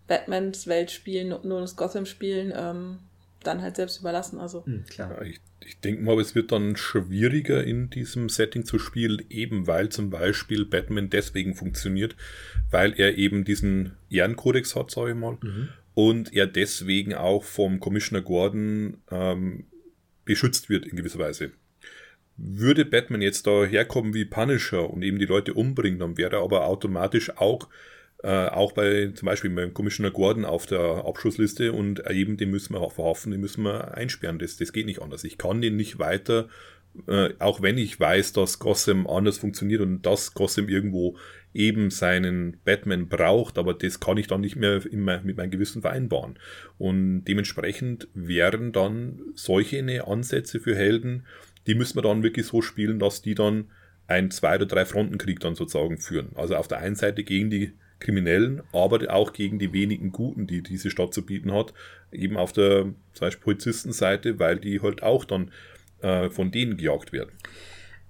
Batmans 0.07 0.67
Welt 0.67 0.91
spielen, 0.91 1.29
nur 1.29 1.59
uns 1.59 1.77
Gotham 1.77 2.05
spielen, 2.05 2.53
ähm, 2.55 2.99
dann 3.43 3.63
halt 3.63 3.77
selbst 3.77 4.01
überlassen. 4.01 4.39
Also 4.39 4.63
mhm, 4.67 4.85
klar. 4.85 5.11
Ja, 5.11 5.23
ich, 5.23 5.41
ich 5.65 5.81
denke 5.81 6.03
mal, 6.03 6.21
es 6.21 6.35
wird 6.35 6.53
dann 6.53 6.77
schwieriger 6.77 7.65
in 7.65 7.89
diesem 7.89 8.29
Setting 8.29 8.67
zu 8.67 8.79
spielen, 8.79 9.25
eben 9.31 9.67
weil 9.67 9.89
zum 9.89 10.11
Beispiel 10.11 10.67
Batman 10.67 11.09
deswegen 11.09 11.55
funktioniert, 11.55 12.15
weil 12.71 12.93
er 13.01 13.17
eben 13.17 13.45
diesen 13.45 13.97
Ehrenkodex 14.11 14.77
hat, 14.77 14.91
sage 14.91 15.13
ich 15.13 15.17
mal. 15.17 15.39
Mhm 15.41 15.71
und 15.97 16.35
er 16.35 16.47
deswegen 16.47 17.15
auch 17.15 17.43
vom 17.43 17.81
Commissioner 17.81 18.23
Gordon 18.23 18.99
ähm, 19.11 19.65
beschützt 20.27 20.69
wird 20.69 20.85
in 20.85 20.95
gewisser 20.95 21.19
Weise. 21.19 21.53
Würde 22.37 22.85
Batman 22.85 23.23
jetzt 23.23 23.47
da 23.47 23.65
herkommen 23.65 24.13
wie 24.13 24.27
Punisher 24.27 24.91
und 24.91 25.01
eben 25.03 25.19
die 25.19 25.25
Leute 25.25 25.55
umbringen, 25.55 25.99
dann 25.99 26.19
wäre 26.19 26.37
er 26.37 26.43
aber 26.43 26.67
automatisch 26.67 27.39
auch, 27.39 27.71
äh, 28.23 28.29
auch 28.29 28.73
bei 28.73 29.13
zum 29.15 29.25
Beispiel 29.25 29.49
beim 29.49 29.73
Commissioner 29.73 30.11
Gordon 30.11 30.45
auf 30.45 30.67
der 30.67 31.07
Abschussliste 31.07 31.73
und 31.73 32.07
eben 32.11 32.37
den 32.37 32.51
müssen 32.51 32.75
wir 32.75 32.91
verhaften, 32.91 33.31
den 33.31 33.41
müssen 33.41 33.65
wir 33.65 33.95
einsperren. 33.95 34.39
Das, 34.39 34.59
das 34.59 34.75
geht 34.75 34.85
nicht 34.85 35.01
anders. 35.01 35.25
Ich 35.25 35.39
kann 35.39 35.63
den 35.63 35.77
nicht 35.77 35.99
weiter 35.99 36.51
äh, 37.07 37.31
auch 37.39 37.63
wenn 37.63 37.79
ich 37.79 37.99
weiß, 37.99 38.33
dass 38.33 38.59
Gotham 38.59 39.07
anders 39.07 39.39
funktioniert 39.39 39.81
und 39.81 40.05
dass 40.05 40.35
Gotham 40.35 40.69
irgendwo 40.69 41.17
eben 41.55 41.91
seinen 41.91 42.59
Batman 42.65 43.09
braucht, 43.09 43.57
aber 43.57 43.73
das 43.73 43.99
kann 43.99 44.19
ich 44.19 44.27
dann 44.27 44.43
nicht 44.43 44.57
mehr 44.57 44.85
immer 44.85 45.23
mit 45.23 45.39
meinem 45.39 45.51
Gewissen 45.51 45.81
vereinbaren. 45.81 46.39
Und 46.79 47.25
dementsprechend 47.25 48.09
wären 48.13 48.73
dann 48.73 49.21
solche 49.35 50.07
Ansätze 50.07 50.61
für 50.61 50.77
Helden, 50.77 51.25
die 51.67 51.75
müssen 51.75 51.97
wir 51.97 52.03
dann 52.03 52.23
wirklich 52.23 52.47
so 52.47 52.61
spielen, 52.63 52.99
dass 52.99 53.23
die 53.23 53.35
dann 53.35 53.71
ein 54.07 54.31
Zwei- 54.31 54.57
oder 54.57 54.67
Drei-Frontenkrieg 54.67 55.41
dann 55.41 55.55
sozusagen 55.55 55.99
führen. 55.99 56.31
Also 56.35 56.57
auf 56.57 56.69
der 56.69 56.79
einen 56.79 56.95
Seite 56.95 57.25
gegen 57.25 57.51
die 57.51 57.73
Kriminellen, 57.99 58.63
aber 58.73 59.11
auch 59.13 59.33
gegen 59.33 59.59
die 59.59 59.73
wenigen 59.73 60.13
Guten, 60.13 60.47
die 60.47 60.63
diese 60.63 60.91
Stadt 60.91 61.15
zu 61.15 61.25
bieten 61.25 61.53
hat. 61.53 61.73
Eben 62.13 62.37
auf 62.37 62.53
der 62.53 62.83
zum 62.83 63.21
Beispiel 63.21 63.43
Polizistenseite, 63.43 64.39
weil 64.39 64.59
die 64.59 64.81
halt 64.81 65.03
auch 65.03 65.25
dann 65.25 65.51
äh, 66.01 66.31
von 66.31 66.51
denen 66.51 66.77
gejagt 66.77 67.13
werden. 67.13 67.31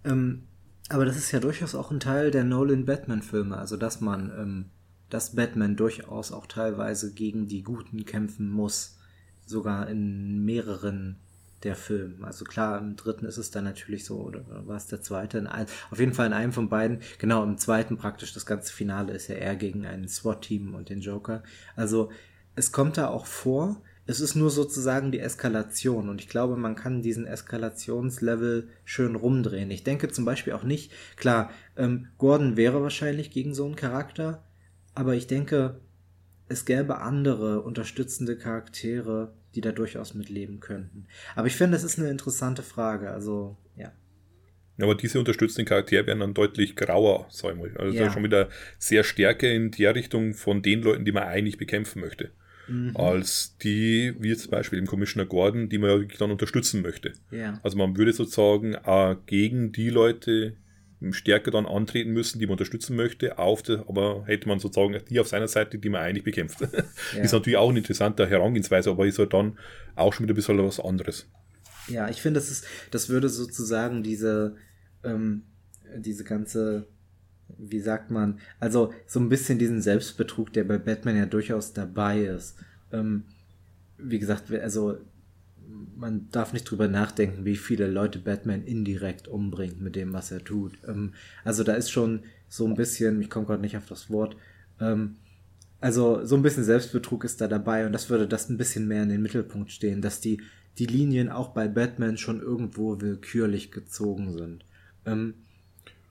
Ähm, 0.05 0.43
aber 0.89 1.05
das 1.05 1.17
ist 1.17 1.33
ja 1.33 1.41
durchaus 1.41 1.75
auch 1.75 1.91
ein 1.91 2.01
Teil 2.01 2.31
der 2.31 2.45
Nolan-Batman-Filme, 2.45 3.57
also 3.57 3.77
dass 3.77 4.01
man, 4.01 4.31
ähm, 4.37 4.65
dass 5.11 5.35
Batman 5.35 5.77
durchaus 5.77 6.33
auch 6.33 6.47
teilweise 6.47 7.13
gegen 7.13 7.49
die 7.49 7.63
Guten 7.63 8.05
kämpfen 8.05 8.51
muss, 8.51 8.99
sogar 9.45 9.89
in 9.89 10.45
mehreren 10.45 11.17
der 11.63 11.75
Filme. 11.75 12.27
Also 12.27 12.45
klar, 12.45 12.79
im 12.79 12.97
dritten 12.97 13.25
ist 13.25 13.39
es 13.39 13.51
dann 13.51 13.65
natürlich 13.65 14.05
so, 14.05 14.21
oder 14.21 14.45
war 14.67 14.77
es 14.77 14.87
der 14.87 15.01
zweite? 15.01 15.51
Ein, 15.51 15.67
auf 15.91 15.99
jeden 15.99 16.13
Fall 16.13 16.27
in 16.27 16.33
einem 16.33 16.53
von 16.53 16.69
beiden. 16.69 17.01
Genau, 17.19 17.43
im 17.43 17.59
zweiten 17.59 17.97
praktisch 17.97 18.33
das 18.33 18.47
ganze 18.47 18.73
Finale 18.73 19.13
ist 19.13 19.29
ja 19.29 19.37
eher 19.37 19.57
gegen 19.57 19.87
ein 19.87 20.07
SWAT-Team 20.07 20.75
und 20.75 20.91
den 20.91 21.01
Joker. 21.01 21.43
Also 21.75 22.11
es 22.55 22.73
kommt 22.73 22.99
da 22.99 23.09
auch 23.09 23.27
vor, 23.27 23.81
es 24.07 24.21
ist 24.21 24.37
nur 24.37 24.51
sozusagen 24.51 25.11
die 25.11 25.19
Eskalation 25.19 26.09
und 26.09 26.21
ich 26.21 26.29
glaube, 26.29 26.57
man 26.57 26.77
kann 26.77 27.03
diesen 27.03 27.27
Eskalationslevel 27.27 28.69
schön 28.85 29.17
rumdrehen. 29.17 29.71
Ich 29.71 29.83
denke 29.83 30.09
zum 30.09 30.25
Beispiel 30.25 30.53
auch 30.53 30.63
nicht, 30.63 30.93
klar, 31.17 31.51
ähm, 31.77 32.09
Gordon 32.17 32.57
wäre 32.57 32.83
wahrscheinlich 32.83 33.31
gegen 33.31 33.53
so 33.53 33.67
einen 33.67 33.77
Charakter, 33.77 34.45
aber 34.95 35.15
ich 35.15 35.27
denke, 35.27 35.81
es 36.49 36.65
gäbe 36.65 36.99
andere 36.99 37.63
unterstützende 37.63 38.39
Charaktere, 38.39 39.35
die 39.57 39.61
da 39.61 39.73
durchaus 39.73 40.15
mitleben 40.15 40.61
könnten. 40.61 41.09
Aber 41.35 41.49
ich 41.49 41.57
finde, 41.57 41.77
das 41.77 41.83
ist 41.83 41.99
eine 41.99 42.11
interessante 42.11 42.63
Frage. 42.63 43.11
Also, 43.11 43.57
ja. 43.77 43.91
Aber 44.81 44.95
diese 44.95 45.19
unterstützenden 45.19 45.67
Charaktere 45.67 46.07
werden 46.07 46.21
dann 46.21 46.35
deutlich 46.35 46.77
grauer, 46.77 47.27
sagen 47.31 47.61
wir. 47.61 47.81
Also 47.81 47.97
ja. 47.97 48.13
schon 48.13 48.23
wieder 48.23 48.51
sehr 48.79 49.03
stärker 49.03 49.51
in 49.51 49.73
der 49.73 49.95
Richtung 49.97 50.35
von 50.35 50.63
den 50.63 50.83
Leuten, 50.83 51.05
die 51.05 51.13
man 51.13 51.25
eigentlich 51.25 51.59
bekämpfen 51.59 52.01
möchte 52.01 52.31
mhm. 52.69 52.97
als 52.97 53.57
die, 53.59 54.15
wie 54.19 54.37
zum 54.37 54.51
Beispiel 54.51 54.79
im 54.79 54.87
Commissioner 54.87 55.27
Gordon, 55.27 55.69
die 55.69 55.79
man 55.79 55.91
ja 55.91 55.99
wirklich 55.99 56.19
dann 56.19 56.31
unterstützen 56.31 56.83
möchte. 56.83 57.13
Ja. 57.31 57.61
Also 57.63 57.77
man 57.77 57.97
würde 57.97 58.13
sozusagen 58.13 58.75
äh, 58.75 59.17
gegen 59.27 59.73
die 59.73 59.91
Leute 59.91 60.57
stärker 61.11 61.51
dann 61.51 61.67
antreten 61.67 62.13
müssen, 62.13 62.39
die 62.39 62.47
man 62.47 62.53
unterstützen 62.53 62.97
möchte, 62.97 63.39
auf 63.39 63.63
der, 63.63 63.85
aber 63.89 64.25
hätte 64.27 64.49
man 64.49 64.59
sozusagen 64.59 64.99
die 65.09 65.21
auf 65.21 65.29
seiner 65.29 65.49
Seite, 65.49 65.79
die 65.79 65.89
man 65.89 66.01
eigentlich 66.01 66.25
bekämpft. 66.25 66.61
Ja. 67.15 67.23
ist 67.23 67.33
natürlich 67.33 67.57
auch 67.57 67.69
eine 67.69 67.79
interessante 67.79 68.27
Herangehensweise, 68.27 68.91
aber 68.91 69.07
ist 69.07 69.19
halt 69.19 69.33
dann 69.33 69.59
auch 69.95 70.13
schon 70.13 70.25
wieder 70.25 70.33
ein 70.33 70.37
bisschen 70.37 70.59
was 70.59 70.81
anderes. 70.81 71.29
Ja, 71.89 72.09
ich 72.09 72.21
finde, 72.21 72.41
das 72.41 72.51
ist, 72.51 72.67
das 72.91 73.09
würde 73.09 73.29
sozusagen 73.29 74.03
diese, 74.03 74.57
ähm, 75.05 75.43
diese 75.97 76.25
ganze 76.25 76.89
wie 77.59 77.81
sagt 77.81 78.11
man, 78.11 78.39
also 78.61 78.93
so 79.07 79.21
ein 79.21 79.29
bisschen 79.29 79.59
diesen 79.59 79.81
Selbstbetrug, 79.81 80.53
der 80.53 80.65
bei 80.65 80.79
Batman 80.79 81.17
ja 81.17 81.27
durchaus 81.27 81.73
dabei 81.73 82.23
ist. 82.23 82.57
Ähm, 82.93 83.25
wie 83.99 84.19
gesagt, 84.19 84.53
also 84.53 84.99
man 85.97 86.29
darf 86.31 86.53
nicht 86.53 86.65
drüber 86.65 86.89
nachdenken, 86.89 87.45
wie 87.45 87.57
viele 87.57 87.87
Leute 87.87 88.19
Batman 88.19 88.65
indirekt 88.65 89.29
umbringt 89.29 89.81
mit 89.81 89.97
dem, 89.97 90.13
was 90.13 90.31
er 90.31 90.45
tut. 90.45 90.79
Ähm, 90.87 91.15
also 91.45 91.65
da 91.65 91.75
ist 91.75 91.91
schon 91.91 92.21
so 92.49 92.67
ein 92.67 92.75
bisschen, 92.75 93.21
ich 93.21 93.31
komme 93.31 93.47
gerade 93.47 93.63
nicht 93.63 93.77
auf 93.77 93.87
das 93.87 94.11
Wort, 94.11 94.37
ähm, 94.81 95.17
also 95.81 96.25
so 96.25 96.37
ein 96.37 96.43
bisschen 96.43 96.65
Selbstbetrug 96.65 97.25
ist 97.25 97.41
da 97.41 97.49
dabei 97.49 97.87
und 97.87 97.93
das 97.93 98.09
würde 98.09 98.27
das 98.27 98.49
ein 98.49 98.57
bisschen 98.57 98.89
mehr 98.89 99.03
in 99.03 99.09
den 99.09 99.23
Mittelpunkt 99.23 99.71
stehen, 99.71 100.01
dass 100.01 100.21
die, 100.21 100.41
die 100.79 100.87
Linien 100.87 101.29
auch 101.29 101.49
bei 101.49 101.69
Batman 101.69 102.17
schon 102.17 102.41
irgendwo 102.41 103.01
willkürlich 103.01 103.73
gezogen 103.73 104.33
sind. 104.37 104.65
Ähm, 105.05 105.35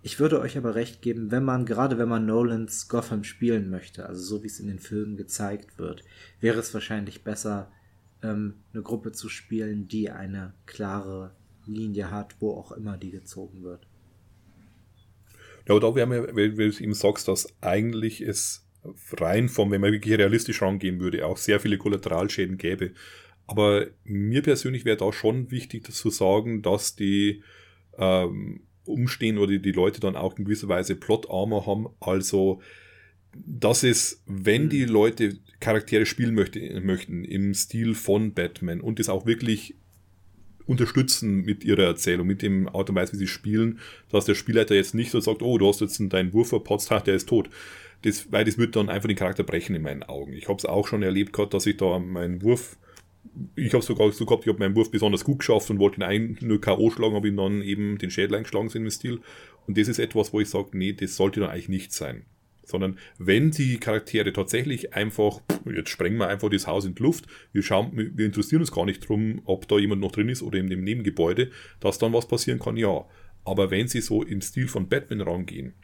ich 0.05 0.19
würde 0.19 0.39
euch 0.39 0.55
aber 0.55 0.75
recht 0.75 1.01
geben, 1.01 1.31
wenn 1.31 1.43
man, 1.43 1.65
gerade 1.65 1.97
wenn 1.97 2.07
man 2.07 2.27
Nolans 2.27 2.89
Gotham 2.89 3.23
spielen 3.23 3.71
möchte, 3.71 4.05
also 4.05 4.21
so 4.21 4.43
wie 4.43 4.47
es 4.47 4.59
in 4.59 4.67
den 4.67 4.77
Filmen 4.77 5.17
gezeigt 5.17 5.79
wird, 5.79 6.03
wäre 6.39 6.59
es 6.59 6.71
wahrscheinlich 6.75 7.23
besser, 7.23 7.71
ähm, 8.21 8.53
eine 8.71 8.83
Gruppe 8.83 9.13
zu 9.13 9.29
spielen, 9.29 9.87
die 9.87 10.11
eine 10.11 10.53
klare 10.67 11.35
Linie 11.65 12.11
hat, 12.11 12.35
wo 12.39 12.51
auch 12.51 12.71
immer 12.73 12.97
die 12.97 13.09
gezogen 13.09 13.63
wird. 13.63 13.87
Ja, 15.67 15.73
aber 15.73 15.79
da 15.79 15.95
wäre 15.95 16.05
mir, 16.05 16.35
wenn 16.35 16.55
du 16.55 16.83
ihm 16.83 16.93
sagst, 16.93 17.27
dass 17.27 17.51
eigentlich 17.61 18.21
es 18.21 18.63
rein 19.13 19.49
vom, 19.49 19.71
wenn 19.71 19.81
man 19.81 19.91
wirklich 19.91 20.19
realistisch 20.19 20.61
rangehen 20.61 20.99
würde, 20.99 21.25
auch 21.25 21.37
sehr 21.37 21.59
viele 21.59 21.79
Kollateralschäden 21.79 22.59
gäbe. 22.59 22.91
Aber 23.47 23.87
mir 24.03 24.43
persönlich 24.43 24.85
wäre 24.85 24.97
da 24.97 25.11
schon 25.11 25.49
wichtig 25.49 25.91
zu 25.91 26.11
sagen, 26.11 26.61
dass 26.61 26.95
die 26.95 27.41
ähm, 27.97 28.61
umstehen 28.85 29.37
oder 29.37 29.57
die 29.57 29.71
Leute 29.71 29.99
dann 29.99 30.15
auch 30.15 30.37
in 30.37 30.45
gewisser 30.45 30.67
Weise 30.67 30.95
Plot-Armor 30.95 31.65
haben. 31.65 31.87
Also, 31.99 32.61
das 33.33 33.83
ist, 33.83 34.23
wenn 34.25 34.69
die 34.69 34.85
mhm. 34.85 34.91
Leute 34.91 35.37
Charaktere 35.59 36.05
spielen 36.05 36.35
möchte, 36.35 36.59
möchten 36.81 37.23
im 37.23 37.53
Stil 37.53 37.95
von 37.95 38.33
Batman 38.33 38.81
und 38.81 38.99
das 38.99 39.09
auch 39.09 39.25
wirklich 39.25 39.75
unterstützen 40.65 41.43
mit 41.43 41.63
ihrer 41.63 41.83
Erzählung, 41.83 42.27
mit 42.27 42.41
dem 42.41 42.67
Art 42.67 42.89
und 42.89 42.95
Weise, 42.95 43.13
wie 43.13 43.17
sie 43.17 43.27
spielen, 43.27 43.79
dass 44.09 44.25
der 44.25 44.35
Spielleiter 44.35 44.75
jetzt 44.75 44.95
nicht 44.95 45.11
so 45.11 45.19
sagt, 45.19 45.41
oh, 45.41 45.57
du 45.57 45.67
hast 45.67 45.81
jetzt 45.81 46.01
deinen 46.11 46.33
Wurf 46.33 46.49
verpotzt, 46.49 46.89
der 46.89 47.15
ist 47.15 47.29
tot. 47.29 47.49
Das, 48.01 48.31
weil 48.31 48.45
das 48.45 48.57
wird 48.57 48.75
dann 48.75 48.89
einfach 48.89 49.07
den 49.07 49.17
Charakter 49.17 49.43
brechen 49.43 49.75
in 49.75 49.81
meinen 49.81 50.03
Augen. 50.03 50.33
Ich 50.33 50.47
habe 50.47 50.57
es 50.57 50.65
auch 50.65 50.87
schon 50.87 51.03
erlebt 51.03 51.33
gehabt, 51.33 51.53
dass 51.53 51.65
ich 51.65 51.77
da 51.77 51.99
meinen 51.99 52.41
Wurf 52.41 52.77
ich 53.55 53.73
habe 53.73 53.83
sogar 53.83 54.11
so 54.11 54.25
gehabt, 54.25 54.43
ich 54.43 54.49
habe 54.49 54.59
meinen 54.59 54.75
Wurf 54.75 54.91
besonders 54.91 55.23
gut 55.23 55.39
geschafft 55.39 55.69
und 55.69 55.79
wollte 55.79 55.99
ihn 55.99 56.03
ein, 56.03 56.37
nur 56.41 56.61
K.O. 56.61 56.89
schlagen, 56.89 57.15
habe 57.15 57.27
ihn 57.27 57.37
dann 57.37 57.61
eben 57.61 57.97
den 57.97 58.11
Schädel 58.11 58.35
eingeschlagen 58.35 58.69
sind 58.69 58.83
im 58.83 58.91
Stil. 58.91 59.21
Und 59.67 59.77
das 59.77 59.87
ist 59.87 59.99
etwas, 59.99 60.33
wo 60.33 60.39
ich 60.39 60.49
sage, 60.49 60.69
nee, 60.73 60.93
das 60.93 61.15
sollte 61.15 61.39
dann 61.39 61.49
eigentlich 61.49 61.69
nicht 61.69 61.93
sein. 61.93 62.25
Sondern 62.63 62.97
wenn 63.19 63.51
die 63.51 63.77
Charaktere 63.77 64.33
tatsächlich 64.33 64.93
einfach, 64.93 65.41
jetzt 65.65 65.89
sprengen 65.89 66.17
wir 66.17 66.27
einfach 66.27 66.49
das 66.49 66.67
Haus 66.67 66.85
in 66.85 66.95
die 66.95 67.03
Luft, 67.03 67.25
wir 67.51 67.61
schauen, 67.61 67.91
wir 67.93 68.25
interessieren 68.25 68.61
uns 68.61 68.71
gar 68.71 68.85
nicht 68.85 69.07
drum, 69.07 69.41
ob 69.45 69.67
da 69.67 69.77
jemand 69.77 70.01
noch 70.01 70.11
drin 70.11 70.29
ist 70.29 70.41
oder 70.41 70.57
in 70.57 70.69
dem 70.69 70.83
Nebengebäude, 70.83 71.51
dass 71.79 71.99
dann 71.99 72.13
was 72.13 72.27
passieren 72.27 72.59
kann, 72.59 72.77
ja. 72.77 73.05
Aber 73.43 73.69
wenn 73.69 73.87
sie 73.87 74.01
so 74.01 74.23
im 74.23 74.41
Stil 74.41 74.67
von 74.67 74.89
Batman 74.89 75.21
rangehen, 75.21 75.75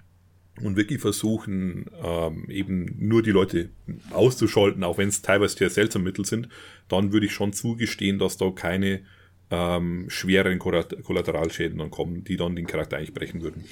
und 0.62 0.76
wirklich 0.76 0.99
versuchen, 0.99 1.89
ähm, 2.04 2.45
eben 2.49 2.95
nur 2.99 3.24
die 3.24 3.32
Leute 3.32 3.70
auszuschalten, 4.12 4.84
auch 4.84 4.97
wenn 4.97 5.10
es 5.10 5.22
teilweise 5.22 5.58
sehr 5.58 5.70
seltsame 5.70 6.06
Mittel 6.06 6.26
sind, 6.26 6.49
dann 6.88 7.14
würde 7.14 7.26
ich 7.26 7.34
schon 7.34 7.54
zugestehen, 7.54 8.20
dass 8.20 8.38
da 8.38 8.52
keine 8.52 9.02
ähm, 9.49 10.06
schwereren 10.10 10.60
Kollateralschäden 10.60 11.78
dann 11.78 11.91
kommen, 11.91 12.24
die 12.24 12.38
dann 12.38 12.56
den 12.56 12.68
Charakter 12.68 12.97
eigentlich 12.97 13.14
brechen 13.14 13.41
würden. 13.41 13.64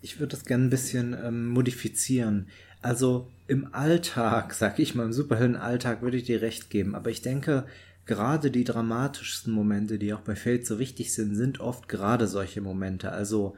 Ich 0.00 0.18
würde 0.18 0.36
das 0.36 0.44
gerne 0.44 0.64
ein 0.64 0.70
bisschen 0.70 1.16
ähm, 1.24 1.48
modifizieren. 1.48 2.48
Also 2.80 3.30
im 3.46 3.72
Alltag, 3.72 4.54
sag 4.54 4.78
ich 4.78 4.94
mal, 4.94 5.04
im 5.04 5.12
Superhelden-Alltag 5.12 6.02
würde 6.02 6.16
ich 6.16 6.24
dir 6.24 6.42
recht 6.42 6.70
geben, 6.70 6.94
aber 6.94 7.10
ich 7.10 7.22
denke, 7.22 7.66
gerade 8.04 8.50
die 8.50 8.64
dramatischsten 8.64 9.52
Momente, 9.52 9.98
die 9.98 10.12
auch 10.12 10.20
bei 10.20 10.34
Fate 10.34 10.66
so 10.66 10.78
wichtig 10.78 11.14
sind, 11.14 11.36
sind 11.36 11.60
oft 11.60 11.88
gerade 11.88 12.26
solche 12.26 12.60
Momente. 12.60 13.12
Also, 13.12 13.54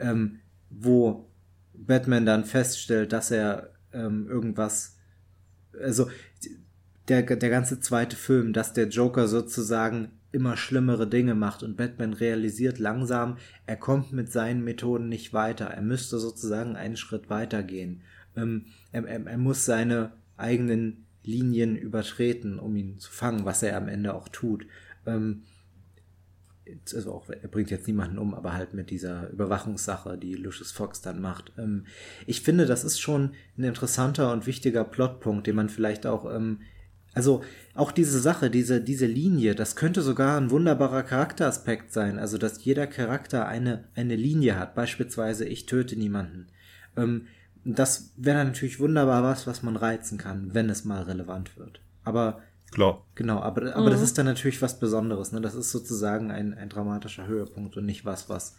ähm, 0.00 0.40
wo 0.70 1.28
Batman 1.74 2.26
dann 2.26 2.44
feststellt, 2.44 3.12
dass 3.12 3.30
er 3.30 3.70
ähm, 3.92 4.26
irgendwas, 4.28 4.96
also 5.80 6.08
der, 7.08 7.22
der 7.22 7.50
ganze 7.50 7.80
zweite 7.80 8.16
Film, 8.16 8.52
dass 8.52 8.72
der 8.72 8.88
Joker 8.88 9.28
sozusagen 9.28 10.12
immer 10.32 10.56
schlimmere 10.56 11.06
Dinge 11.06 11.34
macht 11.34 11.62
und 11.62 11.76
Batman 11.76 12.12
realisiert 12.12 12.78
langsam, 12.78 13.36
er 13.66 13.76
kommt 13.76 14.12
mit 14.12 14.32
seinen 14.32 14.64
Methoden 14.64 15.08
nicht 15.08 15.32
weiter. 15.32 15.66
Er 15.66 15.82
müsste 15.82 16.18
sozusagen 16.18 16.74
einen 16.74 16.96
Schritt 16.96 17.30
weiter 17.30 17.62
gehen. 17.62 18.02
Ähm, 18.36 18.66
er, 18.90 19.06
er, 19.06 19.24
er 19.26 19.38
muss 19.38 19.64
seine 19.64 20.12
eigenen 20.36 21.04
Linien 21.22 21.76
übertreten, 21.76 22.58
um 22.58 22.74
ihn 22.74 22.98
zu 22.98 23.12
fangen, 23.12 23.44
was 23.44 23.62
er 23.62 23.76
am 23.76 23.88
Ende 23.88 24.14
auch 24.14 24.28
tut. 24.28 24.66
Ähm, 25.06 25.42
also 26.94 27.12
auch, 27.12 27.28
er 27.28 27.48
bringt 27.48 27.70
jetzt 27.70 27.86
niemanden 27.86 28.18
um, 28.18 28.34
aber 28.34 28.54
halt 28.54 28.74
mit 28.74 28.90
dieser 28.90 29.30
Überwachungssache, 29.30 30.16
die 30.16 30.34
Lucius 30.34 30.72
Fox 30.72 31.00
dann 31.00 31.20
macht. 31.20 31.52
Ähm, 31.58 31.86
ich 32.26 32.40
finde, 32.40 32.66
das 32.66 32.84
ist 32.84 33.00
schon 33.00 33.32
ein 33.58 33.64
interessanter 33.64 34.32
und 34.32 34.46
wichtiger 34.46 34.84
Plotpunkt, 34.84 35.46
den 35.46 35.56
man 35.56 35.68
vielleicht 35.68 36.06
auch, 36.06 36.32
ähm, 36.32 36.60
also 37.12 37.44
auch 37.74 37.92
diese 37.92 38.18
Sache, 38.18 38.50
diese, 38.50 38.80
diese 38.80 39.06
Linie, 39.06 39.54
das 39.54 39.76
könnte 39.76 40.02
sogar 40.02 40.40
ein 40.40 40.50
wunderbarer 40.50 41.02
Charakteraspekt 41.02 41.92
sein, 41.92 42.18
also 42.18 42.38
dass 42.38 42.64
jeder 42.64 42.86
Charakter 42.86 43.46
eine, 43.46 43.84
eine 43.94 44.16
Linie 44.16 44.58
hat, 44.58 44.74
beispielsweise 44.74 45.44
ich 45.44 45.66
töte 45.66 45.96
niemanden. 45.96 46.46
Ähm, 46.96 47.26
das 47.64 48.10
wäre 48.16 48.44
natürlich 48.44 48.80
wunderbar 48.80 49.22
was, 49.22 49.46
was 49.46 49.62
man 49.62 49.76
reizen 49.76 50.18
kann, 50.18 50.54
wenn 50.54 50.68
es 50.68 50.84
mal 50.84 51.02
relevant 51.02 51.56
wird. 51.56 51.80
Aber 52.04 52.42
Klar. 52.74 53.06
Genau, 53.14 53.38
aber, 53.38 53.76
aber 53.76 53.86
mhm. 53.86 53.90
das 53.90 54.02
ist 54.02 54.18
dann 54.18 54.26
natürlich 54.26 54.60
was 54.60 54.80
Besonderes. 54.80 55.30
Ne? 55.30 55.40
Das 55.40 55.54
ist 55.54 55.70
sozusagen 55.70 56.32
ein, 56.32 56.54
ein 56.54 56.68
dramatischer 56.68 57.28
Höhepunkt 57.28 57.76
und 57.76 57.86
nicht 57.86 58.04
was, 58.04 58.28
was 58.28 58.56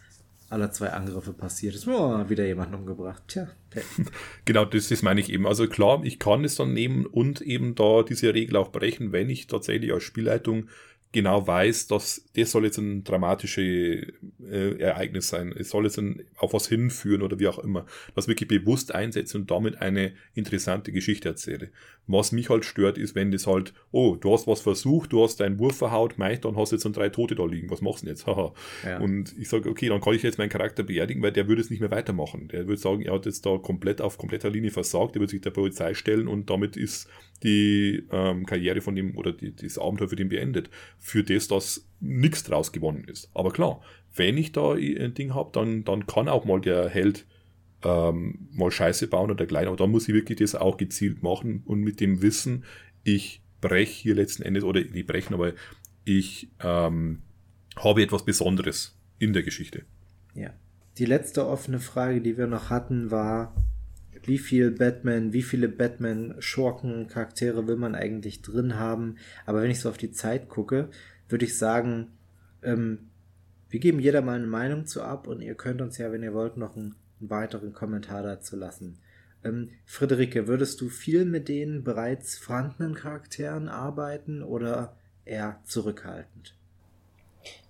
alle 0.48 0.70
zwei 0.70 0.90
Angriffe 0.90 1.34
passiert 1.34 1.74
ist. 1.74 1.86
Oh, 1.86 2.26
wieder 2.30 2.46
jemand 2.46 2.74
umgebracht. 2.74 3.22
Tja. 3.28 3.48
genau, 4.46 4.64
das, 4.64 4.88
das 4.88 5.02
meine 5.02 5.20
ich 5.20 5.30
eben. 5.30 5.46
Also 5.46 5.68
klar, 5.68 6.00
ich 6.02 6.18
kann 6.18 6.44
es 6.44 6.54
dann 6.54 6.72
nehmen 6.72 7.04
und 7.04 7.42
eben 7.42 7.74
da 7.74 8.02
diese 8.02 8.32
Regel 8.32 8.56
auch 8.56 8.72
brechen, 8.72 9.12
wenn 9.12 9.28
ich 9.28 9.48
tatsächlich 9.48 9.92
als 9.92 10.04
Spielleitung 10.04 10.68
genau 11.12 11.46
weiß, 11.46 11.86
dass 11.86 12.24
das 12.34 12.50
soll 12.50 12.64
jetzt 12.64 12.78
ein 12.78 13.04
dramatisches 13.04 14.06
äh, 14.50 14.78
Ereignis 14.78 15.28
sein. 15.28 15.54
Es 15.56 15.70
soll 15.70 15.84
jetzt 15.84 15.98
ein, 15.98 16.22
auf 16.36 16.52
was 16.52 16.68
hinführen 16.68 17.22
oder 17.22 17.38
wie 17.38 17.48
auch 17.48 17.58
immer. 17.58 17.86
Das 18.14 18.28
wirklich 18.28 18.48
bewusst 18.48 18.94
einsetze 18.94 19.38
und 19.38 19.50
damit 19.50 19.80
eine 19.80 20.12
interessante 20.34 20.92
Geschichte 20.92 21.28
erzähle. 21.28 21.70
Was 22.06 22.32
mich 22.32 22.50
halt 22.50 22.64
stört, 22.64 22.98
ist, 22.98 23.14
wenn 23.14 23.32
das 23.32 23.46
halt, 23.46 23.72
oh, 23.90 24.16
du 24.16 24.32
hast 24.32 24.46
was 24.46 24.60
versucht, 24.60 25.12
du 25.12 25.24
hast 25.24 25.40
deinen 25.40 25.58
Wurf 25.58 25.76
verhaut, 25.76 26.18
mei, 26.18 26.36
dann 26.36 26.56
hast 26.56 26.70
du 26.70 26.76
jetzt 26.76 26.84
dann 26.84 26.92
drei 26.92 27.08
Tote 27.08 27.34
da 27.34 27.44
liegen. 27.44 27.70
Was 27.70 27.80
machst 27.80 28.02
du 28.02 28.06
denn 28.06 28.14
jetzt? 28.14 28.26
Haha. 28.26 28.52
Ja. 28.84 28.98
Und 28.98 29.34
ich 29.38 29.48
sage, 29.48 29.68
okay, 29.68 29.88
dann 29.88 30.00
kann 30.00 30.14
ich 30.14 30.22
jetzt 30.22 30.38
meinen 30.38 30.50
Charakter 30.50 30.82
beerdigen, 30.82 31.22
weil 31.22 31.32
der 31.32 31.48
würde 31.48 31.62
es 31.62 31.70
nicht 31.70 31.80
mehr 31.80 31.90
weitermachen. 31.90 32.48
Der 32.48 32.68
würde 32.68 32.80
sagen, 32.80 33.02
er 33.02 33.14
hat 33.14 33.26
jetzt 33.26 33.46
da 33.46 33.58
komplett 33.58 34.00
auf 34.00 34.18
kompletter 34.18 34.50
Linie 34.50 34.70
versagt, 34.70 35.14
der 35.14 35.20
würde 35.20 35.30
sich 35.30 35.40
der 35.40 35.50
Polizei 35.50 35.94
stellen 35.94 36.28
und 36.28 36.50
damit 36.50 36.76
ist 36.76 37.08
die 37.42 38.04
ähm, 38.10 38.46
Karriere 38.46 38.80
von 38.80 38.94
dem 38.94 39.16
oder 39.16 39.32
die, 39.32 39.54
das 39.54 39.78
Abenteuer 39.78 40.08
für 40.08 40.16
den 40.16 40.28
beendet. 40.28 40.70
Für 40.98 41.22
das, 41.22 41.48
dass 41.48 41.88
nichts 42.00 42.44
draus 42.44 42.72
gewonnen 42.72 43.04
ist. 43.04 43.30
Aber 43.34 43.52
klar, 43.52 43.80
wenn 44.14 44.36
ich 44.36 44.52
da 44.52 44.72
ein 44.72 45.14
Ding 45.14 45.34
habe, 45.34 45.50
dann, 45.52 45.84
dann 45.84 46.06
kann 46.06 46.28
auch 46.28 46.44
mal 46.44 46.60
der 46.60 46.88
Held 46.88 47.26
ähm, 47.84 48.48
mal 48.52 48.70
Scheiße 48.70 49.08
bauen 49.08 49.26
oder 49.26 49.36
dergleichen. 49.36 49.68
Aber 49.68 49.76
da 49.76 49.86
muss 49.86 50.08
ich 50.08 50.14
wirklich 50.14 50.38
das 50.38 50.54
auch 50.54 50.76
gezielt 50.76 51.22
machen 51.22 51.62
und 51.64 51.80
mit 51.80 52.00
dem 52.00 52.22
Wissen, 52.22 52.64
ich 53.04 53.42
breche 53.60 54.02
hier 54.02 54.14
letzten 54.14 54.42
Endes, 54.42 54.64
oder 54.64 54.80
nicht 54.80 55.06
brechen, 55.06 55.34
aber 55.34 55.52
ich 56.04 56.48
ähm, 56.60 57.22
habe 57.76 58.02
etwas 58.02 58.24
Besonderes 58.24 58.98
in 59.18 59.32
der 59.32 59.42
Geschichte. 59.42 59.84
Ja. 60.34 60.50
Die 60.98 61.04
letzte 61.04 61.46
offene 61.46 61.78
Frage, 61.78 62.20
die 62.20 62.38
wir 62.38 62.46
noch 62.46 62.70
hatten, 62.70 63.10
war, 63.10 63.54
wie 64.26 64.38
viel 64.38 64.70
Batman, 64.70 65.32
wie 65.32 65.42
viele 65.42 65.68
Batman-Schurken-Charaktere 65.68 67.66
will 67.66 67.76
man 67.76 67.94
eigentlich 67.94 68.42
drin 68.42 68.78
haben. 68.78 69.16
Aber 69.44 69.62
wenn 69.62 69.70
ich 69.70 69.80
so 69.80 69.88
auf 69.88 69.98
die 69.98 70.12
Zeit 70.12 70.48
gucke, 70.48 70.88
würde 71.28 71.44
ich 71.44 71.58
sagen, 71.58 72.08
ähm, 72.62 73.10
wir 73.68 73.80
geben 73.80 74.00
jeder 74.00 74.22
mal 74.22 74.36
eine 74.36 74.46
Meinung 74.46 74.86
zu 74.86 75.02
ab 75.02 75.26
und 75.26 75.40
ihr 75.40 75.54
könnt 75.54 75.80
uns 75.80 75.98
ja, 75.98 76.12
wenn 76.12 76.22
ihr 76.22 76.34
wollt, 76.34 76.56
noch 76.56 76.76
einen, 76.76 76.94
einen 77.20 77.30
weiteren 77.30 77.72
Kommentar 77.72 78.22
dazu 78.22 78.56
lassen. 78.56 78.98
Ähm, 79.44 79.70
Friederike, 79.84 80.46
würdest 80.46 80.80
du 80.80 80.88
viel 80.88 81.24
mit 81.24 81.48
den 81.48 81.84
bereits 81.84 82.38
vorhandenen 82.38 82.94
Charakteren 82.94 83.68
arbeiten 83.68 84.42
oder 84.42 84.96
eher 85.24 85.60
zurückhaltend? 85.64 86.54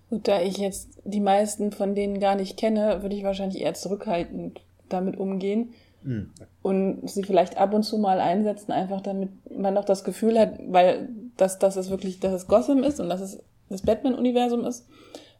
Gut, 0.09 0.27
da 0.27 0.41
ich 0.41 0.57
jetzt 0.57 1.01
die 1.03 1.19
meisten 1.19 1.71
von 1.71 1.93
denen 1.93 2.19
gar 2.19 2.35
nicht 2.35 2.57
kenne, 2.57 3.01
würde 3.01 3.15
ich 3.15 3.23
wahrscheinlich 3.23 3.61
eher 3.61 3.73
zurückhaltend 3.73 4.61
damit 4.87 5.17
umgehen. 5.17 5.73
Mhm. 6.03 6.31
Und 6.61 7.09
sie 7.09 7.23
vielleicht 7.23 7.57
ab 7.57 7.73
und 7.73 7.83
zu 7.83 7.97
mal 7.97 8.19
einsetzen, 8.19 8.71
einfach 8.71 9.01
damit 9.01 9.29
man 9.55 9.73
noch 9.73 9.85
das 9.85 10.03
Gefühl 10.03 10.39
hat, 10.39 10.59
weil 10.67 11.09
dass, 11.37 11.59
dass 11.59 11.75
es 11.75 11.89
wirklich, 11.89 12.19
dass 12.19 12.33
es 12.33 12.47
Gotham 12.47 12.83
ist 12.83 12.99
und 12.99 13.09
dass 13.09 13.21
es 13.21 13.43
das 13.69 13.81
Batman-Universum 13.81 14.65
ist. 14.65 14.87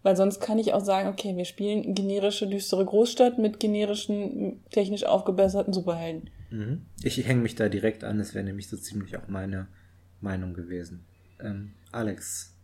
Weil 0.03 0.15
sonst 0.15 0.39
kann 0.39 0.59
ich 0.59 0.73
auch 0.73 0.83
sagen, 0.83 1.09
okay, 1.09 1.35
wir 1.35 1.45
spielen 1.45 1.95
generische, 1.95 2.47
düstere 2.47 2.85
Großstadt 2.85 3.39
mit 3.39 3.59
generischen, 3.59 4.63
technisch 4.69 5.03
aufgebesserten 5.03 5.73
Superhelden. 5.73 6.29
Mhm. 6.49 6.85
Ich 7.03 7.17
hänge 7.27 7.41
mich 7.41 7.55
da 7.55 7.67
direkt 7.67 8.03
an, 8.03 8.19
das 8.19 8.33
wäre 8.33 8.45
nämlich 8.45 8.69
so 8.69 8.77
ziemlich 8.77 9.17
auch 9.17 9.27
meine 9.27 9.67
Meinung 10.21 10.53
gewesen. 10.53 11.05
Ähm, 11.41 11.73
Alex, 11.91 12.56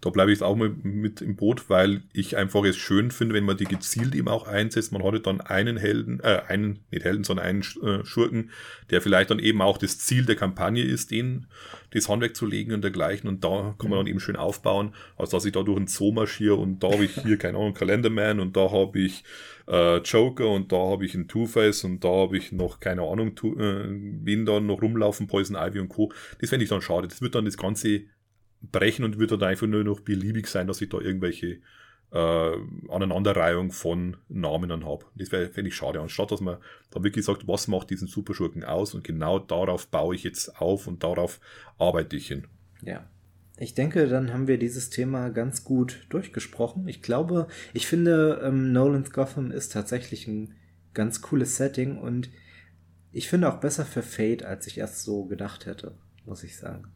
da 0.00 0.10
bleibe 0.10 0.32
ich 0.32 0.42
auch 0.42 0.54
mal 0.54 0.70
mit 0.82 1.20
im 1.20 1.34
Boot, 1.34 1.68
weil 1.68 2.02
ich 2.12 2.36
einfach 2.36 2.64
es 2.64 2.76
schön 2.76 3.10
finde, 3.10 3.34
wenn 3.34 3.44
man 3.44 3.56
die 3.56 3.64
gezielt 3.64 4.14
eben 4.14 4.28
auch 4.28 4.46
einsetzt. 4.46 4.92
Man 4.92 5.02
hatte 5.02 5.20
dann 5.20 5.40
einen 5.40 5.76
Helden, 5.76 6.20
äh, 6.20 6.42
einen, 6.46 6.80
nicht 6.90 7.04
Helden, 7.04 7.24
sondern 7.24 7.46
einen 7.46 7.60
äh, 7.60 8.04
Schurken, 8.04 8.50
der 8.90 9.00
vielleicht 9.00 9.30
dann 9.30 9.40
eben 9.40 9.60
auch 9.60 9.76
das 9.76 9.98
Ziel 9.98 10.24
der 10.24 10.36
Kampagne 10.36 10.84
ist, 10.84 11.10
den, 11.10 11.46
das 11.90 12.08
Handwerk 12.08 12.36
zu 12.36 12.46
legen 12.46 12.72
und 12.72 12.82
dergleichen. 12.82 13.28
Und 13.28 13.42
da 13.42 13.74
kann 13.78 13.90
man 13.90 13.98
dann 13.98 14.06
eben 14.06 14.20
schön 14.20 14.36
aufbauen, 14.36 14.94
als 15.16 15.30
dass 15.30 15.44
ich 15.44 15.52
da 15.52 15.62
durch 15.62 15.78
einen 15.78 15.88
Zoo 15.88 16.12
marschiere 16.12 16.54
und 16.54 16.82
da 16.82 16.92
habe 16.92 17.04
ich 17.04 17.20
hier, 17.22 17.36
keine 17.36 17.58
Ahnung, 17.58 17.74
Calendarman 17.74 18.38
und 18.38 18.56
da 18.56 18.70
habe 18.70 19.00
ich 19.00 19.24
äh, 19.66 19.98
Joker 19.98 20.48
und 20.48 20.70
da 20.70 20.76
habe 20.76 21.04
ich 21.04 21.14
einen 21.14 21.26
Two-Face 21.26 21.84
und 21.84 22.04
da 22.04 22.08
habe 22.08 22.36
ich 22.38 22.52
noch, 22.52 22.78
keine 22.78 23.02
Ahnung, 23.02 23.34
tu, 23.34 23.58
äh, 23.58 23.86
wen 23.88 24.46
da 24.46 24.60
noch 24.60 24.80
rumlaufen, 24.80 25.26
Poison 25.26 25.56
Ivy 25.56 25.80
und 25.80 25.88
Co. 25.88 26.12
Das 26.40 26.50
fände 26.50 26.62
ich 26.62 26.70
dann 26.70 26.82
schade. 26.82 27.08
Das 27.08 27.20
wird 27.20 27.34
dann 27.34 27.44
das 27.44 27.56
Ganze 27.56 28.02
brechen 28.60 29.04
und 29.04 29.18
wird 29.18 29.32
dann 29.32 29.42
einfach 29.42 29.66
nur 29.66 29.84
noch 29.84 30.00
beliebig 30.00 30.46
sein, 30.46 30.66
dass 30.66 30.80
ich 30.80 30.88
da 30.88 30.98
irgendwelche 30.98 31.60
äh, 32.12 32.52
Aneinanderreihung 32.88 33.70
von 33.70 34.16
Namen 34.28 34.68
dann 34.68 34.86
habe. 34.86 35.06
Das 35.14 35.30
wäre, 35.30 35.48
fände 35.48 35.68
ich 35.68 35.76
schade. 35.76 36.00
Anstatt 36.00 36.30
dass 36.30 36.40
man 36.40 36.58
da 36.90 37.02
wirklich 37.02 37.24
sagt, 37.24 37.46
was 37.46 37.68
macht 37.68 37.90
diesen 37.90 38.08
Superschurken 38.08 38.64
aus 38.64 38.94
und 38.94 39.04
genau 39.04 39.38
darauf 39.38 39.88
baue 39.88 40.14
ich 40.14 40.24
jetzt 40.24 40.60
auf 40.60 40.86
und 40.86 41.02
darauf 41.02 41.40
arbeite 41.78 42.16
ich 42.16 42.28
hin. 42.28 42.46
Ja. 42.82 43.08
Ich 43.60 43.74
denke, 43.74 44.06
dann 44.06 44.32
haben 44.32 44.46
wir 44.46 44.56
dieses 44.56 44.88
Thema 44.88 45.30
ganz 45.30 45.64
gut 45.64 46.06
durchgesprochen. 46.10 46.86
Ich 46.86 47.02
glaube, 47.02 47.48
ich 47.74 47.88
finde, 47.88 48.40
ähm, 48.44 48.72
Nolan's 48.72 49.10
Gotham 49.10 49.50
ist 49.50 49.72
tatsächlich 49.72 50.28
ein 50.28 50.54
ganz 50.94 51.22
cooles 51.22 51.56
Setting 51.56 51.98
und 51.98 52.30
ich 53.10 53.28
finde 53.28 53.52
auch 53.52 53.58
besser 53.58 53.84
für 53.84 54.02
Fate, 54.02 54.44
als 54.44 54.68
ich 54.68 54.78
erst 54.78 55.02
so 55.02 55.24
gedacht 55.24 55.66
hätte, 55.66 55.98
muss 56.24 56.44
ich 56.44 56.56
sagen 56.56 56.92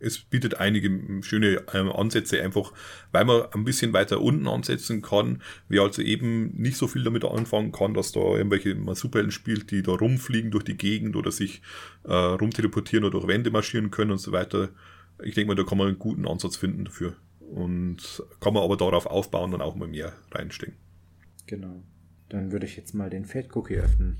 es 0.00 0.18
bietet 0.18 0.54
einige 0.58 1.22
schöne 1.22 1.62
ähm, 1.74 1.90
Ansätze 1.90 2.42
einfach, 2.42 2.72
weil 3.12 3.24
man 3.24 3.42
ein 3.52 3.64
bisschen 3.64 3.92
weiter 3.92 4.20
unten 4.20 4.46
ansetzen 4.46 5.02
kann, 5.02 5.42
wer 5.68 5.82
also 5.82 6.02
eben 6.02 6.54
nicht 6.56 6.76
so 6.76 6.86
viel 6.86 7.02
damit 7.02 7.24
anfangen 7.24 7.72
kann, 7.72 7.94
dass 7.94 8.12
da 8.12 8.20
irgendwelche 8.20 8.76
Superhelden 8.94 9.32
spielt, 9.32 9.70
die 9.70 9.82
da 9.82 9.92
rumfliegen 9.92 10.50
durch 10.50 10.64
die 10.64 10.76
Gegend 10.76 11.16
oder 11.16 11.32
sich 11.32 11.62
äh, 12.04 12.12
rumteleportieren 12.12 13.04
oder 13.04 13.18
durch 13.18 13.28
Wände 13.28 13.50
marschieren 13.50 13.90
können 13.90 14.12
und 14.12 14.18
so 14.18 14.32
weiter. 14.32 14.70
Ich 15.22 15.34
denke 15.34 15.48
mal, 15.48 15.56
da 15.56 15.68
kann 15.68 15.78
man 15.78 15.88
einen 15.88 15.98
guten 15.98 16.26
Ansatz 16.28 16.56
finden 16.56 16.84
dafür. 16.84 17.16
Und 17.40 18.22
kann 18.40 18.52
man 18.52 18.62
aber 18.62 18.76
darauf 18.76 19.06
aufbauen 19.06 19.54
und 19.54 19.62
auch 19.62 19.74
mal 19.74 19.88
mehr 19.88 20.12
reinstecken. 20.30 20.76
Genau. 21.46 21.82
Dann 22.28 22.52
würde 22.52 22.66
ich 22.66 22.76
jetzt 22.76 22.94
mal 22.94 23.08
den 23.08 23.24
Fat 23.24 23.56
Cookie 23.56 23.76
öffnen. 23.76 24.18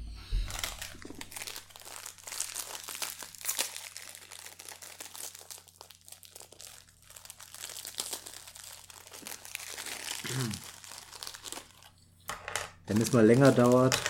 Wenn 12.88 13.02
es 13.02 13.12
mal 13.12 13.26
länger 13.26 13.52
dauert, 13.52 14.00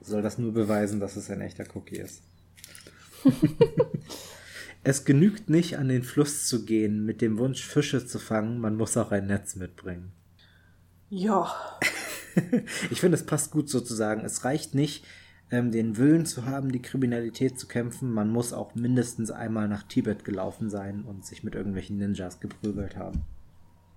soll 0.00 0.22
das 0.22 0.38
nur 0.38 0.52
beweisen, 0.52 1.00
dass 1.00 1.16
es 1.16 1.28
ein 1.28 1.40
echter 1.40 1.64
Cookie 1.74 1.96
ist. 1.96 2.22
es 4.84 5.04
genügt 5.04 5.50
nicht, 5.50 5.76
an 5.76 5.88
den 5.88 6.04
Fluss 6.04 6.46
zu 6.46 6.64
gehen, 6.64 7.04
mit 7.04 7.20
dem 7.20 7.36
Wunsch, 7.36 7.66
Fische 7.66 8.06
zu 8.06 8.20
fangen, 8.20 8.60
man 8.60 8.76
muss 8.76 8.96
auch 8.96 9.10
ein 9.10 9.26
Netz 9.26 9.56
mitbringen. 9.56 10.12
Ja. 11.10 11.52
ich 12.90 13.00
finde, 13.00 13.16
es 13.16 13.26
passt 13.26 13.50
gut 13.50 13.68
sozusagen. 13.68 14.24
Es 14.24 14.44
reicht 14.44 14.76
nicht, 14.76 15.04
ähm, 15.50 15.72
den 15.72 15.96
Willen 15.96 16.26
zu 16.26 16.44
haben, 16.44 16.70
die 16.70 16.82
Kriminalität 16.82 17.58
zu 17.58 17.66
kämpfen. 17.66 18.12
Man 18.12 18.30
muss 18.30 18.52
auch 18.52 18.76
mindestens 18.76 19.32
einmal 19.32 19.66
nach 19.66 19.82
Tibet 19.82 20.24
gelaufen 20.24 20.70
sein 20.70 21.02
und 21.02 21.26
sich 21.26 21.42
mit 21.42 21.56
irgendwelchen 21.56 21.96
Ninjas 21.96 22.38
geprügelt 22.38 22.96
haben. 22.96 23.24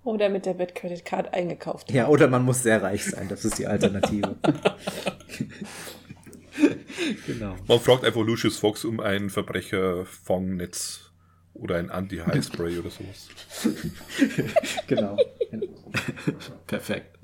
Oder 0.10 0.30
mit 0.30 0.48
der 0.48 0.56
Bad 0.56 0.74
Credit 0.74 1.06
Card 1.06 1.36
eingekauft. 1.36 1.92
Ja, 1.92 2.08
oder 2.08 2.28
man 2.28 2.44
muss 2.44 2.64
sehr 2.64 2.82
reich 2.82 3.06
sein, 3.06 3.30
das 3.30 3.46
ist 3.46 3.60
die 3.60 3.68
Alternative. 3.68 4.38
genau. 7.28 7.56
Man 7.68 7.80
fragt 7.80 8.04
einfach 8.04 8.22
Lucius 8.22 8.58
Fox 8.58 8.86
um 8.86 9.02
ein 9.02 9.30
Verbrecherfangnetz 9.30 11.12
oder 11.54 11.76
ein 11.76 11.92
Anti-High-Spray 11.92 12.80
oder 12.80 12.90
sowas. 12.90 13.30
genau. 14.88 15.16
perfekt. 16.66 17.20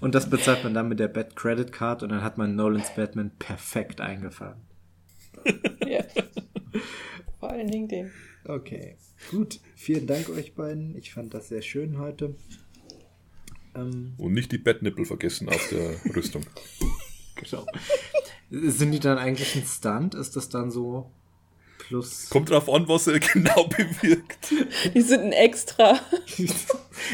Und 0.00 0.14
das 0.14 0.30
bezahlt 0.30 0.64
man 0.64 0.72
dann 0.72 0.88
mit 0.88 1.00
der 1.00 1.08
Bad 1.08 1.36
Credit 1.36 1.70
Card 1.70 2.02
und 2.02 2.08
dann 2.08 2.22
hat 2.22 2.38
man 2.38 2.56
Nolans 2.56 2.94
Batman 2.94 3.32
perfekt 3.38 4.00
eingefahren. 4.00 4.62
ja. 5.86 6.02
Vor 7.38 7.50
allen 7.50 7.68
Dingen 7.68 7.88
den. 7.88 8.10
Okay. 8.46 8.96
Gut, 9.30 9.60
vielen 9.76 10.06
Dank 10.06 10.28
euch 10.28 10.54
beiden. 10.54 10.96
Ich 10.96 11.12
fand 11.12 11.32
das 11.34 11.48
sehr 11.48 11.62
schön 11.62 11.98
heute. 11.98 12.34
Ähm, 13.74 14.12
Und 14.18 14.32
nicht 14.34 14.52
die 14.52 14.58
Bettnippel 14.58 15.04
vergessen 15.06 15.48
auf 15.48 15.68
der 15.70 15.94
Rüstung. 16.16 16.44
genau. 17.36 17.66
Sind 18.50 18.92
die 18.92 19.00
dann 19.00 19.16
eigentlich 19.18 19.54
ein 19.56 19.64
Stunt? 19.64 20.14
Ist 20.14 20.36
das 20.36 20.50
dann 20.50 20.70
so 20.70 21.10
plus. 21.78 22.28
Kommt 22.28 22.50
drauf 22.50 22.68
an, 22.68 22.86
was 22.88 23.06
er 23.06 23.18
genau 23.32 23.64
bewirkt. 23.68 24.52
Die 24.94 25.00
sind 25.00 25.22
ein 25.22 25.32
Extra. 25.32 25.98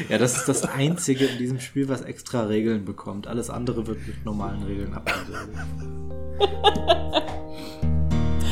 ja, 0.09 0.18
das 0.18 0.36
ist 0.39 0.48
das 0.48 0.64
Einzige 0.64 1.26
in 1.26 1.39
diesem 1.39 1.60
Spiel, 1.60 1.89
was 1.89 2.01
extra 2.02 2.44
Regeln 2.47 2.85
bekommt. 2.85 3.28
Alles 3.28 3.51
andere 3.51 3.86
wird 3.86 4.05
mit 4.06 4.24
normalen 4.24 4.64
Regeln 4.64 4.93
abgebildet. 4.94 5.48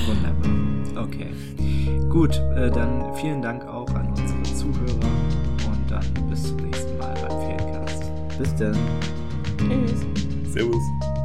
Wunderbar. 0.06 1.04
Okay. 1.04 1.30
Gut, 2.10 2.36
äh, 2.56 2.70
dann 2.70 3.14
vielen 3.14 3.42
Dank 3.42 3.66
auch 3.66 3.88
an 3.94 4.08
unsere 4.08 4.42
Zuhörer 4.42 5.10
und 5.66 5.90
dann 5.90 6.04
bis 6.30 6.44
zum 6.44 6.56
nächsten 6.56 6.96
Mal 6.98 7.14
beim 7.14 7.58
Feencast. 7.58 8.04
Bis 8.38 8.54
dann. 8.56 8.76
Tschüss. 9.58 10.06
Servus. 10.52 11.15